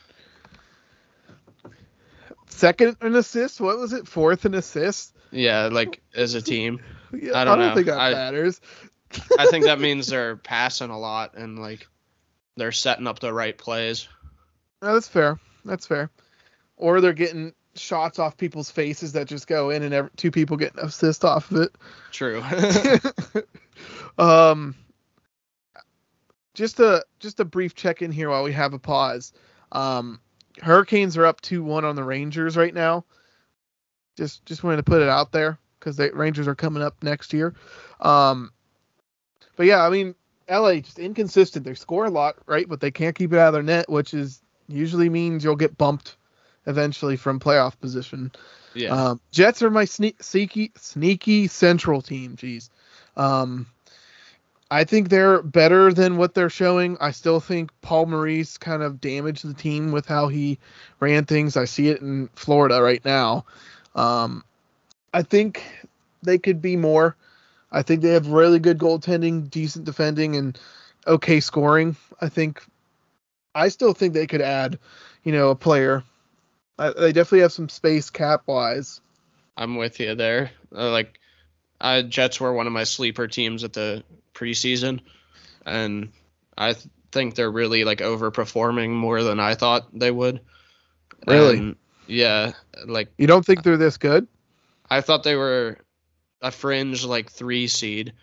Second 2.48 2.98
in 3.02 3.16
assists, 3.16 3.60
what 3.60 3.78
was 3.78 3.94
it? 3.94 4.08
Fourth 4.08 4.46
in 4.46 4.54
assists? 4.56 5.14
Yeah, 5.32 5.70
like 5.72 6.02
as 6.16 6.34
a 6.34 6.42
team. 6.42 6.82
Yeah, 7.14 7.34
I 7.34 7.42
I 7.42 7.44
don't 7.46 7.60
don't, 7.60 7.68
know. 7.70 7.76
think 7.76 7.88
that 7.88 8.00
I- 8.00 8.12
matters. 8.14 8.62
I 9.38 9.46
think 9.48 9.66
that 9.66 9.80
means 9.82 10.08
they're 10.08 10.38
passing 10.38 10.90
a 10.90 10.98
lot 11.00 11.36
and 11.36 11.60
like 11.60 11.88
they're 12.56 12.72
setting 12.72 13.08
up 13.08 13.20
the 13.20 13.34
right 13.34 13.58
plays. 13.58 14.08
No, 14.82 14.94
that's 14.94 15.08
fair. 15.08 15.40
That's 15.66 15.86
fair. 15.86 16.10
Or 16.78 17.02
they're 17.02 17.14
getting 17.14 17.54
shots 17.76 18.18
off 18.20 18.38
people's 18.38 18.72
faces 18.72 19.14
that 19.14 19.28
just 19.28 19.48
go 19.48 19.70
in, 19.70 19.84
and 19.84 19.94
every, 19.94 20.10
two 20.18 20.32
people 20.32 20.58
get 20.58 20.74
an 20.76 20.86
assist 20.86 21.24
off 21.26 21.52
of 21.52 21.58
it. 21.62 21.76
True. 22.12 22.44
um, 24.18 24.76
just 26.58 26.80
a 26.80 27.06
just 27.20 27.40
a 27.40 27.46
brief 27.46 27.76
check 27.76 28.02
in 28.02 28.12
here 28.12 28.30
while 28.30 28.44
we 28.44 28.52
have 28.52 28.74
a 28.74 28.80
pause. 28.80 29.32
Um, 29.72 30.20
Hurricanes 30.62 31.16
are 31.16 31.26
up 31.26 31.40
two 31.40 31.64
one 31.64 31.86
on 31.86 31.96
the 31.96 32.04
Rangers 32.04 32.58
right 32.58 32.74
now. 32.74 33.06
Just 34.18 34.44
just 34.46 34.64
wanted 34.64 34.78
to 34.78 34.84
put 34.84 35.04
it 35.04 35.08
out 35.08 35.32
there 35.32 35.60
because 35.80 35.96
the 35.96 36.12
Rangers 36.12 36.48
are 36.48 36.56
coming 36.56 36.82
up 36.82 37.04
next 37.04 37.32
year. 37.32 37.54
Um, 38.02 38.52
but 39.56 39.68
yeah, 39.68 39.84
I 39.84 39.90
mean, 39.92 40.16
LA 40.50 40.78
just 40.80 40.98
inconsistent. 40.98 41.64
They 41.64 41.76
score 41.76 42.06
a 42.06 42.10
lot, 42.10 42.38
right? 42.48 42.68
But 42.68 42.82
they 42.82 42.92
can't 42.92 43.16
keep 43.16 43.34
it 43.34 43.40
out 43.40 43.50
of 43.50 43.54
their 43.54 43.64
net, 43.64 43.88
which 43.88 44.16
is 44.16 44.42
usually 44.68 45.10
means 45.10 45.44
you'll 45.44 45.56
get 45.56 45.78
bumped 45.78 46.18
eventually 46.66 47.18
from 47.18 47.40
playoff 47.40 47.80
position. 47.80 48.32
yeah. 48.74 48.90
Um, 48.90 49.22
Jets 49.32 49.62
are 49.62 49.70
my 49.70 49.86
sneaky, 49.86 50.72
sneaky 50.76 51.48
central 51.48 52.02
team. 52.02 52.36
Jeez. 52.36 52.70
Um, 53.16 53.68
I 54.70 54.84
think 54.84 55.10
they're 55.10 55.42
better 55.42 55.94
than 55.94 56.18
what 56.18 56.34
they're 56.34 56.50
showing. 56.50 56.98
I 57.00 57.12
still 57.12 57.40
think 57.40 57.72
Paul 57.82 58.08
Maurice 58.08 58.58
kind 58.58 58.84
of 58.84 59.00
damaged 59.00 59.48
the 59.48 59.54
team 59.54 59.92
with 59.92 60.06
how 60.06 60.28
he 60.28 60.60
ran 61.00 61.26
things. 61.26 61.56
I 61.56 61.66
see 61.66 61.88
it 61.88 62.02
in 62.02 62.30
Florida 62.36 62.82
right 62.82 63.04
now. 63.06 63.46
Um, 63.96 64.44
I 65.14 65.24
think 65.24 65.64
they 66.22 66.38
could 66.38 66.62
be 66.62 66.76
more. 66.76 67.16
I 67.72 67.82
think 67.82 68.02
they 68.02 68.10
have 68.10 68.28
really 68.28 68.60
good 68.60 68.78
goaltending, 68.78 69.50
decent 69.50 69.86
defending, 69.86 70.36
and 70.36 70.60
okay 71.06 71.40
scoring. 71.40 71.96
I 72.20 72.30
think. 72.30 72.64
I 73.56 73.70
still 73.70 73.94
think 73.94 74.14
they 74.14 74.28
could 74.28 74.42
add, 74.42 74.78
you 75.24 75.32
know, 75.32 75.50
a 75.50 75.56
player 75.56 76.04
I, 76.80 76.92
they 76.92 77.12
definitely 77.12 77.42
have 77.42 77.54
some 77.54 77.70
space 77.70 78.10
cap 78.10 78.44
wise. 78.46 79.02
I'm 79.56 79.76
with 79.76 80.00
you 80.00 80.16
there. 80.16 80.52
Uh, 80.76 80.92
like, 80.92 81.20
uh, 81.80 82.02
Jets 82.04 82.40
were 82.40 82.54
one 82.54 82.68
of 82.68 82.74
my 82.74 82.84
sleeper 82.84 83.28
teams 83.28 83.64
at 83.64 83.74
the 83.74 84.04
preseason, 84.34 85.02
and 85.66 86.10
I 86.58 86.74
th- 86.74 86.88
think 87.12 87.36
they're 87.36 87.52
really 87.52 87.84
like 87.84 88.00
overperforming 88.00 88.90
more 88.90 89.24
than 89.24 89.40
I 89.40 89.56
thought 89.56 89.88
they 89.94 90.12
would. 90.12 90.42
Really? 91.28 91.58
And, 91.58 91.76
yeah, 92.08 92.54
like 92.86 93.10
You 93.18 93.28
don't 93.28 93.46
think 93.46 93.64
they're 93.64 93.78
this 93.78 93.98
good? 93.98 94.28
I 94.90 95.02
thought 95.02 95.24
they 95.24 95.36
were 95.36 95.78
a 96.42 96.52
fringe 96.52 97.04
like 97.04 97.32
three 97.32 97.68
seed 97.68 98.14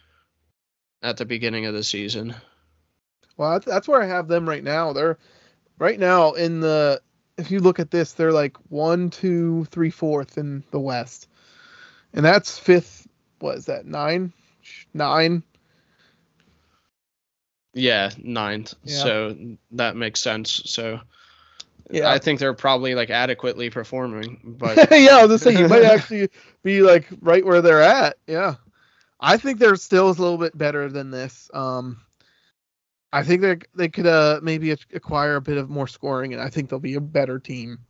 at 1.03 1.17
the 1.17 1.25
beginning 1.25 1.67
of 1.67 1.75
the 1.75 1.85
season. 1.85 2.35
Well, 3.37 3.53
that's, 3.53 3.67
that's 3.67 3.89
where 3.89 4.03
I 4.03 4.07
have 4.07 4.29
them 4.29 4.49
right 4.49 4.63
now. 4.65 4.93
They're 4.93 5.19
right 5.79 5.99
now 5.99 6.33
in 6.33 6.61
the. 6.61 7.01
If 7.37 7.51
you 7.51 7.59
look 7.59 7.81
at 7.81 7.91
this, 7.91 8.13
they're 8.13 8.33
like 8.33 8.57
one, 8.69 9.11
two, 9.11 9.65
three, 9.67 9.91
fourth 9.91 10.39
in 10.39 10.63
the 10.71 10.79
West, 10.79 11.29
and 12.13 12.25
that's 12.25 12.59
fifth. 12.59 13.04
What 13.45 13.59
is 13.59 13.67
that? 13.67 13.85
Nine, 13.85 14.33
nine. 14.95 15.43
Yeah, 17.75 18.09
ninth. 18.17 18.73
Yeah. 18.85 18.97
So 18.97 19.37
that 19.73 19.97
makes 19.97 20.23
sense. 20.23 20.63
So 20.65 20.99
Yeah. 21.91 22.11
I 22.11 22.19
think 22.19 22.41
they're 22.41 22.55
probably 22.55 22.95
like 22.95 23.11
adequately 23.11 23.69
performing, 23.69 24.57
but 24.59 24.79
yeah, 24.91 25.19
I 25.19 25.27
was 25.27 25.29
gonna 25.29 25.39
say 25.39 25.61
you 25.61 25.69
might 25.69 25.85
actually 25.85 26.31
be 26.63 26.81
like 26.81 27.07
right 27.21 27.45
where 27.45 27.61
they're 27.61 27.83
at. 27.83 28.17
Yeah, 28.27 28.55
I 29.21 29.37
think 29.37 29.59
they're 29.59 29.77
still 29.77 30.07
a 30.07 30.09
little 30.09 30.39
bit 30.39 30.57
better 30.57 30.89
than 30.89 31.11
this. 31.11 31.51
Um, 31.53 32.01
I 33.13 33.25
think 33.25 33.43
they 33.43 33.59
they 33.75 33.89
could 33.91 34.07
uh 34.07 34.41
maybe 34.43 34.71
acquire 34.71 35.37
a 35.37 35.43
bit 35.43 35.59
of 35.59 35.69
more 35.69 35.87
scoring, 35.87 36.33
and 36.33 36.43
I 36.43 36.49
think 36.49 36.71
they'll 36.71 36.79
be 36.79 36.95
a 36.95 37.01
better 37.03 37.39
team. 37.39 37.81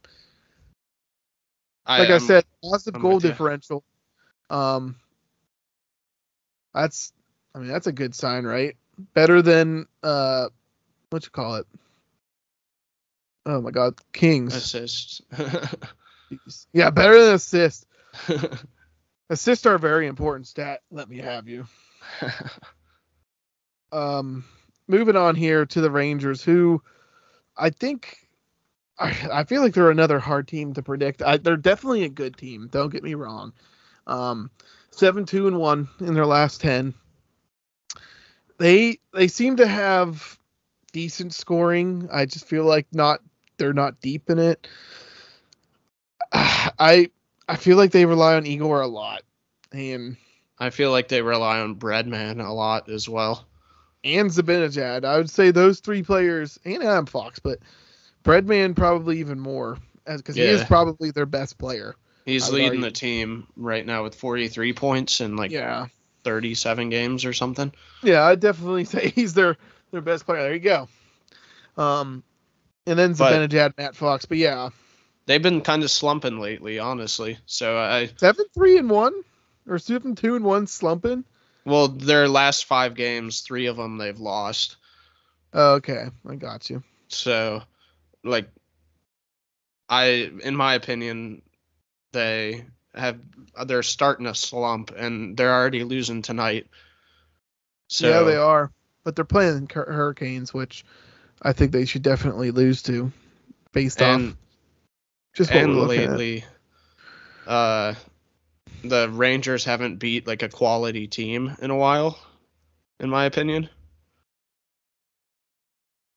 Like 1.87 2.11
I, 2.11 2.15
am- 2.15 2.21
said, 2.21 2.45
positive 2.61 2.97
I'm 2.97 3.03
goal 3.03 3.21
differential. 3.21 3.85
Um, 4.51 4.97
that's 6.75 7.13
I 7.55 7.59
mean 7.59 7.69
that's 7.69 7.87
a 7.87 7.93
good 7.93 8.15
sign, 8.15 8.45
right? 8.45 8.77
Better 9.15 9.43
than 9.43 9.87
uh, 10.03 10.49
what 11.11 11.25
you 11.25 11.31
call 11.31 11.57
it? 11.57 11.67
Oh 13.47 13.61
my 13.61 13.71
God, 13.71 13.95
Kings. 14.13 14.55
assists. 14.55 15.21
Jeez. 15.33 16.67
Yeah, 16.73 16.91
better 16.91 17.23
than 17.23 17.35
assist. 17.35 17.87
Assists 19.31 19.67
are 19.67 19.75
a 19.75 19.79
very 19.79 20.07
important 20.07 20.47
stat. 20.47 20.81
Let 20.91 21.09
me 21.09 21.19
have 21.19 21.49
you. 21.49 21.67
Um, 23.93 24.45
moving 24.89 25.15
on 25.15 25.37
here 25.37 25.67
to 25.67 25.81
the 25.81 25.91
Rangers, 25.91 26.43
who 26.43 26.83
I 27.57 27.71
think 27.71 28.27
I, 28.99 29.29
I 29.33 29.45
feel 29.45 29.63
like 29.63 29.73
they're 29.73 29.91
another 29.91 30.19
hard 30.19 30.49
team 30.49 30.75
to 30.75 30.83
predict. 30.83 31.23
I, 31.23 31.37
they're 31.37 31.57
definitely 31.57 32.03
a 32.03 32.09
good 32.09 32.37
team. 32.37 32.69
Don't 32.73 32.93
get 32.93 33.05
me 33.05 33.15
wrong. 33.15 33.53
Um, 34.09 34.51
seven 34.99 35.25
two 35.25 35.47
and 35.49 35.59
one 35.59 35.89
in 36.01 36.15
their 36.15 36.27
last 36.27 36.61
ten. 36.61 36.95
They 38.59 38.99
they 39.13 39.29
seem 39.29 39.57
to 39.57 39.67
have 39.67 40.39
decent 40.93 41.35
scoring. 41.35 42.09
I 42.13 42.27
just 42.27 42.47
feel 42.47 42.65
like 42.65 42.87
not 42.93 43.21
they're 43.57 43.73
not 43.73 44.01
deep 44.01 44.31
in 44.31 44.39
it. 44.39 44.67
I 46.33 47.11
I 47.49 47.57
feel 47.57 47.77
like 47.77 47.91
they 47.91 48.07
rely 48.07 48.35
on 48.37 48.47
Igor 48.47 48.81
a 48.81 48.87
lot, 48.87 49.23
and 49.73 50.17
I 50.59 50.71
feel 50.71 50.91
like 50.91 51.09
they 51.09 51.23
rely 51.23 51.61
on 51.61 51.77
Breadman 51.77 52.45
a 52.45 52.53
lot 52.53 52.89
as 52.89 53.09
well. 53.09 53.47
and 54.05 54.31
Zibanejad. 54.31 55.05
I 55.05 55.17
would 55.17 55.31
say 55.31 55.51
those 55.51 55.81
three 55.81 56.03
players 56.03 56.59
and 56.65 56.83
Adam 56.83 57.07
Fox, 57.07 57.39
but 57.39 57.59
Breadman 58.23 58.77
probably 58.77 59.19
even 59.19 59.41
more 59.41 59.79
because 60.07 60.37
he 60.37 60.43
is 60.43 60.65
probably 60.65 61.11
their 61.11 61.27
best 61.27 61.59
player. 61.59 61.97
He's 62.25 62.49
I 62.49 62.53
leading 62.55 62.81
the 62.81 62.91
team 62.91 63.47
right 63.57 63.85
now 63.85 64.03
with 64.03 64.15
43 64.15 64.73
points 64.73 65.21
in 65.21 65.37
like 65.37 65.51
yeah, 65.51 65.87
37 66.25 66.89
games 66.91 67.25
or 67.25 67.33
something. 67.33 67.73
yeah, 68.03 68.23
I'd 68.25 68.41
definitely 68.41 68.85
say 68.85 69.09
he's 69.11 69.35
their 69.35 69.57
their 69.91 70.01
best 70.01 70.25
player. 70.27 70.43
There 70.43 70.55
you 70.55 70.61
go. 70.61 70.89
Um, 71.77 72.23
and 72.87 72.99
then 72.99 73.15
Zibanejad, 73.15 73.77
Matt 73.77 73.97
Fox, 73.97 74.25
but 74.27 74.39
yeah, 74.39 74.71
They've 75.27 75.43
been 75.43 75.63
kind 75.63 75.83
of 75.83 75.91
slumping 75.91 76.39
lately, 76.39 76.79
honestly. 76.79 77.39
So 77.47 77.79
I 77.79 78.11
seven 78.17 78.45
three 78.55 78.77
and 78.79 78.91
one 78.91 79.15
or 79.67 79.79
seven 79.79 80.15
two 80.15 80.35
and 80.37 80.45
one 80.45 80.67
slumping. 80.67 81.25
well, 81.65 81.89
their 81.89 82.29
last 82.29 82.67
5 82.67 82.95
games, 82.95 83.41
3 83.41 83.67
of 83.67 83.77
them 83.79 83.97
they've 83.97 84.19
lost. 84.19 84.77
Okay, 85.55 86.09
I 86.29 86.35
got 86.35 86.69
you. 86.69 86.83
So 87.09 87.63
like 88.23 88.49
I 89.89 90.31
in 90.43 90.57
my 90.57 90.75
opinion 90.75 91.43
they 92.15 92.65
have 92.95 93.19
they're 93.67 93.83
starting 93.83 94.27
a 94.27 94.35
slump 94.35 94.93
and 94.97 95.37
they're 95.37 95.53
already 95.53 95.85
losing 95.85 96.23
tonight. 96.23 96.67
So 97.89 98.09
yeah, 98.09 98.23
they 98.23 98.37
are, 98.37 98.73
but 99.05 99.15
they're 99.15 99.27
playing 99.27 99.69
Hurricanes, 99.71 100.55
which 100.55 100.85
I 101.43 101.53
think 101.53 101.73
they 101.73 101.85
should 101.85 102.03
definitely 102.03 102.51
lose 102.51 102.83
to, 102.85 103.13
based 103.73 104.01
and 104.01 104.31
off 104.31 104.37
just 105.35 105.51
what 105.51 105.59
we're 105.59 105.65
and 105.65 105.81
at. 105.81 105.89
lately 105.89 106.45
uh 107.47 107.95
the 108.83 109.11
Rangers 109.11 109.65
haven't 109.65 109.99
beat 109.99 110.27
like 110.27 110.43
a 110.43 110.49
quality 110.49 111.07
team 111.07 111.55
in 111.61 111.71
a 111.71 111.77
while 111.77 112.19
in 113.01 113.11
my 113.11 113.25
opinion. 113.25 113.69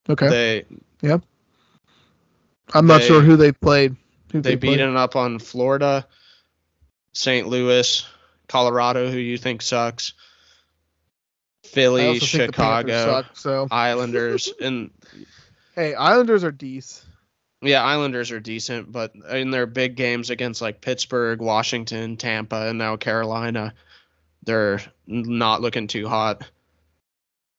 Okay. 0.09 0.29
They 0.29 0.65
I'm 2.73 2.87
not 2.87 3.01
sure 3.01 3.21
who 3.21 3.35
they 3.35 3.51
played. 3.51 3.95
Who 4.31 4.41
they 4.41 4.57
played. 4.57 4.77
beaten 4.77 4.97
up 4.97 5.15
on 5.15 5.39
Florida, 5.39 6.05
St. 7.13 7.47
Louis, 7.47 8.05
Colorado, 8.47 9.09
who 9.09 9.17
you 9.17 9.37
think 9.37 9.61
sucks, 9.61 10.13
Philly, 11.63 12.07
also 12.07 12.25
think 12.25 12.51
the 12.51 12.61
Panthers 12.61 12.91
Chicago, 12.93 13.05
suck, 13.05 13.37
so 13.37 13.67
Islanders, 13.71 14.51
and 14.61 14.91
hey, 15.75 15.93
Islanders 15.93 16.43
are 16.43 16.51
decent. 16.51 17.05
yeah, 17.61 17.83
Islanders 17.83 18.31
are 18.31 18.39
decent, 18.39 18.91
but 18.91 19.13
in 19.31 19.51
their 19.51 19.65
big 19.65 19.95
games 19.95 20.29
against 20.29 20.61
like 20.61 20.81
Pittsburgh, 20.81 21.41
Washington, 21.41 22.17
Tampa, 22.17 22.67
and 22.67 22.77
now 22.77 22.95
Carolina, 22.95 23.73
they're 24.43 24.81
not 25.05 25.61
looking 25.61 25.87
too 25.87 26.07
hot. 26.07 26.43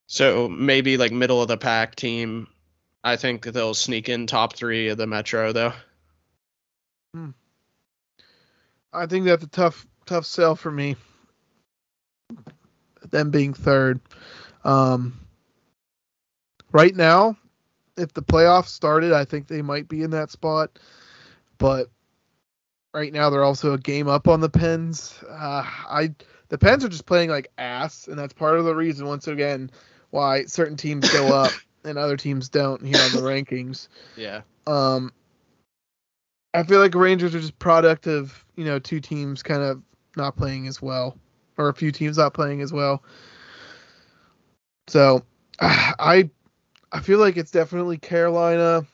So 0.07 0.49
maybe 0.49 0.97
like 0.97 1.13
middle 1.13 1.43
of 1.43 1.49
the 1.49 1.59
pack 1.59 1.95
team. 1.95 2.49
I 3.05 3.17
think 3.17 3.45
they'll 3.45 3.75
sneak 3.75 4.09
in 4.09 4.27
top 4.27 4.57
three 4.57 4.89
of 4.89 4.99
the 4.99 5.07
Metro 5.07 5.53
though. 5.53 5.73
I 8.93 9.07
think 9.07 9.27
that's 9.27 9.45
a 9.45 9.49
tough 9.49 9.87
tough 10.07 10.27
sell 10.27 10.55
for 10.55 10.71
me. 10.71 10.97
Them 13.11 13.31
being 13.31 13.55
third. 13.55 14.01
Um, 14.65 15.21
right 16.73 16.95
now, 16.95 17.37
if 17.97 18.13
the 18.13 18.23
playoffs 18.23 18.69
started, 18.69 19.13
I 19.13 19.25
think 19.25 19.47
they 19.47 19.63
might 19.63 19.89
be 19.89 20.03
in 20.03 20.11
that 20.11 20.31
spot. 20.31 20.79
But 21.59 21.89
right 22.95 23.13
now, 23.13 23.31
they're 23.31 23.45
also 23.45 23.73
a 23.73 23.79
game 23.79 24.09
up 24.09 24.29
on 24.29 24.41
the 24.41 24.49
Pens. 24.49 25.23
Uh, 25.29 25.63
I 25.67 26.15
The 26.49 26.59
Pens 26.59 26.85
are 26.85 26.89
just 26.89 27.07
playing 27.07 27.31
like 27.31 27.51
ass, 27.59 28.09
and 28.09 28.19
that's 28.19 28.35
part 28.35 28.59
of 28.59 28.65
the 28.65 28.75
reason 28.75 29.07
once 29.07 29.27
again 29.29 29.71
why 30.11 30.45
certain 30.45 30.77
teams 30.77 31.11
go 31.13 31.29
up 31.29 31.53
and 31.85 31.99
other 31.99 32.17
teams 32.17 32.49
don't 32.49 32.85
here 32.85 33.01
on 33.01 33.13
the 33.13 33.23
rankings. 33.23 33.89
Yeah. 34.17 34.43
Um, 34.67 35.13
I 36.55 36.63
feel 36.63 36.81
like 36.81 36.95
Rangers 36.95 37.35
are 37.35 37.41
just 37.41 37.59
product 37.59 38.07
of 38.07 38.45
you 38.57 38.65
know 38.65 38.79
two 38.79 39.01
teams 39.01 39.43
kind 39.43 39.63
of 39.63 39.83
not 40.17 40.37
playing 40.37 40.67
as 40.67 40.81
well, 40.83 41.17
or 41.57 41.69
a 41.69 41.75
few 41.75 41.93
teams 41.93 42.19
not 42.19 42.35
playing 42.35 42.61
as 42.63 42.73
well. 42.73 43.03
So, 44.89 45.23
I 45.61 46.31
I 46.93 47.01
feel 47.01 47.19
like 47.19 47.37
it's 47.37 47.51
definitely 47.51 47.99
Carolina, 47.99 48.87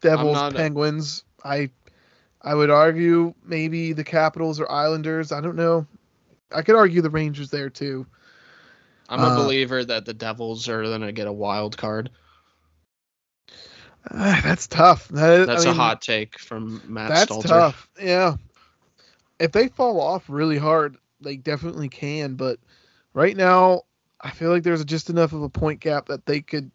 Devils, 0.00 0.36
Penguins. 0.54 1.24
I 1.44 1.70
I 2.42 2.54
would 2.54 2.70
argue 2.70 3.34
maybe 3.44 3.92
the 3.92 4.04
Capitals 4.04 4.60
or 4.60 4.70
Islanders. 4.70 5.32
I 5.32 5.40
don't 5.40 5.56
know. 5.56 5.86
I 6.52 6.62
could 6.62 6.76
argue 6.76 7.02
the 7.02 7.10
Rangers 7.10 7.50
there 7.50 7.70
too. 7.70 8.06
I'm 9.08 9.20
a 9.20 9.28
Uh, 9.28 9.36
believer 9.44 9.84
that 9.84 10.04
the 10.04 10.14
Devils 10.14 10.68
are 10.68 10.82
gonna 10.82 11.12
get 11.12 11.26
a 11.26 11.32
wild 11.32 11.76
card. 11.76 12.10
Ah, 14.10 14.40
that's 14.42 14.66
tough. 14.66 15.08
That 15.08 15.40
is- 15.40 15.46
That's 15.46 15.62
I 15.66 15.68
a 15.68 15.72
mean, 15.72 15.80
hot 15.80 16.02
take 16.02 16.38
from 16.38 16.82
Matt 16.86 17.08
That's 17.10 17.30
Stalter. 17.32 17.48
tough. 17.48 17.90
Yeah. 18.00 18.36
If 19.38 19.52
they 19.52 19.68
fall 19.68 20.00
off 20.00 20.24
really 20.28 20.58
hard, 20.58 20.96
they 21.20 21.36
definitely 21.36 21.88
can. 21.88 22.34
But 22.34 22.58
right 23.12 23.36
now, 23.36 23.82
I 24.20 24.30
feel 24.30 24.50
like 24.50 24.62
there's 24.62 24.84
just 24.84 25.10
enough 25.10 25.32
of 25.32 25.42
a 25.42 25.48
point 25.48 25.80
gap 25.80 26.06
that 26.06 26.26
they 26.26 26.40
could 26.40 26.70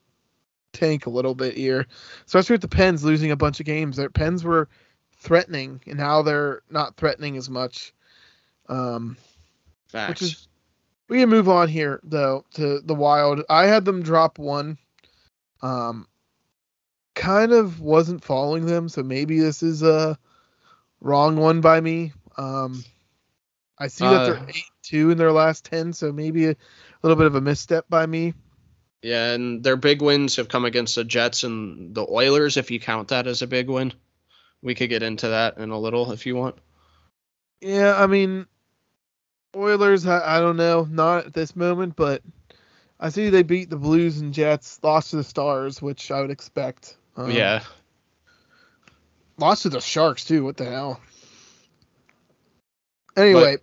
tank 0.74 1.06
a 1.06 1.10
little 1.10 1.36
bit 1.36 1.56
here, 1.56 1.88
especially 2.26 2.54
with 2.56 2.62
the 2.62 2.68
Pens 2.68 3.04
losing 3.04 3.32
a 3.32 3.36
bunch 3.36 3.60
of 3.60 3.66
games. 3.66 3.98
Their 3.98 4.10
Pens 4.10 4.44
were 4.44 4.70
threatening, 5.18 5.82
and 5.88 5.98
now 5.98 6.22
they're 6.22 6.62
not 6.70 6.96
threatening 6.98 7.38
as 7.38 7.50
much. 7.50 7.94
Um, 8.70 9.18
Facts. 9.90 10.22
is- 10.22 10.48
we 11.10 11.20
can 11.20 11.30
move 11.30 11.50
on 11.50 11.68
here 11.68 12.00
though 12.04 12.46
to 12.56 12.80
the 12.80 12.96
Wild. 12.96 13.44
I 13.50 13.66
had 13.66 13.86
them 13.86 14.02
drop 14.04 14.40
one. 14.40 14.78
Um, 15.62 16.08
kind 17.16 17.52
of 17.52 17.80
wasn't 17.80 18.24
following 18.24 18.66
them, 18.66 18.90
so 18.90 19.04
maybe 19.04 19.40
this 19.40 19.64
is 19.64 19.84
a 19.84 20.18
wrong 21.02 21.38
one 21.38 21.62
by 21.62 21.80
me. 21.80 22.14
Um, 22.38 22.84
I 23.78 23.88
see 23.88 24.06
that 24.06 24.22
Uh, 24.22 24.26
they're 24.26 24.50
eight 24.50 24.72
two 24.82 25.12
in 25.12 25.18
their 25.18 25.32
last 25.32 25.66
ten, 25.66 25.94
so 25.94 26.12
maybe 26.12 26.48
a 26.48 26.56
little 27.02 27.16
bit 27.16 27.28
of 27.28 27.36
a 27.36 27.42
misstep 27.42 27.86
by 27.90 28.06
me. 28.06 28.34
Yeah, 29.02 29.34
and 29.34 29.64
their 29.64 29.76
big 29.76 30.02
wins 30.02 30.38
have 30.38 30.48
come 30.48 30.64
against 30.66 30.96
the 30.96 31.04
Jets 31.04 31.44
and 31.44 31.94
the 31.94 32.06
Oilers. 32.10 32.56
If 32.56 32.72
you 32.72 32.80
count 32.80 33.10
that 33.10 33.28
as 33.28 33.42
a 33.42 33.48
big 33.48 33.70
win, 33.70 33.94
we 34.62 34.76
could 34.76 34.90
get 34.90 35.04
into 35.04 35.28
that 35.28 35.58
in 35.58 35.72
a 35.72 35.80
little 35.80 36.12
if 36.14 36.26
you 36.26 36.36
want. 36.36 36.56
Yeah, 37.60 37.96
I 38.02 38.08
mean, 38.08 38.46
Oilers. 39.56 40.06
I, 40.08 40.38
I 40.38 40.40
don't 40.40 40.58
know, 40.58 40.88
not 40.90 41.28
at 41.28 41.34
this 41.34 41.56
moment, 41.56 41.96
but 41.96 42.22
I 43.00 43.10
see 43.10 43.30
they 43.30 43.44
beat 43.44 43.70
the 43.70 43.76
Blues 43.76 44.20
and 44.20 44.34
Jets, 44.34 44.80
lost 44.84 45.10
to 45.10 45.18
the 45.18 45.24
Stars, 45.24 45.82
which 45.82 46.10
I 46.10 46.22
would 46.22 46.32
expect. 46.32 46.96
Um, 47.16 47.32
yeah, 47.32 47.64
Lost 49.38 49.64
to 49.64 49.70
the 49.70 49.80
Sharks 49.82 50.26
too. 50.26 50.44
What 50.44 50.58
the 50.58 50.66
hell? 50.66 51.00
Anyway, 53.16 53.58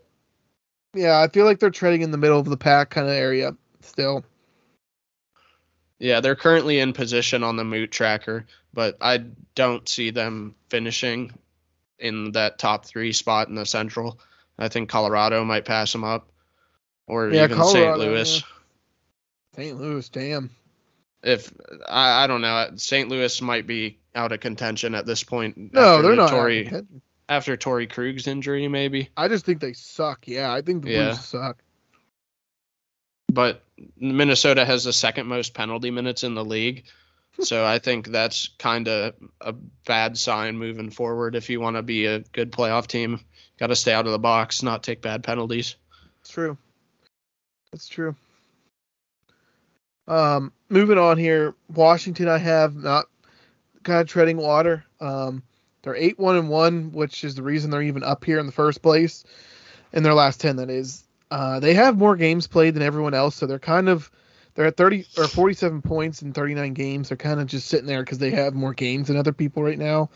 yeah, 0.94 1.20
I 1.20 1.28
feel 1.28 1.44
like 1.44 1.58
they're 1.58 1.70
treading 1.70 2.02
in 2.02 2.10
the 2.10 2.18
middle 2.18 2.38
of 2.38 2.46
the 2.46 2.56
pack 2.56 2.90
kind 2.90 3.06
of 3.08 3.12
area 3.12 3.56
still. 3.80 4.24
yeah, 5.98 6.20
they're 6.20 6.36
currently 6.36 6.78
in 6.78 6.92
position 6.92 7.42
on 7.42 7.56
the 7.56 7.64
Moot 7.64 7.90
tracker, 7.90 8.46
but 8.72 8.96
I 9.00 9.24
don't 9.56 9.88
see 9.88 10.10
them 10.10 10.54
finishing 10.68 11.32
in 11.98 12.32
that 12.32 12.58
top 12.58 12.84
three 12.84 13.12
spot 13.12 13.48
in 13.48 13.54
the 13.56 13.66
Central. 13.66 14.20
I 14.58 14.68
think 14.68 14.88
Colorado 14.88 15.44
might 15.44 15.64
pass 15.64 15.90
them 15.92 16.04
up, 16.04 16.30
or 17.06 17.30
Yeah, 17.30 17.44
even 17.44 17.64
St. 17.64 17.98
Louis. 17.98 18.36
yeah. 18.36 18.42
St. 19.56 19.80
Louis, 19.80 20.08
damn. 20.08 20.50
If 21.22 21.52
I, 21.88 22.24
I 22.24 22.26
don't 22.26 22.40
know, 22.40 22.70
St. 22.76 23.08
Louis 23.08 23.42
might 23.42 23.66
be 23.66 23.98
out 24.14 24.32
of 24.32 24.40
contention 24.40 24.94
at 24.94 25.06
this 25.06 25.22
point. 25.22 25.72
No, 25.72 26.00
they're 26.02 26.12
the 26.12 26.16
not. 26.16 26.32
Of 26.72 26.86
after 27.28 27.56
Torey 27.56 27.88
Krug's 27.88 28.26
injury, 28.26 28.66
maybe. 28.68 29.08
I 29.16 29.28
just 29.28 29.44
think 29.44 29.60
they 29.60 29.72
suck. 29.72 30.26
Yeah, 30.26 30.52
I 30.52 30.62
think 30.62 30.84
the 30.84 30.90
Yeah. 30.90 31.04
Blues 31.10 31.24
suck. 31.24 31.58
but 33.32 33.62
Minnesota 33.96 34.64
has 34.64 34.84
the 34.84 34.92
second 34.92 35.26
most 35.28 35.54
penalty 35.54 35.90
minutes 35.90 36.24
in 36.24 36.34
the 36.34 36.44
league. 36.44 36.84
So 37.42 37.64
I 37.64 37.78
think 37.78 38.08
that's 38.08 38.48
kind 38.58 38.86
of 38.88 39.14
a 39.40 39.54
bad 39.86 40.18
sign 40.18 40.58
moving 40.58 40.90
forward. 40.90 41.36
If 41.36 41.48
you 41.48 41.58
want 41.60 41.76
to 41.76 41.82
be 41.82 42.04
a 42.04 42.18
good 42.18 42.50
playoff 42.52 42.86
team, 42.88 43.20
got 43.58 43.68
to 43.68 43.76
stay 43.76 43.94
out 43.94 44.04
of 44.04 44.12
the 44.12 44.18
box, 44.18 44.62
not 44.62 44.82
take 44.82 45.00
bad 45.00 45.22
penalties. 45.22 45.76
It's 46.20 46.30
true. 46.30 46.58
That's 47.72 47.88
true. 47.88 48.14
Um, 50.10 50.52
moving 50.68 50.98
on 50.98 51.18
here, 51.18 51.54
Washington. 51.72 52.26
I 52.26 52.38
have 52.38 52.74
not 52.74 53.06
kind 53.84 54.00
of 54.00 54.08
treading 54.08 54.36
water. 54.36 54.84
Um, 55.00 55.44
they're 55.82 55.94
eight 55.94 56.18
one 56.18 56.36
and 56.36 56.50
one, 56.50 56.90
which 56.90 57.22
is 57.22 57.36
the 57.36 57.44
reason 57.44 57.70
they're 57.70 57.80
even 57.80 58.02
up 58.02 58.24
here 58.24 58.40
in 58.40 58.46
the 58.46 58.52
first 58.52 58.82
place. 58.82 59.24
In 59.92 60.02
their 60.02 60.14
last 60.14 60.40
ten, 60.40 60.56
that 60.56 60.68
is. 60.68 61.04
Uh, 61.30 61.60
they 61.60 61.74
have 61.74 61.96
more 61.96 62.16
games 62.16 62.48
played 62.48 62.74
than 62.74 62.82
everyone 62.82 63.14
else, 63.14 63.36
so 63.36 63.46
they're 63.46 63.60
kind 63.60 63.88
of 63.88 64.10
they're 64.54 64.66
at 64.66 64.76
thirty 64.76 65.06
or 65.16 65.28
forty 65.28 65.54
seven 65.54 65.80
points 65.80 66.22
in 66.22 66.32
thirty 66.32 66.54
nine 66.54 66.74
games. 66.74 67.08
They're 67.08 67.16
kind 67.16 67.40
of 67.40 67.46
just 67.46 67.68
sitting 67.68 67.86
there 67.86 68.02
because 68.02 68.18
they 68.18 68.30
have 68.32 68.52
more 68.52 68.74
games 68.74 69.06
than 69.06 69.16
other 69.16 69.32
people 69.32 69.62
right 69.62 69.78
now. 69.78 70.10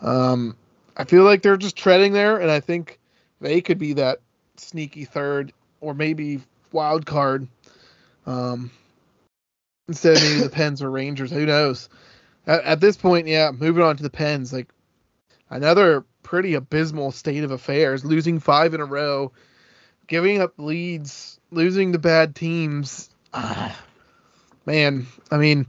Um, 0.00 0.56
I 0.96 1.04
feel 1.04 1.24
like 1.24 1.42
they're 1.42 1.58
just 1.58 1.76
treading 1.76 2.14
there, 2.14 2.38
and 2.38 2.50
I 2.50 2.60
think 2.60 2.98
they 3.42 3.60
could 3.60 3.78
be 3.78 3.92
that 3.94 4.20
sneaky 4.56 5.04
third 5.04 5.52
or 5.82 5.92
maybe 5.92 6.40
wild 6.72 7.04
card. 7.04 7.46
Um, 8.24 8.70
instead 9.88 10.16
of 10.16 10.22
maybe 10.22 10.40
the 10.40 10.50
Pens 10.50 10.82
or 10.82 10.90
Rangers, 10.90 11.30
who 11.30 11.46
knows? 11.46 11.88
At, 12.46 12.64
at 12.64 12.80
this 12.80 12.96
point, 12.96 13.26
yeah, 13.26 13.50
moving 13.52 13.82
on 13.82 13.96
to 13.96 14.02
the 14.02 14.10
Pens, 14.10 14.52
like 14.52 14.68
another 15.50 16.04
pretty 16.22 16.54
abysmal 16.54 17.12
state 17.12 17.44
of 17.44 17.50
affairs, 17.50 18.04
losing 18.04 18.40
five 18.40 18.74
in 18.74 18.80
a 18.80 18.84
row, 18.84 19.32
giving 20.06 20.40
up 20.40 20.54
leads, 20.58 21.38
losing 21.50 21.92
to 21.92 21.98
bad 21.98 22.34
teams. 22.34 23.08
Ah, 23.32 23.78
man, 24.64 25.06
I 25.30 25.36
mean, 25.36 25.66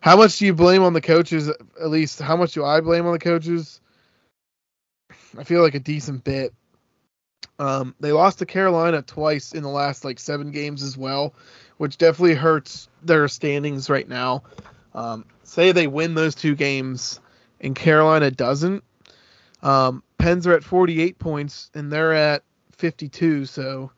how 0.00 0.16
much 0.16 0.38
do 0.38 0.46
you 0.46 0.54
blame 0.54 0.82
on 0.82 0.92
the 0.92 1.00
coaches? 1.00 1.48
At 1.48 1.90
least, 1.90 2.20
how 2.20 2.36
much 2.36 2.52
do 2.52 2.64
I 2.64 2.80
blame 2.80 3.06
on 3.06 3.12
the 3.12 3.18
coaches? 3.18 3.80
I 5.36 5.44
feel 5.44 5.62
like 5.62 5.74
a 5.74 5.80
decent 5.80 6.24
bit. 6.24 6.54
Um, 7.58 7.94
they 7.98 8.12
lost 8.12 8.38
to 8.38 8.46
Carolina 8.46 9.02
twice 9.02 9.52
in 9.52 9.62
the 9.62 9.68
last 9.68 10.04
like 10.04 10.20
seven 10.20 10.52
games 10.52 10.82
as 10.82 10.96
well, 10.96 11.34
which 11.78 11.96
definitely 11.98 12.34
hurts 12.34 12.88
their 13.02 13.26
standings 13.28 13.88
right 13.88 14.08
now. 14.08 14.42
Um, 14.94 15.24
say 15.44 15.72
they 15.72 15.86
win 15.86 16.14
those 16.14 16.34
two 16.34 16.54
games 16.54 17.20
and 17.60 17.74
Carolina 17.74 18.30
doesn't. 18.30 18.84
Um, 19.62 20.02
Pens 20.18 20.46
are 20.46 20.52
at 20.54 20.64
48 20.64 21.18
points 21.18 21.70
and 21.74 21.90
they're 21.90 22.12
at 22.14 22.42
52, 22.72 23.46
so 23.46 23.90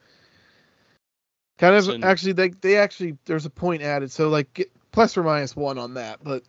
kind 1.58 1.74
of 1.74 1.84
So- 1.84 1.98
actually 2.02 2.32
they 2.32 2.48
they 2.48 2.76
actually 2.76 3.16
there's 3.26 3.46
a 3.46 3.50
point 3.50 3.82
added, 3.82 4.10
so 4.10 4.28
like 4.28 4.52
get 4.54 4.70
plus 4.92 5.16
or 5.16 5.22
minus 5.22 5.54
one 5.56 5.78
on 5.78 5.94
that, 5.94 6.22
but 6.22 6.42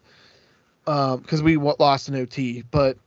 um, 0.87 1.19
because 1.19 1.43
we 1.43 1.57
lost 1.57 2.09
an 2.09 2.15
OT, 2.15 2.63
but 2.71 2.97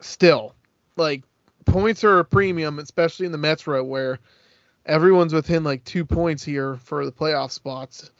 still, 0.00 0.54
like 0.96 1.22
points 1.64 2.04
are 2.04 2.18
a 2.18 2.24
premium, 2.24 2.78
especially 2.78 3.26
in 3.26 3.32
the 3.32 3.38
Metro 3.38 3.82
where 3.82 4.18
everyone's 4.86 5.34
within 5.34 5.64
like 5.64 5.84
two 5.84 6.04
points 6.04 6.42
here 6.42 6.76
for 6.76 7.04
the 7.04 7.12
playoff 7.12 7.50
spots. 7.50 8.10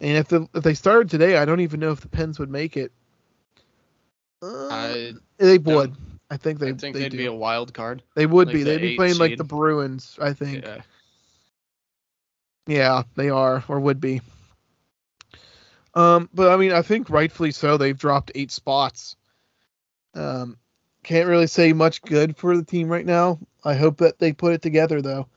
And 0.00 0.16
if 0.16 0.28
the 0.28 0.48
if 0.54 0.62
they 0.62 0.74
started 0.74 1.10
today, 1.10 1.36
I 1.36 1.44
don't 1.44 1.60
even 1.60 1.80
know 1.80 1.90
if 1.90 2.00
the 2.00 2.08
Pens 2.08 2.38
would 2.38 2.50
make 2.50 2.76
it. 2.76 2.92
Uh, 4.42 4.68
I, 4.70 5.12
they 5.38 5.58
would. 5.58 5.96
I 6.30 6.36
think 6.36 6.58
they. 6.58 6.70
I 6.70 6.72
think 6.74 6.94
they 6.94 7.02
they'd 7.02 7.16
be 7.16 7.26
a 7.26 7.32
wild 7.32 7.72
card. 7.72 8.02
They 8.14 8.26
would 8.26 8.48
like 8.48 8.54
be. 8.54 8.62
the 8.62 8.70
They'd 8.70 8.80
be 8.80 8.96
playing 8.96 9.18
like 9.18 9.36
the 9.36 9.44
Bruins. 9.44 10.18
I 10.20 10.32
think. 10.32 10.64
Yeah. 10.64 10.80
Yeah, 12.66 13.02
they 13.14 13.30
are 13.30 13.62
or 13.68 13.78
would 13.80 14.00
be. 14.00 14.22
Um, 15.94 16.28
but 16.34 16.50
I 16.52 16.56
mean, 16.56 16.72
I 16.72 16.82
think 16.82 17.08
rightfully 17.10 17.52
so. 17.52 17.76
They've 17.76 17.96
dropped 17.96 18.32
eight 18.34 18.50
spots. 18.50 19.16
Um, 20.14 20.56
can't 21.02 21.28
really 21.28 21.46
say 21.46 21.72
much 21.72 22.02
good 22.02 22.36
for 22.36 22.56
the 22.56 22.64
team 22.64 22.88
right 22.88 23.04
now. 23.04 23.38
I 23.64 23.74
hope 23.74 23.98
that 23.98 24.18
they 24.18 24.32
put 24.32 24.54
it 24.54 24.62
together 24.62 25.02
though. 25.02 25.28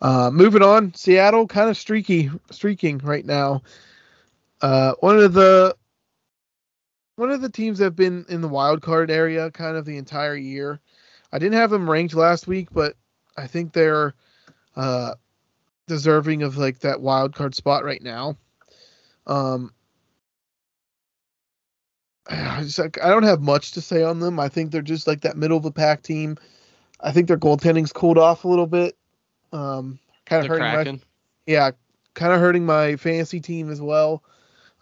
Uh, 0.00 0.30
moving 0.30 0.62
on, 0.62 0.92
Seattle 0.94 1.46
kind 1.46 1.70
of 1.70 1.76
streaky, 1.76 2.30
streaking 2.50 2.98
right 2.98 3.24
now. 3.24 3.62
Uh, 4.60 4.92
one 5.00 5.18
of 5.18 5.32
the 5.32 5.76
one 7.16 7.30
of 7.30 7.40
the 7.40 7.48
teams 7.48 7.78
that 7.78 7.84
have 7.84 7.96
been 7.96 8.26
in 8.28 8.42
the 8.42 8.48
wild 8.48 8.82
card 8.82 9.10
area 9.10 9.50
kind 9.50 9.76
of 9.76 9.84
the 9.84 9.96
entire 9.96 10.36
year. 10.36 10.80
I 11.32 11.38
didn't 11.38 11.58
have 11.58 11.70
them 11.70 11.88
ranked 11.88 12.14
last 12.14 12.46
week, 12.46 12.68
but 12.72 12.94
I 13.36 13.46
think 13.46 13.72
they're 13.72 14.14
uh, 14.76 15.14
deserving 15.86 16.42
of 16.42 16.58
like 16.58 16.80
that 16.80 17.00
wild 17.00 17.34
card 17.34 17.54
spot 17.54 17.84
right 17.84 18.02
now. 18.02 18.36
Um, 19.26 19.72
I, 22.28 22.62
just, 22.62 22.78
I 22.80 23.08
don't 23.08 23.22
have 23.22 23.40
much 23.40 23.72
to 23.72 23.80
say 23.80 24.02
on 24.02 24.20
them. 24.20 24.38
I 24.38 24.48
think 24.48 24.70
they're 24.70 24.82
just 24.82 25.06
like 25.06 25.22
that 25.22 25.36
middle 25.36 25.56
of 25.56 25.62
the 25.62 25.72
pack 25.72 26.02
team. 26.02 26.36
I 27.00 27.12
think 27.12 27.28
their 27.28 27.38
goaltending's 27.38 27.92
cooled 27.92 28.18
off 28.18 28.44
a 28.44 28.48
little 28.48 28.66
bit. 28.66 28.96
Um, 29.52 29.98
kind 30.24 30.44
of 30.44 30.48
hurting 30.48 30.94
my 30.94 31.00
yeah, 31.46 31.70
kind 32.14 32.32
of 32.32 32.40
hurting 32.40 32.66
my 32.66 32.96
fantasy 32.96 33.40
team 33.40 33.70
as 33.70 33.80
well. 33.80 34.22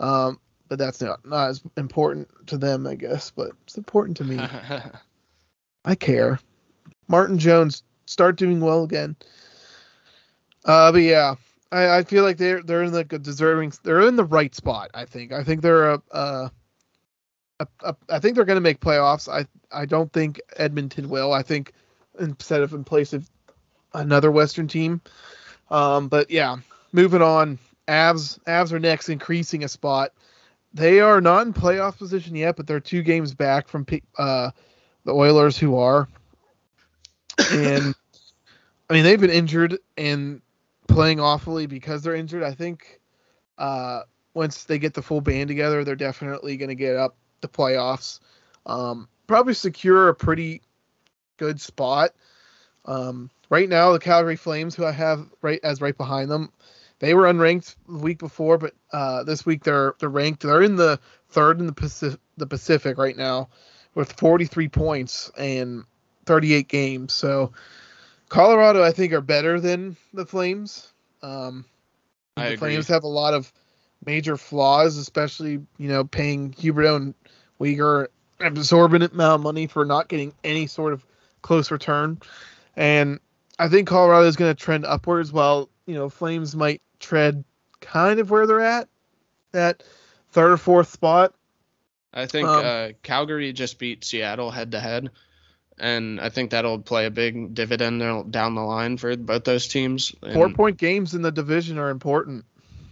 Um, 0.01 0.41
but 0.69 0.79
that's 0.79 1.01
not 1.01 1.25
not 1.27 1.51
as 1.51 1.63
important 1.77 2.29
to 2.49 2.57
them, 2.57 2.87
I 2.87 2.95
guess. 2.95 3.31
But 3.31 3.53
it's 3.65 3.77
important 3.77 4.17
to 4.19 4.25
me. 4.25 4.39
I 5.85 5.95
care. 5.95 6.39
Martin 7.09 7.39
Jones 7.39 7.83
start 8.07 8.37
doing 8.37 8.61
well 8.61 8.85
again. 8.85 9.17
Uh, 10.65 10.91
but 10.91 11.03
yeah, 11.03 11.35
I, 11.71 11.99
I 11.99 12.03
feel 12.03 12.25
like 12.25 12.39
they're 12.39 12.63
they're 12.63 12.83
in 12.83 12.93
like 12.93 13.13
a 13.13 13.19
deserving. 13.19 13.75
They're 13.83 14.09
in 14.09 14.17
the 14.17 14.25
right 14.25 14.55
spot. 14.55 14.91
I 14.95 15.05
think. 15.05 15.33
I 15.33 15.45
think 15.45 15.61
they're 15.61 15.93
a. 15.93 16.03
a, 16.13 16.51
a, 17.61 17.67
a 17.83 17.97
I 18.09 18.19
think 18.19 18.35
they're 18.35 18.45
going 18.45 18.57
to 18.57 18.63
make 18.63 18.81
playoffs. 18.81 19.29
I 19.29 19.47
I 19.71 19.85
don't 19.85 20.13
think 20.13 20.41
Edmonton 20.57 21.09
will. 21.09 21.33
I 21.33 21.43
think 21.43 21.73
instead 22.19 22.63
of 22.63 22.73
in 22.73 22.85
place 22.85 23.13
of 23.13 23.29
another 23.95 24.31
Western 24.31 24.69
team. 24.69 25.01
Um, 25.71 26.09
but 26.09 26.31
yeah, 26.31 26.57
moving 26.93 27.23
on. 27.23 27.59
Avs 27.89 28.39
Avs 28.45 28.73
are 28.73 28.79
next, 28.79 29.09
increasing 29.09 29.65
a 29.65 29.69
spot. 29.69 30.13
They 30.73 31.01
are 31.01 31.21
not 31.21 31.47
in 31.47 31.53
playoff 31.53 31.99
position 31.99 32.35
yet, 32.35 32.57
but 32.57 32.67
they're 32.67 32.81
two 32.81 33.03
games 33.03 33.35
back 33.35 33.69
from 33.69 33.87
uh, 34.19 34.51
the 35.05 35.13
Oilers, 35.13 35.57
who 35.57 35.77
are. 35.77 36.09
And 37.53 37.95
I 38.89 38.93
mean, 38.93 39.05
they've 39.05 39.21
been 39.21 39.31
injured 39.31 39.79
and 39.97 40.41
playing 40.89 41.21
awfully 41.21 41.67
because 41.67 42.03
they're 42.03 42.15
injured. 42.15 42.43
I 42.43 42.53
think 42.53 43.01
uh, 43.59 44.03
once 44.35 44.65
they 44.65 44.79
get 44.79 44.95
the 44.95 45.03
full 45.03 45.21
band 45.21 45.49
together, 45.49 45.85
they're 45.85 45.97
definitely 45.97 46.57
going 46.57 46.69
to 46.69 46.75
get 46.75 46.97
up 46.97 47.17
the 47.41 47.49
playoffs. 47.49 48.21
Um, 48.67 49.09
probably 49.27 49.55
secure 49.55 50.09
a 50.09 50.15
pretty 50.15 50.63
good 51.37 51.61
spot. 51.61 52.11
Um, 52.85 53.31
right 53.51 53.69
now, 53.69 53.93
the 53.93 53.99
Calgary 53.99 54.37
Flames, 54.37 54.75
who 54.75 54.85
I 54.85 54.93
have 54.93 55.27
right 55.43 55.61
as 55.63 55.81
right 55.81 55.97
behind 55.97 56.31
them, 56.31 56.53
they 56.99 57.15
were 57.15 57.25
unranked 57.25 57.77
the 57.89 57.99
week 57.99 58.19
before, 58.19 58.59
but 58.59 58.75
uh, 58.93 59.25
this 59.25 59.45
week 59.45 59.65
they're 59.65 59.95
they're 59.99 60.09
ranked. 60.09 60.43
They're 60.43 60.63
in 60.63 60.77
the 60.77 60.99
third 61.29 61.61
in 61.61 61.67
the 61.67 61.73
Pacific, 61.73 62.21
the 62.37 62.47
Pacific 62.47 62.99
right 62.99 63.17
now, 63.17 63.49
with 63.95 64.13
43 64.13 64.69
points 64.69 65.31
and 65.37 65.85
38 66.27 66.69
games. 66.69 67.13
So 67.13 67.53
Colorado, 68.29 68.83
I 68.83 68.93
think, 68.93 69.13
are 69.13 69.21
better 69.21 69.61
than 69.61 69.97
the 70.13 70.27
Flames. 70.27 70.93
Um, 71.23 71.65
I 72.37 72.43
the 72.43 72.47
agree. 72.55 72.57
Flames 72.59 72.89
have 72.89 73.05
a 73.05 73.09
lot 73.09 73.35
of 73.35 73.53
major 74.05 74.37
flaws, 74.37 74.97
especially 74.97 75.61
you 75.79 75.89
know 75.89 76.05
paying 76.05 76.53
Huberdeau 76.53 76.97
and 76.97 77.15
Weegar 77.61 78.09
an 78.41 78.47
absorbent 78.47 79.13
amount 79.13 79.35
of 79.35 79.41
money 79.43 79.67
for 79.67 79.85
not 79.85 80.09
getting 80.09 80.35
any 80.43 80.67
sort 80.67 80.93
of 80.93 81.05
close 81.43 81.71
return. 81.71 82.21
And 82.77 83.21
I 83.59 83.69
think 83.69 83.89
Colorado 83.89 84.27
is 84.27 84.37
going 84.37 84.55
to 84.55 84.61
trend 84.61 84.85
upwards, 84.85 85.33
while 85.33 85.69
you 85.87 85.95
know 85.95 86.09
Flames 86.09 86.55
might 86.57 86.83
tread 87.01 87.45
kind 87.81 88.19
of 88.21 88.31
where 88.31 88.47
they're 88.47 88.61
at, 88.61 88.89
that 89.53 89.83
third 90.33 90.53
or 90.53 90.57
fourth 90.57 90.91
spot. 90.91 91.35
I 92.13 92.27
think 92.27 92.49
Um, 92.49 92.65
uh, 92.65 92.89
Calgary 93.03 93.53
just 93.53 93.79
beat 93.79 94.05
Seattle 94.05 94.51
head 94.51 94.73
to 94.73 94.81
head, 94.81 95.11
and 95.79 96.21
I 96.21 96.29
think 96.29 96.51
that'll 96.51 96.79
play 96.79 97.07
a 97.07 97.11
big 97.11 97.55
dividend 97.55 98.01
down- 98.31 98.55
the 98.55 98.61
line 98.63 98.97
for 98.97 99.17
both 99.17 99.45
those 99.45 99.67
teams. 99.69 100.15
Four 100.33 100.51
point 100.51 100.77
games 100.79 101.15
in 101.15 101.23
the 101.23 101.33
division 101.33 101.79
are 101.79 101.91
important. 101.91 102.45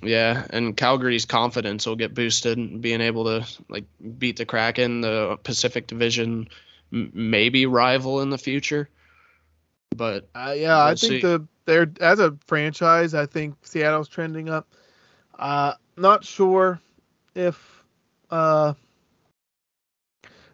yeah, 0.05 0.44
and 0.51 0.76
Calgary's 0.76 1.24
confidence 1.26 1.86
will 1.86 1.94
get 1.94 2.12
boosted, 2.12 2.80
being 2.82 3.01
able 3.01 3.24
to 3.24 3.47
like 3.68 3.84
beat 4.18 4.36
the 4.36 4.44
Kraken, 4.44 5.01
the 5.01 5.39
Pacific 5.44 5.86
Division, 5.86 6.48
m- 6.93 7.10
maybe 7.14 7.66
rival 7.66 8.20
in 8.20 8.30
the 8.30 8.39
future. 8.39 8.89
But 9.94 10.28
Uh, 10.35 10.55
yeah, 10.56 10.78
I 10.78 10.89
We'll 10.89 10.97
think 10.97 11.10
see. 11.12 11.20
the 11.20 11.47
they're 11.64 11.90
as 12.01 12.19
a 12.19 12.36
franchise, 12.47 13.14
I 13.14 13.27
think 13.27 13.55
Seattle's 13.62 14.09
trending 14.09 14.48
up. 14.48 14.69
Uh, 15.39 15.74
not 15.97 16.24
sure 16.24 16.81
if 17.35 17.85
uh, 18.31 18.74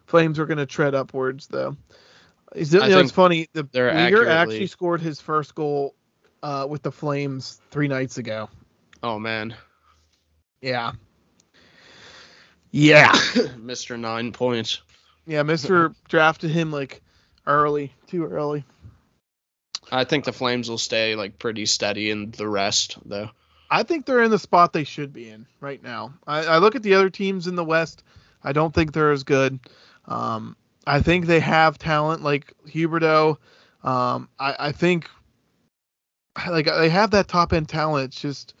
Flames 0.05 0.39
are 0.39 0.45
going 0.45 0.57
to 0.57 0.65
tread 0.65 0.95
upwards 0.95 1.47
though. 1.47 1.75
Is 2.55 2.73
it, 2.73 2.81
you 2.83 2.89
know, 2.89 2.99
it's 2.99 3.11
funny. 3.11 3.47
The 3.53 3.63
Weegar 3.65 3.93
accurately- 3.93 4.27
actually 4.33 4.67
scored 4.67 5.01
his 5.01 5.21
first 5.21 5.53
goal 5.55 5.93
uh, 6.41 6.65
with 6.69 6.81
the 6.81 6.91
Flames 6.91 7.61
three 7.71 7.87
nights 7.87 8.17
ago. 8.17 8.49
oh 9.03 9.19
man, 9.19 9.55
Yeah. 10.61 10.93
Yeah. 12.71 13.13
Mister 13.57 13.97
Nine 13.97 14.31
Points. 14.31 14.81
Yeah, 15.25 15.43
Mister 15.43 15.93
drafted 16.09 16.49
him 16.51 16.71
like 16.71 17.01
early, 17.45 17.93
too 18.07 18.25
early. 18.25 18.63
I 19.91 20.03
think 20.03 20.25
the 20.25 20.33
Flames 20.33 20.69
will 20.69 20.77
stay 20.77 21.15
like 21.15 21.39
pretty 21.39 21.65
steady 21.65 22.09
in 22.09 22.31
the 22.31 22.47
rest 22.47 22.97
though. 23.05 23.29
I 23.69 23.83
think 23.83 24.05
they're 24.05 24.23
in 24.23 24.31
the 24.31 24.39
spot 24.39 24.73
they 24.73 24.83
should 24.83 25.13
be 25.13 25.29
in 25.29 25.45
right 25.59 25.81
now. 25.81 26.13
I, 26.25 26.45
I 26.45 26.57
look 26.57 26.75
at 26.75 26.83
the 26.83 26.95
other 26.95 27.09
teams 27.09 27.47
in 27.47 27.55
the 27.55 27.63
West. 27.63 28.03
I 28.43 28.51
don't 28.51 28.73
think 28.73 28.93
they're 28.93 29.11
as 29.11 29.23
good. 29.23 29.59
Um, 30.05 30.55
I 30.87 31.01
think 31.01 31.25
they 31.25 31.39
have 31.39 31.77
talent 31.77 32.23
like 32.23 32.53
Huberdeau. 32.67 33.37
Um, 33.83 34.29
I, 34.39 34.55
I 34.59 34.71
think 34.71 35.09
like 36.49 36.65
they 36.65 36.89
have 36.89 37.11
that 37.11 37.27
top 37.27 37.53
end 37.53 37.69
talent. 37.69 38.05
It's 38.05 38.21
just 38.21 38.55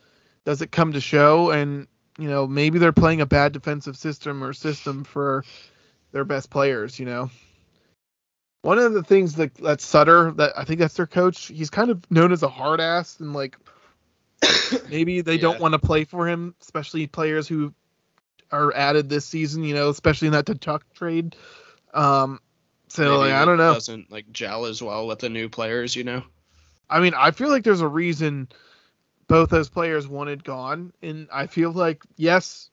does 0.45 0.61
it 0.61 0.71
come 0.71 0.93
to 0.93 1.01
show? 1.01 1.51
And 1.51 1.87
you 2.17 2.29
know 2.29 2.45
maybe 2.45 2.79
they're 2.79 2.91
playing 2.91 3.21
a 3.21 3.25
bad 3.25 3.53
defensive 3.53 3.97
system 3.97 4.43
or 4.43 4.53
system 4.53 5.03
for 5.03 5.43
their 6.11 6.25
best 6.25 6.49
players. 6.49 6.99
You 6.99 7.05
know. 7.05 7.29
One 8.61 8.77
of 8.77 8.93
the 8.93 9.03
things 9.03 9.35
that 9.35 9.55
that 9.55 9.81
Sutter, 9.81 10.31
that 10.31 10.57
I 10.57 10.65
think 10.65 10.79
that's 10.79 10.95
their 10.95 11.07
coach. 11.07 11.47
He's 11.47 11.69
kind 11.69 11.89
of 11.89 12.09
known 12.11 12.31
as 12.31 12.43
a 12.43 12.49
hard 12.49 12.81
ass 12.81 13.19
and 13.19 13.33
like 13.33 13.57
maybe 14.89 15.21
they 15.21 15.37
don't 15.37 15.59
want 15.59 15.73
to 15.73 15.79
play 15.79 16.03
for 16.03 16.27
him, 16.27 16.55
especially 16.61 17.07
players 17.07 17.47
who 17.47 17.73
are 18.51 18.73
added 18.75 19.09
this 19.09 19.25
season. 19.25 19.63
You 19.63 19.75
know, 19.75 19.89
especially 19.89 20.27
in 20.27 20.33
that 20.33 20.45
Tuck 20.61 20.83
trade. 20.93 21.35
Um, 21.93 22.39
so 22.89 23.19
like, 23.19 23.31
I 23.31 23.45
don't 23.45 23.57
know. 23.57 23.73
Doesn't 23.73 24.11
like 24.11 24.31
gel 24.31 24.65
as 24.65 24.81
well 24.81 25.07
with 25.07 25.19
the 25.19 25.29
new 25.29 25.47
players, 25.47 25.95
you 25.95 26.03
know. 26.03 26.23
I 26.89 26.99
mean, 26.99 27.13
I 27.15 27.31
feel 27.31 27.49
like 27.49 27.63
there's 27.63 27.81
a 27.81 27.87
reason 27.87 28.49
both 29.27 29.49
those 29.51 29.69
players 29.69 30.07
wanted 30.07 30.43
gone, 30.43 30.91
and 31.01 31.27
I 31.31 31.47
feel 31.47 31.71
like 31.71 32.03
yes, 32.17 32.69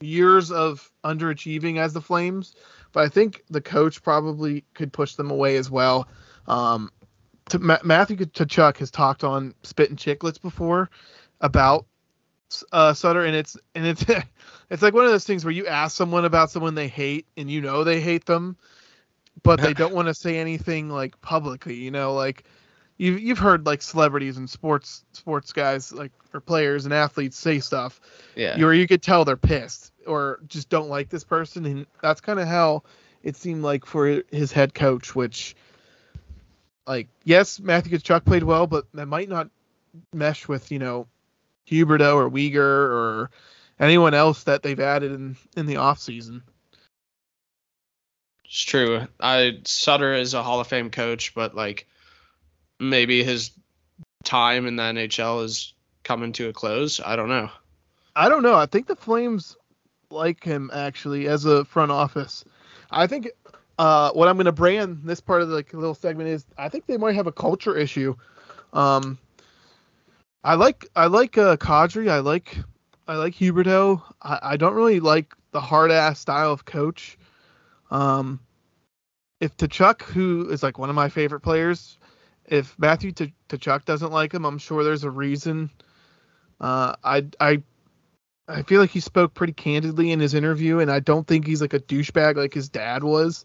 years 0.00 0.52
of 0.52 0.90
underachieving 1.02 1.78
as 1.78 1.94
the 1.94 2.02
Flames, 2.02 2.54
but 2.92 3.04
I 3.04 3.08
think 3.08 3.44
the 3.50 3.60
coach 3.60 4.02
probably 4.02 4.64
could 4.74 4.92
push 4.92 5.14
them 5.14 5.30
away 5.30 5.56
as 5.56 5.70
well. 5.70 6.08
Um, 6.46 6.90
to, 7.50 7.58
Ma- 7.58 7.78
Matthew 7.84 8.16
Tkachuk 8.16 8.78
has 8.78 8.90
talked 8.90 9.24
on 9.24 9.54
Spittin' 9.62 9.96
Chiclets 9.96 10.40
before 10.40 10.90
about 11.40 11.86
uh, 12.72 12.94
Sutter, 12.94 13.24
and 13.24 13.36
it's 13.36 13.56
and 13.74 13.86
it's 13.86 14.04
it's 14.70 14.82
like 14.82 14.94
one 14.94 15.04
of 15.04 15.10
those 15.10 15.24
things 15.24 15.44
where 15.44 15.52
you 15.52 15.66
ask 15.66 15.96
someone 15.96 16.24
about 16.24 16.50
someone 16.50 16.74
they 16.74 16.88
hate, 16.88 17.26
and 17.36 17.50
you 17.50 17.60
know 17.60 17.84
they 17.84 18.00
hate 18.00 18.24
them, 18.26 18.56
but 19.42 19.60
they 19.60 19.74
don't 19.74 19.94
want 19.94 20.08
to 20.08 20.14
say 20.14 20.38
anything 20.38 20.88
like 20.88 21.20
publicly. 21.20 21.74
You 21.74 21.90
know, 21.90 22.14
like 22.14 22.44
you've 22.98 23.20
you've 23.20 23.38
heard 23.38 23.64
like 23.64 23.80
celebrities 23.80 24.36
and 24.36 24.50
sports 24.50 25.04
sports 25.12 25.52
guys 25.52 25.92
like 25.92 26.12
or 26.34 26.40
players 26.40 26.84
and 26.84 26.92
athletes 26.92 27.38
say 27.38 27.58
stuff 27.60 28.00
Yeah. 28.36 28.56
you 28.56 28.66
or 28.66 28.74
you 28.74 28.86
could 28.86 29.02
tell 29.02 29.24
they're 29.24 29.36
pissed 29.36 29.92
or 30.06 30.40
just 30.48 30.68
don't 30.68 30.88
like 30.90 31.08
this 31.08 31.24
person 31.24 31.64
and 31.64 31.86
that's 32.02 32.20
kind 32.20 32.38
of 32.40 32.46
how 32.48 32.82
it 33.22 33.36
seemed 33.36 33.62
like 33.62 33.86
for 33.86 34.22
his 34.30 34.52
head 34.52 34.74
coach 34.74 35.14
which 35.14 35.54
like 36.86 37.08
yes 37.24 37.58
Matthew 37.60 37.96
Tkachuk 37.98 38.24
played 38.24 38.42
well 38.42 38.66
but 38.66 38.86
that 38.94 39.06
might 39.06 39.28
not 39.28 39.48
mesh 40.12 40.46
with 40.48 40.70
you 40.70 40.78
know 40.78 41.06
Huberdeau 41.68 42.14
or 42.16 42.30
Weegar 42.30 42.56
or 42.58 43.30
anyone 43.80 44.14
else 44.14 44.44
that 44.44 44.62
they've 44.62 44.78
added 44.80 45.12
in 45.12 45.36
in 45.56 45.66
the 45.66 45.76
off 45.76 45.98
season 46.00 46.42
It's 48.44 48.62
true. 48.62 49.06
I 49.20 49.58
Sutter 49.64 50.14
is 50.14 50.34
a 50.34 50.42
Hall 50.42 50.60
of 50.60 50.66
Fame 50.66 50.90
coach, 50.90 51.34
but 51.34 51.54
like 51.54 51.86
maybe 52.80 53.24
his 53.24 53.50
time 54.24 54.66
in 54.66 54.76
the 54.76 54.82
NHL 54.82 55.44
is 55.44 55.74
coming 56.04 56.32
to 56.34 56.48
a 56.48 56.52
close. 56.52 57.00
I 57.00 57.16
don't 57.16 57.28
know. 57.28 57.50
I 58.16 58.28
don't 58.28 58.42
know. 58.42 58.54
I 58.54 58.66
think 58.66 58.86
the 58.86 58.96
Flames 58.96 59.56
like 60.10 60.42
him 60.42 60.70
actually 60.72 61.28
as 61.28 61.44
a 61.44 61.64
front 61.64 61.92
office. 61.92 62.44
I 62.90 63.06
think 63.06 63.28
uh, 63.78 64.10
what 64.12 64.28
I'm 64.28 64.36
going 64.36 64.46
to 64.46 64.52
brand 64.52 65.02
this 65.04 65.20
part 65.20 65.42
of 65.42 65.48
the 65.48 65.56
like, 65.56 65.72
little 65.72 65.94
segment 65.94 66.28
is 66.28 66.44
I 66.56 66.68
think 66.68 66.86
they 66.86 66.96
might 66.96 67.14
have 67.14 67.26
a 67.26 67.32
culture 67.32 67.76
issue. 67.76 68.16
Um, 68.72 69.18
I 70.42 70.54
like 70.54 70.88
I 70.96 71.06
like 71.06 71.36
uh, 71.36 71.56
Kadri. 71.56 72.10
I 72.10 72.18
like 72.20 72.56
I 73.06 73.16
like 73.16 73.34
Huberdeau. 73.34 74.02
I, 74.22 74.38
I 74.42 74.56
don't 74.56 74.74
really 74.74 75.00
like 75.00 75.34
the 75.52 75.60
hard 75.60 75.90
ass 75.90 76.18
style 76.20 76.52
of 76.52 76.64
coach. 76.64 77.18
Um, 77.90 78.40
if 79.40 79.56
Tkachuk, 79.56 80.02
who 80.02 80.50
is 80.50 80.62
like 80.62 80.78
one 80.78 80.90
of 80.90 80.96
my 80.96 81.08
favorite 81.08 81.40
players, 81.40 81.97
if 82.48 82.78
Matthew 82.78 83.12
T- 83.12 83.34
doesn't 83.48 84.12
like 84.12 84.32
him, 84.32 84.44
I'm 84.44 84.58
sure 84.58 84.84
there's 84.84 85.04
a 85.04 85.10
reason. 85.10 85.70
Uh, 86.60 86.94
I 87.04 87.26
I 87.40 87.62
I 88.48 88.62
feel 88.62 88.80
like 88.80 88.90
he 88.90 89.00
spoke 89.00 89.34
pretty 89.34 89.52
candidly 89.52 90.10
in 90.10 90.20
his 90.20 90.34
interview, 90.34 90.80
and 90.80 90.90
I 90.90 91.00
don't 91.00 91.26
think 91.26 91.46
he's 91.46 91.60
like 91.60 91.74
a 91.74 91.80
douchebag 91.80 92.36
like 92.36 92.54
his 92.54 92.68
dad 92.68 93.04
was, 93.04 93.44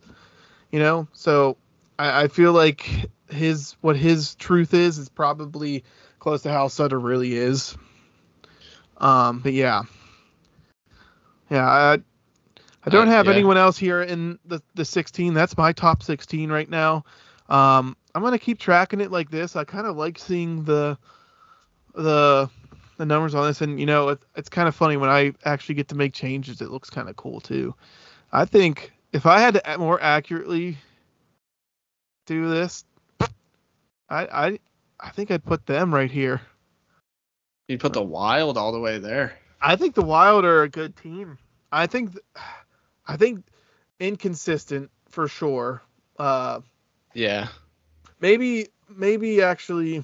you 0.72 0.80
know. 0.80 1.08
So 1.14 1.58
I, 2.00 2.24
I 2.24 2.28
feel 2.28 2.54
like 2.54 3.10
his 3.30 3.76
what 3.82 3.96
his 3.98 4.36
truth 4.36 4.74
is 4.74 4.98
is 4.98 5.10
probably 5.10 5.84
close 6.20 6.44
to 6.44 6.52
how 6.52 6.68
Sutter 6.70 7.00
really 7.00 7.36
is. 7.36 7.78
Um, 8.98 9.40
but 9.40 9.54
yeah, 9.54 9.84
yeah, 11.50 11.68
I 11.68 11.98
I 12.86 12.90
don't 12.90 13.08
Uh, 13.08 13.12
have 13.12 13.28
yeah. 13.28 13.32
anyone 13.32 13.58
else 13.58 13.78
here 13.78 14.02
in 14.02 14.40
the 14.46 14.62
the 14.76 14.86
16. 14.86 15.34
That's 15.34 15.58
my 15.58 15.74
top 15.74 16.04
16 16.04 16.52
right 16.52 16.70
now. 16.70 17.04
Um, 17.50 17.96
I'm 18.16 18.22
gonna 18.22 18.40
keep 18.40 18.60
tracking 18.60 19.02
it 19.02 19.12
like 19.12 19.30
this. 19.30 19.56
I 19.56 19.64
kind 19.64 19.88
of 19.88 19.96
like 19.96 20.18
seeing 20.20 20.64
the 20.64 20.98
the 21.94 22.50
the 22.98 23.06
numbers 23.06 23.36
on 23.36 23.48
this, 23.48 23.62
and 23.62 23.80
you 23.80 23.86
know, 23.86 24.10
it, 24.10 24.20
it's 24.36 24.50
kind 24.50 24.68
of 24.68 24.76
funny 24.76 24.98
when 24.98 25.10
I 25.10 25.34
actually 25.46 25.76
get 25.76 25.88
to 25.90 25.96
make 25.96 26.14
changes. 26.14 26.62
It 26.62 26.72
looks 26.72 26.90
kind 26.90 27.10
of 27.10 27.16
cool 27.16 27.42
too. 27.42 27.76
I 28.32 28.46
think 28.46 28.94
if 29.12 29.26
I 29.26 29.40
had 29.40 29.56
to 29.56 29.78
more 29.78 30.02
accurately 30.02 30.78
do 32.26 32.50
this, 32.50 32.86
I 34.10 34.26
I 34.26 34.60
I 35.00 35.10
think 35.10 35.32
I'd 35.32 35.44
put 35.44 35.66
them 35.66 35.94
right 35.94 36.12
here. 36.12 36.42
You 37.68 37.78
put 37.78 37.94
the 37.94 38.04
Wild 38.04 38.58
all 38.58 38.72
the 38.72 38.80
way 38.80 39.00
there. 39.00 39.38
I 39.62 39.76
think 39.76 39.96
the 39.96 40.02
Wild 40.02 40.46
are 40.46 40.64
a 40.64 40.70
good 40.70 40.96
team. 40.98 41.38
I 41.72 41.88
think 41.88 42.12
th- 42.12 42.26
I 43.08 43.18
think 43.18 43.46
inconsistent 44.00 44.92
for 45.10 45.28
sure. 45.28 45.82
Uh, 46.18 46.62
Yeah. 47.14 47.48
maybe 48.20 48.68
maybe 48.90 49.42
actually 49.42 50.04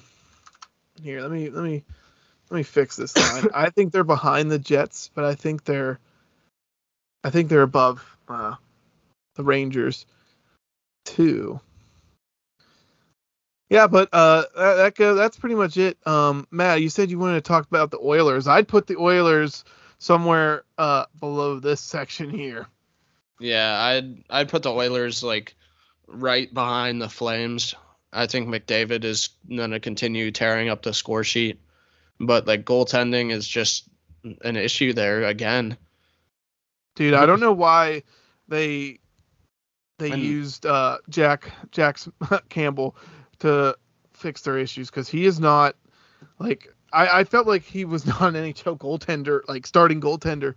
here 1.02 1.22
let 1.22 1.30
me 1.30 1.50
let 1.50 1.64
me 1.64 1.84
let 2.50 2.56
me 2.56 2.62
fix 2.62 2.96
this 2.96 3.16
line. 3.16 3.48
I 3.54 3.70
think 3.70 3.92
they're 3.92 4.04
behind 4.04 4.50
the 4.50 4.58
Jets, 4.58 5.10
but 5.14 5.24
I 5.24 5.34
think 5.34 5.64
they're 5.64 5.98
I 7.22 7.30
think 7.30 7.48
they're 7.48 7.62
above 7.62 8.04
uh, 8.28 8.54
the 9.34 9.44
Rangers 9.44 10.06
too. 11.04 11.60
Yeah, 13.68 13.86
but 13.86 14.08
uh, 14.12 14.44
that, 14.56 14.74
that 14.74 14.94
go, 14.96 15.14
that's 15.14 15.38
pretty 15.38 15.54
much 15.54 15.76
it. 15.76 15.96
Um, 16.04 16.46
Matt, 16.50 16.82
you 16.82 16.88
said 16.88 17.08
you 17.08 17.20
wanted 17.20 17.34
to 17.44 17.48
talk 17.48 17.68
about 17.68 17.92
the 17.92 18.00
Oilers. 18.00 18.48
I'd 18.48 18.66
put 18.66 18.88
the 18.88 18.96
Oilers 18.96 19.64
somewhere 19.98 20.64
uh, 20.76 21.04
below 21.20 21.60
this 21.60 21.80
section 21.80 22.30
here. 22.30 22.66
Yeah, 23.38 23.80
I'd 23.80 24.24
I'd 24.28 24.48
put 24.48 24.64
the 24.64 24.72
Oilers 24.72 25.22
like 25.22 25.54
right 26.10 26.52
behind 26.52 27.00
the 27.00 27.08
Flames. 27.08 27.74
I 28.12 28.26
think 28.26 28.48
McDavid 28.48 29.04
is 29.04 29.30
gonna 29.48 29.80
continue 29.80 30.30
tearing 30.30 30.68
up 30.68 30.82
the 30.82 30.92
score 30.92 31.22
sheet, 31.24 31.60
but 32.18 32.46
like 32.46 32.64
goaltending 32.64 33.30
is 33.32 33.46
just 33.46 33.88
an 34.42 34.56
issue 34.56 34.92
there 34.92 35.24
again. 35.24 35.76
Dude, 36.96 37.14
I 37.14 37.26
don't 37.26 37.40
know 37.40 37.52
why 37.52 38.02
they 38.48 38.98
they 39.98 40.10
And- 40.12 40.22
used 40.22 40.66
uh, 40.66 40.98
Jack 41.08 41.50
Jack 41.70 41.98
Campbell 42.48 42.96
to 43.40 43.76
fix 44.12 44.42
their 44.42 44.58
issues 44.58 44.90
because 44.90 45.08
he 45.08 45.24
is 45.24 45.38
not 45.40 45.76
like 46.38 46.68
I, 46.92 47.20
I 47.20 47.24
felt 47.24 47.46
like 47.46 47.62
he 47.62 47.84
was 47.84 48.04
not 48.20 48.22
an 48.22 48.34
NHL 48.34 48.76
goaltender 48.78 49.40
like 49.46 49.66
starting 49.66 50.00
goaltender 50.00 50.54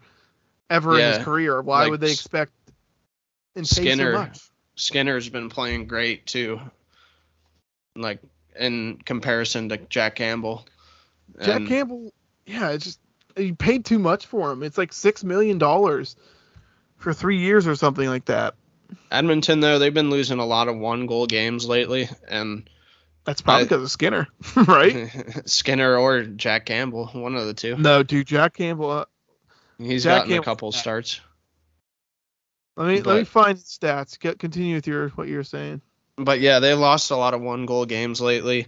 ever 0.69 0.99
in 0.99 1.13
his 1.13 1.23
career. 1.23 1.61
Why 1.61 1.83
like 1.83 1.91
would 1.91 2.01
they 2.01 2.11
expect 2.11 2.51
and 3.55 3.63
pay 3.63 3.75
so 3.75 3.81
Skinner. 3.81 4.13
much? 4.13 4.39
Skinner's 4.75 5.29
been 5.29 5.49
playing 5.49 5.87
great 5.87 6.25
too. 6.25 6.59
Like 7.95 8.19
in 8.59 8.97
comparison 9.05 9.69
to 9.69 9.77
Jack 9.77 10.15
Campbell. 10.15 10.65
Jack 11.41 11.57
And- 11.57 11.67
Campbell, 11.67 12.13
yeah, 12.45 12.71
it's 12.71 12.85
just 12.85 12.99
you 13.37 13.55
paid 13.55 13.85
too 13.85 13.99
much 13.99 14.25
for 14.25 14.51
him. 14.51 14.63
It's 14.63 14.77
like 14.77 14.93
six 14.93 15.23
million 15.23 15.57
dollars 15.57 16.15
for 16.97 17.13
three 17.13 17.39
years 17.39 17.67
or 17.67 17.75
something 17.75 18.07
like 18.07 18.25
that. 18.25 18.55
Edmonton 19.11 19.59
though, 19.59 19.79
they've 19.79 19.93
been 19.93 20.09
losing 20.11 20.39
a 20.39 20.45
lot 20.45 20.67
of 20.67 20.77
one 20.77 21.05
goal 21.07 21.25
games 21.25 21.65
lately, 21.67 22.09
and 22.27 22.69
That's 23.25 23.41
probably 23.41 23.61
I- 23.61 23.65
because 23.65 23.83
of 23.83 23.91
Skinner, 23.91 24.27
right? 24.67 25.09
Skinner 25.49 25.95
or 25.97 26.23
Jack 26.23 26.65
Campbell, 26.65 27.07
one 27.07 27.35
of 27.35 27.45
the 27.47 27.53
two. 27.53 27.75
no, 27.77 28.03
dude, 28.03 28.27
Jack 28.27 28.53
Campbell. 28.55 28.91
Uh, 28.91 29.05
He's 29.79 30.03
Jack 30.03 30.23
gotten 30.23 30.37
a 30.37 30.43
couple 30.43 30.71
starts. 30.71 31.19
Let 32.75 32.87
me 32.87 33.01
let 33.01 33.17
me 33.17 33.23
find 33.23 33.57
stats. 33.57 34.19
Get 34.19 34.39
continue 34.39 34.75
with 34.75 34.87
your 34.87 35.09
what 35.09 35.27
you're 35.27 35.43
saying. 35.43 35.81
But 36.15 36.39
yeah, 36.39 36.59
they 36.59 36.73
lost 36.73 37.11
a 37.11 37.17
lot 37.17 37.33
of 37.33 37.41
one 37.41 37.65
goal 37.65 37.85
games 37.85 38.21
lately, 38.21 38.67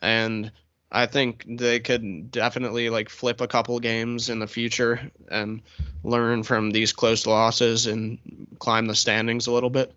and 0.00 0.50
I 0.94 1.06
think 1.06 1.44
they 1.48 1.80
could 1.80 2.30
definitely 2.30 2.88
like 2.88 3.08
flip 3.08 3.40
a 3.40 3.48
couple 3.48 3.78
games 3.80 4.28
in 4.28 4.38
the 4.38 4.46
future 4.46 5.10
and 5.28 5.60
learn 6.04 6.44
from 6.44 6.70
these 6.70 6.92
close 6.92 7.26
losses 7.26 7.86
and 7.86 8.18
climb 8.60 8.86
the 8.86 8.94
standings 8.94 9.48
a 9.48 9.52
little 9.52 9.70
bit. 9.70 9.92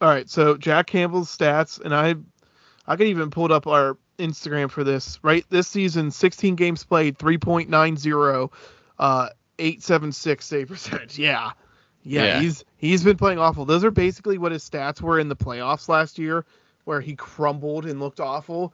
All 0.00 0.08
right, 0.08 0.28
so 0.28 0.56
Jack 0.56 0.88
Campbell's 0.88 1.34
stats, 1.34 1.80
and 1.80 1.94
I, 1.94 2.16
I 2.86 2.96
could 2.96 3.06
even 3.06 3.30
pulled 3.30 3.52
up 3.52 3.66
our 3.66 3.96
Instagram 4.18 4.70
for 4.70 4.84
this. 4.84 5.18
Right, 5.22 5.44
this 5.48 5.68
season, 5.68 6.10
16 6.10 6.56
games 6.56 6.84
played, 6.84 7.16
3.90, 7.16 8.50
uh, 8.98 9.28
876 9.58 10.44
save 10.44 10.68
percentage. 10.68 11.18
Yeah. 11.18 11.52
Yeah, 12.06 12.24
Yeah. 12.24 12.40
he's 12.40 12.64
he's 12.76 13.02
been 13.02 13.16
playing 13.16 13.38
awful. 13.38 13.64
Those 13.64 13.84
are 13.84 13.90
basically 13.90 14.38
what 14.38 14.52
his 14.52 14.68
stats 14.68 15.00
were 15.00 15.18
in 15.18 15.28
the 15.28 15.36
playoffs 15.36 15.88
last 15.88 16.18
year, 16.18 16.46
where 16.84 17.00
he 17.00 17.16
crumbled 17.16 17.84
and 17.84 17.98
looked 17.98 18.20
awful. 18.20 18.72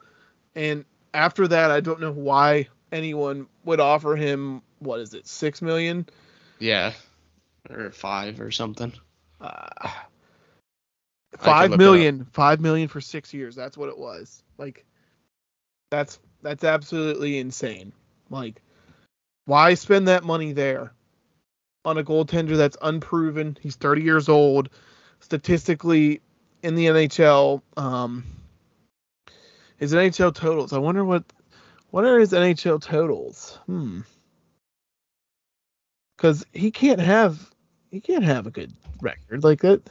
And 0.55 0.85
after 1.13 1.47
that, 1.47 1.71
I 1.71 1.79
don't 1.79 1.99
know 1.99 2.11
why 2.11 2.67
anyone 2.91 3.47
would 3.65 3.79
offer 3.79 4.15
him 4.15 4.61
what 4.79 4.99
is 4.99 5.15
it, 5.15 5.27
six 5.27 5.61
million? 5.61 6.05
Yeah, 6.59 6.93
or 7.69 7.89
five 7.89 8.39
or 8.39 8.51
something. 8.51 8.93
Uh, 9.41 9.89
five 11.39 11.75
million, 11.77 12.25
five 12.33 12.61
million 12.61 12.87
for 12.87 13.01
six 13.01 13.33
years. 13.33 13.55
That's 13.55 13.75
what 13.75 13.89
it 13.89 13.97
was. 13.97 14.43
Like, 14.59 14.85
that's 15.89 16.19
that's 16.43 16.63
absolutely 16.63 17.39
insane. 17.39 17.93
Like, 18.29 18.61
why 19.45 19.73
spend 19.73 20.07
that 20.07 20.23
money 20.23 20.53
there 20.53 20.93
on 21.85 21.97
a 21.97 22.03
goaltender 22.03 22.57
that's 22.57 22.77
unproven? 22.81 23.57
He's 23.61 23.75
30 23.75 24.01
years 24.01 24.29
old. 24.29 24.69
Statistically, 25.19 26.21
in 26.61 26.75
the 26.75 26.87
NHL, 26.87 27.61
um, 27.77 28.23
his 29.77 29.93
NHL 29.93 30.33
totals. 30.35 30.73
I 30.73 30.77
wonder 30.79 31.05
what 31.05 31.23
what 31.91 32.05
are 32.05 32.19
his 32.19 32.33
NHL 32.33 32.81
totals? 32.81 33.57
Hmm. 33.65 34.01
Because 36.17 36.45
he 36.53 36.71
can't 36.71 36.99
have 36.99 37.49
he 37.91 38.01
can't 38.01 38.23
have 38.23 38.47
a 38.47 38.51
good 38.51 38.73
record 39.01 39.43
like 39.43 39.61
that 39.61 39.81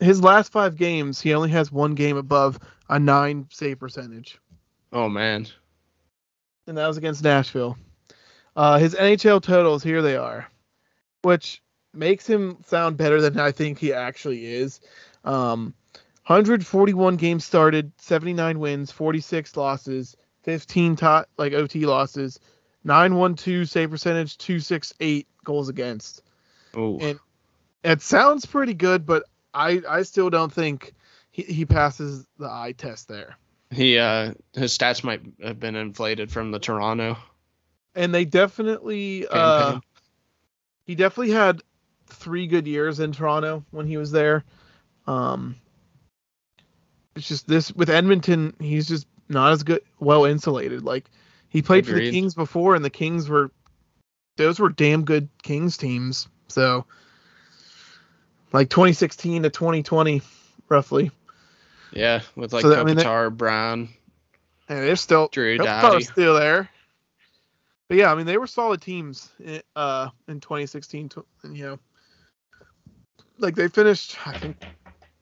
his 0.00 0.22
last 0.22 0.52
five 0.52 0.76
games, 0.76 1.20
he 1.20 1.34
only 1.34 1.50
has 1.50 1.72
one 1.72 1.94
game 1.94 2.16
above 2.16 2.58
a 2.88 2.98
nine 2.98 3.46
save 3.50 3.78
percentage, 3.78 4.38
Oh 4.92 5.08
man, 5.08 5.46
and 6.66 6.78
that 6.78 6.86
was 6.86 6.96
against 6.96 7.22
Nashville. 7.22 7.76
Uh, 8.58 8.76
his 8.76 8.92
NHL 8.96 9.40
totals, 9.40 9.84
here 9.84 10.02
they 10.02 10.16
are, 10.16 10.50
which 11.22 11.62
makes 11.94 12.26
him 12.26 12.56
sound 12.66 12.96
better 12.96 13.20
than 13.20 13.38
I 13.38 13.52
think 13.52 13.78
he 13.78 13.92
actually 13.92 14.44
is. 14.46 14.80
Um, 15.24 15.74
141 16.26 17.16
games 17.18 17.44
started, 17.44 17.92
79 17.98 18.58
wins, 18.58 18.90
46 18.90 19.56
losses, 19.56 20.16
15 20.42 20.96
tot 20.96 21.28
like 21.38 21.52
OT 21.52 21.86
losses, 21.86 22.40
912 22.82 23.68
save 23.68 23.90
percentage, 23.90 24.36
268 24.38 25.28
goals 25.44 25.68
against. 25.68 26.22
Ooh. 26.76 26.98
And- 27.00 27.20
It 27.84 28.02
sounds 28.02 28.44
pretty 28.44 28.74
good, 28.74 29.06
but 29.06 29.22
I 29.54 29.82
I 29.88 30.02
still 30.02 30.30
don't 30.30 30.52
think 30.52 30.94
he, 31.30 31.42
he 31.44 31.64
passes 31.64 32.26
the 32.40 32.50
eye 32.50 32.74
test 32.76 33.06
there. 33.06 33.36
he 33.70 33.98
uh 33.98 34.34
his 34.54 34.76
stats 34.76 35.04
might 35.04 35.22
have 35.40 35.60
been 35.60 35.76
inflated 35.76 36.32
from 36.32 36.50
the 36.50 36.58
Toronto 36.58 37.16
And 37.98 38.14
they 38.14 38.24
definitely 38.24 39.26
uh 39.28 39.80
he 40.84 40.94
definitely 40.94 41.32
had 41.32 41.62
three 42.06 42.46
good 42.46 42.66
years 42.68 43.00
in 43.00 43.10
Toronto 43.12 43.64
when 43.72 43.86
he 43.88 43.96
was 43.96 44.12
there. 44.12 44.44
Um 45.08 45.56
it's 47.16 47.26
just 47.26 47.48
this 47.48 47.72
with 47.72 47.90
Edmonton, 47.90 48.54
he's 48.60 48.86
just 48.86 49.06
not 49.28 49.50
as 49.52 49.64
good 49.64 49.82
well 49.98 50.24
insulated. 50.26 50.84
Like 50.84 51.10
he 51.48 51.60
played 51.60 51.86
for 51.86 51.94
the 51.94 52.10
Kings 52.12 52.34
before 52.36 52.76
and 52.76 52.84
the 52.84 52.90
Kings 52.90 53.28
were 53.28 53.50
those 54.36 54.60
were 54.60 54.68
damn 54.68 55.04
good 55.04 55.28
Kings 55.42 55.76
teams. 55.76 56.28
So 56.46 56.84
like 58.52 58.70
2016 58.70 59.42
to 59.42 59.50
2020 59.50 60.22
roughly. 60.68 61.10
yeah, 61.92 62.20
with 62.36 62.52
like 62.52 62.62
So 62.62 62.68
that- 62.68 62.78
I 62.78 62.84
mean, 62.84 62.96
Kopitar, 62.96 63.36
Brown, 63.36 63.88
And 64.68 64.78
they're 64.86 64.94
still 64.94 65.28
Drew 65.32 65.58
Kopitar's 65.58 66.08
still 66.08 66.34
there. 66.38 66.70
But 67.88 67.96
yeah, 67.96 68.12
I 68.12 68.14
mean 68.14 68.26
they 68.26 68.36
were 68.38 68.46
solid 68.46 68.80
teams 68.80 69.30
in, 69.42 69.62
uh 69.76 70.10
in 70.28 70.40
2016. 70.40 71.10
and, 71.42 71.56
You 71.56 71.64
know, 71.64 71.78
like 73.38 73.54
they 73.54 73.68
finished 73.68 74.16
I 74.26 74.32
think 74.38 74.56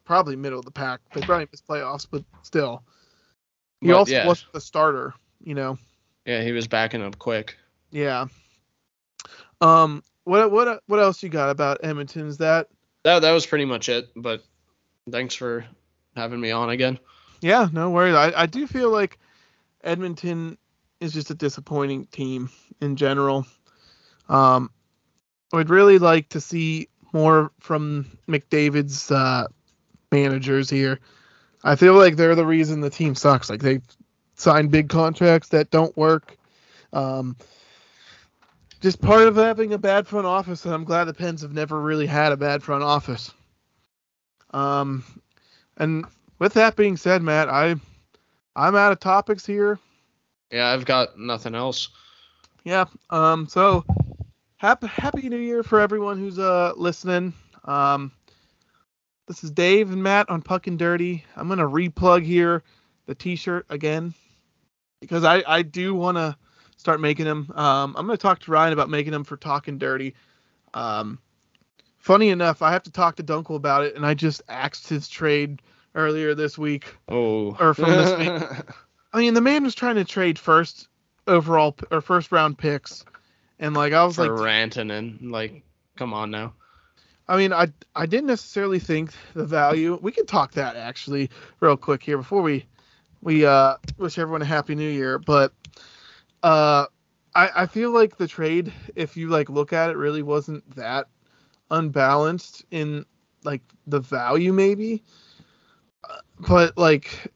probably 0.05 0.35
middle 0.35 0.59
of 0.59 0.65
the 0.65 0.71
pack. 0.71 0.99
They 1.13 1.21
probably 1.21 1.47
missed 1.51 1.67
playoffs, 1.67 2.07
but 2.09 2.23
still, 2.43 2.83
he 3.81 3.87
But, 3.87 3.97
also 3.97 4.11
yeah, 4.11 4.27
wasn't 4.27 4.53
the 4.53 4.61
starter. 4.61 5.13
You 5.43 5.55
know, 5.55 5.77
yeah, 6.25 6.41
he 6.43 6.51
was 6.51 6.67
backing 6.67 7.01
up 7.01 7.17
Quick. 7.19 7.55
yeah. 7.91 8.25
Um, 9.61 10.03
what 10.23 10.51
what 10.51 10.81
what 10.87 10.99
else 10.99 11.23
you 11.23 11.29
got 11.29 11.49
about 11.49 11.79
Edmonton? 11.83 12.27
Is 12.27 12.37
that 12.39 12.67
That 13.03 13.19
that 13.21 13.31
was 13.31 13.45
pretty 13.45 13.65
much 13.65 13.87
it. 13.89 14.09
But 14.15 14.43
thanks 15.09 15.35
for 15.35 15.65
having 16.15 16.39
me 16.39 16.51
on 16.51 16.69
again. 16.69 16.99
Yeah, 17.41 17.67
no 17.71 17.91
worries. 17.91 18.15
I, 18.15 18.33
I 18.41 18.45
do 18.45 18.65
feel 18.67 18.89
like 18.89 19.19
Edmonton 19.83 20.57
is 20.99 21.13
just 21.13 21.31
a 21.31 21.35
disappointing 21.35 22.05
team 22.05 22.49
in 22.81 22.95
general. 22.95 23.45
Um, 24.29 24.71
I'd 25.53 25.69
really 25.69 25.99
like 25.99 26.29
to 26.29 26.41
see 26.41 26.89
more 27.13 27.51
from 27.59 28.05
McDavid's 28.27 29.09
uh, 29.11 29.47
managers 30.11 30.69
here. 30.69 30.99
I 31.63 31.75
feel 31.75 31.93
like 31.93 32.15
they're 32.15 32.35
the 32.35 32.45
reason 32.45 32.81
the 32.81 32.89
team 32.89 33.15
sucks. 33.15 33.49
Like 33.49 33.61
they've 33.61 33.83
signed 34.35 34.71
big 34.71 34.89
contracts 34.89 35.49
that 35.49 35.71
don't 35.71 35.95
work. 35.97 36.37
Um, 36.93 37.35
just 38.81 39.01
part 39.01 39.27
of 39.27 39.35
having 39.35 39.73
a 39.73 39.77
bad 39.77 40.07
front 40.07 40.27
office, 40.27 40.65
and 40.65 40.73
I'm 40.73 40.83
glad 40.83 41.05
the 41.05 41.13
Pens 41.13 41.41
have 41.41 41.53
never 41.53 41.81
really 41.81 42.05
had 42.05 42.31
a 42.31 42.37
bad 42.37 42.61
front 42.61 42.83
office. 42.83 43.33
Um, 44.51 45.03
and 45.77 46.05
with 46.39 46.53
that 46.53 46.75
being 46.75 46.97
said, 46.97 47.21
Matt, 47.23 47.49
I 47.49 47.75
I'm 48.55 48.75
out 48.75 48.91
of 48.91 48.99
topics 48.99 49.45
here. 49.45 49.79
Yeah, 50.51 50.67
I've 50.67 50.85
got 50.85 51.17
nothing 51.19 51.55
else. 51.55 51.89
Yeah. 52.63 52.85
Um. 53.09 53.47
So 53.47 53.85
happy 54.57 54.87
Happy 54.87 55.29
New 55.29 55.37
Year 55.37 55.63
for 55.63 55.79
everyone 55.79 56.19
who's 56.19 56.39
uh 56.39 56.73
listening. 56.75 57.33
Um. 57.65 58.11
This 59.27 59.43
is 59.43 59.51
Dave 59.51 59.91
and 59.91 60.01
Matt 60.01 60.29
on 60.29 60.41
Puckin' 60.41 60.77
Dirty. 60.77 61.25
I'm 61.35 61.49
gonna 61.49 61.67
replug 61.67 62.23
here 62.23 62.63
the 63.07 63.15
T-shirt 63.15 63.65
again 63.69 64.13
because 65.01 65.23
I 65.23 65.43
I 65.45 65.61
do 65.63 65.93
want 65.93 66.17
to 66.17 66.37
start 66.77 67.01
making 67.01 67.25
them. 67.25 67.51
Um. 67.55 67.95
I'm 67.97 68.05
gonna 68.05 68.17
talk 68.17 68.39
to 68.39 68.51
Ryan 68.51 68.73
about 68.73 68.89
making 68.89 69.11
them 69.11 69.23
for 69.23 69.37
Talking 69.37 69.77
Dirty. 69.77 70.15
Um. 70.73 71.19
Funny 71.97 72.29
enough, 72.29 72.61
I 72.61 72.71
have 72.71 72.83
to 72.83 72.91
talk 72.91 73.17
to 73.17 73.23
Dunkel 73.23 73.57
about 73.57 73.83
it, 73.83 73.97
and 73.97 74.05
I 74.05 74.13
just 74.13 74.41
axed 74.47 74.87
his 74.87 75.09
trade 75.09 75.61
earlier 75.93 76.35
this 76.35 76.57
week. 76.57 76.95
Oh. 77.09 77.57
Or 77.59 77.73
from 77.73 77.89
this 77.91 78.17
week. 78.59 78.59
I 79.13 79.19
mean, 79.19 79.33
the 79.33 79.41
man 79.41 79.63
was 79.63 79.75
trying 79.75 79.95
to 79.95 80.05
trade 80.05 80.37
first 80.39 80.87
overall 81.27 81.75
or 81.91 82.01
first 82.01 82.31
round 82.31 82.57
picks, 82.57 83.05
and 83.59 83.73
like 83.75 83.93
I 83.93 84.05
was 84.05 84.17
for 84.17 84.19
like, 84.19 84.41
ranting 84.41 84.91
and 84.91 85.31
like, 85.31 85.63
come 85.95 86.13
on 86.13 86.31
now. 86.31 86.53
I 87.27 87.37
mean, 87.37 87.53
I 87.53 87.67
I 87.95 88.05
didn't 88.05 88.27
necessarily 88.27 88.79
think 88.79 89.11
the 89.33 89.45
value. 89.45 89.97
We 90.01 90.11
can 90.11 90.25
talk 90.25 90.53
that 90.53 90.75
actually 90.75 91.29
real 91.59 91.77
quick 91.77 92.03
here 92.03 92.17
before 92.17 92.41
we 92.41 92.65
we 93.21 93.45
uh 93.45 93.75
wish 93.97 94.17
everyone 94.17 94.41
a 94.41 94.45
happy 94.45 94.75
new 94.75 94.89
year. 94.89 95.17
But 95.19 95.53
uh, 96.43 96.85
I 97.35 97.49
I 97.55 97.65
feel 97.65 97.91
like 97.91 98.17
the 98.17 98.27
trade, 98.27 98.71
if 98.95 99.17
you 99.17 99.29
like 99.29 99.49
look 99.49 99.73
at 99.73 99.89
it, 99.89 99.97
really 99.97 100.23
wasn't 100.23 100.69
that 100.75 101.07
unbalanced 101.69 102.65
in 102.71 103.05
like 103.43 103.61
the 103.87 103.99
value 103.99 104.53
maybe. 104.53 105.03
Uh, 106.03 106.17
But 106.47 106.77
like, 106.77 107.31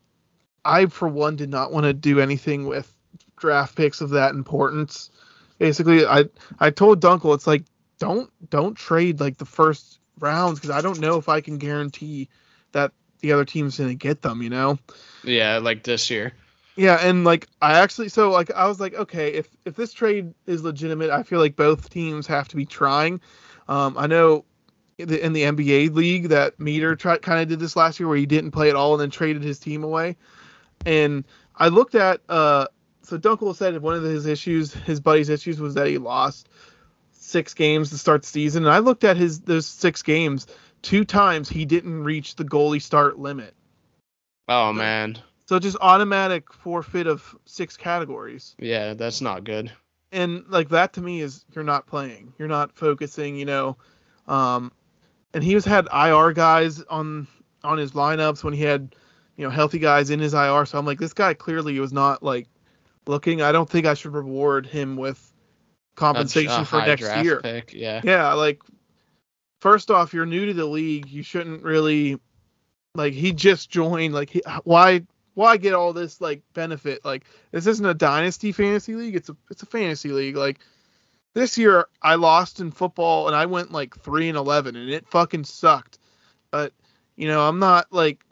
I 0.64 0.86
for 0.88 1.08
one 1.08 1.36
did 1.36 1.50
not 1.50 1.72
want 1.72 1.86
to 1.86 1.94
do 1.94 2.20
anything 2.20 2.66
with 2.66 2.92
draft 3.38 3.76
picks 3.76 4.02
of 4.02 4.12
that 4.12 4.34
importance. 4.34 5.10
Basically, 5.58 6.06
I 6.06 6.26
I 6.60 6.70
told 6.70 7.02
Dunkel 7.02 7.36
it's 7.36 7.48
like 7.48 7.64
don't 8.00 8.30
don't 8.50 8.76
trade 8.76 9.20
like 9.20 9.38
the 9.38 9.46
first 9.46 10.00
rounds 10.20 10.60
because 10.60 10.76
I 10.76 10.82
don't 10.82 11.00
know 11.00 11.18
if 11.18 11.30
I 11.30 11.42
can 11.42 11.58
guarantee 11.58 12.30
that 12.72 12.92
the 13.20 13.34
other 13.34 13.46
team's 13.46 13.78
gonna 13.78 13.94
get 13.94 14.22
them. 14.22 14.42
You 14.42 14.50
know. 14.50 14.80
Yeah, 15.24 15.58
like 15.58 15.84
this 15.84 16.10
year. 16.10 16.34
Yeah, 16.76 16.96
and 16.96 17.24
like 17.24 17.48
I 17.62 17.80
actually 17.80 18.10
so 18.10 18.32
like 18.32 18.52
I 18.52 18.68
was 18.68 18.80
like, 18.80 18.94
okay, 18.94 19.34
if 19.34 19.48
if 19.66 19.76
this 19.76 19.94
trade 19.94 20.34
is 20.46 20.64
legitimate, 20.64 21.10
I 21.10 21.24
feel 21.24 21.40
like 21.40 21.56
both 21.56 21.90
teams 21.90 22.28
have 22.28 22.48
to 22.50 22.56
be 22.56 22.66
trying. 22.66 23.22
Um, 23.68 23.98
I 23.98 24.08
know 24.08 24.46
in 24.98 25.34
the, 25.34 25.44
NBA 25.44 25.94
league 25.94 26.30
that 26.30 26.60
Meter 26.60 26.96
kind 26.96 27.42
of 27.42 27.48
did 27.48 27.60
this 27.60 27.76
last 27.76 28.00
year 28.00 28.08
where 28.08 28.18
he 28.18 28.26
didn't 28.26 28.52
play 28.52 28.70
at 28.70 28.76
all 28.76 28.94
and 28.94 29.02
then 29.02 29.10
traded 29.10 29.42
his 29.42 29.60
team 29.60 29.84
away. 29.84 30.18
And 30.86 31.26
I 31.56 31.68
looked 31.68 31.96
at 31.96 32.22
uh, 32.30 32.68
so 33.04 33.18
Dunkel 33.18 33.56
said 33.56 33.82
one 33.82 33.96
of 33.96 34.04
his 34.04 34.26
issues, 34.26 34.74
his 34.74 35.00
buddy's 35.00 35.30
issues, 35.30 35.60
was 35.60 35.74
that 35.76 35.88
he 35.88 35.98
lost 35.98 36.50
six 37.12 37.54
games 37.54 37.90
to 37.90 37.98
start 37.98 38.22
the 38.22 38.28
season. 38.28 38.66
And 38.66 38.74
I 38.74 38.80
looked 38.80 39.04
at 39.04 39.18
his 39.18 39.42
those 39.42 39.66
six 39.66 40.02
games. 40.02 40.48
Two 40.82 41.06
times 41.06 41.50
he 41.50 41.66
didn't 41.66 42.04
reach 42.04 42.36
the 42.36 42.46
goalie 42.46 42.82
start 42.82 43.20
limit. 43.20 43.54
Oh 44.48 44.74
man. 44.74 45.18
So 45.46 45.60
just 45.60 45.78
automatic 45.82 46.54
forfeit 46.54 47.08
of 47.08 47.36
six 47.46 47.76
categories. 47.78 48.56
Yeah, 48.58 48.94
that's 48.94 49.22
not 49.22 49.44
good. 49.44 49.72
And 50.12 50.46
like 50.50 50.70
that 50.70 50.94
to 50.94 51.02
me 51.02 51.22
is 51.22 51.46
you're 51.54 51.64
not 51.64 51.88
playing. 51.88 52.34
You're 52.38 52.48
not 52.48 52.76
focusing, 52.76 53.36
you 53.36 53.46
know. 53.46 53.78
Um 54.28 54.72
and 55.34 55.44
he 55.44 55.56
was 55.56 55.66
had 55.66 55.88
IR 55.94 56.34
guys 56.34 56.82
on 56.84 57.28
on 57.64 57.78
his 57.78 57.92
lineups 57.92 58.44
when 58.44 58.54
he 58.54 58.64
had, 58.64 58.96
you 59.42 59.48
know, 59.48 59.52
healthy 59.52 59.80
guys 59.80 60.12
in 60.12 60.20
his 60.20 60.36
IR. 60.36 60.68
So 60.68 60.78
I'm 60.78 60.86
like, 60.86 61.00
this 61.00 61.14
guy 61.14 61.34
clearly 61.34 61.80
was 61.80 61.92
not 61.92 62.22
like 62.22 62.48
looking. 63.08 63.42
I 63.42 63.52
don't 63.52 63.68
think 63.68 63.88
I 63.88 63.96
should 63.96 64.14
reward 64.14 64.68
him 64.68 64.98
with 64.98 65.34
compensation 65.96 66.64
for 66.64 66.78
next 66.78 67.24
year. 67.24 67.42
Pick. 67.42 67.74
Yeah. 67.74 68.02
Yeah, 68.04 68.34
like 68.34 68.62
first 69.60 69.90
off, 69.90 70.14
you're 70.14 70.28
new 70.28 70.46
to 70.46 70.54
the 70.54 70.68
league. 70.68 71.10
You 71.10 71.24
shouldn't 71.24 71.64
really 71.64 72.20
like 72.94 73.14
he 73.16 73.32
just 73.32 73.72
joined. 73.72 74.14
Like 74.14 74.30
he, 74.30 74.44
why 74.64 75.08
why 75.34 75.58
get 75.58 75.74
all 75.74 75.92
this 75.92 76.22
like 76.22 76.44
benefit? 76.54 77.04
Like 77.04 77.24
this 77.52 77.66
isn't 77.66 77.86
a 77.86 77.96
dynasty 77.96 78.52
fantasy 78.52 78.94
league. 78.94 79.16
It's 79.16 79.30
a 79.30 79.36
it's 79.50 79.64
a 79.64 79.66
fantasy 79.66 80.10
league. 80.10 80.36
Like 80.36 80.60
this 81.34 81.58
year 81.58 81.88
I 82.00 82.14
lost 82.14 82.60
in 82.60 82.70
football 82.70 83.26
and 83.26 83.36
I 83.36 83.48
went 83.48 83.72
like 83.72 83.98
three 83.98 84.30
and 84.30 84.38
eleven 84.38 84.76
and 84.76 84.92
it 84.92 85.08
fucking 85.08 85.46
sucked. 85.46 85.98
But 86.52 86.74
you 87.16 87.28
know 87.28 87.42
I'm 87.42 87.58
not 87.58 87.92
like 87.92 88.24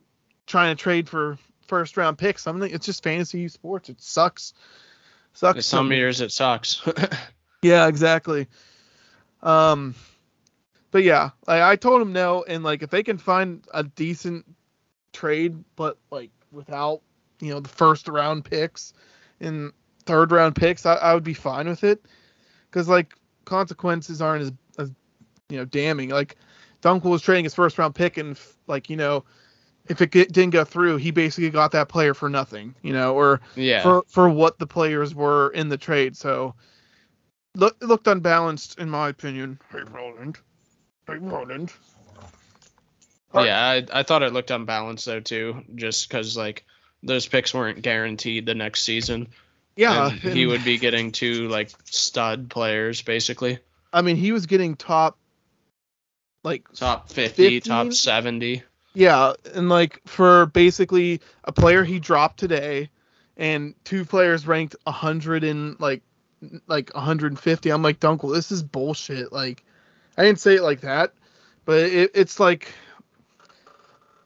trying 0.49 0.75
to 0.75 0.81
trade 0.81 1.07
for 1.07 1.37
first 1.67 1.95
round 1.95 2.17
picks. 2.17 2.47
I'm 2.47 2.61
it's 2.63 2.85
just 2.85 3.03
fantasy 3.03 3.47
sports. 3.47 3.87
It 3.87 4.01
sucks. 4.01 4.53
Sucks. 5.33 5.65
Some 5.65 5.87
me. 5.87 5.95
years 5.95 6.19
it 6.19 6.31
sucks. 6.33 6.85
Yeah, 7.61 7.87
exactly. 7.87 8.47
Um, 9.43 9.95
but 10.91 11.03
yeah, 11.03 11.31
like 11.45 11.61
I 11.61 11.75
told 11.75 12.01
him 12.01 12.13
no, 12.13 12.43
and 12.43 12.63
like 12.63 12.83
if 12.83 12.89
they 12.89 13.03
can 13.03 13.17
find 13.17 13.65
a 13.73 13.83
decent 13.83 14.45
trade, 15.11 15.61
but 15.75 15.97
like 16.09 16.31
without 16.51 17.01
you 17.41 17.51
know 17.53 17.59
the 17.59 17.69
first 17.69 18.07
round 18.07 18.45
picks 18.45 18.93
and 19.41 19.73
third 20.05 20.31
round 20.31 20.55
picks, 20.55 20.85
I, 20.85 20.95
I 20.95 21.13
would 21.13 21.23
be 21.23 21.33
fine 21.33 21.67
with 21.67 21.83
it. 21.83 22.05
Because 22.69 22.87
like 22.87 23.13
consequences 23.45 24.21
aren't 24.21 24.43
as, 24.43 24.51
as 24.77 24.91
you 25.49 25.57
know 25.57 25.65
damning. 25.65 26.09
Like 26.09 26.37
Dunkel 26.81 27.09
was 27.09 27.21
trading 27.21 27.43
his 27.43 27.53
first 27.53 27.77
round 27.77 27.93
pick, 27.93 28.17
and 28.17 28.39
like 28.67 28.89
you 28.89 28.95
know 28.95 29.25
if 29.89 30.01
it 30.01 30.11
get, 30.11 30.31
didn't 30.31 30.51
go 30.51 30.63
through, 30.63 30.97
he 30.97 31.11
basically 31.11 31.49
got 31.49 31.71
that 31.71 31.89
player 31.89 32.13
for 32.13 32.29
nothing. 32.29 32.75
You 32.81 32.93
know, 32.93 33.15
or 33.15 33.41
yeah. 33.55 33.81
for 33.83 34.03
for 34.07 34.29
what 34.29 34.59
the 34.59 34.67
players 34.67 35.13
were 35.13 35.49
in 35.49 35.69
the 35.69 35.77
trade. 35.77 36.15
So 36.15 36.55
look, 37.55 37.77
it 37.81 37.85
looked 37.85 38.07
unbalanced 38.07 38.79
in 38.79 38.89
my 38.89 39.09
opinion. 39.09 39.59
Hey 39.71 39.81
Roland. 39.91 40.37
Hey 41.07 41.17
Roland. 41.17 41.73
Alright. 43.33 43.47
yeah, 43.47 43.85
I, 43.93 43.99
I 43.99 44.03
thought 44.03 44.23
it 44.23 44.33
looked 44.33 44.49
unbalanced 44.49 45.05
though 45.05 45.19
too, 45.19 45.63
just 45.75 46.09
because 46.09 46.35
like 46.35 46.65
those 47.03 47.27
picks 47.27 47.53
weren't 47.53 47.81
guaranteed 47.81 48.45
the 48.45 48.55
next 48.55 48.81
season. 48.81 49.27
Yeah, 49.75 50.09
and 50.09 50.19
he 50.19 50.45
would 50.45 50.63
be 50.63 50.77
getting 50.77 51.11
two 51.11 51.47
like 51.47 51.69
stud 51.85 52.49
players 52.49 53.01
basically, 53.01 53.59
I 53.91 54.01
mean, 54.01 54.15
he 54.15 54.31
was 54.31 54.45
getting 54.45 54.75
top, 54.75 55.17
like 56.43 56.71
top 56.73 57.09
50, 57.09 57.59
15? 57.59 57.61
top 57.61 57.93
70. 57.93 58.63
Yeah, 58.99 59.31
and 59.55 59.69
like 59.69 60.01
for 60.05 60.47
basically 60.47 61.21
a 61.45 61.53
player 61.53 61.85
he 61.85 61.99
dropped 61.99 62.37
today, 62.37 62.89
and 63.37 63.73
two 63.85 64.03
players 64.03 64.45
ranked 64.45 64.75
a 64.85 64.91
hundred 64.91 65.45
and 65.45 65.79
like 65.79 66.01
like 66.67 66.93
150. 66.93 67.69
I'm 67.69 67.81
like 67.81 68.01
Dunkel, 68.01 68.35
this 68.35 68.51
is 68.51 68.61
bullshit. 68.61 69.31
Like, 69.31 69.63
I 70.17 70.23
didn't 70.23 70.41
say 70.41 70.55
it 70.55 70.63
like 70.63 70.81
that, 70.81 71.13
but 71.63 71.77
it, 71.77 72.11
it's 72.13 72.41
like 72.41 72.73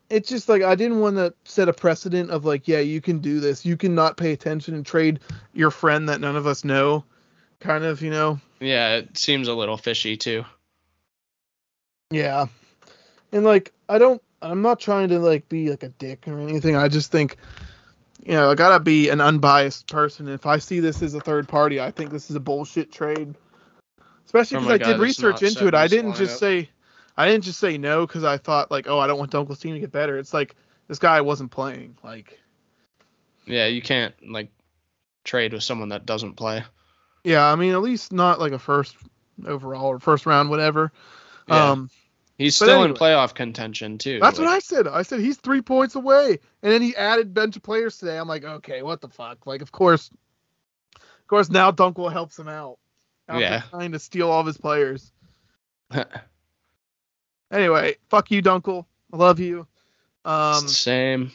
it's 0.10 0.28
just 0.28 0.50
like 0.50 0.64
I 0.64 0.74
didn't 0.74 1.02
want 1.02 1.18
to 1.18 1.36
set 1.44 1.70
a 1.70 1.74
precedent 1.74 2.32
of 2.32 2.44
like, 2.44 2.68
yeah, 2.68 2.80
you 2.80 3.00
can 3.00 3.20
do 3.20 3.40
this. 3.40 3.64
You 3.64 3.78
can 3.78 3.94
not 3.94 4.18
pay 4.18 4.32
attention 4.34 4.74
and 4.74 4.84
trade 4.84 5.20
your 5.54 5.70
friend 5.70 6.10
that 6.10 6.20
none 6.20 6.36
of 6.36 6.48
us 6.48 6.64
know, 6.64 7.04
kind 7.60 7.84
of, 7.84 8.02
you 8.02 8.10
know. 8.10 8.40
Yeah, 8.60 8.96
it 8.96 9.20
seems 9.20 9.48
a 9.48 9.54
little 9.54 9.78
fishy 9.78 10.18
too. 10.18 10.46
Yeah. 12.10 12.48
And 13.32 13.44
like 13.44 13.72
I 13.88 14.00
don't 14.00 14.20
I'm 14.44 14.62
not 14.62 14.80
trying 14.80 15.10
to 15.10 15.20
like 15.20 15.48
be 15.50 15.70
like 15.70 15.84
a 15.84 15.90
dick 15.90 16.28
or 16.28 16.40
anything. 16.40 16.76
I 16.76 16.88
just 16.88 17.12
think 17.12 17.38
you 18.26 18.34
know, 18.34 18.52
I 18.52 18.56
gotta 18.56 18.80
be 18.80 19.10
an 19.10 19.22
unbiased 19.22 19.88
person. 19.88 20.28
If 20.28 20.46
I 20.46 20.58
see 20.58 20.80
this 20.80 21.02
as 21.02 21.14
a 21.14 21.20
third 21.20 21.48
party, 21.48 21.80
I 21.82 21.92
think 21.92 22.12
this 22.12 22.30
is 22.30 22.36
a 22.36 22.40
bullshit 22.40 22.92
trade. 22.92 23.36
Especially 24.26 24.58
because 24.58 24.70
a 24.70 24.74
I 24.74 24.78
guy 24.78 24.92
did 24.94 25.02
research 25.02 25.44
into 25.44 25.68
it. 25.68 25.74
I 25.74 25.88
didn't 25.88 26.16
just 26.16 26.36
lineup. 26.36 26.40
say 26.40 26.70
I 27.18 27.28
didn't 27.28 27.44
just 27.44 27.60
say 27.60 27.78
no 27.78 28.08
because 28.08 28.24
I 28.24 28.38
thought 28.38 28.72
like, 28.72 28.88
oh, 28.88 29.00
I 29.00 29.08
don't 29.08 29.20
want 29.20 29.32
Dunkel's 29.32 29.60
team 29.60 29.74
to 29.74 29.80
get 29.80 29.92
better. 29.92 30.18
It's 30.18 30.34
like 30.34 30.56
this 30.88 31.00
guy 31.00 31.22
wasn't 31.22 31.52
playing. 31.52 31.98
Like, 32.04 32.40
Yeah, 33.46 33.68
you 33.68 33.82
can't 33.82 34.14
like 34.30 34.50
trade 35.24 35.54
with 35.54 35.64
someone 35.64 35.90
that 35.90 36.06
doesn't 36.06 36.34
play. 36.36 36.64
yeah, 37.24 37.46
I 37.46 37.56
mean, 37.56 37.74
at 37.74 37.82
least 37.82 38.12
not 38.12 38.40
like 38.40 38.52
a 38.52 38.60
first 38.60 38.96
overall 39.46 39.88
or 39.88 40.00
first 40.00 40.26
round, 40.26 40.50
whatever. 40.50 40.92
Yeah. 41.48 41.72
Um, 41.72 41.90
He's 42.38 42.58
But 42.58 42.66
still 42.66 42.84
in 42.84 42.94
playoff 42.94 43.36
contention 43.36 43.98
too. 43.98 44.20
That's 44.20 44.40
what 44.40 44.48
I 44.48 44.60
said. 44.60 44.88
I 44.88 45.04
said 45.04 45.20
he's 45.20 45.38
three 45.38 45.62
points 45.62 45.96
away, 45.96 46.40
and 46.64 46.72
then 46.72 46.82
he 46.82 46.96
added 46.96 47.34
bench 47.34 47.62
players 47.62 47.98
today. 47.98 48.18
I'm 48.18 48.28
like, 48.28 48.44
okay, 48.44 48.82
what 48.82 49.02
the 49.02 49.10
fuck? 49.10 49.46
Like, 49.46 49.62
of 49.62 49.72
course, 49.72 50.10
of 50.96 51.28
course, 51.28 51.50
now 51.50 51.72
Dunkel 51.72 52.12
helps 52.12 52.38
him 52.38 52.48
out. 52.48 52.80
Yeah. 53.30 53.62
trying 53.70 53.94
to 53.94 54.00
steal 54.00 54.30
all 54.30 54.42
of 54.42 54.48
his 54.48 54.58
players. 54.58 55.12
Anyway, 57.54 57.96
fuck 58.10 58.32
you, 58.32 58.42
Dunkel. 58.42 58.86
I 59.14 59.18
love 59.18 59.40
you. 59.40 59.68
Um, 60.26 60.68
Same. 60.68 61.32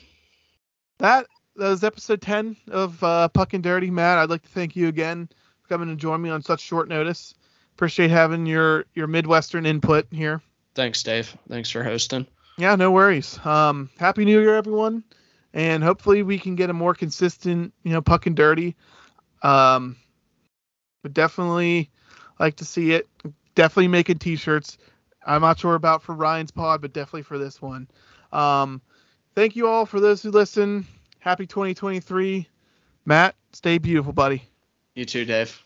that 0.98 1.26
that 1.54 1.68
was 1.68 1.84
episode 1.84 2.20
10 2.20 2.56
of 2.70 3.02
uh, 3.04 3.28
Puckin' 3.28 3.62
Dirty. 3.62 3.90
Matt, 3.90 4.18
I'd 4.18 4.30
like 4.30 4.42
to 4.42 4.48
thank 4.48 4.74
you 4.74 4.88
again 4.88 5.28
for 5.62 5.68
coming 5.68 5.88
and 5.88 5.98
join 5.98 6.20
me 6.20 6.28
on 6.28 6.42
such 6.42 6.60
short 6.60 6.88
notice. 6.88 7.34
Appreciate 7.74 8.10
having 8.10 8.46
your 8.46 8.84
your 8.94 9.06
Midwestern 9.06 9.64
input 9.64 10.08
here. 10.10 10.42
Thanks, 10.74 11.02
Dave. 11.02 11.36
Thanks 11.48 11.70
for 11.70 11.82
hosting. 11.82 12.26
Yeah, 12.56 12.74
no 12.76 12.90
worries. 12.90 13.38
Um, 13.44 13.90
happy 13.98 14.24
New 14.24 14.40
Year, 14.40 14.56
everyone, 14.56 15.04
and 15.52 15.82
hopefully 15.82 16.22
we 16.22 16.38
can 16.38 16.56
get 16.56 16.70
a 16.70 16.72
more 16.72 16.94
consistent, 16.94 17.72
you 17.84 17.92
know, 17.92 18.02
Puckin' 18.02 18.34
Dirty. 18.34 18.76
Um, 19.42 19.96
would 21.02 21.14
definitely 21.14 21.90
like 22.38 22.56
to 22.56 22.64
see 22.64 22.92
it. 22.92 23.08
Definitely 23.54 23.88
making 23.88 24.18
T-shirts. 24.18 24.78
I'm 25.26 25.42
not 25.42 25.58
sure 25.58 25.74
about 25.74 26.02
for 26.02 26.14
Ryan's 26.14 26.50
pod, 26.50 26.80
but 26.80 26.92
definitely 26.92 27.22
for 27.22 27.38
this 27.38 27.60
one. 27.60 27.88
Um, 28.32 28.80
thank 29.34 29.56
you 29.56 29.68
all 29.68 29.86
for 29.86 30.00
those 30.00 30.22
who 30.22 30.30
listen. 30.30 30.86
Happy 31.18 31.46
2023. 31.46 32.48
Matt, 33.04 33.34
stay 33.52 33.78
beautiful, 33.78 34.12
buddy. 34.12 34.42
You 34.94 35.04
too, 35.04 35.24
Dave. 35.24 35.62